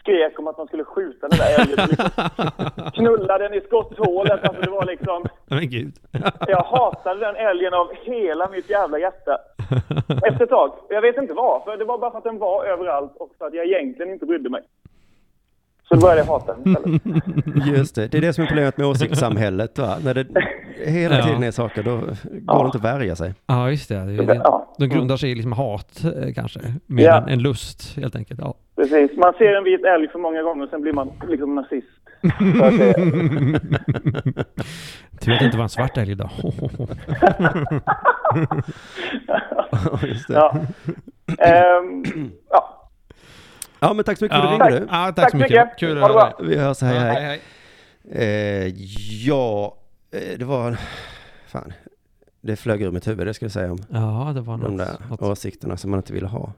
skrek 0.06 0.38
om 0.38 0.46
att 0.46 0.58
man 0.58 0.66
skulle 0.66 0.84
skjuta 0.84 1.28
den 1.28 1.38
där 1.38 1.60
älgen. 1.60 1.88
Liksom 1.88 2.90
knulla 2.94 3.38
den 3.38 3.54
i 3.54 3.60
skotthålet. 3.60 4.44
Alltså 4.44 4.62
det 4.62 4.70
var 4.70 4.84
liksom, 4.84 5.24
Men 5.46 5.70
gud. 5.70 5.94
jag 6.46 6.62
hatade 6.62 7.20
den 7.20 7.36
älgen 7.36 7.74
av 7.74 7.92
hela 8.02 8.48
mitt 8.48 8.70
jävla 8.70 8.98
hjärta. 8.98 9.38
Efter 10.26 10.44
ett 10.44 10.50
tag. 10.50 10.72
Jag 10.88 11.02
vet 11.02 11.16
inte 11.16 11.34
varför. 11.34 11.76
Det 11.76 11.84
var 11.84 11.98
bara 11.98 12.10
för 12.10 12.18
att 12.18 12.24
den 12.24 12.38
var 12.38 12.64
överallt 12.64 13.16
och 13.16 13.30
för 13.38 13.46
att 13.46 13.54
jag 13.54 13.66
egentligen 13.66 14.12
inte 14.12 14.26
brydde 14.26 14.50
mig. 14.50 14.62
Så 15.88 15.94
då 15.94 16.00
började 16.00 16.20
jag 16.20 16.26
hata 16.26 16.54
den 16.54 16.72
istället. 16.72 17.02
Just 17.78 17.94
det, 17.94 18.06
det 18.06 18.18
är 18.18 18.22
det 18.22 18.32
som 18.32 18.44
är 18.44 18.48
problemet 18.48 18.76
med 18.76 18.86
åsiktssamhället 18.86 19.78
va? 19.78 19.96
När 20.04 20.14
det 20.14 20.26
hela 20.86 21.18
Ja. 21.18 21.24
tiden 21.24 21.42
är 21.42 21.50
saker, 21.50 21.82
då 21.82 21.96
går 22.32 22.62
det 22.62 22.66
inte 22.66 22.78
att 22.78 22.84
värja 22.84 23.16
sig. 23.16 23.34
Ja, 23.46 23.70
just 23.70 23.88
det. 23.88 23.94
det, 24.04 24.24
det 24.24 24.34
Ja. 24.44 24.74
de 24.78 24.86
grundar 24.86 25.16
sig 25.16 25.30
i 25.30 25.34
liksom 25.34 25.52
hat 25.52 26.04
eh, 26.04 26.32
kanske, 26.34 26.60
mer 26.86 27.04
Ja. 27.04 27.16
än, 27.22 27.28
än 27.28 27.38
lust 27.38 27.96
helt 27.96 28.16
enkelt. 28.16 28.40
Ja. 28.40 28.54
Precis. 28.76 29.10
Man 29.16 29.32
ser 29.38 29.56
en 29.56 29.64
vit 29.64 29.84
älg 29.84 30.08
för 30.08 30.18
många 30.18 30.42
gånger 30.42 30.64
och 30.64 30.70
sen 30.70 30.82
blir 30.82 30.92
man 30.92 31.12
liksom 31.28 31.54
nazist. 31.54 31.86
Tur 35.20 35.32
att 35.32 35.38
det 35.38 35.44
inte 35.44 35.56
var 35.56 35.62
en 35.62 35.68
svart 35.68 35.96
älg 35.96 36.10
idag. 36.12 36.30
Just 40.02 40.28
det. 40.28 40.34
ja. 40.34 40.56
Ehm, 41.38 42.04
ja. 42.50 42.75
Ja, 43.80 43.92
men 43.92 44.04
tack 44.04 44.18
så 44.18 44.24
mycket 44.24 44.38
för 44.40 44.46
att 44.46 44.58
du 44.58 44.64
ringde. 44.76 44.86
Ja, 44.90 45.06
tack, 45.06 45.16
Tack 45.16 45.30
så 45.30 45.36
mycket. 45.36 45.50
mycket. 45.66 45.78
Kul 45.78 46.02
att 46.02 46.10
höra 46.10 46.24
dig. 46.24 46.48
Vi 46.48 46.56
hörs, 46.56 46.80
hej 46.82 46.94
Ja, 46.94 47.00
hej. 47.00 47.22
hej. 47.24 47.40
Eh, 48.10 48.74
ja, 49.26 49.76
eh, 50.10 50.38
det 50.38 50.44
var... 50.44 50.76
Fan. 51.46 51.72
Det 52.40 52.56
flög 52.56 52.82
ur 52.82 52.90
mitt 52.90 53.08
huvud, 53.08 53.26
det 53.26 53.34
ska 53.34 53.44
jag 53.44 53.52
säga 53.52 53.72
om. 53.72 53.78
Ja, 53.90 54.32
det 54.34 54.40
var 54.40 54.58
De 54.58 54.76
något. 54.76 54.78
där 54.86 54.96
något. 55.10 55.22
åsikterna 55.22 55.76
som 55.76 55.90
man 55.90 55.98
inte 55.98 56.12
ville 56.12 56.26
ha. 56.26 56.52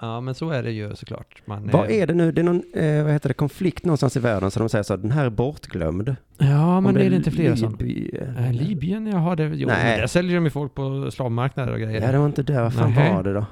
Ja, 0.00 0.20
men 0.20 0.34
så 0.34 0.50
är 0.50 0.62
det 0.62 0.70
ju 0.70 0.96
såklart. 0.96 1.42
Man, 1.44 1.70
Vad 1.72 1.90
är 1.90 2.06
det 2.06 2.14
nu? 2.14 2.32
Det 2.32 2.40
är 2.40 2.44
någon, 2.44 2.62
eh, 2.74 3.02
vad 3.04 3.12
heter 3.12 3.28
det, 3.28 3.34
konflikt 3.34 3.84
någonstans 3.84 4.16
i 4.16 4.20
världen 4.20 4.50
så 4.50 4.60
de 4.60 4.68
säger 4.68 4.82
så, 4.82 4.96
den 4.96 5.10
här 5.10 5.24
är 5.24 5.30
bortglömd. 5.30 6.16
Ja, 6.38 6.80
men 6.80 6.94
det 6.94 7.04
är 7.04 7.10
det 7.10 7.16
inte 7.16 7.30
fler 7.30 7.56
som... 7.56 7.76
Libyen- 7.76 8.36
Äh, 8.46 8.52
Libyen, 8.52 9.06
jaha, 9.06 9.36
det, 9.36 9.44
jo, 9.44 9.68
Nej. 9.68 10.00
där 10.00 10.06
säljer 10.06 10.34
de 10.34 10.44
ju 10.44 10.50
folk 10.50 10.74
på 10.74 11.10
slavmarknader 11.10 11.72
och 11.72 11.78
grejer. 11.80 12.00
Ja, 12.02 12.12
det 12.12 12.18
var 12.18 12.26
inte 12.26 12.42
där. 12.42 12.62
Vad 12.62 12.74
fan 12.74 12.90
Nähä. 12.90 13.14
var 13.14 13.22
det 13.22 13.32
då? 13.32 13.46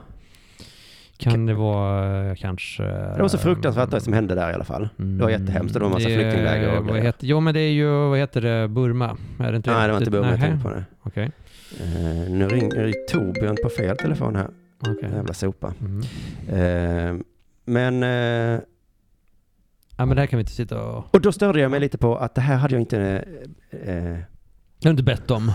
Kan 1.31 1.47
det 1.47 1.55
vara 1.55 2.29
eh, 2.31 2.35
kanske... 2.35 2.83
Det 2.83 3.19
var 3.23 3.29
så 3.29 3.39
fruktansvärt 3.39 3.91
det 3.91 4.01
som 4.01 4.13
hände 4.13 4.35
där 4.35 4.51
i 4.51 4.55
alla 4.55 4.65
fall. 4.65 4.89
Det 4.97 5.23
var 5.23 5.31
jättehemskt 5.31 5.77
och 5.77 5.81
det 5.81 5.85
var 5.89 5.91
en 5.91 5.93
massa 5.93 6.09
Mm, 6.09 6.19
Det 6.19 6.31
flyktingläger 6.31 6.69
och 6.79 6.85
vad 6.85 6.93
grejer. 6.93 7.05
heter, 7.05 7.27
Jo, 7.27 7.41
men 7.41 7.55
det 7.55 7.61
är 7.61 7.73
ju, 7.73 7.91
vad 8.09 8.19
heter 8.19 8.41
det, 8.41 8.69
Burma? 8.69 9.17
Är 9.41 9.51
det 9.53 9.57
inte 9.57 9.71
Nej, 9.75 9.87
det 9.87 9.93
var 9.93 9.99
inte 10.01 10.11
Burma 10.11 10.31
jag 10.31 10.41
tänkte 10.41 10.69
på 10.69 10.75
det. 10.75 10.85
Okej. 11.03 11.31
Eh, 11.81 12.31
nu 12.31 12.49
ringer 12.49 12.93
Torbjörn 13.11 13.57
på 13.63 13.69
fel 13.69 13.97
telefon 13.97 14.37
här. 14.37 14.49
okej. 14.81 15.11
Jävla 15.15 15.35
sopa. 15.35 15.75
Mm. 15.81 16.01
Eh, 17.19 17.25
men, 17.65 18.03
eh, 18.03 18.61
Ja, 19.97 20.07
men 20.07 20.17
det 20.17 20.23
här 20.23 20.27
kan 20.27 20.37
vi 20.37 20.41
inte 20.41 20.53
sitta 20.53 20.83
och... 20.85 21.15
och 21.15 21.21
då 21.21 21.33
störde 21.33 21.61
jag 21.61 21.71
mig 21.71 21.81
lite 21.81 21.99
på 21.99 22.17
att 22.17 22.35
det 22.35 22.41
här 22.41 22.57
hade 22.57 22.75
jag 22.75 22.83
inte, 22.83 23.25
eh, 23.85 24.17
Jag 24.83 24.89
har 24.89 24.91
inte 24.91 25.03
bett 25.03 25.31
om. 25.31 25.53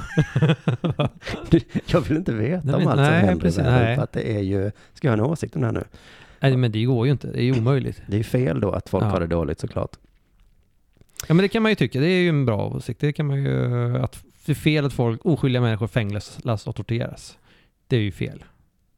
jag 1.86 2.02
vill 2.02 2.18
inte 2.18 2.34
veta 2.34 2.62
Nej, 2.66 2.76
om 2.76 2.80
men- 2.82 2.88
allt 2.88 2.98
som 2.98 3.04
nej, 3.14 3.26
händer 3.26 3.42
precis, 3.46 3.58
där, 3.64 3.96
för 3.96 4.04
att 4.04 4.12
det 4.12 4.36
är 4.38 4.42
ju, 4.42 4.72
ska 4.94 5.08
jag 5.08 5.18
ha 5.18 5.24
en 5.26 5.32
åsikt 5.32 5.56
om 5.56 5.62
det 5.62 5.68
här 5.68 5.74
nu? 5.74 5.84
Nej, 6.40 6.58
men 6.58 6.72
det 6.72 6.84
går 6.84 7.06
ju 7.06 7.12
inte. 7.12 7.28
Det 7.28 7.40
är 7.40 7.44
ju 7.44 7.58
omöjligt. 7.60 8.02
Det 8.08 8.14
är 8.14 8.18
ju 8.18 8.24
fel 8.24 8.60
då 8.60 8.72
att 8.72 8.90
folk 8.90 9.04
Ja. 9.04 9.08
har 9.10 9.20
det 9.20 9.28
dåligt 9.28 9.60
såklart. 9.60 9.92
Ja, 11.28 11.34
men 11.34 11.38
det 11.44 11.48
kan 11.48 11.62
man 11.64 11.72
ju 11.72 11.76
tycka. 11.76 12.00
Det 12.00 12.08
är 12.08 12.22
ju 12.22 12.30
en 12.30 12.46
bra 12.46 12.68
åsikt. 12.68 13.00
Det 13.00 13.14
kan 13.14 13.26
man 13.26 13.44
ju... 13.44 13.98
Att 13.98 14.24
det 14.46 14.52
är 14.52 14.56
fel 14.56 14.86
att 14.86 14.94
folk, 14.94 15.26
oskyldiga 15.26 15.62
människor 15.62 15.88
fängslas 15.88 16.68
och 16.68 16.76
torteras. 16.76 17.38
Det 17.88 17.96
är 17.96 18.02
ju 18.02 18.12
fel. 18.12 18.44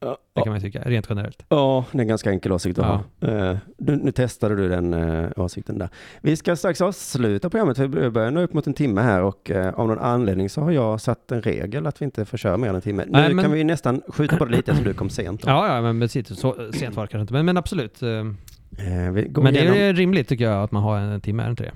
Det 0.02 0.42
kan 0.44 0.48
man 0.54 0.60
ju 0.60 0.62
tycka, 0.72 0.82
rent 0.86 1.06
generellt. 1.10 1.46
Ja, 1.50 1.86
det 1.92 1.98
är 1.98 2.02
en 2.02 2.08
ganska 2.08 2.30
enkel 2.32 2.52
åsikt 2.52 2.80
att 2.80 2.86
Ja. 3.22 3.28
ha. 3.28 3.50
Eh, 3.52 3.58
nu, 3.78 3.96
nu 3.96 4.12
testade 4.12 4.56
du 4.56 4.70
den 4.70 4.94
eh, 4.94 5.30
åsikten 5.36 5.78
där. 5.78 5.90
Vi 6.22 6.36
ska 6.36 6.56
strax 6.56 6.82
avsluta 6.82 7.50
programmet, 7.50 7.78
för 7.78 7.88
vi 7.88 8.10
börjar 8.10 8.32
nå 8.32 8.42
upp 8.42 8.54
mot 8.54 8.68
en 8.68 8.74
timme 8.74 9.02
här 9.02 9.22
och 9.22 9.52
eh, 9.52 9.74
av 9.74 9.88
någon 9.88 10.00
anledning 10.00 10.50
så 10.50 10.62
har 10.62 10.72
jag 10.72 11.02
satt 11.02 11.32
en 11.32 11.42
regel 11.42 11.88
att 11.88 12.02
vi 12.02 12.06
inte 12.06 12.26
får 12.26 12.38
köra 12.38 12.58
mer 12.58 12.70
än 12.70 12.76
en 12.76 12.82
timme. 12.82 13.04
Nu 13.06 13.12
Nej, 13.12 13.34
men- 13.34 13.44
kan 13.46 13.52
vi 13.54 13.64
nästan 13.64 14.02
skjuta 14.08 14.38
på 14.38 14.46
det 14.46 14.52
lite 14.52 14.72
eftersom 14.72 14.92
du 14.92 14.94
kom 14.94 15.10
sent. 15.10 15.42
då. 15.42 15.50
Ja, 15.50 15.76
ja, 15.76 15.82
men 15.82 16.00
precis. 16.00 16.40
Så 16.40 16.72
sent 16.74 16.96
var 16.96 17.04
det 17.04 17.08
kanske 17.08 17.22
inte. 17.22 17.34
Men, 17.34 17.46
men 17.46 17.58
absolut. 17.58 18.02
Men 18.02 18.38
det 18.78 19.50
igenom... 19.50 19.78
är 19.78 19.94
rimligt 19.94 20.28
tycker 20.28 20.46
jag 20.46 20.64
att 20.64 20.72
man 20.72 20.84
har 20.84 20.98
en 21.00 21.22
timme, 21.22 21.44
är 21.44 21.48
det 21.48 21.52
inte 21.52 21.64
det? 21.64 21.72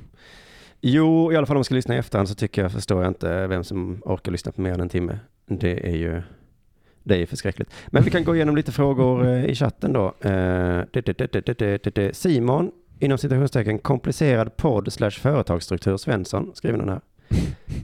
Jo, 0.82 1.32
i 1.32 1.36
alla 1.38 1.46
fall 1.46 1.56
om 1.56 1.60
man 1.60 1.64
ska 1.64 1.76
lyssna 1.76 1.96
i 1.96 1.98
efterhand 1.98 2.30
så 2.30 2.36
tycker 2.36 2.62
jag, 2.62 2.72
förstår 2.72 3.04
jag 3.04 3.10
inte 3.12 3.48
vem 3.48 3.64
som 3.64 4.02
orkar 4.06 4.32
lyssna 4.32 4.52
på 4.52 4.62
mer 4.62 4.74
än 4.74 4.82
en 4.82 4.90
timme. 4.90 5.20
Det 5.48 5.88
är 5.90 5.96
ju, 5.96 6.22
det 7.04 7.22
är 7.22 7.26
förskräckligt. 7.26 7.74
Men 7.88 8.04
vi 8.04 8.12
kan 8.12 8.24
gå 8.24 8.36
igenom 8.36 8.56
lite 8.56 8.72
frågor 8.72 9.28
eh, 9.28 9.46
i 9.46 9.56
chatten 9.56 9.94
då. 9.94 10.14
Eh. 10.30 12.12
Simon, 12.12 12.72
inom 13.00 13.18
citationstecken, 13.18 13.80
komplicerad 13.80 14.58
podd 14.58 14.94
slash 14.94 15.12
företagsstruktur 15.12 15.98
Svensson, 15.98 16.52
skriver 16.54 16.78
någon 16.78 16.90
här. 16.90 17.02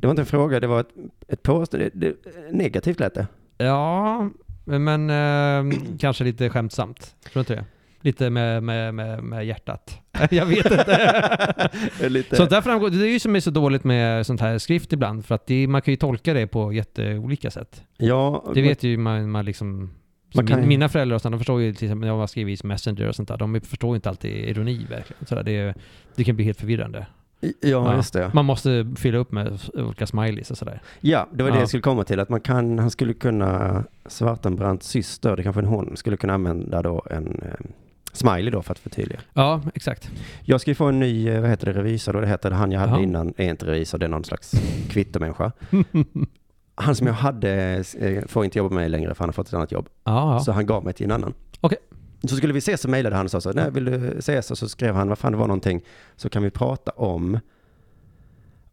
Det 0.02 0.08
var 0.08 0.12
inte 0.12 0.22
en 0.22 0.26
fråga, 0.26 0.60
det 0.60 0.68
var 0.68 0.80
ett, 0.80 0.94
ett 1.28 1.44
påstående. 1.44 2.14
Negativt 2.52 3.00
lät 3.00 3.14
det. 3.14 3.28
Ja, 3.58 4.30
men 4.66 5.10
eh, 5.10 5.80
kanske 6.00 6.24
lite 6.24 6.50
skämtsamt. 6.50 7.16
Tror 7.24 7.34
du 7.34 7.40
inte 7.40 7.56
det? 7.56 7.66
Lite 8.02 8.30
med, 8.30 8.64
med, 8.64 8.94
med, 8.94 9.24
med 9.24 9.46
hjärtat. 9.46 9.98
Jag 10.32 10.46
vet 10.46 10.72
inte. 10.72 11.70
Lite. 12.10 12.36
Sånt 12.36 12.50
där 12.50 12.62
framgår, 12.62 12.90
det 12.90 13.08
är 13.08 13.12
ju 13.12 13.20
som 13.20 13.36
är 13.36 13.40
så 13.40 13.52
dåligt 13.52 13.84
med 13.84 14.26
sånt 14.26 14.42
här 14.42 14.58
skrift 14.58 14.94
ibland, 14.94 15.26
för 15.26 15.36
att 15.36 15.48
det, 15.48 15.68
man 15.68 15.82
kan 15.82 15.92
ju 15.92 15.96
tolka 15.96 16.34
det 16.34 16.48
på 16.48 16.74
jätteolika 16.74 17.52
sätt. 17.52 17.84
ja, 17.98 18.52
Det 18.54 18.62
vet 18.62 18.84
ju 18.84 18.98
man, 18.98 19.32
man 19.32 19.46
liksom... 19.46 19.90
Man 20.36 20.48
kan 20.48 20.68
mina 20.68 20.90
föräldrar 20.90 21.16
och 21.16 21.22
sånt, 21.22 21.34
de 21.34 21.38
förstår 21.40 21.62
ju 21.62 21.74
till 21.74 21.86
exempel 21.88 22.10
när 22.10 22.18
jag 22.18 22.30
skriver 22.30 22.52
i 22.52 22.58
Messenger 22.68 23.08
och 23.08 23.16
sånt 23.16 23.28
där, 23.28 23.38
de 23.38 23.62
förstår 23.62 23.90
ju 23.90 23.96
inte 23.96 24.10
alltid 24.10 24.32
ironi 24.50 24.86
verkligen. 24.90 25.26
Så 25.26 25.36
där, 25.36 25.44
det, 25.44 25.74
det 26.16 26.24
kan 26.24 26.36
bli 26.36 26.46
helt 26.46 26.60
förvirrande. 26.60 27.06
ja, 27.42 27.50
Ja. 27.62 27.96
just 27.96 28.14
det. 28.14 28.32
Man 28.34 28.46
måste 28.46 28.92
fylla 28.98 29.18
upp 29.18 29.32
med 29.32 29.60
olika 29.74 30.08
smileys 30.08 30.52
och 30.52 30.58
sådär. 30.58 30.82
Ja, 31.00 31.28
det 31.34 31.44
var 31.44 31.50
det 31.52 31.56
Ja. 31.56 31.62
jag 31.62 31.68
skulle 31.68 31.82
komma 31.82 32.04
till. 32.04 32.20
Att 32.20 32.30
man 32.30 32.42
kan, 32.42 32.80
han 32.80 32.90
skulle 32.92 33.14
kunna, 33.14 33.84
Svartenbrandts 34.06 34.88
syster, 34.88 35.36
det 35.36 35.44
kanske 35.44 35.62
en 35.62 35.66
hon, 35.68 35.98
skulle 35.98 36.18
kunna 36.18 36.34
använda 36.34 36.82
då 36.82 37.04
en 37.12 37.42
eh, 37.46 37.66
smiley 38.14 38.52
då 38.52 38.62
för 38.62 38.72
att 38.72 38.80
förtydliga. 38.80 39.20
Ja, 39.34 39.62
exakt. 39.74 40.12
Jag 40.44 40.62
ska 40.62 40.72
ju 40.72 40.76
få 40.76 40.86
en 40.86 41.00
ny, 41.00 41.30
eh, 41.30 41.42
vad 41.42 41.50
heter 41.50 41.66
det, 41.66 41.80
revisor 41.80 42.14
då? 42.14 42.20
Det 42.22 42.28
heter 42.28 42.50
det 42.50 42.56
han 42.56 42.72
jag 42.72 42.80
hade 42.80 42.92
Jaha. 42.92 43.02
innan, 43.02 43.34
är 43.38 43.50
inte 43.50 43.66
revisor, 43.66 43.98
det 43.98 44.06
är 44.06 44.10
någon 44.10 44.24
slags 44.24 44.52
kvittomänniska. 44.90 45.52
Han 46.76 46.96
som 46.96 47.08
jag 47.08 47.14
hade 47.14 47.84
eh, 48.00 48.26
får 48.28 48.46
inte 48.46 48.58
jobba 48.58 48.76
med 48.76 48.82
mig 48.82 48.90
längre 48.90 49.16
för 49.16 49.20
han 49.20 49.30
har 49.30 49.34
fått 49.34 49.48
ett 49.48 49.54
annat 49.54 49.72
jobb. 49.72 49.90
Ja. 50.04 50.40
Så 50.40 50.52
han 50.52 50.66
gav 50.66 50.84
mig 50.84 50.94
till 50.94 51.06
en 51.06 51.12
annan. 51.12 51.34
Okej. 51.62 51.78
Så 52.24 52.36
skulle 52.36 52.54
vi 52.54 52.60
ses 52.60 52.82
så 52.82 52.90
mejlade 52.90 53.16
han 53.16 53.26
och 53.26 53.32
sa 53.32 53.42
så, 53.42 53.52
nej 53.52 53.72
vill 53.72 53.86
du 53.86 54.16
ses? 54.18 54.52
Och 54.52 54.58
så 54.58 54.70
skrev 54.70 54.96
han, 54.96 55.10
vad 55.10 55.18
fan 55.18 55.32
det 55.32 55.38
var 55.38 55.48
någonting, 55.48 55.82
så 56.16 56.30
kan 56.30 56.44
vi 56.44 56.50
prata 56.50 56.92
om. 56.92 57.40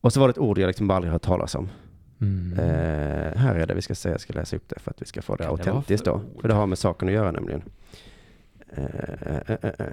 Och 0.01 0.13
så 0.13 0.21
var 0.21 0.29
det 0.29 0.31
ett 0.31 0.39
ord 0.39 0.59
jag 0.59 0.67
liksom 0.67 0.89
bara 0.89 0.97
aldrig 0.97 1.13
hört 1.13 1.23
talas 1.23 1.55
om. 1.55 1.69
Mm. 2.21 2.53
Eh, 2.59 3.39
här 3.39 3.55
är 3.55 3.67
det, 3.67 3.75
vi 3.75 3.83
ska 3.83 3.95
se, 3.95 4.09
jag 4.09 4.21
ska 4.21 4.33
läsa 4.33 4.57
upp 4.57 4.69
det 4.69 4.81
för 4.81 4.91
att 4.91 5.03
vi 5.03 5.07
ska 5.07 5.23
få 5.23 5.37
det 5.37 5.45
Kan 5.45 5.57
det 5.57 5.71
autentiskt 5.71 6.05
för 6.05 6.13
då. 6.13 6.41
För 6.41 6.49
det 6.49 6.55
har 6.55 6.67
med 6.67 6.79
saken 6.79 7.09
att 7.09 7.15
göra 7.15 7.31
nämligen. 7.31 7.63
Eh, 8.73 8.85
eh, 9.27 9.57
eh, 9.63 9.71
eh. 9.79 9.87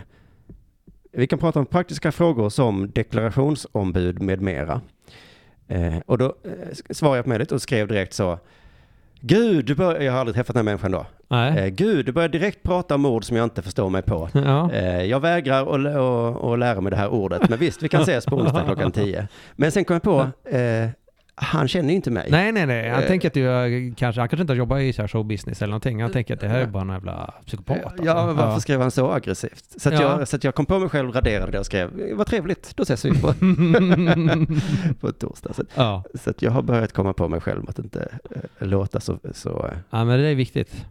Vi 1.12 1.28
kan 1.28 1.40
prata 1.40 1.60
om 1.60 1.66
praktiska 1.66 2.12
frågor 2.12 2.50
som 2.50 2.92
deklarationsombud 2.92 4.22
med 4.22 4.42
mera. 4.42 4.82
Eh, 5.68 5.98
och 6.06 6.18
då 6.18 6.36
svarade 6.90 7.18
jag 7.18 7.26
på 7.26 7.30
mejlet 7.30 7.52
och 7.52 7.62
skrev 7.62 7.88
direkt 7.88 8.14
så. 8.14 8.40
Gud, 9.20 9.66
du 9.66 9.76
bör, 9.76 10.00
jag 10.00 10.12
har 10.12 10.20
aldrig 10.20 10.36
träffat 10.36 10.54
den 10.54 10.58
här 10.58 10.64
människan 10.64 10.92
då. 10.92 11.06
Nej. 11.28 11.72
Gud, 11.72 12.06
du 12.06 12.12
börjar 12.12 12.30
direkt 12.30 12.64
prata 12.64 12.96
om 12.96 13.06
ord 13.06 13.24
som 13.24 13.38
jag 13.38 13.44
inte 13.44 13.62
förstår 13.62 13.90
mig 13.90 14.02
på. 14.02 14.30
Ja. 14.34 14.74
Jag 15.04 15.20
vägrar 15.20 15.62
att, 15.62 15.96
att, 15.96 16.44
att 16.44 16.60
lära 16.60 16.82
mig 16.82 16.90
det 16.90 16.98
här 16.98 17.10
ordet, 17.10 17.50
men 17.50 17.60
visst, 17.60 17.84
vi 17.84 17.90
kan 17.90 18.02
ses 18.02 18.26
på 18.26 18.36
onsdag 18.36 18.64
klockan 18.66 18.92
10. 18.92 19.28
Men 19.56 19.72
sen 19.72 19.86
kom 19.86 19.94
jag 19.94 20.04
på, 20.04 20.28
han 21.36 21.68
känner 21.68 21.90
ju 21.90 21.96
inte 21.96 22.12
mig. 22.12 22.28
Nej, 22.32 22.52
nej, 22.52 22.66
nej. 22.66 22.90
Han 22.90 23.02
Eh. 23.04 23.08
tänker 23.08 23.28
att 23.28 23.34
du 23.34 23.94
kanske, 23.98 24.22
han 24.22 24.30
kanske 24.30 24.42
inte 24.42 24.54
har 24.54 24.58
jobbat 24.58 24.82
i 24.82 24.94
så 24.94 25.08
showbusiness 25.08 25.62
eller 25.62 25.72
någonting. 25.72 26.02
Han 26.02 26.12
tänker 26.12 26.34
att 26.34 26.40
det 26.40 26.48
här 26.48 26.60
är 26.60 26.66
bara 26.66 26.82
en 26.84 26.90
jävla 26.90 27.34
psykopat. 27.46 27.86
alltså. 27.86 28.06
Ja, 28.06 28.34
varför 28.34 28.60
skrev 28.60 28.82
han 28.82 28.92
så 28.92 29.12
aggressivt? 29.12 29.64
Så 29.82 29.90
att, 29.90 29.96
Ja. 29.96 30.02
jag, 30.20 30.28
så 30.28 30.36
att 30.36 30.44
jag 30.44 30.56
kom 30.56 30.66
på 30.66 30.80
mig 30.80 30.90
själv, 30.90 31.12
raderade 31.12 31.52
det 31.52 31.60
och 31.60 31.66
skrev, 31.66 32.14
vad 32.16 32.28
trevligt, 32.28 32.76
då 32.76 32.84
ses 32.84 33.06
vi 33.06 33.22
på, 33.22 33.34
på 35.00 35.12
torsdag. 35.12 35.54
Så, 35.54 35.64
ja. 35.76 36.04
så 36.14 36.30
att 36.30 36.42
jag 36.42 36.52
har 36.52 36.62
börjat 36.62 36.94
komma 36.94 37.14
på 37.14 37.28
mig 37.28 37.42
själv 37.42 37.70
att 37.70 37.80
inte 37.80 38.18
eh, 38.60 38.68
låta 38.68 39.00
så, 39.00 39.20
så 39.34 39.66
eh. 39.68 39.78
ja, 39.90 40.06
men 40.06 40.20
det 40.20 40.28
är 40.28 40.36
viktigt. 40.36 40.86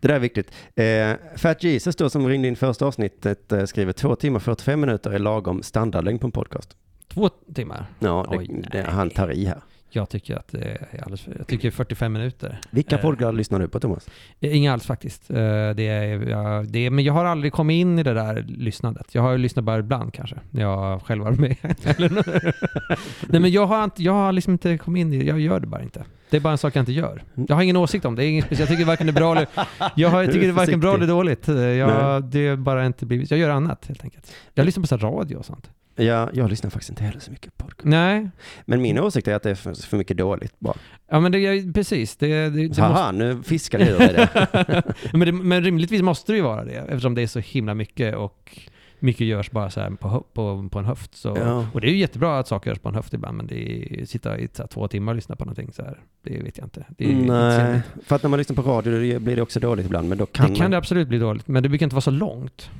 Det 0.00 0.08
där 0.08 0.14
är 0.14 0.18
viktigt. 0.20 0.50
Eh, 0.74 1.36
Fat 1.36 1.62
Jesus 1.62 1.96
då 1.96 2.10
som 2.10 2.28
ringde 2.28 2.48
in 2.48 2.56
första 2.56 2.86
avsnittet 2.86 3.52
eh, 3.52 3.64
skriver 3.64 3.92
två 3.92 4.16
timmar 4.16 4.40
45 4.40 4.80
minuter 4.80 5.10
är 5.10 5.18
lagom 5.18 5.62
standardlängd 5.62 6.20
på 6.20 6.26
en 6.26 6.32
podcast. 6.32 6.76
Två 7.14 7.28
timmar. 7.54 7.84
Ja, 7.98 8.26
det, 8.30 8.38
Oj, 8.38 8.62
det, 8.72 8.82
han 8.90 9.10
tar 9.10 9.32
i 9.32 9.44
här. 9.44 9.58
Jag 9.92 10.08
tycker 10.08 10.36
att 10.36 10.48
det 10.48 10.58
är 10.90 10.98
alldeles 11.02 11.20
för, 11.20 11.34
Jag 11.38 11.46
tycker 11.46 11.70
45 11.70 12.12
minuter. 12.12 12.60
Vilka 12.70 12.96
Eh. 12.96 13.02
poddar 13.02 13.32
lyssnar 13.32 13.58
du 13.60 13.68
på 13.68 13.80
Thomas? 13.80 14.08
Eh, 14.40 14.56
Inga 14.56 14.72
alls 14.72 14.86
faktiskt. 14.86 15.30
Eh, 15.30 15.36
Det 15.36 15.88
är, 15.88 16.28
ja, 16.28 16.64
det 16.68 16.78
är, 16.86 16.90
men 16.90 17.04
jag 17.04 17.12
har 17.12 17.24
aldrig 17.24 17.52
kommit 17.52 17.74
in 17.74 17.98
i 17.98 18.02
det 18.02 18.14
där 18.14 18.42
lyssnandet. 18.48 19.06
Jag 19.14 19.22
har 19.22 19.32
ju 19.32 19.38
lyssnat 19.38 19.64
bara 19.64 19.78
ibland 19.78 20.14
kanske, 20.14 20.36
när 20.50 20.62
jag 20.62 21.02
själv 21.02 21.24
var 21.24 21.30
med. 21.32 21.56
Nej 23.28 23.40
men 23.40 23.50
jag 23.50 23.66
har, 23.66 23.84
inte, 23.84 24.02
jag 24.02 24.12
har 24.12 24.32
liksom 24.32 24.52
inte 24.52 24.78
kommit 24.78 25.00
in 25.00 25.12
i 25.12 25.18
det, 25.18 25.24
jag 25.24 25.40
gör 25.40 25.60
det 25.60 25.66
bara 25.66 25.82
inte. 25.82 26.04
Det 26.30 26.36
är 26.36 26.40
bara 26.40 26.52
en 26.52 26.58
sak 26.58 26.76
jag 26.76 26.82
inte 26.82 26.92
gör. 26.92 27.22
Jag 27.48 27.56
har 27.56 27.62
ingen 27.62 27.76
åsikt 27.76 28.04
om 28.04 28.14
det, 28.14 28.24
är. 28.24 28.44
Jag 28.60 28.68
tycker 28.68 28.84
varken 28.84 29.06
det 29.06 29.10
är 29.10 29.14
bra 29.14 29.32
eller... 29.36 29.46
Jag, 29.94 30.08
har, 30.08 30.22
jag 30.22 30.32
tycker 30.32 30.46
det 30.46 30.52
är 30.52 30.52
varken 30.52 30.80
bra 30.80 30.94
eller 30.94 31.06
dåligt. 31.06 31.48
Eh, 31.48 31.54
Jag, 31.56 32.24
det 32.24 32.46
är 32.46 32.56
bara 32.56 32.86
inte 32.86 33.06
blivit... 33.06 33.30
Jag 33.30 33.40
gör 33.40 33.50
annat 33.50 33.86
helt 33.86 34.04
enkelt. 34.04 34.32
Jag 34.54 34.66
lyssnar 34.66 34.80
på 34.82 34.86
så 34.86 34.96
radio 34.96 35.36
och 35.36 35.44
sånt. 35.44 35.70
Ja, 35.96 36.28
jag 36.32 36.50
lyssnar 36.50 36.70
faktiskt 36.70 36.90
inte 36.90 37.04
heller 37.04 37.20
så 37.20 37.30
mycket 37.30 37.56
på 37.56 37.66
podcast. 37.66 37.88
Nej, 37.88 38.30
Men 38.64 38.82
min 38.82 38.98
åsikt 38.98 39.28
är 39.28 39.34
att 39.34 39.42
det 39.42 39.50
är 39.50 39.54
för, 39.54 39.86
för 39.86 39.96
mycket 39.96 40.16
dåligt 40.16 40.54
bara. 40.60 40.76
ja 41.08 41.20
men 41.20 41.32
det 41.32 41.38
är 41.38 41.72
precis. 41.72 42.16
Det, 42.16 42.48
det, 42.48 42.68
det 42.68 42.80
Haha, 42.80 43.12
nu 43.12 43.42
fiskar 43.42 43.80
ur 43.80 43.98
dig 43.98 44.12
det. 44.12 44.82
men, 45.12 45.20
det, 45.20 45.32
men 45.32 45.64
rimligtvis 45.64 46.02
måste 46.02 46.32
det 46.32 46.36
ju 46.36 46.42
vara 46.42 46.64
det 46.64 46.72
eftersom 46.72 47.14
det 47.14 47.22
är 47.22 47.26
så 47.26 47.38
himla 47.38 47.74
mycket 47.74 48.16
och 48.16 48.58
mycket 48.98 49.26
görs 49.26 49.50
bara 49.50 49.70
så 49.70 49.96
på, 50.00 50.24
på, 50.32 50.68
på 50.72 50.78
en 50.78 50.84
höft. 50.84 51.14
Så, 51.14 51.36
Ja. 51.36 51.66
Och 51.72 51.80
det 51.80 51.86
är 51.86 51.90
ju 51.90 51.98
jättebra 51.98 52.38
att 52.38 52.48
saker 52.48 52.70
görs 52.70 52.78
på 52.78 52.88
en 52.88 52.94
höft 52.94 53.14
ibland 53.14 53.36
men 53.36 53.46
det 53.46 54.00
är, 54.00 54.04
sitta 54.06 54.38
i 54.38 54.48
här, 54.58 54.66
två 54.66 54.88
timmar 54.88 55.12
och 55.12 55.16
lyssna 55.16 55.36
på 55.36 55.44
någonting 55.44 55.72
så 55.72 55.82
här, 55.82 55.98
det 56.24 56.42
vet 56.42 56.58
jag 56.58 56.66
inte. 56.66 56.84
Nej, 56.98 57.80
för 58.04 58.16
att 58.16 58.22
när 58.22 58.30
man 58.30 58.38
lyssnar 58.38 58.56
på 58.56 58.62
radio 58.62 59.18
blir 59.18 59.36
det 59.36 59.42
också 59.42 59.60
dåligt 59.60 59.86
ibland, 59.86 60.08
men 60.08 60.18
då 60.18 60.26
kan, 60.26 60.50
det 60.50 60.56
kan 60.56 60.64
man... 60.64 60.70
det 60.70 60.76
absolut 60.76 61.08
bli 61.08 61.18
dåligt, 61.18 61.48
men 61.48 61.62
det 61.62 61.68
brukar 61.68 61.86
inte 61.86 61.94
vara 61.96 62.00
så 62.00 62.10
långt. 62.10 62.70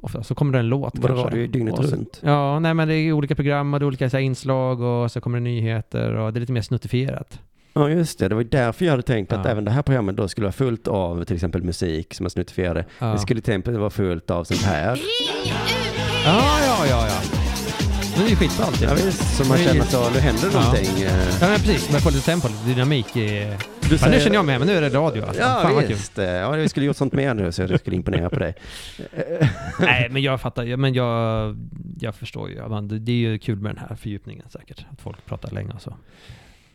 Ofta 0.00 0.22
så 0.22 0.34
kommer 0.34 0.52
det 0.52 0.58
en 0.58 0.68
låt 0.68 0.92
kanske. 0.92 1.24
radio 1.24 1.42
är 1.42 1.46
dygnet 1.48 1.78
runt? 1.78 2.20
Ja, 2.24 2.58
nej 2.58 2.74
men 2.74 2.88
det 2.88 2.94
är 2.94 3.12
olika 3.12 3.34
program 3.34 3.74
och 3.74 3.80
det 3.80 3.84
är 3.84 3.86
olika 3.86 4.10
så 4.10 4.16
här, 4.16 4.24
inslag 4.24 4.80
och 4.80 5.12
så 5.12 5.20
kommer 5.20 5.38
det 5.38 5.44
nyheter 5.44 6.14
och 6.14 6.32
det 6.32 6.38
är 6.38 6.40
lite 6.40 6.52
mer 6.52 6.62
snuttifierat. 6.62 7.40
Ja, 7.72 7.88
just 7.90 8.18
det. 8.18 8.28
Det 8.28 8.34
var 8.34 8.42
ju 8.42 8.48
därför 8.48 8.84
jag 8.84 8.92
hade 8.92 9.02
tänkt 9.02 9.32
att 9.32 9.44
Ja. 9.44 9.50
även 9.50 9.64
det 9.64 9.70
här 9.70 9.82
programmet 9.82 10.16
då 10.16 10.28
skulle 10.28 10.44
vara 10.44 10.52
fullt 10.52 10.88
av 10.88 11.24
till 11.24 11.34
exempel 11.34 11.62
musik 11.62 12.14
som 12.14 12.24
man 12.24 12.30
snuttifierade. 12.30 12.84
Ja. 12.98 13.06
Det 13.06 13.18
skulle 13.18 13.40
till 13.40 13.52
exempel 13.52 13.78
vara 13.78 13.90
fullt 13.90 14.30
av 14.30 14.44
sånt 14.44 14.62
här. 14.62 15.00
Ja, 16.24 16.58
ja, 16.66 16.86
ja, 16.90 17.06
ja. 17.08 17.15
Det 18.16 18.22
är 18.24 18.28
ju 18.28 18.36
skitbra 18.36 18.64
alltid. 18.66 18.88
Ja, 18.88 18.94
visst, 18.94 19.36
så 19.36 19.44
man 19.48 19.58
känner 19.58 19.82
så, 19.84 20.10
nu 20.10 20.18
händer 20.18 20.48
Ja. 20.52 20.60
någonting. 20.60 21.02
eh. 21.02 21.28
Ja 21.40 21.48
men 21.48 21.58
precis, 21.60 21.92
men 21.92 22.00
får 22.00 22.10
lite 22.10 22.24
tempo, 22.26 22.48
lite 22.48 22.64
dynamik 22.66 23.16
i... 23.16 23.20
Du 23.20 23.26
Ja, 23.40 23.88
nu 23.90 23.98
säger- 23.98 24.20
känner 24.20 24.36
jag 24.36 24.44
med, 24.44 24.58
men 24.58 24.68
nu 24.68 24.74
är 24.76 24.80
det 24.80 24.88
radio 24.88 25.22
alltså. 25.24 25.42
Ja, 25.42 25.58
Fan 25.62 25.84
visst. 25.88 26.18
Ja, 26.18 26.50
vi 26.50 26.68
skulle 26.68 26.86
gjort 26.86 26.96
sånt 26.96 27.12
mer 27.12 27.34
nu 27.34 27.52
så 27.52 27.62
jag 27.62 27.80
skulle 27.80 27.96
imponera 27.96 28.30
på 28.30 28.38
dig. 28.38 28.54
Nej, 29.80 30.08
men 30.10 30.22
jag 30.22 30.40
fattar. 30.40 30.64
Ja, 30.64 30.76
Men 30.76 30.94
jag, 30.94 31.56
jag 32.00 32.14
förstår 32.14 32.50
ju. 32.50 32.68
Man, 32.68 33.04
det 33.04 33.12
är 33.12 33.16
ju 33.16 33.38
kul 33.38 33.58
med 33.60 33.74
den 33.74 33.84
här 33.88 33.96
fördjupningen 33.96 34.44
säkert. 34.48 34.86
Att 34.92 35.00
folk 35.00 35.26
pratar 35.26 35.50
länge 35.50 35.72
och 35.74 35.82
så. 35.82 35.94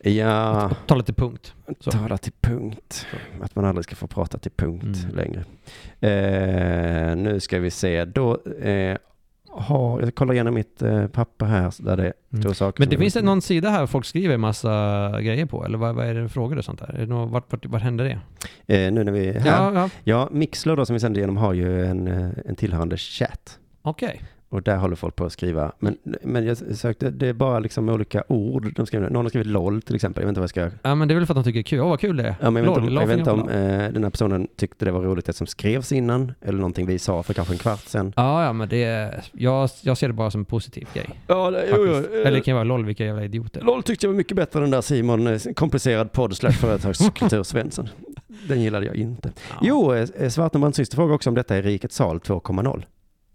Ja, 0.04 0.70
Ta 0.86 0.94
lite 0.94 1.12
punkt. 1.12 1.54
Så. 1.80 1.90
tala 1.90 2.18
till 2.18 2.32
punkt. 2.40 3.06
Att 3.42 3.54
man 3.56 3.64
aldrig 3.64 3.84
ska 3.84 3.96
få 3.96 4.06
prata 4.06 4.38
till 4.38 4.50
punkt 4.56 4.98
Mm. 5.04 5.16
längre. 5.16 5.44
Eh, 7.10 7.16
nu 7.16 7.40
ska 7.40 7.58
vi 7.58 7.70
se. 7.70 8.04
Då 8.04 8.44
eh, 8.62 8.96
har, 9.52 10.00
jag 10.00 10.14
kollar 10.14 10.34
igenom 10.34 10.54
mitt 10.54 10.82
eh, 10.82 11.06
papper 11.06 11.46
här 11.46 11.72
där 11.78 11.96
det 11.96 12.12
Mm. 12.32 12.42
står 12.42 12.52
saker 12.52 12.80
Men 12.82 12.88
det 12.88 12.98
finns 12.98 13.14
det 13.14 13.22
någon 13.22 13.42
sida 13.42 13.70
här 13.70 13.86
folk 13.86 14.04
skriver 14.06 14.36
massa 14.36 14.70
grejer 15.20 15.46
på? 15.46 15.64
Eller 15.64 15.78
vad, 15.78 15.94
vad 15.94 16.06
är 16.06 16.14
det 16.14 16.28
frågor 16.28 16.58
och 16.58 16.64
sånt 16.64 16.78
där? 16.80 16.94
Är 16.94 16.98
det 16.98 17.06
något, 17.06 17.30
vart, 17.30 17.52
vart, 17.52 17.66
vart 17.66 17.82
händer 17.82 18.04
det? 18.66 18.84
Eh, 18.86 18.92
nu 18.92 19.04
när 19.04 19.12
vi 19.12 19.28
är 19.28 19.40
här. 19.40 19.50
Ja, 19.50 19.72
ja. 19.74 19.88
Ja, 20.04 20.28
Mixler 20.32 20.76
då 20.76 20.86
som 20.86 20.94
vi 20.94 21.00
sänder 21.00 21.18
igenom 21.18 21.36
har 21.36 21.52
ju 21.52 21.86
en, 21.86 22.08
eh, 22.08 22.28
en 22.46 22.56
tillhörande 22.56 22.96
chatt. 22.96 23.58
okej. 23.82 24.22
Och 24.52 24.62
där 24.62 24.76
håller 24.76 24.96
folk 24.96 25.16
på 25.16 25.24
att 25.24 25.32
skriva. 25.32 25.72
Men, 25.78 25.96
men 26.22 26.46
jag 26.46 26.56
sökte, 26.56 27.10
det 27.10 27.28
är 27.28 27.32
bara 27.32 27.58
liksom 27.58 27.88
olika 27.88 28.24
ord 28.28 28.72
de 28.76 28.86
skriver. 28.86 29.10
Någon 29.10 29.24
har 29.24 29.28
skrivit 29.28 29.46
LOL 29.46 29.82
till 29.82 29.94
exempel. 29.94 30.22
Jag 30.22 30.26
vet 30.26 30.30
inte 30.30 30.40
vad 30.40 30.44
jag 30.56 30.70
ska... 30.70 30.88
Ja, 30.88 30.94
men 30.94 31.08
det 31.08 31.14
är 31.14 31.16
väl 31.16 31.26
för 31.26 31.32
att 31.34 31.36
de 31.36 31.44
tycker 31.44 31.58
det 31.58 31.60
är 31.60 31.62
kul. 31.62 31.80
Åh, 31.80 31.88
vad 31.88 32.00
kul 32.00 32.16
det 32.16 32.22
är. 32.22 32.34
Ja, 32.40 32.50
men 32.50 32.64
jag 32.64 32.70
vet 32.70 32.78
inte 32.78 32.90
om, 32.90 32.98
jag 33.00 33.06
vet 33.06 33.18
inte 33.18 33.30
om 33.30 33.48
eh, 33.48 33.92
den 33.92 34.02
här 34.02 34.10
personen 34.10 34.48
tyckte 34.56 34.84
det 34.84 34.90
var 34.90 35.02
roligt 35.02 35.26
det 35.26 35.32
som 35.32 35.46
skrevs 35.46 35.92
innan. 35.92 36.32
Eller 36.40 36.58
någonting 36.58 36.86
vi 36.86 36.98
sa 36.98 37.22
för 37.22 37.34
kanske 37.34 37.54
en 37.54 37.58
kvart 37.58 37.80
sedan. 37.80 38.12
Ja, 38.16 38.44
ja, 38.44 38.52
men 38.52 38.68
det 38.68 38.84
är... 38.84 39.24
Jag, 39.32 39.70
jag 39.82 39.98
ser 39.98 40.08
det 40.08 40.14
bara 40.14 40.30
som 40.30 40.40
en 40.40 40.44
positiv 40.44 40.88
grej. 40.94 41.10
Ja, 41.26 41.50
det, 41.50 41.58
Faktiskt. 41.60 42.10
Eller 42.14 42.32
det 42.32 42.40
kan 42.40 42.54
vara 42.54 42.64
LOL, 42.64 42.84
vilka 42.84 43.04
jävla 43.04 43.24
idioter. 43.24 43.60
LOL 43.60 43.82
tyckte 43.82 44.06
jag 44.06 44.12
var 44.12 44.16
mycket 44.16 44.36
bättre 44.36 44.58
än 44.58 44.62
den 44.62 44.70
där 44.70 44.80
Simon, 44.80 45.26
eh, 45.26 45.38
komplicerad 45.54 46.12
podd 46.12 46.36
slash 46.36 46.52
företagskultur 46.52 47.42
Svensson. 47.52 47.88
Den 48.48 48.60
gillade 48.62 48.86
jag 48.86 48.96
inte. 48.96 49.32
Ja. 49.50 49.56
Jo, 49.62 49.94
eh, 49.94 50.28
Svartenbrands 50.28 50.76
syster 50.76 50.96
frågar 50.96 51.14
också 51.14 51.30
om 51.30 51.34
detta 51.34 51.56
är 51.56 51.62
Rikets 51.62 51.96
sal 51.96 52.18
2.0. 52.18 52.84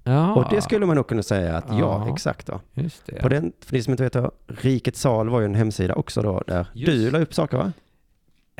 Ja, 0.07 0.33
Och 0.35 0.45
det 0.49 0.61
skulle 0.61 0.85
man 0.85 0.95
nog 0.95 1.07
kunna 1.07 1.23
säga 1.23 1.57
att 1.57 1.65
ja, 1.69 1.77
Ja. 2.07 2.13
exakt 2.13 2.47
då. 2.47 2.59
Just 2.73 3.05
det. 3.05 3.21
På 3.21 3.29
den, 3.29 3.51
för 3.65 3.73
ni 3.73 3.83
som 3.83 3.91
inte 3.91 4.03
vet 4.03 4.13
då, 4.13 4.31
Rikets 4.47 5.01
sal 5.01 5.29
var 5.29 5.39
ju 5.39 5.45
en 5.45 5.55
hemsida 5.55 5.93
också 5.95 6.21
då 6.21 6.43
där 6.47 6.67
Just. 6.73 6.91
du 6.91 7.11
la 7.11 7.19
upp 7.19 7.33
saker 7.33 7.57
va? 7.57 7.71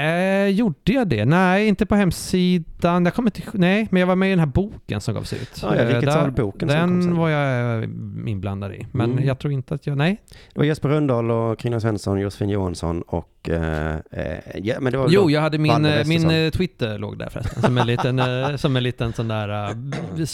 Eh, 0.01 0.47
gjorde 0.47 0.91
jag 0.93 1.07
det? 1.07 1.25
Nej, 1.25 1.67
inte 1.67 1.85
på 1.85 1.95
hemsidan. 1.95 3.05
Jag 3.05 3.13
kommer 3.13 3.27
inte, 3.37 3.41
nej, 3.57 3.87
men 3.91 3.99
jag 3.99 4.07
var 4.07 4.15
med 4.15 4.27
i 4.27 4.29
den 4.29 4.39
här 4.39 4.45
boken 4.45 5.01
som 5.01 5.13
gavs 5.13 5.33
ut. 5.33 5.59
Ja, 5.61 5.75
ja, 5.75 5.81
Eh, 5.81 5.87
Rikets 5.87 6.05
där- 6.15 6.23
som 6.35 6.51
kom 6.51 6.67
Den 6.67 7.01
sen. 7.03 7.15
var 7.17 7.29
jag 7.29 7.77
eh, 7.83 7.89
inblandad 8.27 8.71
i. 8.73 8.85
Men 8.91 9.11
Mm. 9.11 9.23
jag 9.25 9.39
tror 9.39 9.53
inte 9.53 9.73
att 9.73 9.87
jag, 9.87 9.97
nej. 9.97 10.21
Det 10.53 10.59
var 10.59 10.65
Jesper 10.65 10.89
Rönndahl 10.89 11.31
och 11.31 11.59
Carina 11.59 11.79
Svensson, 11.79 12.19
Josefin 12.19 12.49
Johansson 12.49 13.01
och 13.01 13.49
eh, 13.49 13.95
eh, 14.11 14.37
ja 14.55 14.75
men 14.79 14.91
det 14.91 14.97
var 14.97 15.07
Jo, 15.09 15.29
jag 15.29 15.41
hade 15.41 15.57
min, 15.57 15.87
min 16.05 16.51
Twitter 16.51 16.97
låg 16.97 17.17
där 17.19 17.29
förresten. 17.29 17.61
Som 17.63 17.77
en 17.77 17.87
liten, 17.87 18.21
som 18.57 18.75
en 18.75 18.83
liten 18.83 19.13
sån 19.13 19.27
där 19.27 19.69
uh, 19.71 19.77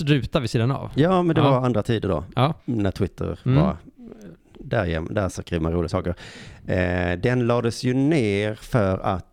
ruta 0.05 0.39
vid 0.39 0.49
sidan 0.49 0.71
av. 0.71 0.91
Ja, 0.95 1.23
men 1.23 1.35
det 1.35 1.41
Ja. 1.41 1.49
var 1.51 1.65
andra 1.65 1.83
tider 1.83 2.09
då. 2.09 2.23
Ja. 2.35 2.53
När 2.65 2.91
Twitter 2.91 3.39
Mm. 3.45 3.63
var 3.63 3.77
där, 4.59 5.13
där 5.13 5.29
skriver 5.29 5.63
man 5.63 5.71
roliga 5.73 5.89
saker. 5.89 6.15
Eh, 6.67 7.19
den 7.19 7.47
lades 7.47 7.83
ju 7.83 7.93
ner 7.93 8.53
för 8.55 8.97
att 8.97 9.25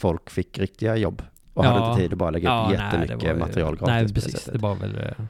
folk 0.00 0.30
fick 0.30 0.58
riktiga 0.58 0.96
jobb 0.96 1.22
och 1.54 1.64
hade 1.64 1.86
inte 1.90 2.00
tid 2.02 2.12
att 2.12 2.18
bara 2.18 2.30
lägga 2.30 2.48
upp 2.62 2.68
nej, 2.68 2.76
det 2.78 2.84
jättemycket 3.00 3.28
var 3.38 3.46
material 3.46 3.76
gratis 3.76 3.86
Nej, 3.88 4.14
precis. 4.14 4.44
Det 4.52 4.58
var 4.58 4.74
väl 4.74 4.96
eh, 4.96 5.24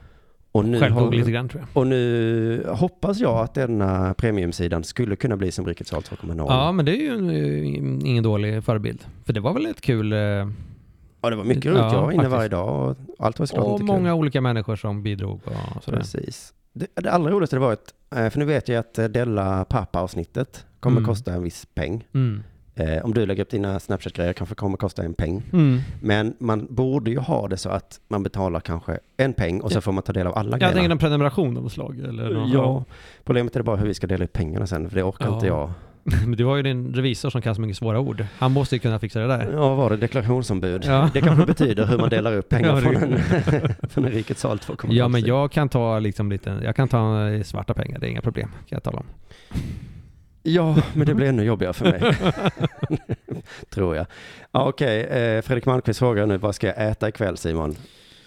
Och 0.52 0.64
nu, 0.64 1.10
lite 1.10 1.30
grann 1.30 1.48
tror 1.48 1.60
jag. 1.62 1.80
och 1.80 1.86
nu 1.86 2.66
hoppas 2.68 3.18
jag 3.20 3.36
att 3.38 3.54
denna 3.54 4.14
premiumsidan 4.14 4.84
skulle 4.84 5.16
kunna 5.16 5.36
bli 5.36 5.52
som 5.52 5.66
Rikets 5.66 5.90
Salt 5.90 6.10
2.0. 6.10 6.44
Ja, 6.48 6.72
men 6.72 6.84
det 6.84 6.92
är 6.92 7.00
ju 7.00 7.08
en, 7.08 7.30
eh, 7.30 8.08
ingen 8.10 8.22
dålig 8.24 8.64
förebild. 8.64 9.04
För 9.24 9.32
det 9.32 9.40
var 9.40 9.54
väl 9.54 9.66
ett 9.66 9.80
kul... 9.80 10.12
eh, 10.12 10.18
Ja, 11.22 11.30
det 11.30 11.36
var 11.36 11.44
mycket 11.44 11.66
roligt. 11.66 11.78
Ja, 11.78 11.94
jag 11.94 12.02
var 12.02 12.12
inne 12.12 12.28
varje 12.28 12.48
dag 12.48 12.90
och 12.90 12.96
allt 13.18 13.38
var 13.38 13.46
såklart 13.46 13.66
Och 13.66 13.80
många 13.80 14.14
olika 14.14 14.40
människor 14.40 14.76
som 14.76 15.02
bidrog 15.02 15.40
och 15.76 15.84
sådär. 15.84 15.98
Precis. 15.98 16.52
Det, 16.72 16.86
det 16.94 17.10
allra 17.12 17.30
roligaste 17.30 17.56
det 17.56 17.60
var 17.60 17.72
att, 17.72 17.94
eh, 18.16 18.28
för 18.30 18.38
nu 18.38 18.44
vet 18.44 18.68
jag 18.68 18.78
att 18.78 18.94
Della 18.94 19.64
Pappa-avsnittet 19.64 20.66
kommer 20.80 20.96
Mm. 20.98 21.08
kosta 21.08 21.32
en 21.32 21.42
viss 21.42 21.66
peng. 21.74 22.04
Mm. 22.14 22.42
Eh, 22.80 23.04
om 23.04 23.14
du 23.14 23.26
lägger 23.26 23.42
upp 23.42 23.50
dina 23.50 23.80
Snapchat-grejer 23.80 24.32
kanske 24.32 24.54
kommer 24.54 24.76
kosta 24.76 25.02
en 25.02 25.14
peng. 25.14 25.42
Mm. 25.52 25.80
Men 26.00 26.34
man 26.38 26.66
borde 26.70 27.10
ju 27.10 27.18
ha 27.18 27.48
det 27.48 27.56
så 27.56 27.68
att 27.68 28.00
man 28.08 28.22
betalar 28.22 28.60
kanske 28.60 28.98
en 29.16 29.32
peng 29.32 29.60
och 29.60 29.70
så 29.72 29.76
Ja. 29.76 29.80
får 29.80 29.92
man 29.92 30.02
ta 30.02 30.12
del 30.12 30.26
av 30.26 30.38
alla 30.38 30.50
Jag 30.50 30.60
tänker 30.60 30.74
grejerna. 30.74 30.92
en 30.92 30.98
prenumeration 30.98 31.56
av 31.56 31.62
något 31.62 31.72
slag. 31.72 31.98
Eller 32.00 32.30
något. 32.30 32.50
Ja, 32.54 32.84
problemet 33.24 33.56
är 33.56 33.62
bara 33.62 33.76
hur 33.76 33.86
vi 33.86 33.94
ska 33.94 34.06
dela 34.06 34.24
ut 34.24 34.32
pengarna 34.32 34.66
sen, 34.66 34.88
för 34.88 34.96
det 34.96 35.02
orkar 35.02 35.26
Ja. 35.26 35.34
inte 35.34 35.46
jag. 35.46 35.70
Men 36.02 36.32
du 36.32 36.44
har 36.44 36.56
ju 36.56 36.62
din 36.62 36.94
revisor 36.94 37.30
som 37.30 37.42
kan 37.42 37.54
så 37.54 37.60
mycket 37.60 37.76
svåra 37.76 38.00
ord. 38.00 38.26
Han 38.38 38.52
måste 38.52 38.76
ju 38.76 38.78
kunna 38.78 38.98
fixa 38.98 39.20
det 39.20 39.26
där. 39.26 39.50
Ja, 39.52 39.68
vad 39.68 39.76
var 39.76 39.90
det? 39.90 39.96
Deklarationsombud. 39.96 40.84
Ja. 40.84 41.10
Det 41.14 41.20
kanske 41.20 41.46
betyder 41.46 41.86
hur 41.86 41.98
man 41.98 42.08
delar 42.10 42.36
upp 42.36 42.48
pengar 42.48 42.68
Ja, 42.68 42.80
från 42.80 42.94
en, 42.96 43.18
från 43.90 44.04
en 44.04 44.10
Rikets 44.10 44.40
Salt 44.40 44.68
2.0. 44.68 44.92
Ja, 44.92 45.08
men 45.08 45.20
jag 45.20 45.52
kan 45.52 45.68
ta 45.68 45.98
liksom 45.98 46.30
lite, 46.30 46.60
jag 46.64 46.76
kan 46.76 46.88
ta 46.88 47.28
svarta 47.44 47.74
pengar, 47.74 47.98
det 47.98 48.06
är 48.06 48.10
inga 48.10 48.20
problem, 48.22 48.48
kan 48.48 48.76
jag 48.76 48.82
tala 48.82 48.98
om. 48.98 49.06
Ja, 50.42 50.76
men 50.94 51.06
det 51.06 51.14
blir 51.14 51.26
ännu 51.26 51.42
jobbigare 51.44 51.72
för 51.72 51.84
mig. 51.84 52.00
Tror 53.70 53.96
jag. 53.96 54.06
Ja, 54.52 54.68
Okej, 54.68 55.00
eh, 55.00 55.42
Fredrik 55.42 55.66
Malmqvist 55.66 55.98
frågar 55.98 56.26
nu, 56.26 56.36
vad 56.38 56.54
ska 56.54 56.66
jag 56.66 56.90
äta 56.90 57.08
ikväll 57.08 57.36
Simon? 57.36 57.76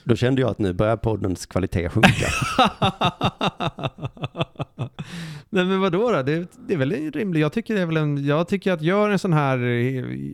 Då 0.03 0.16
kände 0.16 0.41
jag 0.41 0.51
att 0.51 0.59
nu 0.59 0.74
börjar 0.74 0.97
poddens 0.97 1.45
kvalitet 1.45 1.89
sjunka. 1.89 2.28
Nej 5.49 5.66
men 5.66 5.82
vadå 5.82 6.11
då? 6.11 6.24
Det, 6.24 6.47
det 6.68 6.74
är 6.74 6.78
väl 6.78 7.11
rimligt. 7.11 7.41
Jag 7.41 7.53
tycker 7.53 7.76
det 7.76 7.82
är 7.82 7.86
väl 7.86 7.97
en, 7.97 8.26
jag 8.26 8.47
tycker 8.47 8.72
att 8.72 8.82
gör 8.82 9.09
en 9.09 9.20
sån 9.20 9.34
här, 9.34 9.57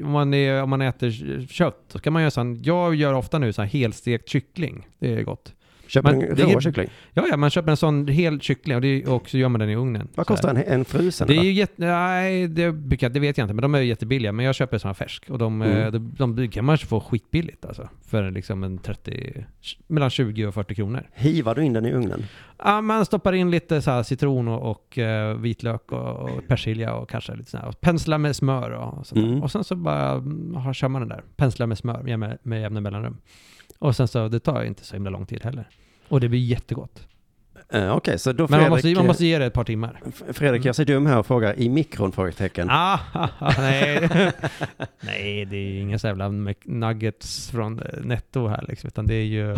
om 0.03 0.11
man, 0.11 0.33
är, 0.33 0.63
om 0.63 0.69
man 0.69 0.81
äter 0.81 1.47
kött, 1.47 1.85
så 1.87 1.99
kan 1.99 2.13
man 2.13 2.21
göra 2.21 2.31
sån, 2.31 2.63
jag 2.63 2.95
gör 2.95 3.13
ofta 3.13 3.39
nu 3.39 3.53
sån 3.53 3.63
här 3.65 3.71
helstekt 3.71 4.29
kyckling. 4.29 4.87
Det 4.99 5.13
är 5.13 5.23
gott. 5.23 5.53
Köp 5.89 6.03
Men 6.03 6.21
en 6.21 6.35
rå 6.37 6.61
kyckling. 6.61 6.87
Ja, 7.13 7.25
ja, 7.29 7.37
man 7.37 7.49
köper 7.49 7.71
en 7.71 7.77
sån 7.77 8.07
hel 8.07 8.41
kyckling 8.41 8.75
och, 8.75 8.81
det, 8.81 9.07
och 9.07 9.29
så 9.29 9.37
gör 9.37 9.49
man 9.49 9.59
den 9.59 9.69
i 9.69 9.75
ugnen. 9.75 10.07
Vad 10.15 10.27
kostar 10.27 10.49
en, 10.49 10.57
en 10.57 10.85
frusen? 10.85 11.27
Det 11.27 11.37
är 11.37 11.43
ju 11.43 11.51
jätte, 11.51 11.73
nej 11.77 12.47
det, 12.47 12.71
det 13.09 13.19
vet 13.19 13.37
jag 13.37 13.45
inte, 13.45 13.53
men 13.53 13.61
de 13.61 13.75
är 13.75 13.79
jättebilliga. 13.79 14.31
Men 14.31 14.45
jag 14.45 14.55
köper 14.55 14.77
såna 14.77 14.93
färsk 14.93 15.29
och 15.29 15.37
de, 15.37 15.61
Mm. 15.61 15.77
eh, 15.77 15.91
de, 15.91 16.35
de, 16.35 16.47
kan 16.47 16.65
man 16.65 16.77
få 16.77 16.99
skitbilligt 16.99 17.65
alltså. 17.65 17.89
För 18.07 18.31
liksom 18.31 18.63
en 18.63 18.77
30, 18.77 19.45
mellan 19.87 20.09
20 20.09 20.45
och 20.45 20.53
40 20.53 20.75
kronor. 20.75 21.09
Hivar 21.13 21.55
du 21.55 21.63
in 21.63 21.73
den 21.73 21.85
i 21.85 21.91
ugnen? 21.91 22.23
Ja, 22.63 22.81
man 22.81 23.05
stoppar 23.05 23.33
in 23.33 23.51
lite 23.51 23.81
så 23.81 24.03
citron 24.03 24.47
och, 24.47 24.71
och 24.71 24.97
eh, 24.97 25.37
vitlök 25.37 25.91
och, 25.91 26.19
och 26.19 26.47
persilja 26.47 26.93
och 26.93 27.09
kanske 27.09 27.35
lite. 27.35 27.59
Och 27.67 27.81
penslar 27.81 28.17
med 28.17 28.35
smör 28.35 28.71
och 28.71 29.07
sånt 29.07 29.21
där. 29.21 29.27
Mm. 29.27 29.43
Och 29.43 29.51
sen 29.51 29.63
så 29.63 29.75
bara 29.75 30.11
mm, 30.11 30.55
har, 30.55 30.73
kör 30.73 30.87
man 30.87 31.01
den 31.01 31.09
där. 31.09 31.23
Penslar 31.35 31.67
med 31.67 31.77
smör 31.77 32.03
med, 32.03 32.19
med, 32.19 32.37
med 32.43 32.61
jämna 32.61 32.81
mellanrum. 32.81 33.17
Och 33.79 33.95
sen 33.95 34.07
så, 34.07 34.27
det 34.27 34.39
tar 34.39 34.61
ju 34.61 34.67
inte 34.67 34.83
så 34.85 34.95
himla 34.95 35.09
lång 35.09 35.25
tid 35.25 35.43
heller. 35.43 35.69
Och 36.07 36.19
det 36.21 36.29
blir 36.29 36.39
jättegott. 36.39 37.05
Eh, 37.71 37.95
Okej, 37.95 38.19
så 38.19 38.33
då 38.33 38.43
Men 38.43 38.47
Fredrik, 38.47 38.63
man 38.63 38.69
måste, 38.71 38.93
man 38.95 39.05
måste 39.07 39.25
ge 39.25 39.37
det 39.37 39.45
ett 39.45 39.53
par 39.53 39.63
timmar. 39.63 40.01
eh, 40.27 40.33
Fredrik, 40.33 40.65
jag 40.65 40.75
ser 40.75 40.85
dum 40.85 41.05
här 41.05 41.17
och 41.17 41.25
frågar 41.25 41.59
i 41.59 41.69
mikron? 41.69 42.11
Frågetecken. 42.11 42.67
Ah, 42.71 42.99
nej. 43.57 44.09
nej, 45.01 45.45
det 45.45 45.57
är 45.57 45.81
inga 45.81 45.99
så 45.99 46.07
jävla 46.07 46.29
nuggets 46.65 47.49
från 47.51 47.79
eh, 47.79 47.85
Netto 48.03 48.47
här 48.47 48.65
liksom, 48.67 48.87
utan 48.87 49.07
det 49.07 49.13
är 49.15 49.23
ju... 49.25 49.47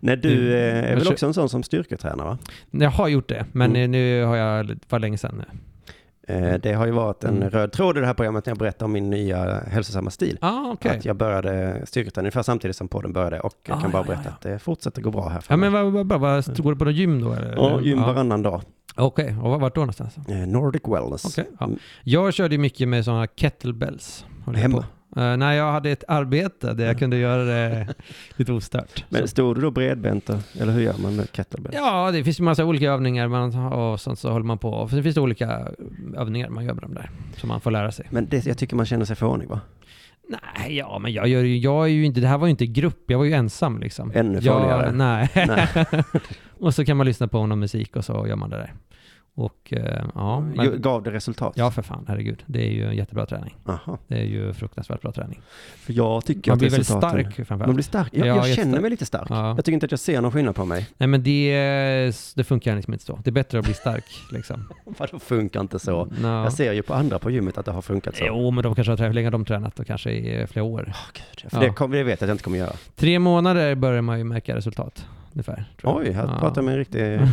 Nej, 0.00 0.16
du 0.16 0.54
eh, 0.58 0.78
är 0.78 0.82
Men 0.82 0.98
väl 0.98 1.08
också 1.08 1.26
en 1.26 1.34
sån 1.34 1.48
som 1.48 1.62
styrketränar 1.62 2.24
va? 2.24 2.38
jag 2.70 2.90
har 2.90 3.08
gjort 3.08 3.28
det, 3.28 3.46
men 3.52 3.70
Mm. 3.70 3.82
eh, 3.82 3.88
nu 3.88 4.24
har 4.24 4.36
jag, 4.36 4.78
var 4.88 4.98
länge 4.98 5.18
sedan 5.18 5.34
nu. 5.48 5.58
Eh, 6.32 6.54
det 6.60 6.72
har 6.72 6.86
ju 6.86 6.92
varit 6.92 7.24
en 7.24 7.36
Mm. 7.36 7.50
röd 7.50 7.72
tråd 7.72 7.96
i 7.96 8.00
det 8.00 8.06
här 8.06 8.14
programmet 8.14 8.46
när 8.46 8.50
jag 8.50 8.58
berättar 8.58 8.86
om 8.86 8.92
min 8.92 9.10
nya 9.10 9.60
hälsosamma 9.60 10.10
stil. 10.10 10.38
Ah, 10.40 10.70
okej. 10.72 10.98
Att 10.98 11.04
jag 11.04 11.16
började 11.16 11.82
styrketräna 11.86 12.22
ungefär 12.22 12.42
samtidigt 12.42 12.76
som 12.76 12.88
podden 12.88 13.12
började 13.12 13.40
och 13.40 13.54
jag 13.66 13.76
Ah, 13.78 13.80
kan 13.80 13.90
bara 13.90 14.02
ja, 14.02 14.06
berätta 14.06 14.22
ja, 14.24 14.30
att 14.30 14.40
det 14.40 14.58
fortsätter 14.58 15.02
gå 15.02 15.10
bra 15.10 15.28
här 15.28 15.44
Ja 15.48 15.56
men 15.56 15.72
vad, 15.72 15.92
vad 15.92 16.06
bra, 16.06 16.18
vad, 16.18 16.56
går 16.62 16.72
du 16.72 16.78
på 16.78 16.84
något 16.84 16.94
gym 16.94 17.20
då 17.20 17.32
eller? 17.32 17.52
Ja, 17.56 17.80
gym 17.80 17.98
Ja. 17.98 18.06
varannan 18.06 18.42
dag. 18.42 18.62
Okej, 18.96 19.36
och 19.42 19.60
vart 19.60 19.74
då 19.74 19.80
någonstans? 19.80 20.16
Eh, 20.28 20.36
Nordic 20.36 20.82
Wellness. 20.88 21.24
Okej, 21.24 21.50
ja. 21.60 21.66
Mm. 21.66 21.78
Jag 22.02 22.34
körde 22.34 22.58
mycket 22.58 22.88
med 22.88 23.04
sådana 23.04 23.26
kettlebells. 23.26 24.26
Hemma? 24.54 24.76
på. 24.78 24.84
Eh, 25.16 25.36
nej, 25.36 25.56
jag 25.56 25.72
hade 25.72 25.90
ett 25.90 26.04
arbete 26.08 26.72
där 26.72 26.86
jag 26.86 26.98
kunde 26.98 27.16
göra 27.16 27.44
det 27.44 27.86
lite 28.36 28.52
ostört. 28.52 29.04
Men 29.08 29.28
stod 29.28 29.56
du 29.56 29.60
då 29.60 29.70
bredbent 29.70 30.26
då? 30.26 30.38
Eller 30.60 30.72
hur 30.72 30.80
gör 30.80 30.98
man 31.02 31.16
med 31.16 31.32
kettlebell? 31.32 31.72
Ja, 31.74 32.10
det 32.10 32.24
finns 32.24 32.40
ju 32.40 32.44
massa 32.44 32.64
olika 32.64 32.92
övningar 32.92 33.28
man, 33.28 33.72
och 33.72 34.00
sånt 34.00 34.18
så 34.18 34.30
håller 34.30 34.46
man 34.46 34.58
på. 34.58 34.70
Och 34.70 34.90
sen 34.90 35.02
finns 35.02 35.14
det 35.14 35.20
olika 35.20 35.68
övningar 36.16 36.48
man 36.48 36.64
gör 36.64 36.74
med 36.74 36.82
dem 36.82 36.94
där, 36.94 37.10
som 37.36 37.48
man 37.48 37.60
får 37.60 37.70
lära 37.70 37.92
sig. 37.92 38.06
Men 38.10 38.28
det, 38.28 38.46
jag 38.46 38.58
tycker 38.58 38.76
man 38.76 38.86
känner 38.86 39.04
sig 39.04 39.16
fånig 39.16 39.48
va? 39.48 39.60
Nej, 40.28 40.76
ja, 40.76 40.98
men 40.98 41.12
jag 41.12 41.28
gör 41.28 41.42
ju, 41.42 41.58
jag 41.58 41.84
är 41.84 41.88
ju 41.88 42.04
inte, 42.04 42.20
det 42.20 42.28
här 42.28 42.38
var 42.38 42.46
ju 42.46 42.50
inte 42.50 42.66
grupp, 42.66 43.04
jag 43.06 43.18
var 43.18 43.24
ju 43.24 43.32
ensam 43.32 43.80
liksom. 43.80 44.12
Ännu 44.14 44.38
jag, 44.42 44.44
farligare. 44.44 44.92
Nej. 44.92 45.28
Nej. 45.34 45.68
och 46.60 46.74
så 46.74 46.84
kan 46.84 46.96
man 46.96 47.06
lyssna 47.06 47.28
på 47.28 47.46
någon 47.46 47.58
musik 47.58 47.96
och 47.96 48.04
så 48.04 48.26
gör 48.26 48.36
man 48.36 48.50
det 48.50 48.56
där. 48.56 48.72
Och 49.34 49.72
eh, 49.72 50.04
ja, 50.14 50.40
men, 50.40 50.80
Gav 50.82 51.02
det 51.02 51.10
resultat? 51.10 51.52
ja 51.56 51.70
för 51.70 51.82
fan, 51.82 52.04
herregud. 52.08 52.42
Det 52.46 52.66
är 52.66 52.70
ju 52.70 52.86
en 52.88 52.96
jättebra 52.96 53.26
träning. 53.26 53.56
Aha. 53.66 53.98
Det 54.08 54.14
är 54.18 54.24
ju 54.24 54.52
fruktansvärt 54.52 55.00
bra 55.02 55.12
träning. 55.12 55.40
För 55.76 55.92
jag 55.92 56.24
tycker 56.24 56.50
Man 56.50 56.54
att 56.54 56.58
blir 56.58 56.70
väldigt 56.70 56.86
stark 56.86 57.34
framförallt. 57.36 57.66
Man 57.66 57.74
blir 57.74 57.82
stark. 57.84 58.08
Jag, 58.12 58.26
Ja, 58.26 58.34
jag 58.36 58.44
känner 58.44 58.48
jättestark. 58.56 58.80
mig 58.82 58.90
lite 58.90 59.06
stark. 59.06 59.26
Ja. 59.30 59.48
Jag 59.56 59.64
tycker 59.64 59.72
inte 59.74 59.86
att 59.86 59.90
jag 59.92 60.00
ser 60.00 60.20
någon 60.20 60.32
skillnad 60.32 60.54
på 60.54 60.64
mig. 60.64 60.86
Nej 60.98 61.06
men 61.06 61.22
det, 61.22 62.12
det 62.36 62.44
funkar 62.44 62.76
liksom 62.76 62.92
inte 62.92 63.04
så. 63.04 63.18
Det 63.24 63.30
är 63.30 63.32
bättre 63.32 63.58
att 63.58 63.64
bli 63.64 63.74
stark 63.74 64.04
liksom. 64.32 64.68
Vadå 64.84 65.18
funkar 65.18 65.60
inte 65.60 65.78
så? 65.78 66.08
Ja. 66.22 66.42
Jag 66.42 66.52
ser 66.52 66.72
ju 66.72 66.82
på 66.82 66.94
andra 66.94 67.18
på 67.18 67.30
gymmet 67.30 67.58
att 67.58 67.64
det 67.66 67.72
har 67.72 67.82
funkat 67.82 68.16
så. 68.16 68.24
Jo, 68.26 68.50
men 68.50 68.62
de 68.64 68.74
kanske 68.74 68.90
har 68.92 68.96
tränat, 68.96 69.10
hur 69.10 69.14
länge 69.14 69.26
har 69.26 69.32
de 69.32 69.44
tränat? 69.44 69.80
Och 69.80 69.86
kanske 69.86 70.10
i 70.10 70.46
flera 70.46 70.64
år. 70.64 70.84
Åh, 70.88 70.94
Gud, 71.12 71.50
för 71.50 71.58
Ja. 71.62 71.66
det, 71.68 71.74
kom, 71.74 71.90
det 71.90 72.02
vet 72.02 72.20
jag 72.20 72.26
att 72.26 72.28
jag 72.28 72.34
inte 72.34 72.44
kommer 72.44 72.58
göra. 72.58 72.72
Tre 72.96 73.18
månader 73.18 73.74
börjar 73.74 74.02
man 74.02 74.18
ju 74.18 74.24
märka 74.24 74.56
resultat. 74.56 75.06
Ungefär. 75.32 75.64
tror 75.80 75.92
jag. 75.92 75.96
Oj, 76.06 76.10
här 76.12 76.22
Ja. 76.22 76.38
pratar 76.40 76.56
jag 76.56 76.64
med 76.64 76.72
en 76.72 76.78
riktig 76.78 77.14
eh, 77.14 77.28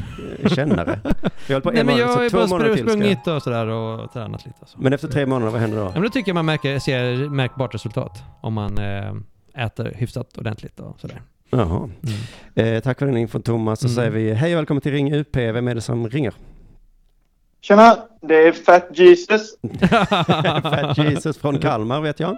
kännare. 0.56 1.00
Jag 1.47 1.54
höll 1.54 1.62
på 1.62 1.72
Nej 1.72 1.80
en 1.80 1.86
men 1.86 1.95
månad, 1.95 2.10
jag 2.10 2.32
har 2.39 2.47
bara 2.50 2.68
jag... 2.68 2.80
sprungit 2.80 3.28
och 3.28 3.43
sådär 3.43 3.68
och 3.68 4.14
tränat 4.14 4.45
lite. 4.45 4.58
Så. 4.66 4.78
Men 4.82 4.93
efter 4.93 5.08
tre 5.08 5.26
månader, 5.26 5.52
vad 5.52 5.62
händer 5.62 5.78
då? 5.78 5.84
Ja, 5.84 5.91
men 5.93 6.02
då 6.04 6.10
tycker 6.10 6.30
jag 6.30 6.36
man 6.36 6.45
märker, 6.45 6.80
ser 6.80 7.30
märkbart 7.30 7.74
resultat. 7.76 8.24
Om 8.41 8.54
man 8.54 8.78
eh, 8.78 9.14
äter 9.66 9.91
hyfsat 9.95 10.38
ordentligt 10.38 10.80
och 10.80 11.00
sådär. 11.00 11.22
Jaha. 11.50 11.89
Mm. 12.56 12.76
Eh, 12.76 12.82
tack 12.82 13.00
för 13.00 13.06
den 13.06 13.18
infon 13.18 13.41
Thomas. 13.41 13.80
Så 13.80 13.88
Mm. 13.88 13.95
säger 13.95 14.12
vi 14.12 14.34
hej 14.34 14.54
och 14.54 14.60
välkommen 14.60 14.82
till 14.82 14.91
Ring 14.91 15.14
UP. 15.14 15.36
Vem 15.36 15.68
är 15.68 15.76
det 15.76 15.82
som 15.82 16.10
ringer? 16.10 16.34
Tjena, 17.62 17.97
det 18.22 18.36
är 18.47 18.52
Fat 18.52 18.88
Jesus. 18.93 19.58
Fat 20.64 20.97
Jesus 20.97 21.38
från 21.38 21.58
Kalmar 21.60 22.02
vet 22.02 22.20
jag. 22.20 22.38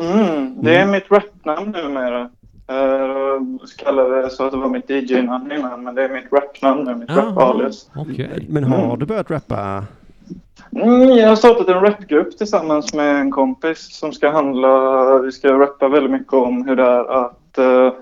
Mm, 0.00 0.62
det 0.62 0.76
är 0.76 0.86
mitt 0.86 1.10
rapnamn 1.10 1.70
numera. 1.70 2.30
Uh, 2.72 3.42
kallade 3.78 4.22
det 4.22 4.30
så 4.30 4.44
att 4.44 4.52
det 4.52 4.58
var 4.58 4.68
mitt 4.68 4.90
DJ-namn 4.90 5.52
innan, 5.52 5.84
men 5.84 5.94
det 5.94 6.04
är 6.04 6.08
mitt 6.08 6.32
rapnamn 6.32 6.84
nu, 6.84 6.94
mitt 6.94 7.08
Jaha, 7.08 7.22
rap-alias. 7.26 7.90
Okej. 7.96 8.46
Men 8.48 8.64
har 8.64 8.84
Mm. 8.84 8.98
du 8.98 9.06
börjat 9.06 9.30
rappa? 9.30 9.84
Mm, 10.72 11.08
jag 11.10 11.28
har 11.28 11.36
startat 11.36 11.68
en 11.68 11.80
rapgrupp 11.80 12.38
tillsammans 12.38 12.94
med 12.94 13.16
en 13.20 13.30
kompis 13.30 13.94
som 13.98 14.12
ska 14.12 14.30
handla, 14.30 15.18
vi 15.18 15.32
ska 15.32 15.58
rappa 15.58 15.88
väldigt 15.88 16.12
mycket 16.12 16.32
om 16.32 16.68
hur 16.68 16.76
det 16.76 16.82
är 16.82 17.24
att 17.24 17.58
uh, 17.58 17.92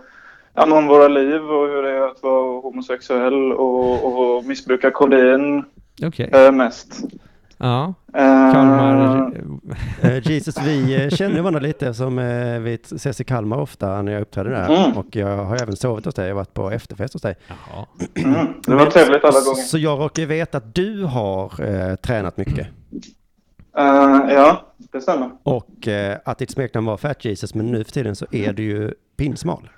ja, 0.54 0.78
om 0.78 0.86
våra 0.86 1.08
liv 1.08 1.42
och 1.42 1.68
hur 1.68 1.82
det 1.82 1.90
är 1.90 2.08
att 2.08 2.22
vara 2.22 2.60
homosexuell 2.60 3.52
och, 3.52 4.36
och 4.36 4.44
missbruka 4.44 4.90
kodein 4.90 5.64
Okej. 6.06 6.30
eh, 6.32 6.52
mest. 6.52 7.00
Ja. 7.64 7.94
Eh, 8.14 8.52
Kalmar. 8.52 9.32
Eh, 10.02 10.28
Jesus, 10.28 10.58
vi 10.66 11.04
eh, 11.04 11.08
känner 11.08 11.40
varandra 11.40 11.60
lite 11.60 11.94
som 11.94 12.16
vi 12.64 12.74
ses 12.74 13.20
i 13.20 13.24
Kalmar 13.24 13.58
ofta 13.58 14.02
när 14.02 14.12
jag 14.12 14.22
uppträder 14.22 14.50
där. 14.50 14.84
Mm. 14.84 14.98
Och 14.98 15.16
jag 15.16 15.44
har 15.44 15.56
även 15.56 15.76
sovit 15.76 16.04
hos 16.04 16.14
dig 16.14 16.30
och 16.30 16.36
varit 16.36 16.54
på 16.54 16.70
efterfest 16.70 17.12
hos 17.12 17.22
dig. 17.22 17.36
Jaha. 17.48 17.86
Mm, 18.14 18.46
det 18.66 18.74
var 18.74 18.86
trevligt 18.86 19.24
alla 19.24 19.40
gånger. 19.40 19.62
Så 19.62 19.78
jag 19.78 20.00
råkar 20.00 20.26
veta 20.26 20.58
att 20.58 20.74
du 20.74 21.04
har 21.04 21.62
eh, 21.62 21.94
tränat 21.94 22.36
mycket. 22.36 22.66
Ja, 23.72 24.66
det 24.76 25.00
stämmer. 25.00 25.30
Och 25.42 25.88
att 26.24 26.38
ditt 26.38 26.50
smeknamn 26.50 26.86
var 26.86 26.96
Fat 26.96 27.24
Jesus, 27.24 27.54
men 27.54 27.66
nu 27.66 27.84
för 27.84 27.92
tiden 27.92 28.16
så 28.16 28.26
är 28.30 28.52
du 28.52 28.62
ju 28.62 28.94
pinsmal. 29.16 29.68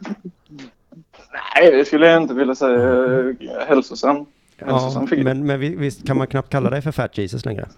Nej, 1.33 1.77
det 1.77 1.85
skulle 1.85 2.07
jag 2.07 2.23
inte 2.23 2.35
vilja 2.35 2.55
säga. 2.55 2.79
Uh, 2.79 3.35
hälsosam. 3.69 4.27
Ja, 4.59 5.07
figur. 5.11 5.25
men, 5.25 5.47
men 5.47 5.61
vi- 5.61 5.77
visst 5.77 6.07
kan 6.07 6.17
man 6.19 6.27
knappt 6.27 6.51
kalla 6.51 6.71
dig 6.71 6.83
för 6.83 6.93
Fat 6.93 7.19
Jesus 7.19 7.45
längre? 7.45 7.69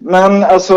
Men 0.00 0.44
alltså, 0.44 0.74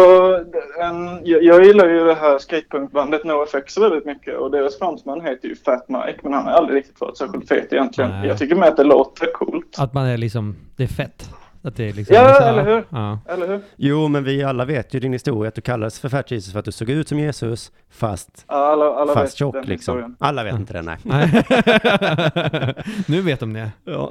en, 0.81 1.25
jag, 1.25 1.43
jag 1.43 1.65
gillar 1.65 1.88
ju 1.89 2.05
det 2.05 2.13
här 2.15 2.38
skatepunkbandet 2.39 3.23
NoFX 3.25 3.77
väldigt 3.77 4.05
mycket 4.05 4.38
och 4.38 4.51
deras 4.51 4.77
frontman 4.77 5.21
heter 5.21 5.47
ju 5.47 5.55
Fat 5.55 5.85
Mike 5.89 6.19
men 6.23 6.33
han 6.33 6.43
har 6.45 6.51
aldrig 6.51 6.77
riktigt 6.77 7.01
varit 7.01 7.17
särskilt 7.17 7.47
fet 7.47 7.73
egentligen. 7.73 8.09
Nej. 8.11 8.27
Jag 8.27 8.38
tycker 8.38 8.55
med 8.55 8.67
att 8.69 8.77
det 8.77 8.83
låter 8.83 9.33
coolt. 9.33 9.75
Att 9.79 9.93
man 9.93 10.05
är 10.05 10.17
liksom, 10.17 10.55
det 10.75 10.83
är 10.83 10.88
fett. 10.88 11.29
Att 11.63 11.75
det 11.75 11.89
är 11.89 11.93
liksom, 11.93 12.15
Ja, 12.15 12.33
så- 12.33 12.43
eller 12.43 12.65
hur? 12.65 12.83
Ja. 12.89 13.19
Eller 13.29 13.47
hur? 13.47 13.61
Jo, 13.75 14.07
men 14.07 14.23
vi 14.23 14.43
alla 14.43 14.65
vet 14.65 14.93
ju 14.93 14.99
din 14.99 15.13
historia 15.13 15.47
att 15.47 15.55
du 15.55 15.61
kallades 15.61 15.99
för 15.99 16.09
Fat 16.09 16.31
Jesus 16.31 16.51
för 16.53 16.59
att 16.59 16.65
du 16.65 16.71
såg 16.71 16.89
ut 16.89 17.07
som 17.07 17.19
Jesus 17.19 17.71
fast, 17.89 18.43
alla, 18.47 18.85
alla 18.85 19.13
fast 19.13 19.25
vet 19.33 19.38
tjock 19.38 19.53
den 19.53 19.63
liksom. 19.65 19.95
historien. 19.97 20.15
Alla 20.19 20.43
vet 20.43 20.55
inte 20.55 20.73
det, 20.73 20.81
nej. 20.81 20.97
Nu 23.07 23.21
vet 23.21 23.39
de 23.39 23.53
det. 23.53 23.71
Ja. 23.85 24.09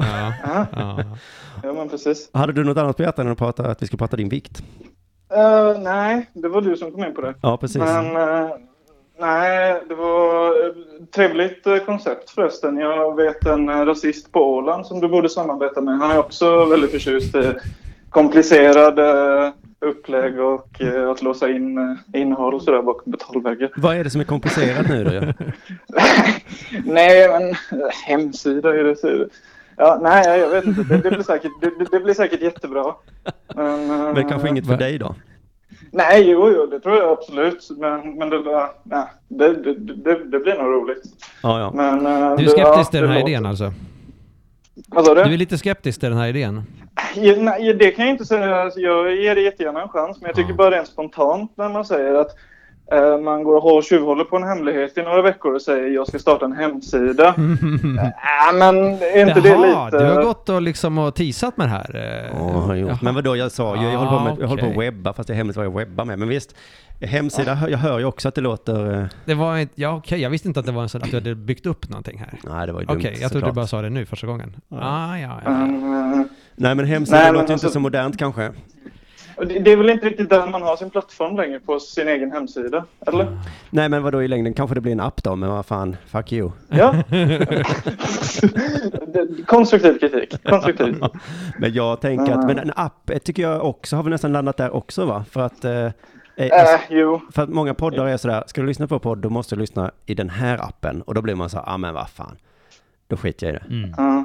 Ja. 0.72 1.04
Ja, 1.62 1.72
men 1.72 1.88
precis. 1.88 2.30
Hade 2.32 2.52
du 2.52 2.64
något 2.64 2.76
annat 2.76 2.96
på 2.96 3.02
hjärtat 3.02 3.18
än 3.18 3.28
att, 3.32 3.38
prata, 3.38 3.66
att 3.70 3.82
vi 3.82 3.86
skulle 3.86 3.98
prata 3.98 4.16
din 4.16 4.28
vikt? 4.28 4.62
Eh, 5.32 5.78
nej, 5.80 6.30
det 6.34 6.48
var 6.48 6.60
du 6.60 6.76
som 6.76 6.92
kom 6.92 7.04
in 7.04 7.14
på 7.14 7.20
det. 7.20 7.34
Ja, 7.42 7.56
precis. 7.56 7.76
Men 7.82 8.16
eh, 8.16 8.50
nej, 9.20 9.82
det 9.88 9.94
var 9.94 10.50
ett 10.68 11.12
trevligt 11.12 11.66
eh, 11.66 11.76
koncept 11.78 12.30
förresten. 12.30 12.76
Jag 12.76 13.16
vet 13.16 13.46
en 13.46 13.68
eh, 13.68 13.84
rasist 13.84 14.32
på 14.32 14.40
Åland 14.54 14.86
som 14.86 15.00
du 15.00 15.08
borde 15.08 15.28
samarbeta 15.28 15.80
med. 15.80 15.98
Han 15.98 16.10
är 16.10 16.18
också 16.18 16.64
väldigt 16.64 16.90
förtjust 16.90 17.34
i 17.34 17.52
komplicerade 18.10 19.52
upplägg 19.80 20.40
och 20.40 20.80
eh, 20.80 21.10
att 21.10 21.22
låsa 21.22 21.48
in 21.50 21.78
eh, 21.78 22.20
innehåll 22.20 22.54
och 22.54 22.62
sådär 22.62 22.82
bakom 22.82 23.12
betalväggar. 23.12 23.70
Vad 23.76 23.96
är 23.96 24.04
det 24.04 24.10
som 24.10 24.20
är 24.20 24.24
komplicerat 24.24 24.88
nu 24.88 25.04
då? 25.04 25.20
Nej, 26.84 27.28
men 27.28 27.50
eh, 27.50 27.88
hemsida 28.06 28.68
är 28.74 28.84
det. 28.84 29.28
Ja, 29.76 29.98
nej, 30.02 30.38
jag 30.40 30.48
vet 30.50 30.64
inte. 30.64 30.82
Det, 30.82 30.98
det, 30.98 31.10
blir, 31.10 31.22
säkert, 31.22 31.52
det, 31.60 31.70
det- 31.90 32.00
blir 32.00 32.14
säkert 32.14 32.40
jättebra. 32.40 32.94
Men, 33.54 33.90
eh, 33.90 34.14
Men 34.14 34.28
kanske 34.28 34.48
inget 34.48 34.66
för 34.66 34.76
dig 34.76 34.98
då? 34.98 35.14
Nej, 35.92 36.30
jo, 36.30 36.52
jo, 36.56 36.66
det 36.66 36.80
tror 36.80 36.96
jag 36.96 37.10
absolut. 37.10 37.68
Men, 37.78 38.14
men 38.18 38.30
det, 38.30 38.42
nej, 38.84 39.04
det, 39.28 39.52
det, 39.54 39.74
det, 39.74 40.24
det 40.24 40.38
blir 40.38 40.54
nog 40.62 40.66
roligt. 40.72 41.02
Ja, 41.42 41.60
ja. 41.60 41.72
Men, 41.74 42.06
eh, 42.06 42.36
Du 42.36 42.44
är 42.44 42.48
skeptisk 42.48 42.90
till 42.90 43.00
den 43.00 43.10
här 43.10 43.18
låter- 43.20 43.30
idén 43.30 43.46
alltså? 43.46 43.72
Vad 44.88 45.04
sa 45.04 45.14
du? 45.14 45.24
Du 45.24 45.32
är 45.34 45.38
lite 45.38 45.58
skeptisk 45.58 46.00
till 46.00 46.08
den 46.08 46.18
här 46.18 46.28
idén? 46.28 46.62
Nej, 47.38 47.74
det 47.74 47.90
kan 47.90 48.04
jag 48.04 48.14
inte 48.14 48.24
säga. 48.24 48.70
Jag 48.76 49.16
ger 49.16 49.34
det 49.34 49.40
jättegärna 49.40 49.82
en 49.82 49.88
chans. 49.88 50.20
Men 50.20 50.26
jag 50.28 50.36
tycker 50.36 50.52
bara 50.54 50.70
rent 50.70 50.88
spontant 50.88 51.52
när 51.56 51.68
man 51.68 51.84
säger 51.84 52.14
att 52.14 52.30
man 53.24 53.42
går 53.44 53.56
och 53.56 53.62
har- 53.62 53.82
tjuvhåller 53.82 54.24
på 54.24 54.36
en 54.36 54.42
hemlighet 54.42 54.98
i 54.98 55.02
några 55.02 55.22
veckor 55.22 55.54
och 55.54 55.62
säger 55.62 55.88
jag 55.88 56.08
ska 56.08 56.18
starta 56.18 56.44
en 56.44 56.52
hemsida. 56.52 57.28
äh, 57.28 57.34
men 58.58 58.76
är 58.76 59.28
inte 59.28 59.40
det 59.40 59.48
Jaha, 59.48 59.84
lite... 59.86 59.98
du 59.98 60.04
har 60.14 60.22
gått 60.22 60.48
och 60.48 60.62
liksom 60.62 60.98
och 60.98 61.14
teasat 61.14 61.56
med 61.56 61.66
det 61.66 61.70
här? 61.70 61.96
eh, 61.96 62.38
jag 62.68 62.78
gjort. 62.78 62.88
jaha. 62.90 62.98
Men 63.02 63.14
vadå, 63.14 63.36
jag 63.36 63.52
sa 63.52 63.76
ju, 63.76 63.82
jag 63.90 63.98
håller 63.98 64.10
på, 64.18 64.24
med, 64.24 64.36
jag 64.40 64.48
håller 64.48 64.62
på 64.62 64.68
att 64.70 64.76
webba, 64.86 65.12
fast 65.12 65.26
det 65.26 65.32
är 65.32 65.36
hemligt 65.36 65.56
vad 65.56 65.66
jag 65.66 65.74
webbar 65.76 66.04
med. 66.04 66.18
Men 66.18 66.28
visst, 66.28 66.54
hemsida, 67.00 67.58
jag 67.68 67.78
hör 67.78 67.98
ju 67.98 68.04
också 68.04 68.28
att 68.28 68.34
det 68.34 68.40
låter... 68.40 68.98
eh, 69.00 69.04
Det 69.24 69.34
var 69.34 69.58
inte, 69.58 69.72
ja 69.76 69.96
okej, 69.96 70.20
jag 70.20 70.30
visste 70.30 70.48
inte 70.48 70.60
att 70.60 70.66
det 70.66 70.72
var 70.72 70.82
en 70.82 70.88
sån, 70.88 71.02
att 71.02 71.10
du 71.10 71.16
hade 71.16 71.34
byggt 71.34 71.66
upp 71.66 71.88
någonting 71.88 72.18
här. 72.18 72.54
Nej, 72.54 72.66
det 72.66 72.72
var 72.72 72.80
ju 72.80 72.86
Okej, 72.86 73.02
dumt 73.10 73.18
jag 73.22 73.30
trodde 73.32 73.46
du 73.46 73.52
bara 73.52 73.66
sa 73.66 73.82
det 73.82 73.90
nu 73.90 74.06
första 74.06 74.26
gången. 74.26 74.56
Ah, 74.70 75.16
ja, 75.16 75.40
ja. 75.44 75.50
Eh, 75.50 76.22
Nej, 76.56 76.74
men 76.74 76.84
hemsida 76.86 77.16
Nej, 77.18 77.26
men 77.26 77.34
låter 77.34 77.48
ju 77.48 77.52
alltså- 77.52 77.66
inte 77.66 77.72
så 77.74 77.80
modernt 77.80 78.18
kanske. 78.18 78.50
Det, 79.44 79.72
är 79.72 79.76
väl 79.76 79.90
inte 79.90 80.06
riktigt 80.08 80.30
där 80.30 80.46
man 80.46 80.62
har 80.62 80.76
sin 80.76 80.90
plattform 80.90 81.36
längre 81.36 81.60
på 81.60 81.80
sin 81.80 82.08
egen 82.08 82.32
hemsida? 82.32 82.84
Eller? 83.06 83.38
Nej, 83.70 83.88
men 83.88 84.02
vadå 84.02 84.22
i 84.22 84.28
längden 84.28 84.54
kanske 84.54 84.74
det 84.74 84.80
blir 84.80 84.92
en 84.92 85.00
app 85.00 85.22
då, 85.22 85.36
men 85.36 85.48
vad 85.50 85.66
fan, 85.66 85.96
fuck 86.06 86.32
you. 86.32 86.50
Ja. 86.68 86.94
Konstruktiv 89.46 89.98
kritik. 89.98 90.44
Konstruktiv. 90.44 90.96
Men 91.58 91.72
jag 91.72 92.00
tänker 92.00 92.32
att, 92.32 92.44
Mm. 92.44 92.46
men 92.46 92.58
en 92.58 92.72
app 92.76 93.10
eh, 93.10 93.18
tycker 93.18 93.42
jag 93.42 93.64
också, 93.64 93.96
har 93.96 94.02
vi 94.02 94.10
nästan 94.10 94.32
landat 94.32 94.56
där 94.56 94.70
också 94.74 95.04
va? 95.04 95.24
För 95.30 95.40
att, 95.40 95.64
eh, 95.64 95.72
eh, 95.82 95.90
Äh, 96.36 96.80
jo. 96.90 97.20
för 97.32 97.42
att 97.42 97.48
många 97.48 97.74
poddar 97.74 98.06
är 98.06 98.16
sådär, 98.16 98.44
ska 98.46 98.60
du 98.60 98.66
lyssna 98.66 98.86
på 98.86 98.98
podd, 98.98 99.18
då 99.18 99.30
måste 99.30 99.54
du 99.54 99.60
lyssna 99.60 99.90
i 100.06 100.14
den 100.14 100.30
här 100.30 100.58
appen. 100.58 101.02
Och 101.02 101.14
då 101.14 101.22
blir 101.22 101.34
man 101.34 101.50
så, 101.50 101.56
ja 101.56 101.64
ah, 101.66 101.76
men 101.78 101.94
vad 101.94 102.08
fan, 102.10 102.36
då 103.08 103.16
skiter 103.16 103.46
jag 103.46 103.56
i 103.56 103.58
det. 103.58 103.74
Mm. 103.74 103.94
Ja. 103.96 104.24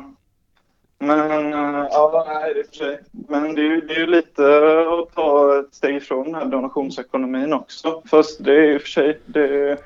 Men, 1.00 1.54
äh, 1.54 1.88
ja, 1.92 2.26
nej, 2.28 2.54
det 2.54 2.60
är 2.60 2.64
för 2.64 2.76
sig. 2.76 3.00
Men 3.12 3.56
det 3.56 3.62
är, 3.62 3.66
ju- 3.66 3.82
det 3.82 3.94
är 3.94 4.00
ju 4.00 4.06
lite 4.08 4.44
att 4.90 5.16
ta 5.16 5.60
ett 5.60 5.74
steg 5.76 5.96
ifrån 5.96 6.26
den 6.26 6.36
här 6.36 6.46
donationsekonomin 6.46 7.54
också. 7.54 8.02
Fast 8.06 8.44
det 8.44 8.52
är 8.52 8.66
ju 8.68 8.80
för 8.80 8.88
sig, 8.90 9.20
det 9.26 9.40
är, 9.70 9.78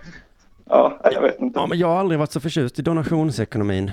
ja, 0.70 1.00
jag 1.14 1.22
vet 1.22 1.40
inte. 1.40 1.60
Ja, 1.60 1.66
men 1.68 1.78
jag 1.80 1.88
har 1.88 2.00
aldrig 2.00 2.20
varit 2.20 2.32
så 2.32 2.40
förtjust 2.40 2.80
i 2.80 2.82
donationsekonomin. 2.82 3.92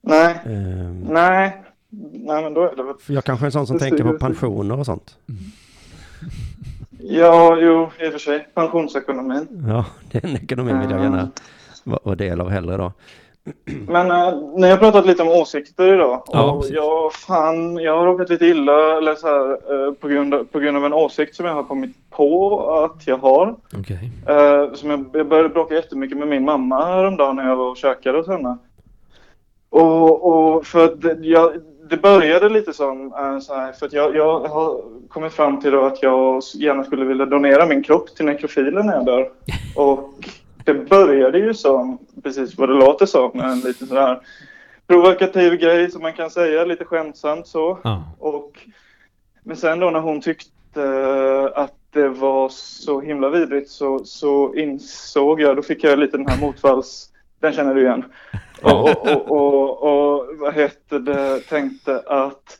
Nej, 0.00 0.36
Ehm, 0.46 1.00
nej, 1.00 1.62
nej, 2.12 2.42
men 2.42 2.54
då 2.54 2.62
är 2.62 2.76
det 2.76 2.82
väl. 2.82 2.94
för 3.00 3.12
jag 3.14 3.24
kanske 3.24 3.44
är 3.44 3.46
en 3.46 3.52
sån 3.52 3.66
som 3.66 3.78
Det 3.78 3.84
tänker 3.84 4.04
på 4.04 4.18
pensioner 4.18 4.78
och 4.78 4.86
sånt. 4.86 5.16
Ja, 7.00 7.56
jo, 7.60 7.90
i 8.00 8.08
och 8.08 8.12
för 8.12 8.18
sig. 8.18 8.48
Pensionsekonomin. 8.54 9.48
Ja, 9.68 9.84
den 10.12 10.36
ekonomin 10.36 10.80
vill 10.80 10.90
jag 10.90 11.00
gärna 11.02 11.30
vara 11.84 12.00
vara 12.02 12.14
del 12.16 12.40
av 12.40 12.50
hellre 12.50 12.76
då. 12.76 12.92
Men 13.88 14.10
äh, 14.10 14.42
ni 14.56 14.70
har 14.70 14.76
pratat 14.76 15.06
lite 15.06 15.22
om 15.22 15.28
åsikter 15.28 15.94
idag. 15.94 16.22
Ja, 16.26 16.52
och 16.52 16.64
jag, 16.70 17.12
fan, 17.12 17.76
jag 17.76 17.98
har 17.98 18.06
råkat 18.06 18.30
lite 18.30 18.46
illa 18.46 18.96
eller 18.98 19.14
så 19.14 19.26
här, 19.26 19.50
eh, 19.50 19.92
på, 19.92 20.08
grund 20.08 20.34
av, 20.34 20.44
på 20.44 20.58
grund 20.58 20.76
av 20.76 20.84
en 20.84 20.92
åsikt 20.92 21.34
som 21.36 21.46
jag 21.46 21.54
har 21.54 21.62
kommit 21.62 22.10
på 22.10 22.60
att 22.70 23.06
jag 23.06 23.16
har. 23.16 23.56
Okej. 23.78 24.10
Eh, 24.28 24.72
som 24.72 24.90
jag, 24.90 25.04
jag 25.12 25.28
började 25.28 25.48
bråka 25.48 25.74
jättemycket 25.74 26.18
med 26.18 26.28
min 26.28 26.44
mamma 26.44 26.84
häromdagen 26.84 27.36
när 27.36 27.48
jag 27.48 27.56
var 27.56 27.70
och 27.70 27.76
käkade 27.76 28.18
hos 28.18 28.28
henne. 28.28 28.58
Och, 29.70 30.26
och 30.26 30.66
för 30.66 30.84
att 30.84 31.00
det, 31.00 31.18
jag, 31.20 31.52
det 31.90 31.96
började 31.96 32.48
lite 32.48 32.72
som 32.72 33.10
så 33.42 33.54
här, 33.54 33.72
för 33.72 33.86
att 33.86 33.92
jag, 33.92 34.16
jag 34.16 34.40
har 34.40 34.80
kommit 35.08 35.32
fram 35.32 35.60
till 35.60 35.74
att 35.74 36.02
jag 36.02 36.42
gärna 36.54 36.84
skulle 36.84 37.04
vilja 37.04 37.26
donera 37.26 37.66
min 37.66 37.82
kropp 37.82 38.16
till 38.16 38.24
nekrofiler 38.24 38.82
när 38.82 38.94
jag 38.94 39.06
dör. 39.06 39.30
Och 39.76 40.14
det 40.66 40.74
började 40.74 41.38
ju 41.38 41.54
som, 41.54 41.98
precis 42.22 42.58
vad 42.58 42.68
det 42.68 42.74
låter 42.74 43.06
som, 43.06 43.40
en 43.40 43.60
lite 43.60 43.86
sådär 43.86 44.20
provokativ 44.86 45.56
grej 45.56 45.90
som 45.90 46.02
man 46.02 46.12
kan 46.12 46.30
säga, 46.30 46.64
lite 46.64 46.84
skämtsamt 46.84 47.46
så. 47.46 47.78
Ja. 47.84 48.04
Och, 48.18 48.52
men 49.42 49.56
sen 49.56 49.80
då 49.80 49.90
när 49.90 50.00
hon 50.00 50.20
tyckte 50.20 50.82
eh, 50.82 51.62
att 51.62 51.74
det 51.90 52.08
var 52.08 52.48
så 52.48 53.00
himla 53.00 53.30
vidrigt 53.30 53.70
så, 53.70 54.04
så 54.04 54.54
insåg 54.54 55.40
jag, 55.40 55.56
då 55.56 55.62
fick 55.62 55.84
jag 55.84 55.98
lite 55.98 56.16
den 56.16 56.26
här 56.26 56.40
motvalls, 56.40 57.10
den 57.40 57.52
känner 57.52 57.74
du 57.74 57.82
igen. 57.82 58.04
Och, 58.62 58.72
och, 58.72 59.06
och, 59.06 59.30
och, 59.30 59.82
och 59.82 60.26
vad 60.38 60.54
heter 60.54 60.98
det, 60.98 61.40
tänkte 61.40 62.02
att 62.06 62.58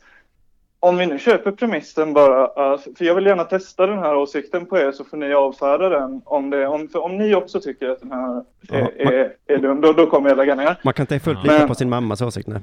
om 0.79 0.97
vi 0.97 1.05
nu 1.05 1.19
köper 1.19 1.51
premissen 1.51 2.13
bara, 2.13 2.45
att- 2.73 2.87
för 2.97 3.05
jag 3.05 3.15
vill 3.15 3.25
gärna 3.25 3.43
testa 3.43 3.85
den 3.87 3.99
här 3.99 4.15
åsikten 4.15 4.65
på 4.65 4.77
er 4.77 4.91
så 4.91 5.03
får 5.03 5.17
ni 5.17 5.33
avfärda 5.33 5.89
den. 5.89 6.21
Om, 6.25 6.49
det, 6.49 6.67
om, 6.67 6.87
för 6.87 6.99
om 6.99 7.17
ni 7.17 7.35
också 7.35 7.59
tycker 7.61 7.89
att 7.89 7.99
den 7.99 8.11
här 8.11 8.35
är, 8.37 8.43
Ja, 8.69 9.11
är, 9.11 9.33
är 9.47 9.57
dum, 9.57 9.81
då, 9.81 9.93
då 9.93 10.05
kommer 10.07 10.29
jag 10.29 10.37
lägga 10.37 10.55
ner. 10.55 10.75
Man 10.83 10.93
kan 10.93 11.03
inte 11.03 11.19
fullt 11.19 11.43
lita 11.43 11.67
på 11.67 11.75
sin 11.75 11.89
mammas 11.89 12.21
åsikt, 12.21 12.47
nej. 12.47 12.61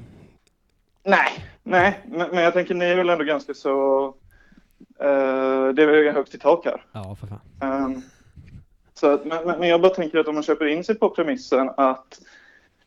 Nej, 1.03 1.27
nej, 1.63 1.99
men, 2.05 2.29
men 2.31 2.43
jag 2.43 2.53
tänker 2.53 2.73
ni 2.75 2.85
är 2.85 2.95
väl 2.95 3.09
ändå 3.09 3.23
ganska 3.23 3.53
så... 3.53 4.05
eh, 4.99 5.67
det 5.73 5.83
är 5.83 5.87
väl 5.87 6.13
högt 6.15 6.35
i 6.35 6.37
tak 6.39 6.65
här. 6.65 6.83
ja, 6.91 7.15
för 7.19 7.27
fan. 7.27 7.39
Ehm, 7.61 8.01
så 8.93 9.13
att, 9.13 9.25
men 9.25 9.45
men 9.59 9.69
jag 9.69 9.81
bara 9.81 9.93
tänker 9.93 10.17
att 10.19 10.27
om 10.27 10.33
man 10.35 10.43
köper 10.43 10.65
in 10.65 10.83
sig 10.83 10.95
på 10.95 11.09
premissen 11.09 11.69
att 11.77 12.19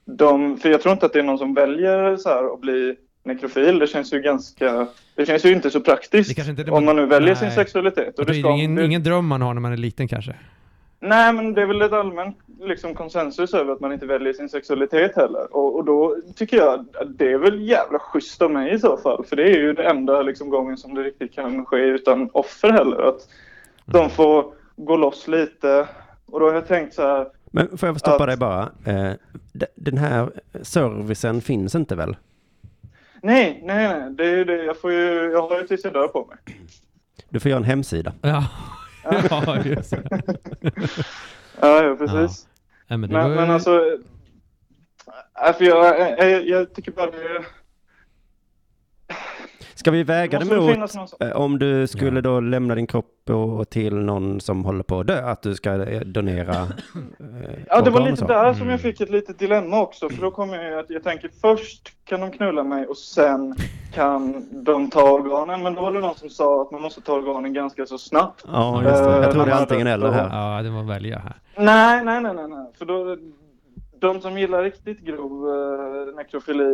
de... 0.05 0.56
För 0.56 0.68
jag 0.68 0.82
tror 0.82 0.92
inte 0.92 1.06
att 1.06 1.12
det 1.12 1.18
är 1.18 1.22
någon 1.22 1.38
som 1.38 1.55
väljer 1.55 2.16
så 2.16 2.28
här 2.28 2.52
att 2.55 2.60
bli 2.60 2.96
nekrofil. 3.28 3.78
Det 3.78 3.86
känns 3.86 4.12
ju 4.12 4.20
ganska... 4.20 4.86
Det 5.14 5.26
känns 5.26 5.44
ju 5.44 5.52
inte 5.52 5.70
så 5.70 5.78
Det 5.78 5.84
praktiskt 5.84 6.36
kanske 6.36 6.50
inte 6.50 6.62
det 6.64 6.70
om 6.70 6.84
man- 6.84 6.96
nu 6.96 7.06
väljer 7.06 7.34
sin 7.34 7.46
nej. 7.48 7.55
sexualitet. 7.55 8.18
Och 8.18 8.26
det 8.26 8.32
det 8.32 8.38
ska- 8.40 8.48
är 8.48 8.52
ingen, 8.52 8.74
det- 8.74 8.84
ingen 8.86 9.02
dröm 9.02 9.26
man 9.26 9.42
har 9.42 9.55
när 9.55 9.60
man 9.60 9.72
är 9.72 9.76
liten 9.76 10.09
kanske. 10.09 10.34
Nej, 11.00 11.32
men 11.32 11.55
det 11.55 11.62
är 11.62 11.66
väl 11.66 11.82
ett 11.82 11.92
allmänt 11.92 12.36
liksom, 12.60 12.94
konsensus 12.94 13.55
över 13.55 13.72
att 13.72 13.80
man 13.80 13.92
inte 13.92 14.06
väljer 14.06 14.32
sin 14.32 14.48
sexualitet 14.48 15.16
heller. 15.16 15.56
Och, 15.56 15.76
och 15.76 15.84
då 15.84 16.16
tycker 16.36 16.56
jag 16.56 16.74
att 16.74 16.86
det 17.18 17.32
är 17.32 17.38
väl 17.38 17.68
jävla 17.68 17.98
schysst 17.98 18.42
av 18.42 18.50
mig 18.50 18.74
i 18.74 18.78
så 18.78 18.96
fall. 18.96 19.24
För 19.24 19.36
det 19.36 19.42
är 19.42 19.56
ju 19.59 19.72
det 19.72 19.84
enda 19.84 20.22
liksom, 20.22 20.48
gången 20.50 20.76
som 20.76 20.94
det 20.94 21.02
riktigt 21.02 21.34
kan 21.34 21.64
ske 21.66 21.76
utan 21.78 22.30
offer 22.32 22.70
heller. 22.72 23.09
Att 23.09 23.28
de 23.86 24.10
får 24.10 24.44
gå 24.76 24.96
loss 24.96 25.28
lite. 25.28 25.86
Och 26.26 26.40
då 26.40 26.46
har 26.46 26.55
jag 26.55 26.68
tänkt 26.68 26.94
så 26.94 27.02
här. 27.02 27.26
Men 27.50 27.78
får 27.78 27.86
jag 27.88 28.00
stoppa 28.00 28.16
Att- 28.24 28.28
dig 28.28 28.36
bara? 28.36 28.68
Eh, 28.86 29.10
den 29.74 29.98
här 29.98 30.28
servicen 30.62 31.40
finns 31.40 31.74
inte 31.74 31.96
väl? 31.96 32.16
Nej, 33.22 33.60
nej, 33.64 33.88
nej. 33.88 34.10
Det 34.14 34.26
är 34.30 34.44
det. 34.44 34.64
Jag, 34.64 34.80
får 34.80 34.92
ju, 34.92 35.30
jag 35.32 35.48
har 35.48 35.60
ju 35.60 35.66
tills 35.66 35.84
jag 35.84 35.92
dör 35.92 36.08
på 36.08 36.26
mig. 36.26 36.36
Du 37.28 37.40
får 37.40 37.48
göra 37.50 37.58
en 37.58 37.64
hemsida. 37.64 38.12
Ja, 38.22 38.44
ja 39.30 39.62
just 39.64 39.90
det. 39.90 40.20
Ja, 41.60 41.82
ja 41.82 41.96
precis. 41.96 42.46
Ja, 42.86 42.96
men 42.96 43.10
det 43.10 43.16
var 43.16 43.22
Men, 43.22 43.30
ju- 43.30 43.36
men 43.36 43.50
alltså... 43.50 43.80
äh, 45.46 45.52
För 45.56 45.64
jag, 45.64 46.00
jag, 46.18 46.46
jag 46.48 46.74
tycker 46.74 46.92
bara 46.92 47.10
det... 47.10 47.44
Ska 49.74 49.90
vi 49.90 50.02
väga 50.02 50.39
det 50.39 50.44
mot 50.56 50.90
som- 50.90 51.06
eh, 51.20 51.30
om 51.36 51.59
du 51.59 51.86
skulle 51.86 52.16
Ja. 52.16 52.20
då 52.22 52.40
lämna 52.40 52.74
din 52.74 52.86
kropp 52.86 53.30
och, 53.30 53.70
till 53.70 53.94
någon 53.94 54.40
som 54.40 54.64
håller 54.64 54.82
på 54.82 55.01
att 55.01 55.06
dö, 55.06 55.24
att 55.30 55.43
du 55.43 55.55
ska 55.55 55.82
eh, 55.82 56.01
donera 56.01 56.52
eh, 56.55 56.68
Ja, 57.68 57.80
det 57.80 57.90
var 57.90 58.01
lite 58.10 58.24
där 58.24 58.52
som 58.52 58.62
Mm. 58.62 58.70
jag 58.70 58.80
fick 58.80 59.01
ett 59.01 59.10
litet 59.10 59.39
dilemma 59.39 59.80
också. 59.80 60.09
För 60.09 60.22
då 60.22 60.30
kommer 60.30 60.64
jag 60.64 60.78
att 60.78 60.90
jag 60.90 61.05
tänker 61.05 61.30
först 61.40 61.93
kan 62.05 62.20
de 62.20 62.30
knulla 62.30 62.64
mig 62.64 62.86
och 62.86 62.97
sen 62.97 63.55
kan 63.94 64.44
de 64.51 64.90
ta 64.90 65.10
organen. 65.10 65.62
Men 65.62 65.74
då 65.74 65.80
var 65.82 65.93
det 65.93 66.01
någon 66.01 66.14
som 66.14 66.30
sa 66.30 66.62
att 66.62 66.70
man 66.70 66.82
måste 66.82 67.01
ta 67.01 67.12
organen 67.12 67.52
ganska 67.52 67.86
så 67.86 67.98
snabbt. 67.98 68.44
Ja, 68.52 68.82
just 68.82 68.94
det. 69.05 69.10
Jag 69.10 69.24
Eh, 69.24 69.30
tror 69.30 69.44
det 69.47 69.52
är 69.52 69.56
antingen 69.60 69.86
eller 69.86 70.10
här. 70.10 70.56
Ja, 70.56 70.62
det 70.62 70.70
var 70.70 70.82
välja 70.82 71.18
här. 71.18 71.35
Nej, 71.64 72.05
nej, 72.05 72.22
nej, 72.22 72.35
nej, 72.35 72.48
nej. 72.48 72.66
För 72.78 72.85
då, 72.85 73.16
de 74.00 74.20
som 74.20 74.38
gillar 74.38 74.62
riktigt 74.62 75.00
grov 75.00 75.48
eh, 75.48 76.16
nekrofili 76.16 76.64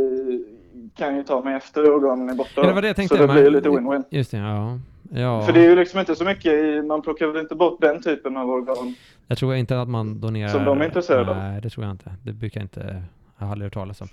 kan 0.97 1.17
ju 1.17 1.23
ta 1.23 1.43
mig 1.45 1.55
efter 1.57 1.91
organen 1.95 2.29
är 2.31 2.35
borta. 2.35 2.51
Ja, 2.57 2.63
det 2.67 2.73
var 2.73 2.83
det 2.83 2.89
jag 2.89 2.97
tänkte. 2.97 3.17
Så 3.17 3.23
det 3.23 3.27
Man- 3.27 3.37
blir 3.37 3.51
lite 3.51 3.69
win-win. 3.69 4.05
Just 4.11 4.31
det, 4.31 4.37
ja. 4.37 4.79
ja. 5.11 5.43
För 5.47 5.53
det 5.53 5.61
är 5.65 5.69
ju 5.71 5.77
liksom 5.77 6.01
inte 6.01 6.15
så 6.17 6.25
mycket 6.25 6.53
i, 6.53 6.83
man 6.83 7.03
plockar 7.03 7.27
väl 7.27 7.41
inte 7.43 7.55
bort 7.55 7.81
den 7.81 8.03
typen 8.03 8.37
av 8.37 8.51
organ. 8.51 8.95
Jag 9.27 9.39
tror 9.39 9.55
inte 9.55 9.81
att 9.81 9.89
man 9.89 10.21
donerar... 10.21 10.49
Som 10.49 10.65
de 10.65 10.81
är 10.81 10.85
intresserade 10.85 11.31
av. 11.31 11.37
Nej, 11.37 11.61
det 11.61 11.71
tror 11.71 11.87
jag 11.87 11.91
inte. 11.95 12.13
Det 12.23 12.33
brukar 12.33 12.61
jag 12.61 12.65
inte... 12.65 13.03
Jag 13.39 13.47
har 13.47 13.53
aldrig 13.53 13.67
hört 13.67 13.75
talas 13.75 14.01
om. 14.01 14.09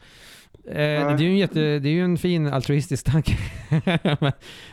Eh, 0.65 0.73
det, 0.75 0.83
är 0.83 1.17
ju 1.21 1.29
en 1.29 1.37
jätte, 1.37 1.59
det 1.59 1.89
är 1.89 1.93
ju 1.93 2.03
en 2.03 2.17
fin 2.17 2.47
altruistisk 2.47 3.11
tanke. 3.11 3.31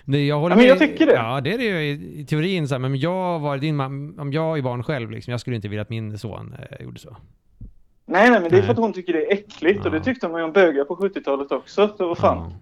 men 0.05 0.27
jag 0.27 0.39
håller 0.39 0.56
Ja, 0.56 0.59
men 0.59 0.66
jag 0.69 0.78
med- 0.81 0.89
tycker 0.89 1.06
det. 1.06 1.12
Ja, 1.12 1.40
det 1.40 1.55
är 1.55 1.59
det 1.59 1.65
ju 1.65 1.81
i, 1.81 2.20
i 2.20 2.24
teorin. 2.24 2.69
Så 2.69 2.74
här, 2.74 2.78
men 2.78 2.97
jag 2.97 3.39
var 3.39 3.59
din 3.59 3.77
man, 3.77 4.19
om 4.20 4.32
jag 4.32 4.59
är 4.59 4.62
barn 4.62 4.82
själv, 4.82 5.10
liksom, 5.10 5.31
jag 5.31 5.40
skulle 5.40 5.56
inte 5.56 5.69
vilja 5.69 5.82
att 5.82 5.90
min 5.90 6.19
son 6.19 6.55
eh, 6.70 6.85
gjorde 6.85 7.01
så. 7.01 7.16
Nej, 8.09 8.30
nej, 8.30 8.40
men 8.40 8.51
det 8.51 8.59
är 8.59 8.62
för 8.62 8.72
att 8.72 8.78
hon 8.78 8.93
tycker 8.93 9.12
det 9.12 9.26
är 9.26 9.32
äckligt 9.32 9.85
och 9.85 9.90
det 9.90 9.97
Ja. 9.97 10.02
tyckte 10.05 10.28
man 10.28 10.40
ju 10.40 10.44
om 10.44 10.52
bögar 10.52 10.85
på 10.85 10.97
70-talet 10.97 11.52
också. 11.52 11.89
Så 11.98 12.09
vad 12.09 12.18
fan. 12.18 12.36
Ja. 12.39 12.52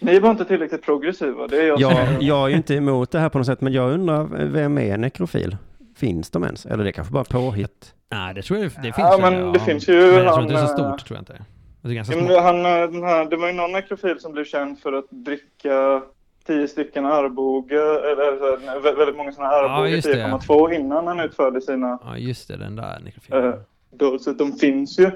Ni 0.00 0.18
var 0.18 0.30
inte 0.30 0.44
tillräckligt 0.44 0.82
progressiva. 0.82 1.46
Det 1.46 1.56
är 1.62 1.66
jag 1.66 1.80
Jag, 1.80 1.92
är. 1.92 2.16
jag 2.20 2.44
är 2.44 2.48
ju 2.48 2.56
inte 2.56 2.74
emot 2.74 3.10
det 3.10 3.18
här 3.18 3.28
på 3.28 3.38
något 3.38 3.46
sätt, 3.46 3.60
men 3.60 3.72
jag 3.72 3.92
undrar 3.92 4.24
vem 4.46 4.78
är 4.78 4.96
nekrofil? 4.96 5.56
Finns 5.96 6.30
de 6.30 6.44
ens? 6.44 6.66
Eller 6.66 6.84
det 6.84 6.90
är 6.90 6.92
kanske 6.92 7.12
bara 7.12 7.24
påhitt? 7.24 7.94
Nej, 8.10 8.34
det 8.34 8.42
tror 8.42 8.58
jag 8.58 8.66
det 8.66 8.92
finns. 8.92 8.96
Ja, 8.98 9.18
men 9.20 9.52
det 9.52 9.58
finns 9.60 9.88
ju 9.88 9.92
Men 10.12 10.24
jag 10.24 10.32
tror 10.34 10.42
inte 10.42 10.54
det 10.54 10.60
är 10.60 10.66
så 10.66 10.72
eh, 10.72 10.88
stort, 10.96 11.06
tror 11.06 11.16
jag 11.16 11.20
inte. 11.22 11.44
Det 11.82 11.88
är 11.90 11.94
ganska 11.94 12.16
Ja, 12.18 12.40
han, 12.40 12.56
eh, 12.66 12.90
den 12.90 13.02
här, 13.02 13.24
det 13.30 13.36
var 13.36 13.46
ju 13.46 13.52
någon 13.52 13.72
nekrofil 13.72 14.20
som 14.20 14.32
blev 14.32 14.44
känd 14.44 14.78
för 14.78 14.92
att 14.92 15.04
dricka 15.10 16.02
tio 16.46 16.68
stycken 16.68 17.06
Arboga, 17.06 17.76
eller 17.80 18.40
här, 18.66 18.80
vä- 18.80 18.96
väldigt 18.96 19.16
många 19.16 19.32
sådana 19.32 19.52
Ja, 19.52 19.70
Arboga 19.70 19.90
det. 19.90 20.00
10,2 20.00 20.72
innan 20.74 21.06
han 21.06 21.20
utförde 21.20 21.60
sina 21.60 21.98
Ja, 22.04 22.16
just 22.16 22.48
det, 22.48 22.56
den 22.56 22.76
där 22.76 23.00
nekrofilen. 23.04 23.54
Då, 23.96 24.18
så 24.18 24.32
de 24.32 24.52
finns 24.52 24.98
ju. 24.98 25.10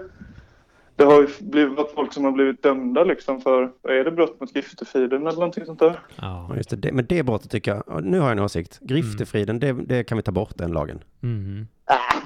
Det 0.96 1.04
har 1.04 1.20
ju 1.20 1.28
blivit 1.40 1.90
folk 1.94 2.12
som 2.12 2.24
har 2.24 2.32
blivit 2.32 2.62
dömda 2.62 3.04
liksom 3.04 3.40
för, 3.40 3.62
är 3.88 4.04
det, 4.04 4.10
brott 4.10 4.40
mot 4.40 4.52
griftefriden 4.52 5.20
eller 5.26 5.32
någonting 5.38 5.64
sånt 5.66 5.78
där? 5.80 6.00
ja. 6.20 6.52
Just 6.56 6.70
det. 6.70 6.76
det. 6.76 6.92
Men 6.92 7.06
det 7.08 7.22
brottet 7.22 7.50
tycker 7.50 7.74
jag, 7.74 7.82
ja, 7.86 8.00
nu 8.00 8.18
har 8.20 8.26
jag 8.28 8.38
en 8.38 8.44
åsikt. 8.44 8.78
Griftefriden, 8.82 9.58
det, 9.58 9.72
det 9.72 10.04
kan 10.04 10.16
vi 10.18 10.22
ta 10.22 10.32
bort 10.32 10.52
den 10.54 10.72
lagen. 10.72 11.00
Mhm. 11.20 11.66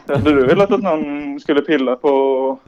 Hade 0.08 0.34
du 0.34 0.46
velat 0.46 0.72
att 0.72 0.82
någon 0.82 1.40
skulle 1.40 1.60
pilla 1.60 1.96
på 1.96 2.58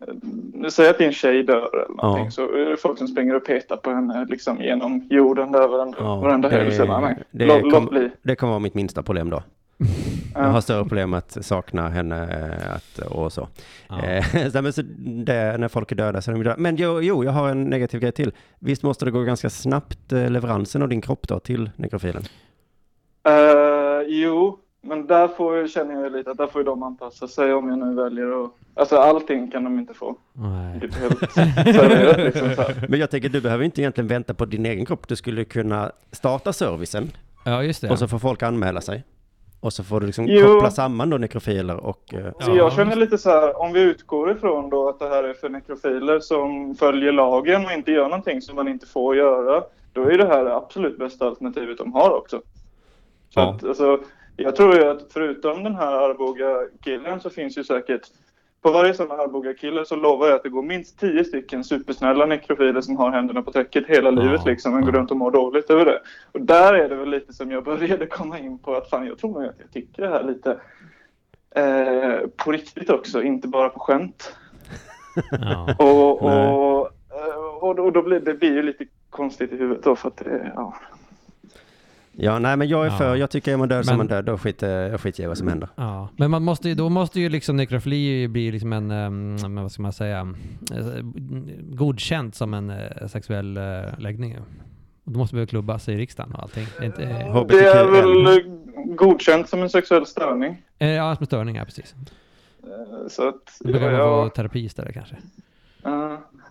eh, 0.00 0.68
Säg 0.68 0.88
att 0.88 0.98
din 0.98 1.12
tjej 1.12 1.42
dör 1.42 1.70
eller 1.86 2.02
någonting 2.02 2.24
Ja. 2.24 2.30
så 2.30 2.52
är 2.56 2.70
det 2.70 2.76
folk 2.76 2.98
som 2.98 3.08
springer 3.08 3.34
och 3.36 3.44
petar 3.44 3.76
på 3.76 3.90
henne 3.90 4.26
liksom 4.28 4.60
genom 4.62 5.06
jorden 5.10 5.52
där 5.52 5.68
varenda, 5.68 5.96
Ja, 6.00 6.16
varenda 6.16 6.48
det- 6.48 6.56
helg. 6.56 7.16
Det 7.30 7.46
låt, 7.46 7.72
kom-. 7.72 8.10
Det 8.22 8.36
kommer 8.36 8.50
vara 8.50 8.60
mitt 8.60 8.74
minsta 8.74 9.02
problem 9.02 9.30
då. 9.30 9.42
Jag 10.34 10.50
har 10.50 10.60
större 10.60 10.82
problem 10.82 11.14
att 11.14 11.44
sakna 11.44 11.88
henne 11.88 12.22
eh, 12.22 12.74
att, 12.74 12.98
och 12.98 13.32
så. 13.32 13.48
Ja. 13.88 14.02
Eh, 14.02 14.48
så, 14.52 14.62
men 14.62 14.72
så 14.72 14.82
det, 15.24 15.58
när 15.58 15.68
folk 15.68 15.92
är 15.92 15.96
döda 15.96 16.22
så 16.22 16.30
är 16.30 16.34
de 16.34 16.44
döda. 16.44 16.56
Men 16.58 16.76
jo, 16.76 17.00
jo, 17.02 17.24
jag 17.24 17.32
har 17.32 17.48
en 17.48 17.64
negativ 17.64 18.00
grej 18.00 18.12
till. 18.12 18.32
Visst 18.58 18.82
måste 18.82 19.04
det 19.04 19.10
gå 19.10 19.22
ganska 19.22 19.50
snabbt 19.50 20.12
eh, 20.12 20.30
leveransen 20.30 20.82
av 20.82 20.88
din 20.88 21.00
kropp 21.00 21.28
då 21.28 21.40
till 21.40 21.70
nekrofilen? 21.76 22.22
Eh, 23.28 24.02
jo, 24.06 24.58
men 24.82 25.06
där 25.06 25.28
får 25.28 25.56
jag, 25.56 25.70
känner 25.70 26.02
jag 26.02 26.12
lite 26.12 26.30
att 26.30 26.36
där 26.36 26.46
får 26.46 26.60
ju 26.60 26.64
de 26.64 26.82
anpassa 26.82 27.28
sig 27.28 27.54
om 27.54 27.68
jag 27.68 27.78
nu 27.78 27.94
väljer 27.94 28.44
att... 28.44 28.50
Alltså 28.76 28.96
allting 28.96 29.50
kan 29.50 29.64
de 29.64 29.78
inte 29.78 29.94
få. 29.94 30.16
Nej. 30.32 30.78
Det 30.80 30.86
är 30.86 31.00
helt 31.00 31.20
liksom 32.24 32.54
så 32.54 32.62
här. 32.62 32.86
Men 32.88 33.00
jag 33.00 33.10
tänker, 33.10 33.28
du 33.28 33.40
behöver 33.40 33.64
inte 33.64 33.80
egentligen 33.80 34.08
vänta 34.08 34.34
på 34.34 34.44
din 34.44 34.66
egen 34.66 34.86
kropp. 34.86 35.08
Du 35.08 35.16
skulle 35.16 35.44
kunna 35.44 35.92
starta 36.12 36.52
servicen 36.52 37.10
Ja, 37.44 37.62
just 37.62 37.80
det. 37.80 37.90
och 37.90 37.98
så 37.98 38.08
får 38.08 38.18
folk 38.18 38.42
anmäla 38.42 38.80
sig. 38.80 39.04
Och 39.64 39.72
så 39.72 39.84
får 39.84 40.00
du 40.00 40.06
liksom 40.06 40.26
Jo. 40.28 40.46
koppla 40.54 40.70
samman 40.70 41.10
då 41.10 41.18
nekrofiler 41.18 41.76
och... 41.76 42.14
eh, 42.14 42.32
Så 42.40 42.50
Ja. 42.50 42.56
jag 42.56 42.72
känner 42.72 42.96
lite 42.96 43.18
så 43.18 43.30
här, 43.30 43.60
om 43.62 43.72
vi 43.72 43.80
utgår 43.80 44.30
ifrån 44.30 44.70
då 44.70 44.88
att 44.88 44.98
det 44.98 45.08
här 45.08 45.24
är 45.24 45.34
för 45.34 45.48
nekrofiler 45.48 46.20
som 46.20 46.74
följer 46.74 47.12
lagen 47.12 47.64
och 47.66 47.72
inte 47.72 47.92
gör 47.92 48.04
någonting 48.08 48.42
som 48.42 48.56
man 48.56 48.68
inte 48.68 48.86
får 48.86 49.16
göra, 49.16 49.62
då 49.92 50.02
är 50.02 50.18
det 50.18 50.26
här 50.26 50.44
det 50.44 50.54
absolut 50.56 50.98
bästa 50.98 51.26
alternativet 51.26 51.78
de 51.78 51.92
har 51.92 52.10
också. 52.16 52.36
Så 53.30 53.40
Ja. 53.40 53.50
att, 53.54 53.64
alltså, 53.64 53.98
jag 54.36 54.56
tror 54.56 54.74
ju 54.74 54.84
att 54.84 55.06
förutom 55.12 55.64
den 55.64 55.74
här 55.74 55.92
Arboga-killen 55.92 57.20
så 57.20 57.30
finns 57.30 57.58
ju 57.58 57.64
säkert 57.64 58.02
på 58.64 58.70
varje 58.70 58.94
sån 58.94 59.10
Arboga-kille 59.10 59.84
så 59.84 59.96
lovar 59.96 60.26
jag 60.26 60.36
att 60.36 60.42
det 60.42 60.48
går 60.48 60.62
minst 60.62 60.98
tio 60.98 61.24
stycken 61.24 61.64
supersnälla 61.64 62.26
nekrofiler 62.26 62.80
som 62.80 62.96
har 62.96 63.10
händerna 63.10 63.42
på 63.42 63.52
täcket 63.52 63.86
hela 63.86 64.10
Ja. 64.10 64.22
livet 64.22 64.44
liksom, 64.46 64.74
men 64.74 64.84
går 64.84 64.92
runt 64.92 65.10
och 65.10 65.16
mår 65.16 65.30
dåligt 65.30 65.70
över 65.70 65.84
det. 65.84 66.00
Och 66.32 66.40
där 66.40 66.74
är 66.74 66.88
det 66.88 66.94
väl 66.94 67.10
lite 67.10 67.32
som 67.32 67.50
jag 67.50 67.64
började 67.64 68.06
komma 68.06 68.38
in 68.38 68.58
på 68.58 68.74
att 68.74 68.90
fan, 68.90 69.06
jag 69.06 69.18
tror 69.18 69.30
nog 69.32 69.44
att 69.44 69.60
jag 69.60 69.72
tycker 69.72 70.02
det 70.02 70.08
här 70.08 70.24
lite 70.24 70.50
eh, 71.54 72.28
på 72.44 72.52
riktigt 72.52 72.90
också, 72.90 73.22
inte 73.22 73.48
bara 73.48 73.68
på 73.68 73.80
skämt. 73.80 74.36
Ja. 75.30 75.74
Och, 75.78 76.22
och, 76.22 76.90
eh, 77.10 77.36
och, 77.60 77.78
och 77.78 77.92
då 77.92 78.02
blir 78.02 78.20
det 78.20 78.34
blir 78.34 78.52
ju 78.52 78.62
lite 78.62 78.84
konstigt 79.10 79.52
i 79.52 79.56
huvudet 79.56 79.84
då 79.84 79.96
för 79.96 80.08
att 80.08 80.16
det, 80.16 80.52
ja. 80.54 80.74
Ja, 82.16 82.38
nej 82.38 82.56
men 82.56 82.68
jag 82.68 82.86
är 82.86 82.90
Ja. 82.90 82.96
för, 82.98 83.16
jag 83.16 83.30
tycker 83.30 83.52
är 83.52 83.56
man 83.56 83.68
död 83.68 83.86
Men- 83.86 83.96
man 83.96 84.06
död. 84.06 84.24
Då 84.24 84.38
skiter 84.38 84.88
jag 84.88 85.00
skiter 85.00 85.22
i 85.22 85.26
vad 85.26 85.38
som 85.38 85.48
händer. 85.48 85.68
Ja, 85.74 86.08
men 86.16 86.30
man 86.30 86.42
måste 86.42 86.74
då 86.74 86.88
måste 86.88 87.20
ju 87.20 87.28
liksom 87.28 87.56
nekrofili 87.56 88.28
bli 88.28 88.52
liksom 88.52 88.72
en, 88.72 88.90
um, 88.90 89.54
vad 89.54 89.72
ska 89.72 89.82
man 89.82 89.92
säga, 89.92 90.34
eh, 90.72 91.02
godkänt 91.60 92.34
som 92.34 92.54
en 92.54 92.70
eh, 92.70 93.06
sexuell 93.08 93.58
uh, 93.58 93.98
läggning. 93.98 94.36
då 95.04 95.18
måste 95.18 95.36
vi 95.36 95.46
klubbas 95.46 95.88
i 95.88 95.96
riksdagen 95.96 96.32
och 96.34 96.42
allting. 96.42 96.66
Inte. 96.82 97.00
Det 97.48 97.64
är 97.64 97.90
väl 97.90 98.42
godkänt 98.96 99.48
som 99.48 99.62
en 99.62 99.70
sexuell 99.70 100.06
störning. 100.06 100.62
ja, 100.78 101.16
med 101.20 101.26
störningar 101.28 101.64
precis. 101.64 101.94
Eh, 102.62 103.08
Så 103.08 103.28
att, 103.28 103.56
Då 103.60 103.68
brukar 103.72 103.90
man 103.90 103.94
ja, 104.00 104.24
få 104.24 104.28
terapi 104.30 104.60
istället 104.64 104.94
kanske. 104.94 105.16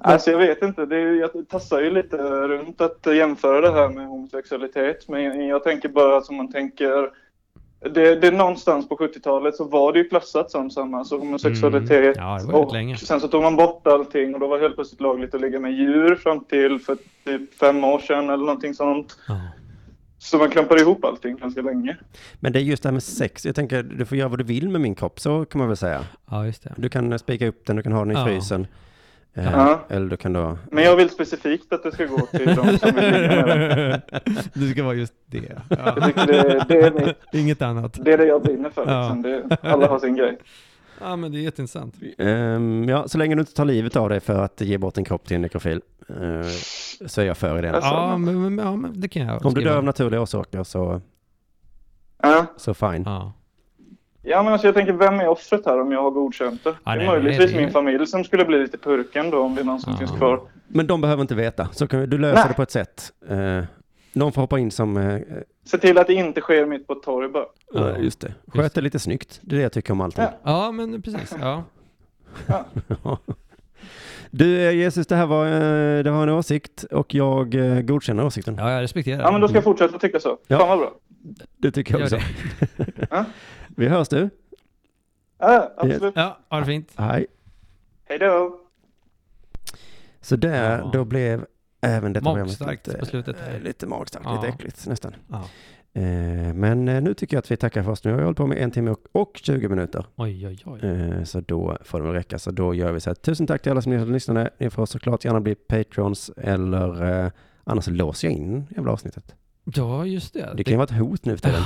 Ja. 0.03 0.09
Alltså 0.13 0.31
jag 0.31 0.37
vet 0.37 0.61
inte, 0.63 0.85
det 0.85 0.95
är, 0.97 1.13
jag 1.13 1.49
tassar 1.49 1.81
ju 1.81 1.91
lite 1.91 2.17
runt 2.47 2.81
att 2.81 3.15
jämföra 3.15 3.61
det 3.61 3.71
här 3.71 3.89
med 3.89 4.07
homosexualitet. 4.07 5.07
Men 5.07 5.47
jag, 5.47 5.63
tänker 5.63 5.89
bara 5.89 6.21
som 6.21 6.35
man 6.35 6.51
tänker, 6.51 7.09
det, 7.93 8.15
det 8.15 8.27
är 8.27 8.31
någonstans 8.31 8.89
på 8.89 8.95
70-talet 8.95 9.55
så 9.55 9.63
var 9.63 9.93
det 9.93 9.99
ju 9.99 10.09
klassat 10.09 10.51
som 10.51 10.69
samma, 10.69 10.97
alltså 10.97 11.17
homosexualitet. 11.17 12.17
Mm. 12.17 12.27
Ja, 12.29 12.39
det 12.45 12.51
var 12.51 12.65
och 12.65 12.73
länge. 12.73 12.97
sen 12.97 13.19
så 13.19 13.27
tog 13.27 13.41
man 13.43 13.55
bort 13.55 13.87
allting 13.87 14.33
och 14.33 14.39
då 14.39 14.47
var 14.47 14.57
det 14.57 14.63
helt 14.63 14.75
plötsligt 14.75 15.01
lagligt 15.01 15.35
att 15.35 15.41
ligga 15.41 15.59
med 15.59 15.73
djur 15.73 16.15
fram 16.15 16.43
till 16.45 16.79
för 16.79 16.97
typ 17.25 17.53
fem 17.59 17.83
år 17.83 17.99
sedan 17.99 18.29
eller 18.29 18.45
någonting 18.45 18.73
sånt. 18.73 19.17
Ja. 19.27 19.39
Så 20.17 20.37
man 20.37 20.49
klampade 20.49 20.81
ihop 20.81 21.05
allting 21.05 21.35
ganska 21.37 21.61
länge. 21.61 21.97
Men 22.39 22.53
det 22.53 22.59
är 22.59 22.63
just 22.63 22.83
det 22.83 22.89
här 22.89 22.93
med 22.93 23.03
sex. 23.03 23.45
Jag 23.45 23.55
tänker, 23.55 23.83
du 23.83 24.05
får 24.05 24.17
göra 24.17 24.29
vad 24.29 24.39
du 24.39 24.43
vill 24.43 24.69
med 24.69 24.81
min 24.81 24.95
kropp, 24.95 25.19
så 25.19 25.45
kan 25.45 25.59
man 25.59 25.67
väl 25.67 25.77
säga. 25.77 25.99
ja, 26.31 26.45
just 26.45 26.63
det. 26.63 26.73
Du 26.77 26.89
kan 26.89 27.19
spika 27.19 27.47
upp 27.47 27.65
den, 27.65 27.75
du 27.75 27.83
kan 27.83 27.91
ha 27.91 27.99
den 27.99 28.11
i 28.11 28.13
Ja. 28.19 28.25
frysen. 28.25 28.67
Eh, 29.33 29.51
Ja. 29.51 29.79
Eller 29.89 30.09
du 30.09 30.17
kan 30.17 30.33
då... 30.33 30.57
Men 30.71 30.83
jag 30.83 30.95
vill 30.95 31.09
specifikt 31.09 31.73
att 31.73 31.83
det 31.83 31.91
ska 31.91 32.05
gå 32.05 32.25
till 32.25 32.55
de 32.55 32.77
som 32.77 32.95
med 32.95 34.01
det. 34.53 34.67
ska 34.71 34.83
vara 34.83 34.93
just 34.93 35.13
det. 35.25 35.51
Jag 35.69 36.03
tycker 36.05 36.27
det, 36.27 36.65
det, 36.67 36.81
är 36.81 36.91
mitt, 36.91 37.15
Inget 37.33 37.61
annat. 37.61 37.97
det 38.05 38.13
är 38.13 38.17
det 38.17 38.25
jag 38.25 38.41
brinner 38.43 38.69
för. 38.69 38.85
Ja. 38.87 39.01
Liksom. 39.01 39.21
Det, 39.21 39.57
alla 39.61 39.87
har 39.87 39.99
sin 39.99 40.15
grej. 40.15 40.37
Ja, 41.01 41.15
men 41.15 41.31
det 41.31 41.37
är 41.37 41.41
jätteintressant. 41.41 41.95
Ehm, 42.17 42.85
ja, 42.89 43.07
så 43.07 43.17
länge 43.17 43.35
du 43.35 43.39
inte 43.39 43.53
tar 43.53 43.65
livet 43.65 43.95
av 43.95 44.09
dig 44.09 44.19
för 44.19 44.39
att 44.43 44.61
ge 44.61 44.77
bort 44.77 44.97
en 44.97 45.03
kropp 45.05 45.27
till 45.27 45.35
en 45.35 45.41
nekrofil, 45.41 45.81
eh, 46.09 46.47
så 47.07 47.21
är 47.21 47.25
jag 47.25 47.37
för 47.37 47.59
i 47.59 47.61
det. 47.61 47.71
Alltså, 47.75 47.89
Ja, 47.91 48.17
men, 48.17 48.41
men, 48.55 48.65
ja, 48.65 48.75
men 48.75 48.99
det 49.01 49.07
kan 49.07 49.21
jag 49.27 49.45
Om 49.45 49.53
du 49.53 49.59
skriva. 49.59 49.69
dör 49.71 49.77
av 49.77 49.83
naturliga 49.83 50.21
orsaker 50.21 50.63
så, 50.63 51.01
Ja. 52.21 52.45
så 52.57 52.73
fine. 52.73 53.03
Ja. 53.05 53.33
Ja, 54.25 54.43
men 54.43 54.53
alltså 54.53 54.67
jag 54.67 54.75
tänker, 54.75 54.93
vem 54.93 55.19
är 55.19 55.27
offret 55.27 55.65
här 55.65 55.81
om 55.81 55.91
jag 55.91 56.01
har 56.03 56.11
godkänt 56.11 56.63
det? 56.63 56.69
Ja, 56.69 56.75
det 56.83 56.91
är 56.91 56.97
nej, 56.97 57.07
möjligtvis 57.07 57.51
det 57.51 57.57
är- 57.57 57.61
min 57.61 57.71
familj 57.71 58.07
som 58.07 58.23
skulle 58.23 58.45
bli 58.45 58.59
lite 58.59 58.77
purken 58.77 59.29
då 59.29 59.39
om 59.41 59.55
det 59.55 59.61
är 59.61 59.65
någon 59.65 59.79
som 59.79 59.91
Ja. 59.93 59.97
finns 59.99 60.11
kvar. 60.11 60.41
Men 60.67 60.87
de 60.87 61.01
behöver 61.01 61.21
inte 61.21 61.35
veta. 61.35 61.67
Så 61.71 61.87
kan, 61.87 62.09
du 62.09 62.17
löser 62.17 62.35
Nej. 62.39 62.45
det 62.47 62.53
på 62.53 62.61
ett 62.63 62.71
sätt. 62.71 63.13
Eh, 63.29 63.63
någon 64.13 64.31
får 64.31 64.41
hoppa 64.41 64.59
in 64.59 64.71
som... 64.71 64.97
Eh, 64.97 65.19
Se 65.65 65.77
till 65.77 65.97
att 65.97 66.07
det 66.07 66.13
inte 66.13 66.41
sker 66.41 66.65
mitt 66.65 66.87
på 66.87 66.93
ett 66.93 67.03
torg 67.03 67.29
bara. 67.29 67.45
Ja. 67.73 67.97
just 67.97 68.19
det. 68.21 68.33
Sköt 68.47 68.73
det 68.73 68.81
lite 68.81 68.99
snyggt. 68.99 69.39
Det 69.41 69.55
är 69.55 69.57
det 69.57 69.63
jag 69.63 69.71
tycker 69.71 69.91
om 69.93 70.01
allting. 70.01 70.23
Ja. 70.23 70.31
ja, 70.43 70.71
men 70.71 71.01
precis. 71.01 71.35
Ja. 71.41 71.63
Du 74.31 74.61
eh, 74.67 74.71
Jesus, 74.75 75.07
det 75.07 75.15
här 75.15 75.25
var, 75.25 75.45
eh, 75.45 76.03
det 76.03 76.11
var 76.11 76.23
en 76.23 76.29
åsikt 76.29 76.83
och 76.83 77.13
jag 77.15 77.55
eh, 77.55 77.81
godkänner 77.81 78.25
åsikten. 78.25 78.55
ja, 78.59 78.71
jag 78.71 78.81
respekterar 78.81 79.21
Ja, 79.23 79.31
men 79.31 79.41
då 79.41 79.47
ska 79.47 79.57
jag 79.57 79.63
fortsätta 79.63 79.99
tycka 79.99 80.19
så. 80.19 80.37
Ja. 80.47 80.57
Fan 80.59 80.67
vad 80.69 80.79
bra. 80.79 80.91
Det 81.57 81.71
tycker 81.71 81.93
jag 81.93 82.03
också. 82.03 82.17
Vi 83.77 83.87
hörs 83.87 84.07
du. 84.09 84.29
Ja, 85.39 85.73
absolut. 85.77 86.13
Ja, 86.15 86.39
ha 86.49 86.59
det 86.59 86.65
fint. 86.65 86.91
Hej. 86.95 87.25
Hej 88.05 88.19
då. 88.19 88.59
Så 90.21 90.35
där, 90.35 90.79
Ja. 90.79 90.89
då 90.93 91.05
blev 91.05 91.45
även 91.81 92.13
detta 92.13 92.25
programmet 92.25 92.59
lite, 92.59 92.97
på 92.97 93.05
slutet. 93.05 93.37
lite 93.63 93.87
magstarkt, 93.87 94.25
Ja. 94.25 94.35
lite 94.35 94.47
äckligt 94.47 94.87
nästan. 94.87 95.15
Ja. 95.27 95.43
Eh, 96.01 96.53
men 96.53 96.87
eh, 96.87 97.01
nu 97.01 97.13
tycker 97.13 97.35
jag 97.35 97.39
att 97.39 97.51
vi 97.51 97.57
tackar 97.57 97.83
för 97.83 97.91
oss. 97.91 98.03
Nu 98.03 98.11
har 98.11 98.17
vi 98.17 98.23
hållit 98.23 98.37
på 98.37 98.47
med 98.47 98.57
en 98.57 98.71
timme 98.71 98.91
och, 98.91 98.99
och 99.11 99.39
20 99.43 99.67
minuter. 99.69 100.05
Oj, 100.15 100.47
oj, 100.47 100.59
oj. 100.65 100.79
Eh, 100.89 101.23
så 101.23 101.41
då 101.41 101.77
får 101.83 101.99
det 101.99 102.05
väl 102.05 102.13
räcka. 102.13 102.39
Så 102.39 102.51
då 102.51 102.73
gör 102.73 102.91
vi 102.91 102.99
så 102.99 103.09
här. 103.09 103.15
Tusen 103.15 103.47
tack 103.47 103.61
till 103.61 103.71
alla 103.71 103.81
som 103.81 104.11
lyssnade. 104.13 104.49
Ni 104.57 104.69
får 104.69 104.85
såklart 104.85 105.25
gärna 105.25 105.41
bli 105.41 105.55
patrons 105.55 106.31
eller 106.37 107.23
eh, 107.25 107.31
annars 107.63 107.87
låser 107.87 108.27
jag 108.27 108.37
in 108.37 108.67
jävla 108.75 108.91
avsnittet. 108.91 109.35
Ja, 109.63 110.05
just 110.05 110.33
det. 110.33 110.53
Det 110.57 110.63
kan 110.63 110.71
ju 110.71 110.77
vara 110.77 110.85
ett 110.85 110.99
hot 110.99 111.25
nu 111.25 111.37
för 111.37 111.43
tiden. 111.49 111.63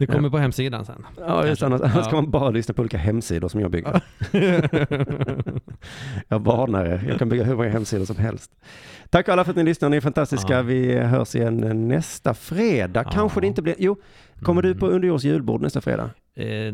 Det 0.01 0.07
kommer 0.07 0.29
på 0.29 0.37
hemsidan 0.37 0.85
sen. 0.85 1.05
Ja, 1.19 1.47
just. 1.47 1.63
Annars, 1.63 1.81
annars 1.81 2.07
kan 2.07 2.15
man 2.15 2.31
bara 2.31 2.49
lyssna 2.49 2.73
på 2.73 2.81
olika 2.81 2.97
hemsidor 2.97 3.49
som 3.49 3.59
jag 3.61 3.71
bygger. 3.71 4.01
jag 6.27 6.39
varnar 6.39 6.85
er, 6.85 7.05
jag 7.09 7.19
kan 7.19 7.29
bygga 7.29 7.43
hur 7.43 7.55
många 7.55 7.69
hemsidor 7.69 8.05
som 8.05 8.17
helst. 8.17 8.51
Tack 9.09 9.29
alla 9.29 9.43
för 9.43 9.51
att 9.51 9.57
ni 9.57 9.63
lyssnar, 9.63 9.89
ni 9.89 9.97
är 9.97 10.01
fantastiska. 10.01 10.61
Vi 10.61 10.97
hörs 10.97 11.35
igen 11.35 11.87
nästa 11.87 12.33
fredag. 12.33 13.03
Kanske 13.03 13.41
det 13.41 13.47
inte 13.47 13.61
blir, 13.61 13.75
jo, 13.77 13.95
kommer 14.41 14.61
du 14.61 14.75
på 14.75 14.85
Mm. 14.85 14.95
Underjords 14.95 15.23
julbord 15.23 15.61
nästa 15.61 15.81
fredag? 15.81 16.09
Eh, 16.41 16.73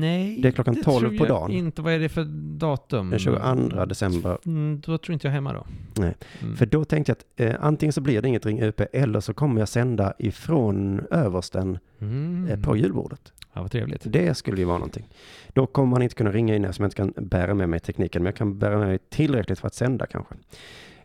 nej. 0.00 0.38
Det 0.42 0.48
är 0.48 0.52
klockan 0.52 0.74
12 0.82 0.84
tror 1.00 1.08
på 1.18 1.24
jag 1.24 1.28
dagen. 1.28 1.50
Inte. 1.50 1.82
Vad 1.82 1.92
är 1.92 1.98
det 1.98 2.08
för 2.08 2.24
datum? 2.58 3.10
Den 3.10 3.18
22 3.18 3.84
december. 3.84 4.38
Mm, 4.46 4.80
då 4.86 4.98
tror 4.98 5.12
inte 5.12 5.26
jag 5.26 5.32
hemma 5.32 5.52
då. 5.52 5.66
Nej. 5.96 6.14
Mm. 6.42 6.56
För 6.56 6.66
då 6.66 6.84
tänkte 6.84 7.10
jag 7.36 7.48
att 7.50 7.54
eh, 7.56 7.64
antingen 7.66 7.92
så 7.92 8.00
blir 8.00 8.22
det 8.22 8.28
inget 8.28 8.46
Ring 8.46 8.62
UP 8.62 8.80
eller 8.92 9.20
så 9.20 9.34
kommer 9.34 9.60
jag 9.60 9.68
sända 9.68 10.12
ifrån 10.18 11.00
översten 11.10 11.78
Mm. 12.00 12.48
eh, 12.50 12.60
på 12.60 12.76
julbordet. 12.76 13.32
Ja, 13.52 13.60
vad 13.62 13.70
trevligt. 13.70 14.02
Det 14.04 14.34
skulle 14.36 14.58
ju 14.58 14.64
vara 14.64 14.78
någonting. 14.78 15.08
Då 15.48 15.66
kommer 15.66 15.90
man 15.90 16.02
inte 16.02 16.14
kunna 16.14 16.32
ringa 16.32 16.56
in 16.56 16.64
eftersom 16.64 16.82
jag 16.82 16.86
inte 16.88 16.96
kan 16.96 17.28
bära 17.28 17.54
med 17.54 17.68
mig 17.68 17.80
tekniken, 17.80 18.22
men 18.22 18.26
jag 18.26 18.36
kan 18.36 18.58
bära 18.58 18.78
med 18.78 18.88
mig 18.88 18.98
tillräckligt 19.10 19.58
för 19.58 19.66
att 19.66 19.74
sända 19.74 20.06
kanske. 20.06 20.34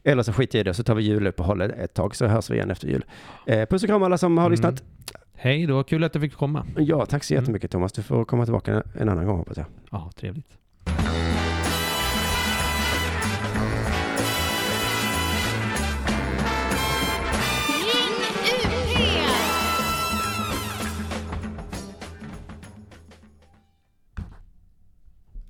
Eller 0.03 0.23
så 0.23 0.33
skiter 0.33 0.59
jag 0.59 0.63
i 0.63 0.67
det, 0.69 0.73
så 0.73 0.83
tar 0.83 0.95
vi 0.95 1.03
juluppehåll 1.03 1.61
ett 1.61 1.93
tag, 1.93 2.15
så 2.15 2.25
hörs 2.27 2.49
vi 2.49 2.55
igen 2.55 2.71
efter 2.71 2.87
jul. 2.87 3.05
Eh, 3.47 3.65
puss 3.69 3.83
och 3.83 3.89
kram 3.89 4.03
alla 4.03 4.17
som 4.17 4.37
har 4.37 4.45
Mm. 4.45 4.51
lyssnat. 4.51 4.83
Hej 5.35 5.65
då, 5.65 5.83
kul 5.83 6.03
att 6.03 6.13
du 6.13 6.19
fick 6.19 6.33
komma. 6.33 6.65
Ja, 6.77 7.05
tack 7.05 7.23
så 7.23 7.33
Mm. 7.33 7.41
jättemycket 7.43 7.71
Thomas. 7.71 7.91
Du 7.93 8.03
får 8.03 8.25
komma 8.25 8.45
tillbaka 8.45 8.83
en 8.99 9.09
annan 9.09 9.25
gång 9.25 9.37
hoppas 9.37 9.57
jag. 9.57 9.65
Ja, 9.91 10.11
trevligt. 10.15 10.57